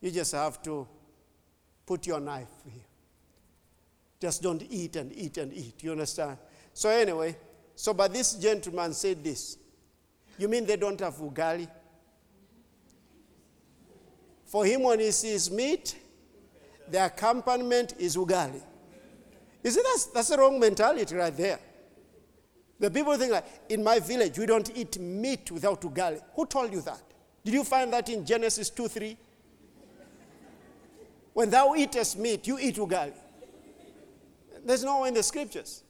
You 0.00 0.10
just 0.10 0.32
have 0.32 0.62
to 0.62 0.86
put 1.86 2.06
your 2.06 2.20
knife 2.20 2.48
here. 2.64 2.82
Just 4.20 4.42
don't 4.42 4.62
eat 4.68 4.96
and 4.96 5.12
eat 5.12 5.38
and 5.38 5.52
eat. 5.52 5.82
You 5.82 5.92
understand? 5.92 6.36
So, 6.74 6.88
anyway, 6.90 7.36
so 7.74 7.94
but 7.94 8.12
this 8.12 8.34
gentleman 8.34 8.92
said 8.92 9.24
this. 9.24 9.56
You 10.38 10.48
mean 10.48 10.66
they 10.66 10.76
don't 10.76 11.00
have 11.00 11.14
ugali? 11.16 11.68
For 14.44 14.64
him, 14.64 14.82
when 14.82 15.00
he 15.00 15.10
sees 15.10 15.50
meat, 15.50 15.96
the 16.90 17.04
accompaniment 17.04 17.94
is 17.98 18.16
ugali. 18.16 18.60
You 19.62 19.70
see, 19.70 19.82
that's, 19.82 20.06
that's 20.06 20.28
the 20.28 20.38
wrong 20.38 20.58
mentality 20.58 21.14
right 21.14 21.36
there. 21.36 21.58
The 22.78 22.90
people 22.90 23.16
think 23.16 23.32
like, 23.32 23.44
in 23.68 23.84
my 23.84 23.98
village, 23.98 24.38
we 24.38 24.46
don't 24.46 24.70
eat 24.76 24.98
meat 24.98 25.50
without 25.50 25.82
ugali. 25.82 26.20
Who 26.34 26.46
told 26.46 26.72
you 26.72 26.80
that? 26.82 27.02
Did 27.44 27.54
you 27.54 27.64
find 27.64 27.92
that 27.92 28.08
in 28.08 28.24
Genesis 28.24 28.70
2 28.70 28.88
3? 28.88 29.16
When 31.32 31.50
thou 31.50 31.74
eatest 31.74 32.18
meat, 32.18 32.46
you 32.46 32.58
eat 32.58 32.76
ugali. 32.76 33.12
There's 34.64 34.84
no 34.84 35.04
in 35.04 35.14
the 35.14 35.22
scriptures. 35.22 35.82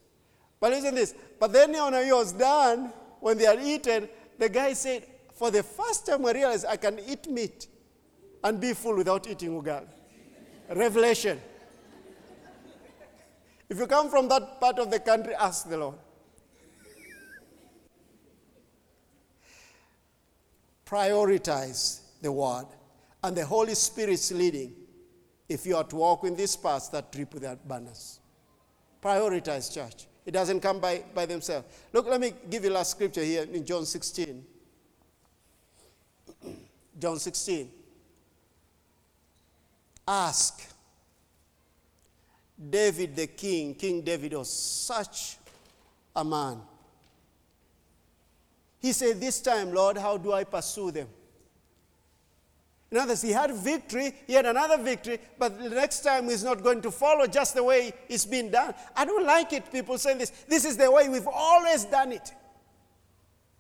But 0.61 0.73
listen 0.73 0.95
this. 0.95 1.15
But 1.39 1.53
then 1.53 1.73
when 1.73 2.05
he 2.05 2.13
was 2.13 2.33
done, 2.33 2.93
when 3.21 3.39
they 3.39 3.45
had 3.45 3.61
eaten, 3.61 4.09
the 4.39 4.49
guy 4.49 4.75
said, 4.75 5.07
For 5.35 5.51
the 5.51 5.63
first 5.63 6.07
time 6.07 6.25
I 6.27 6.33
realized 6.33 6.67
I 6.67 6.77
can 6.77 6.99
eat 7.09 7.29
meat 7.29 7.67
and 8.45 8.61
be 8.61 8.75
full 8.75 8.97
without 8.97 9.29
eating 9.29 9.61
ugali. 9.61 9.89
Revelation. 10.69 11.41
If 13.69 13.79
you 13.79 13.87
come 13.87 14.11
from 14.11 14.29
that 14.29 14.61
part 14.61 14.79
of 14.79 14.91
the 14.91 14.99
country, 14.99 15.35
ask 15.35 15.69
the 15.69 15.79
Lord. 15.79 15.97
Prioritize 20.91 22.01
the 22.21 22.33
word 22.33 22.67
and 23.23 23.37
the 23.37 23.47
Holy 23.47 23.75
Spirit's 23.75 24.33
leading 24.33 24.75
if 25.49 25.65
you 25.65 25.77
are 25.77 25.85
to 25.85 25.97
walk 25.97 26.25
in 26.25 26.35
these 26.35 26.57
paths 26.57 26.89
that 26.89 27.13
drip 27.13 27.33
with 27.33 27.45
abundance. 27.45 28.19
Prioritize 29.01 29.73
church. 29.73 30.07
It 30.27 30.33
doesn't 30.33 30.61
come 30.61 30.81
by, 30.81 31.05
by 31.15 31.27
themselves. 31.27 31.67
Look, 31.93 32.07
let 32.07 32.21
me 32.21 32.33
give 32.49 32.65
you 32.65 32.71
last 32.71 32.91
scripture 32.91 33.23
here 33.23 33.47
in 33.53 33.65
John 33.65 33.87
16. 33.87 34.45
John 36.99 37.19
16. 37.19 37.71
Ask. 40.09 40.61
David 42.69 43.17
the 43.17 43.29
king, 43.29 43.75
King 43.75 44.03
David 44.03 44.35
was 44.35 44.53
such 44.53 45.39
a 46.15 46.25
man. 46.25 46.61
He 48.81 48.93
said, 48.93 49.21
This 49.21 49.41
time, 49.41 49.73
Lord, 49.73 49.97
how 49.99 50.17
do 50.17 50.33
I 50.33 50.45
pursue 50.45 50.91
them? 50.91 51.09
In 52.91 52.99
other 52.99 53.13
words, 53.13 53.23
he 53.23 53.31
had 53.31 53.53
victory, 53.55 54.13
he 54.27 54.33
had 54.33 54.47
another 54.47 54.77
victory, 54.83 55.21
but 55.39 55.63
the 55.63 55.71
next 55.71 56.01
time 56.01 56.29
he's 56.29 56.43
not 56.43 56.63
going 56.63 56.83
to 56.83 56.91
follow 56.91 57.27
just 57.27 57.55
the 57.55 57.63
way 57.63 57.93
it's 58.09 58.27
been 58.27 58.51
done. 58.51 58.75
I 58.97 59.05
don't 59.05 59.25
like 59.25 59.53
it, 59.53 59.71
people 59.71 59.97
saying 59.97 60.19
this. 60.19 60.31
This 60.49 60.65
is 60.65 60.77
the 60.77 60.91
way 60.91 61.09
we've 61.09 61.29
always 61.29 61.85
done 61.85 62.11
it. 62.11 62.35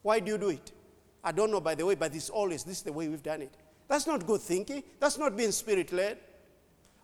Why 0.02 0.18
do 0.18 0.32
you 0.32 0.38
do 0.38 0.48
it? 0.48 0.72
I 1.22 1.30
don't 1.30 1.52
know, 1.52 1.60
by 1.60 1.76
the 1.76 1.86
way, 1.86 1.94
but 1.94 2.14
it's 2.14 2.30
always 2.30 2.64
this 2.64 2.78
is 2.78 2.82
the 2.82 2.92
way 2.92 3.06
we've 3.06 3.22
done 3.22 3.42
it. 3.42 3.54
That's 3.86 4.06
not 4.06 4.26
good 4.26 4.40
thinking. 4.40 4.82
That's 4.98 5.18
not 5.18 5.36
being 5.36 5.52
spirit 5.52 5.92
led. 5.92 6.18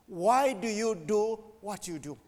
Why 0.07 0.53
do 0.53 0.67
you 0.67 0.95
do 0.95 1.39
what 1.61 1.87
you 1.87 1.99
do? 1.99 2.19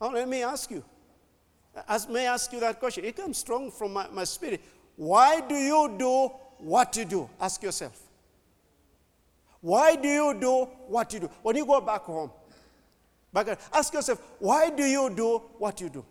Oh, 0.00 0.08
let 0.08 0.28
me 0.28 0.42
ask 0.42 0.70
you. 0.70 0.82
As, 1.88 2.08
may 2.08 2.26
I 2.26 2.34
ask 2.34 2.52
you 2.52 2.60
that 2.60 2.78
question? 2.78 3.04
It 3.04 3.16
comes 3.16 3.38
strong 3.38 3.70
from 3.70 3.92
my, 3.92 4.08
my 4.08 4.24
spirit. 4.24 4.60
Why 4.96 5.40
do 5.40 5.54
you 5.54 5.94
do 5.98 6.30
what 6.58 6.96
you 6.96 7.04
do? 7.04 7.30
Ask 7.40 7.62
yourself. 7.62 8.00
Why 9.60 9.96
do 9.96 10.08
you 10.08 10.36
do 10.40 10.64
what 10.88 11.12
you 11.12 11.20
do? 11.20 11.30
When 11.42 11.56
you 11.56 11.66
go 11.66 11.80
back 11.80 12.02
home, 12.02 12.30
back, 13.32 13.58
ask 13.72 13.92
yourself, 13.92 14.20
why 14.38 14.70
do 14.70 14.84
you 14.84 15.10
do 15.10 15.38
what 15.58 15.80
you 15.80 15.88
do? 15.88 16.04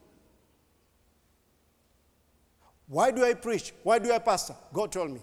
Why 2.88 3.12
do 3.12 3.24
I 3.24 3.34
preach? 3.34 3.74
Why 3.84 4.00
do 4.00 4.12
I 4.12 4.20
pastor? 4.20 4.56
God 4.74 4.92
told 4.92 5.12
me. 5.12 5.20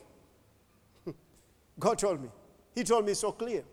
God 1.78 1.98
told 1.98 2.22
me. 2.22 2.28
He 2.74 2.84
told 2.84 3.04
me 3.06 3.14
so 3.14 3.32
clear. 3.32 3.64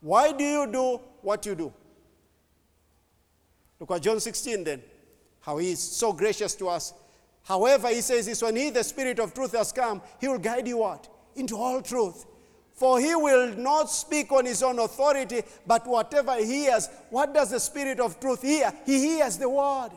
Why 0.00 0.32
do 0.32 0.44
you 0.44 0.66
do 0.70 1.00
what 1.22 1.46
you 1.46 1.54
do? 1.54 1.72
Look 3.80 3.90
at 3.90 4.02
John 4.02 4.20
16 4.20 4.64
then. 4.64 4.82
How 5.40 5.58
he 5.58 5.72
is 5.72 5.80
so 5.80 6.12
gracious 6.12 6.54
to 6.56 6.68
us. 6.68 6.92
However, 7.44 7.88
he 7.88 8.00
says 8.00 8.26
this 8.26 8.42
when 8.42 8.56
he, 8.56 8.70
the 8.70 8.82
Spirit 8.82 9.20
of 9.20 9.32
truth, 9.32 9.52
has 9.52 9.70
come, 9.70 10.02
he 10.20 10.26
will 10.26 10.38
guide 10.38 10.66
you 10.66 10.78
what? 10.78 11.08
Into 11.36 11.56
all 11.56 11.80
truth. 11.80 12.26
For 12.72 13.00
he 13.00 13.14
will 13.14 13.54
not 13.54 13.88
speak 13.88 14.32
on 14.32 14.44
his 14.44 14.62
own 14.62 14.78
authority, 14.78 15.42
but 15.66 15.86
whatever 15.86 16.36
he 16.36 16.64
hears, 16.64 16.88
what 17.10 17.32
does 17.32 17.50
the 17.50 17.60
Spirit 17.60 18.00
of 18.00 18.18
truth 18.20 18.42
hear? 18.42 18.72
He 18.84 18.98
hears 18.98 19.38
the 19.38 19.48
word. 19.48 19.90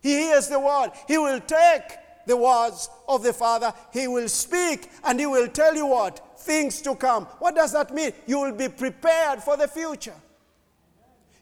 He 0.00 0.10
hears 0.10 0.48
the 0.48 0.60
word. 0.60 0.90
He 1.06 1.16
will 1.16 1.40
take 1.40 1.96
the 2.26 2.36
words 2.36 2.90
of 3.08 3.22
the 3.22 3.32
Father, 3.32 3.72
he 3.92 4.06
will 4.06 4.28
speak, 4.28 4.90
and 5.04 5.18
he 5.18 5.26
will 5.26 5.48
tell 5.48 5.74
you 5.74 5.86
what? 5.86 6.38
Things 6.38 6.82
to 6.82 6.94
come. 6.94 7.24
What 7.38 7.56
does 7.56 7.72
that 7.72 7.92
mean? 7.92 8.12
You 8.26 8.40
will 8.40 8.52
be 8.52 8.68
prepared 8.68 9.42
for 9.42 9.56
the 9.56 9.66
future. 9.66 10.14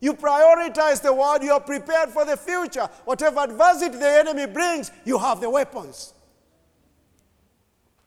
You 0.00 0.14
prioritize 0.14 1.00
the 1.00 1.12
word, 1.12 1.42
you 1.42 1.52
are 1.52 1.60
prepared 1.60 2.10
for 2.10 2.24
the 2.24 2.36
future. 2.36 2.88
Whatever 3.04 3.40
adversity 3.40 3.96
the 3.96 4.08
enemy 4.08 4.46
brings, 4.46 4.90
you 5.04 5.18
have 5.18 5.40
the 5.40 5.48
weapons. 5.48 6.12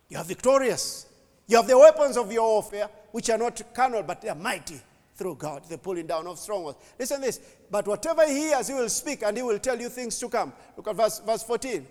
You 0.08 0.18
are 0.18 0.24
victorious. 0.24 1.08
You 1.48 1.58
have 1.58 1.68
the 1.68 1.78
weapons 1.78 2.18
of 2.18 2.32
your 2.32 2.48
warfare, 2.48 2.90
which 3.12 3.30
are 3.30 3.38
not 3.38 3.62
carnal, 3.74 4.04
but 4.04 4.22
they 4.22 4.30
are 4.30 4.36
mighty 4.36 4.80
through 5.16 5.36
God, 5.36 5.66
the 5.68 5.78
pulling 5.78 6.08
down 6.08 6.28
of 6.28 6.38
strongholds. 6.38 6.78
Listen 6.98 7.22
this. 7.22 7.40
But 7.72 7.88
whatever 7.88 8.26
he 8.28 8.34
hears, 8.34 8.68
he 8.68 8.74
will 8.74 8.90
speak 8.90 9.24
and 9.24 9.36
he 9.36 9.44
will 9.44 9.60
tell 9.60 9.80
you 9.80 9.90
things 9.90 10.18
to 10.20 10.30
come. 10.30 10.54
Look 10.78 10.88
at 10.88 10.96
verse, 10.96 11.20
verse 11.20 11.44
14. 11.44 11.86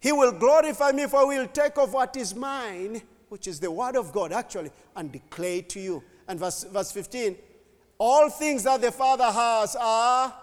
He 0.00 0.12
will 0.12 0.32
glorify 0.32 0.92
me, 0.92 1.06
for 1.06 1.26
we 1.28 1.38
will 1.38 1.46
take 1.46 1.76
of 1.76 1.92
what 1.92 2.16
is 2.16 2.34
mine, 2.34 3.02
which 3.28 3.46
is 3.46 3.60
the 3.60 3.70
word 3.70 3.96
of 3.96 4.12
God, 4.12 4.32
actually, 4.32 4.70
and 4.96 5.12
declare 5.12 5.58
it 5.58 5.68
to 5.70 5.80
you. 5.80 6.02
And 6.26 6.38
verse, 6.38 6.64
verse 6.64 6.90
15 6.90 7.36
all 8.00 8.30
things 8.30 8.62
that 8.62 8.80
the 8.80 8.90
Father 8.90 9.30
has 9.30 9.76
are 9.78 10.34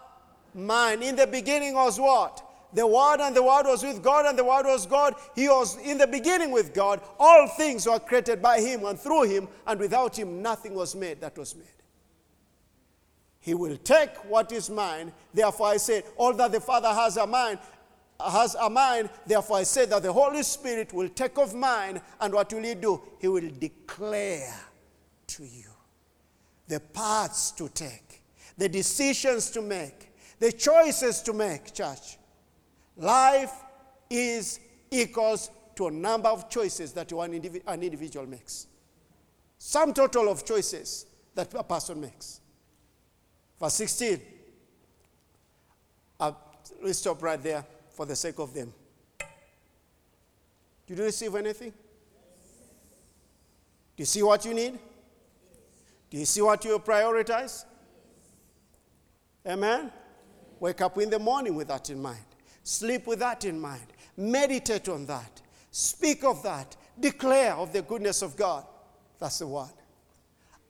mine. 0.54 1.02
In 1.02 1.16
the 1.16 1.26
beginning 1.26 1.74
was 1.74 2.00
what? 2.00 2.44
The 2.72 2.86
Word, 2.86 3.20
and 3.20 3.36
the 3.36 3.42
Word 3.42 3.64
was 3.66 3.84
with 3.84 4.04
God, 4.04 4.28
and 4.28 4.38
the 4.38 4.44
Word 4.44 4.68
was 4.68 4.86
God. 4.86 5.16
He 5.36 5.50
was 5.50 5.76
in 5.80 5.98
the 5.98 6.06
beginning 6.06 6.52
with 6.52 6.72
God. 6.74 7.02
All 7.20 7.48
things 7.48 7.88
were 7.88 8.00
created 8.00 8.44
by 8.44 8.62
Him 8.62 8.86
and 8.86 9.00
through 9.00 9.24
Him, 9.24 9.48
and 9.66 9.80
without 9.80 10.20
Him 10.20 10.44
nothing 10.44 10.76
was 10.76 10.96
made 10.96 11.20
that 11.22 11.36
was 11.36 11.56
made. 11.56 11.66
He 13.40 13.56
will 13.56 13.78
take 13.78 14.16
what 14.26 14.52
is 14.52 14.70
mine. 14.70 15.12
Therefore, 15.34 15.68
I 15.68 15.78
say, 15.78 16.04
all 16.16 16.34
that 16.34 16.52
the 16.52 16.60
Father 16.60 16.90
has 16.90 17.18
are 17.18 17.26
mine, 17.26 17.58
has 18.20 18.54
a 18.54 18.70
mine. 18.70 19.10
Therefore, 19.26 19.58
I 19.58 19.64
say 19.64 19.86
that 19.88 20.04
the 20.04 20.14
Holy 20.14 20.44
Spirit 20.44 20.94
will 20.94 21.10
take 21.10 21.40
of 21.40 21.56
mine, 21.56 22.02
and 22.22 22.34
what 22.36 22.54
will 22.54 22.64
He 22.64 22.76
do? 22.76 23.02
He 23.20 23.28
will 23.28 23.50
declare 23.58 24.54
to 25.28 25.44
you 25.44 25.67
the 26.68 26.80
paths 26.80 27.52
to 27.52 27.70
take, 27.70 28.24
the 28.58 28.68
decisions 28.70 29.50
to 29.52 29.62
make, 29.62 30.14
the 30.40 30.52
choices 30.52 31.22
to 31.22 31.34
make, 31.34 31.74
church. 31.74 32.18
Life 32.98 33.54
is 34.10 34.60
equals 34.92 35.50
to 35.76 35.88
a 35.88 35.92
number 35.92 36.30
of 36.30 36.50
choices 36.50 36.92
that 36.94 37.12
one 37.14 37.32
indivi- 37.32 37.62
an 37.68 37.84
individual 37.84 38.26
makes. 38.26 38.68
Sum 39.58 39.94
total 39.94 40.30
of 40.30 40.46
choices 40.46 41.06
that 41.36 41.54
a 41.54 41.64
person 41.64 42.02
makes. 42.02 42.42
Verse 43.60 43.74
16. 43.76 44.22
Uh, 46.20 46.32
we 46.84 46.94
stop 46.94 47.22
right 47.22 47.42
there 47.42 47.64
for 47.92 48.06
the 48.06 48.16
sake 48.16 48.40
of 48.40 48.54
them. 48.54 48.74
Did 50.88 50.98
you 50.98 51.04
receive 51.04 51.36
anything? 51.36 51.72
Do 53.96 54.02
you 54.02 54.06
see 54.06 54.24
what 54.24 54.46
you 54.46 54.54
need? 54.54 54.80
Do 56.10 56.18
you 56.18 56.26
see 56.26 56.42
what 56.42 56.64
you 56.64 56.80
prioritize? 56.80 57.66
Amen? 59.46 59.92
Wake 60.60 60.82
up 60.82 60.98
in 60.98 61.10
the 61.10 61.20
morning 61.20 61.56
with 61.56 61.68
that 61.68 61.90
in 61.90 62.02
mind. 62.02 62.26
Sleep 62.64 63.08
with 63.08 63.20
that 63.20 63.46
in 63.46 63.60
mind. 63.60 63.88
Meditate 64.16 64.90
on 64.90 65.06
that. 65.06 65.42
Speak 65.72 66.24
of 66.24 66.42
that. 66.44 66.76
Declare 67.00 67.54
of 67.54 67.72
the 67.72 67.82
goodness 67.82 68.22
of 68.22 68.36
God. 68.36 68.66
That's 69.20 69.40
the 69.40 69.48
word. 69.48 69.70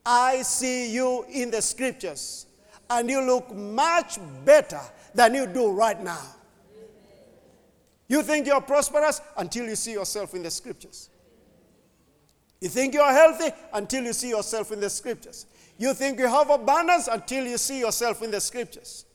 I 0.06 0.42
see 0.42 0.94
you 0.94 1.26
in 1.30 1.52
the 1.52 1.62
scriptures, 1.62 2.46
and 2.90 3.10
you 3.10 3.22
look 3.22 3.54
much 3.54 4.20
better 4.46 4.80
than 5.14 5.36
you 5.36 5.46
do 5.48 5.72
right 5.72 6.02
now. 6.02 6.22
You 8.08 8.24
think 8.24 8.48
you're 8.48 8.62
prosperous 8.62 9.20
until 9.36 9.66
you 9.66 9.76
see 9.76 9.92
yourself 9.92 10.34
in 10.34 10.44
the 10.44 10.52
scriptures. 10.52 11.10
You 12.60 12.70
think 12.70 12.94
you're 12.94 13.12
healthy 13.12 13.52
until 13.74 14.04
you 14.04 14.14
see 14.14 14.30
yourself 14.30 14.72
in 14.72 14.80
the 14.80 14.90
scriptures. 14.90 15.46
You 15.78 15.94
think 15.94 16.20
you 16.20 16.28
have 16.28 16.50
abundance 16.50 17.08
until 17.08 17.46
you 17.46 17.58
see 17.58 17.80
yourself 17.80 18.24
in 18.24 18.32
the 18.32 18.42
scriptures. 18.42 19.06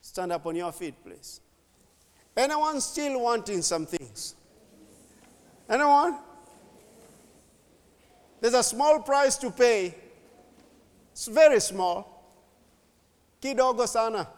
Stand 0.00 0.32
up 0.32 0.46
on 0.46 0.56
your 0.56 0.72
feet, 0.72 0.94
please. 1.04 1.40
Anyone 2.36 2.80
still 2.80 3.20
wanting 3.20 3.60
some 3.60 3.84
things? 3.84 4.34
Anyone? 5.68 6.16
There's 8.40 8.54
a 8.54 8.62
small 8.62 9.00
price 9.00 9.36
to 9.36 9.50
pay. 9.50 9.94
It's 11.12 11.26
very 11.26 11.60
small. 11.60 12.24
Kidogo 13.40 13.86
sana. 13.86 14.28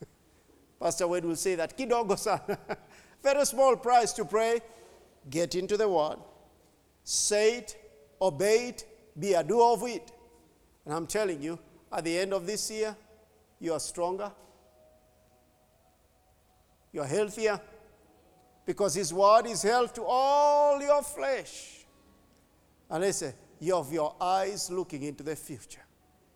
Pastor 0.80 1.08
Wade 1.08 1.24
will 1.24 1.36
say 1.36 1.54
that. 1.54 1.76
Kidogo 1.76 2.18
sana. 2.18 2.58
very 3.22 3.44
small 3.46 3.76
price 3.76 4.12
to 4.12 4.24
pray. 4.24 4.60
Get 5.30 5.54
into 5.54 5.76
the 5.76 5.88
word. 5.88 6.18
Say 7.04 7.58
it, 7.58 7.76
obey 8.20 8.68
it, 8.68 8.86
be 9.18 9.32
a 9.34 9.42
doer 9.42 9.72
of 9.72 9.82
it. 9.84 10.10
And 10.84 10.94
I'm 10.94 11.06
telling 11.06 11.42
you, 11.42 11.58
at 11.92 12.04
the 12.04 12.18
end 12.18 12.32
of 12.32 12.46
this 12.46 12.70
year, 12.70 12.96
you 13.60 13.72
are 13.72 13.80
stronger, 13.80 14.30
you're 16.92 17.04
healthier, 17.04 17.60
because 18.64 18.94
His 18.94 19.12
word 19.12 19.46
is 19.46 19.62
health 19.62 19.94
to 19.94 20.04
all 20.04 20.80
your 20.80 21.02
flesh. 21.02 21.86
And 22.90 23.02
listen, 23.02 23.32
you 23.60 23.74
have 23.74 23.92
your 23.92 24.14
eyes 24.20 24.70
looking 24.70 25.02
into 25.02 25.22
the 25.22 25.36
future 25.36 25.80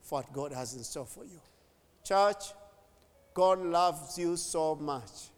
for 0.02 0.18
what 0.18 0.32
God 0.32 0.52
has 0.52 0.74
in 0.74 0.82
store 0.82 1.06
for 1.06 1.24
you. 1.24 1.40
Church, 2.04 2.52
God 3.32 3.60
loves 3.60 4.18
you 4.18 4.36
so 4.36 4.74
much 4.74 5.30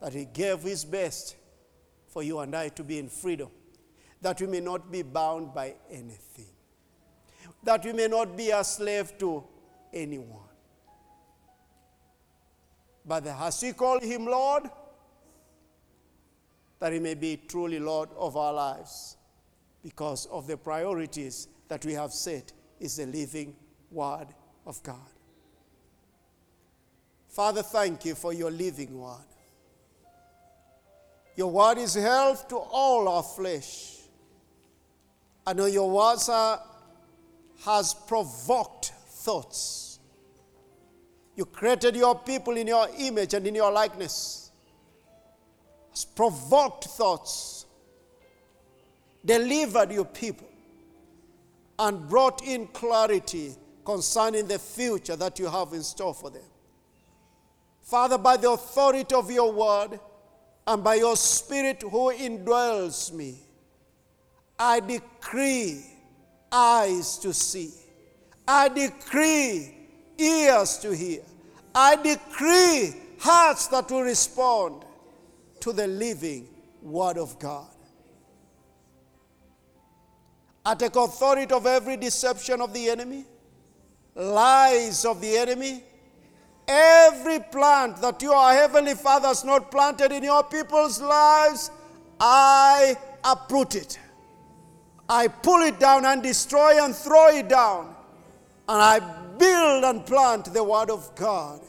that 0.00 0.12
He 0.12 0.26
gave 0.26 0.60
His 0.60 0.84
best 0.84 1.36
for 2.18 2.24
you 2.24 2.40
and 2.40 2.52
I 2.56 2.68
to 2.70 2.82
be 2.82 2.98
in 2.98 3.08
freedom, 3.08 3.48
that 4.20 4.40
we 4.40 4.48
may 4.48 4.58
not 4.58 4.90
be 4.90 5.02
bound 5.02 5.54
by 5.54 5.76
anything, 5.88 6.50
that 7.62 7.84
we 7.84 7.92
may 7.92 8.08
not 8.08 8.36
be 8.36 8.50
a 8.50 8.64
slave 8.64 9.16
to 9.18 9.44
anyone. 9.92 10.50
But 13.06 13.24
as 13.24 13.62
we 13.62 13.72
called 13.72 14.02
him 14.02 14.26
Lord, 14.26 14.64
that 16.80 16.92
he 16.92 16.98
may 16.98 17.14
be 17.14 17.36
truly 17.36 17.78
Lord 17.78 18.08
of 18.16 18.36
our 18.36 18.52
lives 18.52 19.16
because 19.84 20.26
of 20.26 20.48
the 20.48 20.56
priorities 20.56 21.46
that 21.68 21.86
we 21.86 21.92
have 21.92 22.12
set 22.12 22.52
is 22.80 22.96
the 22.96 23.06
living 23.06 23.54
Word 23.92 24.26
of 24.66 24.82
God. 24.82 25.12
Father, 27.28 27.62
thank 27.62 28.06
you 28.06 28.16
for 28.16 28.32
your 28.32 28.50
living 28.50 28.98
Word. 28.98 29.37
Your 31.38 31.52
word 31.52 31.78
is 31.78 31.94
health 31.94 32.48
to 32.48 32.56
all 32.56 33.06
our 33.06 33.22
flesh. 33.22 33.98
I 35.46 35.52
know 35.52 35.66
your 35.66 35.88
words 35.88 36.28
are, 36.28 36.60
has 37.64 37.94
provoked 37.94 38.86
thoughts. 39.06 40.00
You 41.36 41.44
created 41.44 41.94
your 41.94 42.18
people 42.18 42.56
in 42.56 42.66
your 42.66 42.88
image 42.98 43.34
and 43.34 43.46
in 43.46 43.54
your 43.54 43.70
likeness. 43.70 44.50
Has 45.90 46.04
provoked 46.04 46.86
thoughts. 46.86 47.66
Delivered 49.24 49.92
your 49.92 50.06
people 50.06 50.48
and 51.78 52.08
brought 52.08 52.42
in 52.42 52.66
clarity 52.66 53.54
concerning 53.84 54.48
the 54.48 54.58
future 54.58 55.14
that 55.14 55.38
you 55.38 55.46
have 55.46 55.72
in 55.72 55.84
store 55.84 56.14
for 56.14 56.30
them. 56.30 56.50
Father, 57.80 58.18
by 58.18 58.36
the 58.36 58.50
authority 58.50 59.14
of 59.14 59.30
your 59.30 59.52
word, 59.52 60.00
and 60.68 60.84
by 60.84 60.96
your 60.96 61.16
Spirit 61.16 61.80
who 61.80 62.12
indwells 62.12 63.10
me, 63.10 63.38
I 64.58 64.80
decree 64.80 65.82
eyes 66.52 67.16
to 67.18 67.32
see. 67.32 67.70
I 68.46 68.68
decree 68.68 69.74
ears 70.18 70.76
to 70.80 70.94
hear. 70.94 71.22
I 71.74 71.96
decree 71.96 72.94
hearts 73.18 73.68
that 73.68 73.90
will 73.90 74.02
respond 74.02 74.84
to 75.60 75.72
the 75.72 75.86
living 75.86 76.48
Word 76.82 77.16
of 77.16 77.38
God. 77.38 77.66
I 80.66 80.74
take 80.74 80.96
authority 80.96 81.54
of 81.54 81.64
every 81.64 81.96
deception 81.96 82.60
of 82.60 82.74
the 82.74 82.90
enemy, 82.90 83.24
lies 84.14 85.06
of 85.06 85.22
the 85.22 85.34
enemy, 85.34 85.82
Every 86.68 87.40
plant 87.40 87.96
that 88.02 88.20
your 88.20 88.52
heavenly 88.52 88.94
Father 88.94 89.28
has 89.28 89.42
not 89.42 89.70
planted 89.70 90.12
in 90.12 90.22
your 90.22 90.44
people's 90.44 91.00
lives, 91.00 91.70
I 92.20 92.94
uproot 93.24 93.74
it. 93.74 93.98
I 95.08 95.28
pull 95.28 95.62
it 95.62 95.80
down 95.80 96.04
and 96.04 96.22
destroy 96.22 96.84
and 96.84 96.94
throw 96.94 97.28
it 97.28 97.48
down. 97.48 97.94
And 98.68 98.82
I 98.82 98.98
build 99.38 99.84
and 99.84 100.04
plant 100.04 100.52
the 100.52 100.62
Word 100.62 100.90
of 100.90 101.14
God, 101.14 101.62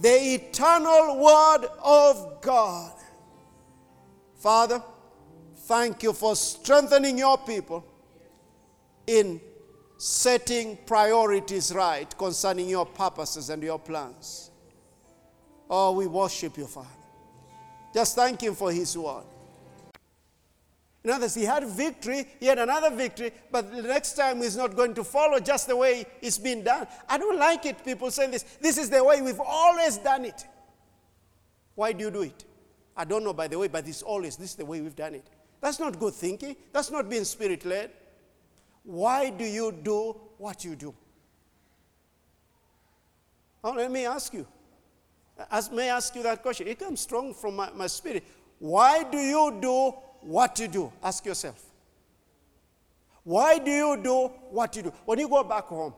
the 0.00 0.08
eternal 0.08 1.18
Word 1.18 1.68
of 1.84 2.40
God. 2.40 2.92
Father, 4.36 4.82
thank 5.56 6.02
you 6.02 6.14
for 6.14 6.34
strengthening 6.34 7.18
your 7.18 7.36
people 7.36 7.84
in 9.06 9.40
setting 9.98 10.78
priorities 10.86 11.74
right 11.74 12.16
concerning 12.16 12.68
your 12.68 12.86
purposes 12.86 13.50
and 13.50 13.62
your 13.62 13.78
plans. 13.78 14.50
Oh, 15.68 15.92
we 15.92 16.06
worship 16.06 16.56
you, 16.56 16.66
Father. 16.66 16.88
Just 17.92 18.14
thank 18.14 18.40
Him 18.40 18.54
for 18.54 18.72
His 18.72 18.96
word. 18.96 19.24
In 21.04 21.10
others, 21.10 21.34
he 21.34 21.44
had 21.44 21.64
victory, 21.64 22.26
he 22.40 22.46
had 22.46 22.58
another 22.58 22.90
victory, 22.94 23.32
but 23.50 23.70
the 23.70 23.82
next 23.82 24.14
time 24.14 24.42
he's 24.42 24.56
not 24.56 24.74
going 24.74 24.94
to 24.94 25.04
follow 25.04 25.38
just 25.38 25.68
the 25.68 25.76
way 25.76 26.04
it's 26.20 26.38
been 26.38 26.64
done. 26.64 26.86
I 27.08 27.18
don't 27.18 27.38
like 27.38 27.66
it, 27.66 27.84
people 27.84 28.10
saying 28.10 28.32
this. 28.32 28.42
This 28.60 28.78
is 28.78 28.90
the 28.90 29.02
way 29.02 29.22
we've 29.22 29.40
always 29.40 29.96
done 29.98 30.24
it. 30.24 30.44
Why 31.76 31.92
do 31.92 32.04
you 32.04 32.10
do 32.10 32.22
it? 32.22 32.44
I 32.96 33.04
don't 33.04 33.22
know, 33.22 33.32
by 33.32 33.46
the 33.46 33.58
way, 33.58 33.68
but 33.68 33.86
it's 33.86 34.02
always 34.02 34.36
this 34.36 34.50
is 34.50 34.56
the 34.56 34.64
way 34.64 34.80
we've 34.80 34.96
done 34.96 35.14
it. 35.14 35.24
That's 35.60 35.78
not 35.78 35.98
good 35.98 36.14
thinking. 36.14 36.56
That's 36.72 36.90
not 36.90 37.08
being 37.08 37.24
spirit 37.24 37.64
led. 37.64 37.90
Why 38.88 39.28
do 39.28 39.44
you 39.44 39.70
do 39.70 40.16
what 40.38 40.64
you 40.64 40.74
do? 40.74 40.94
Oh, 43.62 43.72
let 43.72 43.90
me 43.90 44.06
ask 44.06 44.32
you. 44.32 44.46
As 45.50 45.70
may 45.70 45.90
I 45.90 45.96
ask 45.98 46.16
you 46.16 46.22
that 46.22 46.40
question? 46.40 46.66
It 46.66 46.78
comes 46.78 47.00
strong 47.02 47.34
from 47.34 47.56
my, 47.56 47.70
my 47.72 47.86
spirit. 47.86 48.24
Why 48.58 49.02
do 49.02 49.18
you 49.18 49.58
do 49.60 49.90
what 50.22 50.58
you 50.58 50.68
do? 50.68 50.90
Ask 51.02 51.26
yourself. 51.26 51.62
Why 53.24 53.58
do 53.58 53.70
you 53.70 54.00
do 54.02 54.28
what 54.48 54.74
you 54.74 54.84
do? 54.84 54.92
When 55.04 55.18
you 55.18 55.28
go 55.28 55.44
back 55.44 55.64
home, 55.64 55.92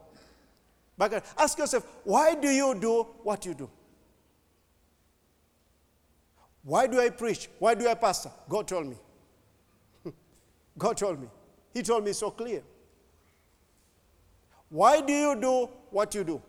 back, 0.99 1.25
ask 1.39 1.57
yourself, 1.59 1.87
why 2.03 2.35
do 2.35 2.49
you 2.49 2.75
do 2.75 3.05
what 3.23 3.47
you 3.47 3.55
do? 3.55 3.71
Why 6.65 6.89
do 6.89 7.01
I 7.01 7.11
preach? 7.11 7.49
Why 7.61 7.77
do 7.77 7.89
I 7.89 7.95
pastor? 7.95 8.33
God 8.49 8.67
told 8.67 8.89
me. 8.89 8.97
God 10.77 10.97
told 10.97 11.21
me. 11.21 11.29
He 11.73 11.85
told 11.85 12.05
me 12.05 12.13
so 12.15 12.33
clear. 12.33 12.65
Why 14.71 15.01
do 15.01 15.13
you 15.13 15.37
do 15.37 15.69
what 15.91 16.15
you 16.15 16.25
do? 16.25 16.41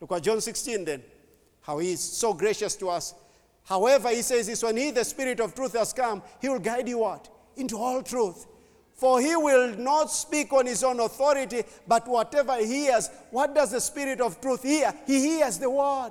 Look 0.00 0.12
at 0.12 0.22
John 0.22 0.40
16 0.40 0.84
then, 0.84 1.02
how 1.60 1.78
he 1.78 1.92
is 1.92 2.00
so 2.00 2.32
gracious 2.32 2.74
to 2.76 2.88
us. 2.88 3.14
However, 3.64 4.08
he 4.08 4.22
says 4.22 4.46
this 4.46 4.62
when 4.62 4.76
he, 4.76 4.90
the 4.90 5.04
Spirit 5.04 5.40
of 5.40 5.54
truth, 5.54 5.74
has 5.74 5.92
come, 5.92 6.22
he 6.40 6.48
will 6.48 6.58
guide 6.58 6.88
you 6.88 6.98
what? 6.98 7.28
Into 7.56 7.76
all 7.76 8.02
truth. 8.02 8.46
For 8.94 9.20
he 9.20 9.34
will 9.36 9.76
not 9.76 10.10
speak 10.10 10.52
on 10.52 10.66
his 10.66 10.84
own 10.84 11.00
authority, 11.00 11.62
but 11.86 12.06
whatever 12.06 12.56
he 12.56 12.66
hears, 12.66 13.10
what 13.30 13.54
does 13.54 13.72
the 13.72 13.80
Spirit 13.80 14.20
of 14.20 14.40
truth 14.40 14.62
hear? 14.62 14.92
He 15.06 15.20
hears 15.20 15.58
the 15.58 15.70
word. 15.70 16.10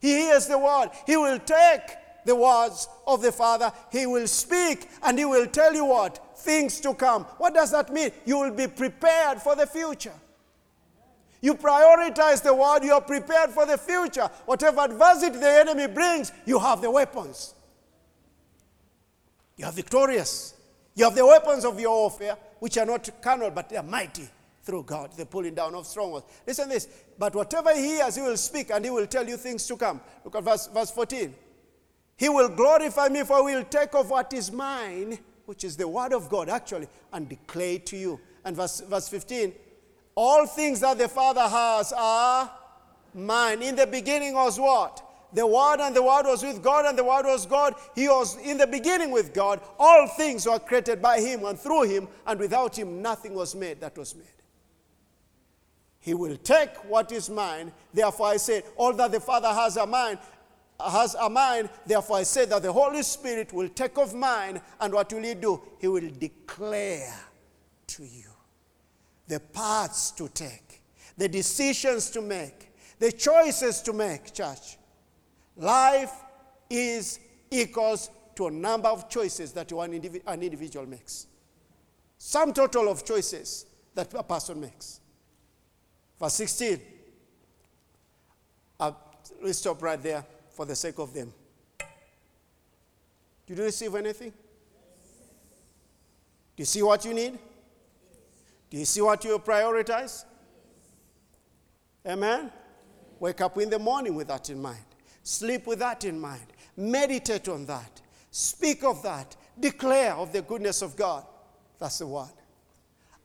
He 0.00 0.08
hears 0.08 0.46
the 0.46 0.58
word. 0.58 0.90
He 1.06 1.16
will 1.16 1.38
take 1.38 1.82
the 2.24 2.34
words 2.36 2.88
of 3.06 3.22
the 3.22 3.32
Father, 3.32 3.72
he 3.90 4.06
will 4.06 4.26
speak, 4.26 4.88
and 5.02 5.18
he 5.18 5.24
will 5.24 5.46
tell 5.46 5.74
you 5.74 5.84
what? 5.84 6.31
Things 6.42 6.80
to 6.80 6.92
come. 6.94 7.22
What 7.38 7.54
does 7.54 7.70
that 7.70 7.92
mean? 7.92 8.10
You 8.24 8.38
will 8.38 8.50
be 8.50 8.66
prepared 8.66 9.40
for 9.40 9.54
the 9.54 9.66
future. 9.66 10.14
You 11.40 11.54
prioritize 11.54 12.42
the 12.42 12.54
word, 12.54 12.84
you 12.84 12.92
are 12.92 13.00
prepared 13.00 13.50
for 13.50 13.64
the 13.66 13.78
future. 13.78 14.28
Whatever 14.46 14.82
adversity 14.82 15.38
the 15.38 15.50
enemy 15.50 15.86
brings, 15.86 16.32
you 16.46 16.58
have 16.58 16.80
the 16.80 16.90
weapons. 16.90 17.54
You 19.56 19.66
are 19.66 19.72
victorious. 19.72 20.54
You 20.94 21.04
have 21.04 21.14
the 21.14 21.26
weapons 21.26 21.64
of 21.64 21.78
your 21.78 21.96
warfare, 21.96 22.36
which 22.58 22.76
are 22.76 22.86
not 22.86 23.08
carnal, 23.22 23.50
but 23.50 23.68
they 23.68 23.76
are 23.76 23.82
mighty 23.82 24.28
through 24.62 24.84
God, 24.84 25.12
the 25.16 25.26
pulling 25.26 25.54
down 25.54 25.74
of 25.74 25.86
strongholds. 25.86 26.26
Listen 26.46 26.68
this. 26.68 26.88
But 27.18 27.34
whatever 27.34 27.74
he 27.74 27.82
hears, 27.82 28.16
he 28.16 28.22
will 28.22 28.36
speak, 28.36 28.70
and 28.70 28.84
he 28.84 28.90
will 28.90 29.06
tell 29.06 29.28
you 29.28 29.36
things 29.36 29.66
to 29.68 29.76
come. 29.76 30.00
Look 30.24 30.36
at 30.36 30.42
verse, 30.42 30.68
verse 30.68 30.90
14. 30.90 31.34
He 32.16 32.28
will 32.28 32.48
glorify 32.48 33.08
me, 33.08 33.22
for 33.24 33.48
he 33.48 33.56
will 33.56 33.64
take 33.64 33.94
of 33.94 34.10
what 34.10 34.32
is 34.32 34.52
mine, 34.52 35.18
which 35.52 35.64
is 35.64 35.76
the 35.76 35.86
word 35.86 36.14
of 36.14 36.30
God, 36.30 36.48
actually, 36.48 36.88
and 37.12 37.28
declare 37.28 37.78
to 37.78 37.94
you. 37.94 38.18
And 38.42 38.56
verse, 38.56 38.80
verse 38.80 39.06
15. 39.06 39.52
All 40.14 40.46
things 40.46 40.80
that 40.80 40.96
the 40.96 41.08
Father 41.08 41.46
has 41.46 41.92
are 41.94 42.50
mine. 43.12 43.60
In 43.60 43.76
the 43.76 43.86
beginning 43.86 44.32
was 44.32 44.58
what? 44.58 45.02
the 45.34 45.46
Word, 45.46 45.80
and 45.80 45.96
the 45.96 46.02
Word 46.02 46.24
was 46.24 46.42
with 46.42 46.62
God, 46.62 46.84
and 46.84 46.98
the 46.98 47.04
Word 47.04 47.24
was 47.24 47.46
God. 47.46 47.74
He 47.94 48.06
was 48.06 48.36
in 48.38 48.58
the 48.58 48.66
beginning 48.66 49.10
with 49.10 49.32
God. 49.32 49.60
All 49.78 50.06
things 50.06 50.46
were 50.46 50.58
created 50.58 51.00
by 51.00 51.20
Him 51.20 51.44
and 51.44 51.58
through 51.58 51.84
Him, 51.84 52.08
and 52.26 52.38
without 52.38 52.78
Him, 52.78 53.00
nothing 53.00 53.32
was 53.32 53.54
made 53.54 53.80
that 53.80 53.96
was 53.96 54.14
made. 54.14 54.26
He 56.00 56.14
will 56.14 56.36
take 56.36 56.76
what 56.88 57.12
is 57.12 57.30
mine. 57.30 57.72
Therefore, 57.94 58.26
I 58.26 58.36
say, 58.36 58.62
all 58.76 58.92
that 58.92 59.12
the 59.12 59.20
Father 59.20 59.48
has 59.48 59.76
a 59.76 59.86
mind, 59.86 60.18
has 60.90 61.14
a 61.14 61.28
mind. 61.28 61.70
Therefore, 61.86 62.18
I 62.18 62.22
say 62.22 62.44
that 62.46 62.62
the 62.62 62.72
Holy 62.72 63.02
Spirit 63.02 63.52
will 63.52 63.68
take 63.68 63.98
of 63.98 64.14
mine, 64.14 64.60
and 64.80 64.92
what 64.92 65.12
will 65.12 65.22
He 65.22 65.34
do? 65.34 65.60
He 65.78 65.88
will 65.88 66.10
declare 66.18 67.14
to 67.88 68.02
you 68.02 68.30
the 69.28 69.40
paths 69.40 70.10
to 70.12 70.28
take, 70.28 70.82
the 71.16 71.28
decisions 71.28 72.10
to 72.10 72.20
make, 72.20 72.72
the 72.98 73.12
choices 73.12 73.80
to 73.82 73.92
make, 73.92 74.32
church. 74.32 74.78
Life 75.56 76.12
is 76.68 77.20
equals 77.50 78.10
to 78.34 78.46
a 78.46 78.50
number 78.50 78.88
of 78.88 79.08
choices 79.08 79.52
that 79.52 79.70
one 79.72 79.92
an 79.92 80.42
individual 80.42 80.86
makes. 80.86 81.26
Sum 82.18 82.52
total 82.52 82.88
of 82.88 83.04
choices 83.04 83.66
that 83.94 84.12
a 84.14 84.22
person 84.22 84.60
makes. 84.60 85.00
Verse 86.18 86.34
16. 86.34 86.80
Uh, 88.80 88.92
let's 89.42 89.58
stop 89.58 89.82
right 89.82 90.02
there 90.02 90.24
for 90.52 90.64
the 90.66 90.74
sake 90.76 90.98
of 90.98 91.12
them. 91.12 91.32
Did 93.46 93.58
you 93.58 93.64
receive 93.64 93.94
anything? 93.94 94.32
Do 96.56 96.60
you 96.60 96.64
see 96.64 96.82
what 96.82 97.04
you 97.04 97.14
need? 97.14 97.38
Do 98.70 98.76
you 98.78 98.84
see 98.84 99.00
what 99.00 99.24
you 99.24 99.38
prioritize? 99.38 100.24
Amen? 102.06 102.50
Wake 103.20 103.40
up 103.40 103.58
in 103.58 103.70
the 103.70 103.78
morning 103.78 104.14
with 104.14 104.28
that 104.28 104.50
in 104.50 104.60
mind. 104.60 104.84
Sleep 105.22 105.66
with 105.66 105.78
that 105.78 106.04
in 106.04 106.18
mind. 106.20 106.46
Meditate 106.76 107.48
on 107.48 107.66
that. 107.66 108.00
Speak 108.30 108.82
of 108.84 109.02
that. 109.02 109.36
Declare 109.58 110.14
of 110.14 110.32
the 110.32 110.42
goodness 110.42 110.82
of 110.82 110.96
God. 110.96 111.24
That's 111.78 111.98
the 111.98 112.06
word. 112.06 112.32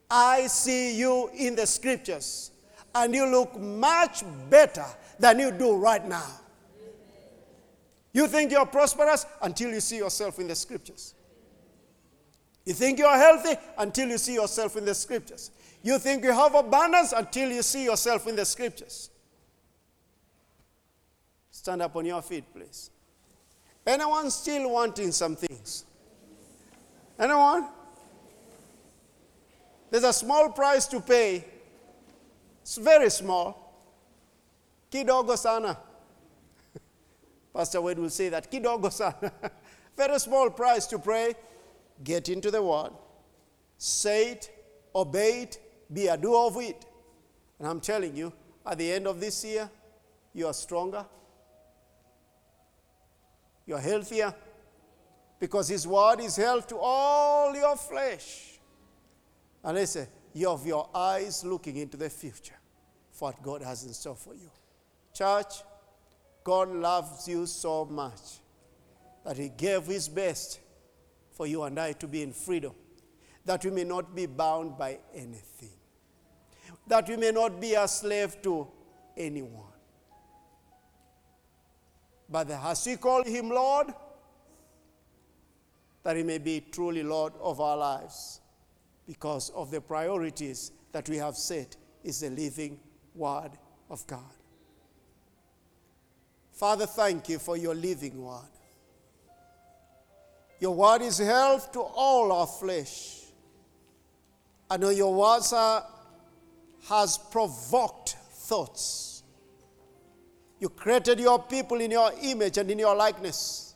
I 0.09 0.47
see 0.47 0.97
you 0.97 1.29
in 1.33 1.55
the 1.55 1.65
scriptures, 1.65 2.51
and 2.95 3.13
you 3.13 3.25
look 3.25 3.57
much 3.57 4.23
better 4.49 4.85
than 5.19 5.39
you 5.39 5.51
do 5.51 5.75
right 5.75 6.05
now. 6.07 6.27
You 8.17 8.27
think 8.27 8.51
you're 8.51 8.65
prosperous 8.65 9.27
until 9.43 9.69
you 9.69 9.79
see 9.79 9.97
yourself 9.97 10.39
in 10.39 10.47
the 10.47 10.55
scriptures. 10.55 11.13
You 12.65 12.73
think 12.73 12.97
you're 12.97 13.15
healthy 13.15 13.53
until 13.77 14.07
you 14.09 14.17
see 14.17 14.33
yourself 14.33 14.75
in 14.75 14.85
the 14.85 14.95
scriptures. 14.95 15.51
You 15.83 15.99
think 15.99 16.23
you 16.23 16.31
have 16.33 16.55
abundance 16.55 17.11
until 17.11 17.51
you 17.51 17.61
see 17.61 17.83
yourself 17.83 18.25
in 18.25 18.35
the 18.35 18.43
scriptures. 18.43 19.11
Stand 21.51 21.83
up 21.83 21.95
on 21.95 22.07
your 22.07 22.23
feet, 22.23 22.45
please. 22.51 22.89
Anyone 23.85 24.31
still 24.31 24.71
wanting 24.71 25.11
some 25.11 25.35
things? 25.35 25.85
Anyone? 27.19 27.67
There's 29.91 30.05
a 30.05 30.13
small 30.13 30.49
price 30.49 30.87
to 30.87 31.01
pay. 31.01 31.45
It's 32.63 32.77
very 32.77 33.11
small. 33.11 33.75
Kidogo 34.91 35.37
sana. 35.37 35.77
Pastor 37.53 37.81
Wade 37.81 37.99
will 37.99 38.09
say 38.09 38.29
that. 38.29 38.51
Kidogo 38.51 38.91
sana. 38.91 39.31
very 39.97 40.19
small 40.19 40.49
price 40.49 40.85
to 40.87 40.99
pray. 40.99 41.33
Get 42.03 42.29
into 42.29 42.51
the 42.51 42.61
word. 42.61 42.91
Say 43.77 44.31
it, 44.31 44.49
obey 44.93 45.43
it, 45.43 45.59
be 45.91 46.07
a 46.07 46.17
doer 46.17 46.47
of 46.47 46.57
it. 46.57 46.85
And 47.59 47.67
I'm 47.67 47.79
telling 47.79 48.15
you, 48.15 48.33
at 48.65 48.77
the 48.77 48.91
end 48.91 49.07
of 49.07 49.19
this 49.19 49.43
year, 49.43 49.69
you 50.33 50.47
are 50.47 50.53
stronger, 50.53 51.05
you're 53.65 53.79
healthier 53.79 54.33
because 55.39 55.67
His 55.67 55.87
word 55.87 56.19
is 56.19 56.35
health 56.35 56.67
to 56.67 56.77
all 56.77 57.55
your 57.55 57.75
flesh. 57.75 58.59
And 59.63 59.75
listen, 59.75 60.07
you 60.33 60.49
have 60.49 60.65
your 60.65 60.89
eyes 60.93 61.43
looking 61.43 61.77
into 61.77 61.97
the 61.97 62.09
future 62.09 62.55
for 63.11 63.29
what 63.29 63.41
God 63.41 63.61
has 63.63 63.83
in 63.83 63.93
store 63.93 64.15
for 64.15 64.33
you. 64.33 64.49
Church, 65.13 65.63
God 66.47 66.69
loves 66.69 67.27
you 67.27 67.45
so 67.45 67.83
much 67.83 68.39
that 69.25 69.35
He 69.35 69.49
gave 69.49 69.85
His 69.85 70.07
best 70.07 70.61
for 71.31 71.45
you 71.45 71.63
and 71.63 71.77
I 71.77 71.91
to 71.91 72.07
be 72.07 72.23
in 72.23 72.31
freedom, 72.31 72.71
that 73.43 73.65
we 73.65 73.71
may 73.71 73.83
not 73.83 74.15
be 74.15 74.27
bound 74.27 74.77
by 74.77 74.99
anything, 75.13 75.77
that 76.87 77.09
we 77.09 77.17
may 77.17 77.31
not 77.31 77.59
be 77.59 77.73
a 77.73 77.85
slave 77.85 78.41
to 78.43 78.65
anyone. 79.17 79.73
But 82.29 82.47
has 82.47 82.85
He 82.85 82.95
called 82.95 83.27
Him 83.27 83.49
Lord? 83.49 83.87
That 86.03 86.15
He 86.15 86.23
may 86.23 86.37
be 86.37 86.65
truly 86.71 87.03
Lord 87.03 87.33
of 87.41 87.59
our 87.59 87.75
lives 87.75 88.39
because 89.05 89.49
of 89.49 89.69
the 89.69 89.81
priorities 89.81 90.71
that 90.93 91.09
we 91.09 91.17
have 91.17 91.35
set 91.35 91.75
is 92.05 92.21
the 92.21 92.29
living 92.29 92.79
Word 93.13 93.51
of 93.89 94.07
God. 94.07 94.36
Father, 96.57 96.85
thank 96.85 97.29
you 97.29 97.39
for 97.39 97.55
your 97.55 97.75
living 97.75 98.21
Word. 98.21 98.41
Your 100.59 100.73
Word 100.73 101.01
is 101.03 101.19
health 101.19 101.71
to 101.73 101.81
all 101.81 102.31
our 102.31 102.47
flesh. 102.47 103.21
I 104.69 104.77
know 104.77 104.89
your 104.89 105.13
words 105.13 105.53
are, 105.53 105.85
has 106.89 107.17
provoked 107.17 108.15
thoughts 108.31 109.07
you 110.59 110.69
created 110.69 111.19
your 111.19 111.39
people 111.39 111.79
in 111.81 111.91
your 111.91 112.11
image 112.21 112.57
and 112.57 112.69
in 112.71 112.79
your 112.79 112.95
likeness. 112.95 113.75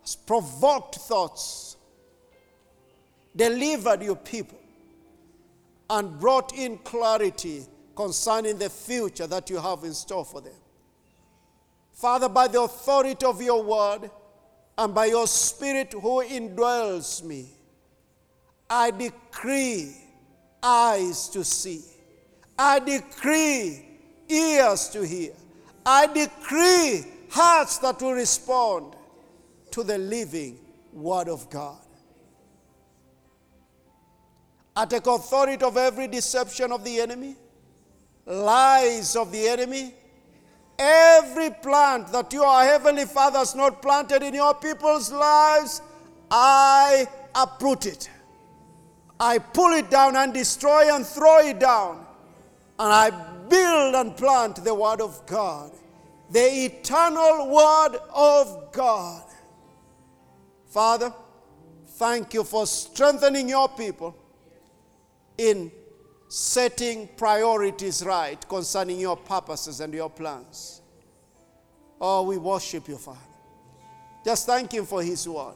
Has 0.00 0.16
provoked 0.16 0.96
thoughts, 0.96 1.76
delivered 3.36 4.02
your 4.02 4.16
people, 4.16 4.58
and 5.90 6.18
brought 6.18 6.54
in 6.54 6.78
clarity 6.78 7.66
concerning 7.94 8.58
the 8.58 8.70
future 8.70 9.26
that 9.26 9.50
you 9.50 9.58
have 9.58 9.84
in 9.84 9.92
store 9.92 10.24
for 10.24 10.40
them. 10.40 10.54
Father, 12.04 12.28
by 12.28 12.48
the 12.48 12.60
authority 12.60 13.24
of 13.24 13.40
your 13.40 13.62
word 13.62 14.10
and 14.76 14.94
by 14.94 15.06
your 15.06 15.26
spirit 15.26 15.90
who 15.94 16.22
indwells 16.22 17.24
me, 17.24 17.46
I 18.68 18.90
decree 18.90 19.96
eyes 20.62 21.30
to 21.30 21.42
see. 21.42 21.80
I 22.58 22.80
decree 22.80 23.86
ears 24.28 24.90
to 24.90 25.06
hear. 25.06 25.32
I 25.86 26.06
decree 26.08 27.06
hearts 27.30 27.78
that 27.78 28.02
will 28.02 28.12
respond 28.12 28.96
to 29.70 29.82
the 29.82 29.96
living 29.96 30.58
Word 30.92 31.30
of 31.30 31.48
God. 31.48 31.78
I 34.76 34.84
take 34.84 35.06
authority 35.06 35.64
of 35.64 35.78
every 35.78 36.08
deception 36.08 36.70
of 36.70 36.84
the 36.84 37.00
enemy, 37.00 37.34
lies 38.26 39.16
of 39.16 39.32
the 39.32 39.48
enemy, 39.48 39.94
every 40.78 41.50
plant 41.50 42.08
that 42.08 42.32
your 42.32 42.62
heavenly 42.62 43.04
Father 43.04 43.38
has 43.38 43.54
not 43.54 43.82
planted 43.82 44.22
in 44.22 44.34
your 44.34 44.54
people's 44.54 45.12
lives, 45.12 45.82
I 46.30 47.06
uproot 47.34 47.86
it. 47.86 48.10
I 49.18 49.38
pull 49.38 49.72
it 49.72 49.90
down 49.90 50.16
and 50.16 50.34
destroy 50.34 50.94
and 50.94 51.06
throw 51.06 51.38
it 51.38 51.58
down. 51.60 52.04
And 52.78 52.92
I 52.92 53.10
build 53.48 53.94
and 53.94 54.16
plant 54.16 54.56
the 54.64 54.74
Word 54.74 55.00
of 55.00 55.24
God, 55.26 55.70
the 56.30 56.64
eternal 56.64 57.48
Word 57.50 57.98
of 58.12 58.72
God. 58.72 59.22
Father, 60.66 61.12
Thank 61.96 62.34
you 62.34 62.42
for 62.42 62.66
strengthening 62.66 63.48
your 63.48 63.68
people 63.68 64.16
in 65.38 65.70
setting 66.34 67.08
priorities 67.16 68.04
right 68.04 68.48
concerning 68.48 68.98
your 68.98 69.16
purposes 69.16 69.78
and 69.78 69.94
your 69.94 70.10
plans. 70.10 70.82
Oh, 72.00 72.24
we 72.24 72.38
worship 72.38 72.88
you, 72.88 72.96
Father. 72.96 73.20
Just 74.24 74.44
thank 74.44 74.72
Him 74.72 74.84
for 74.84 75.00
His 75.00 75.28
word. 75.28 75.54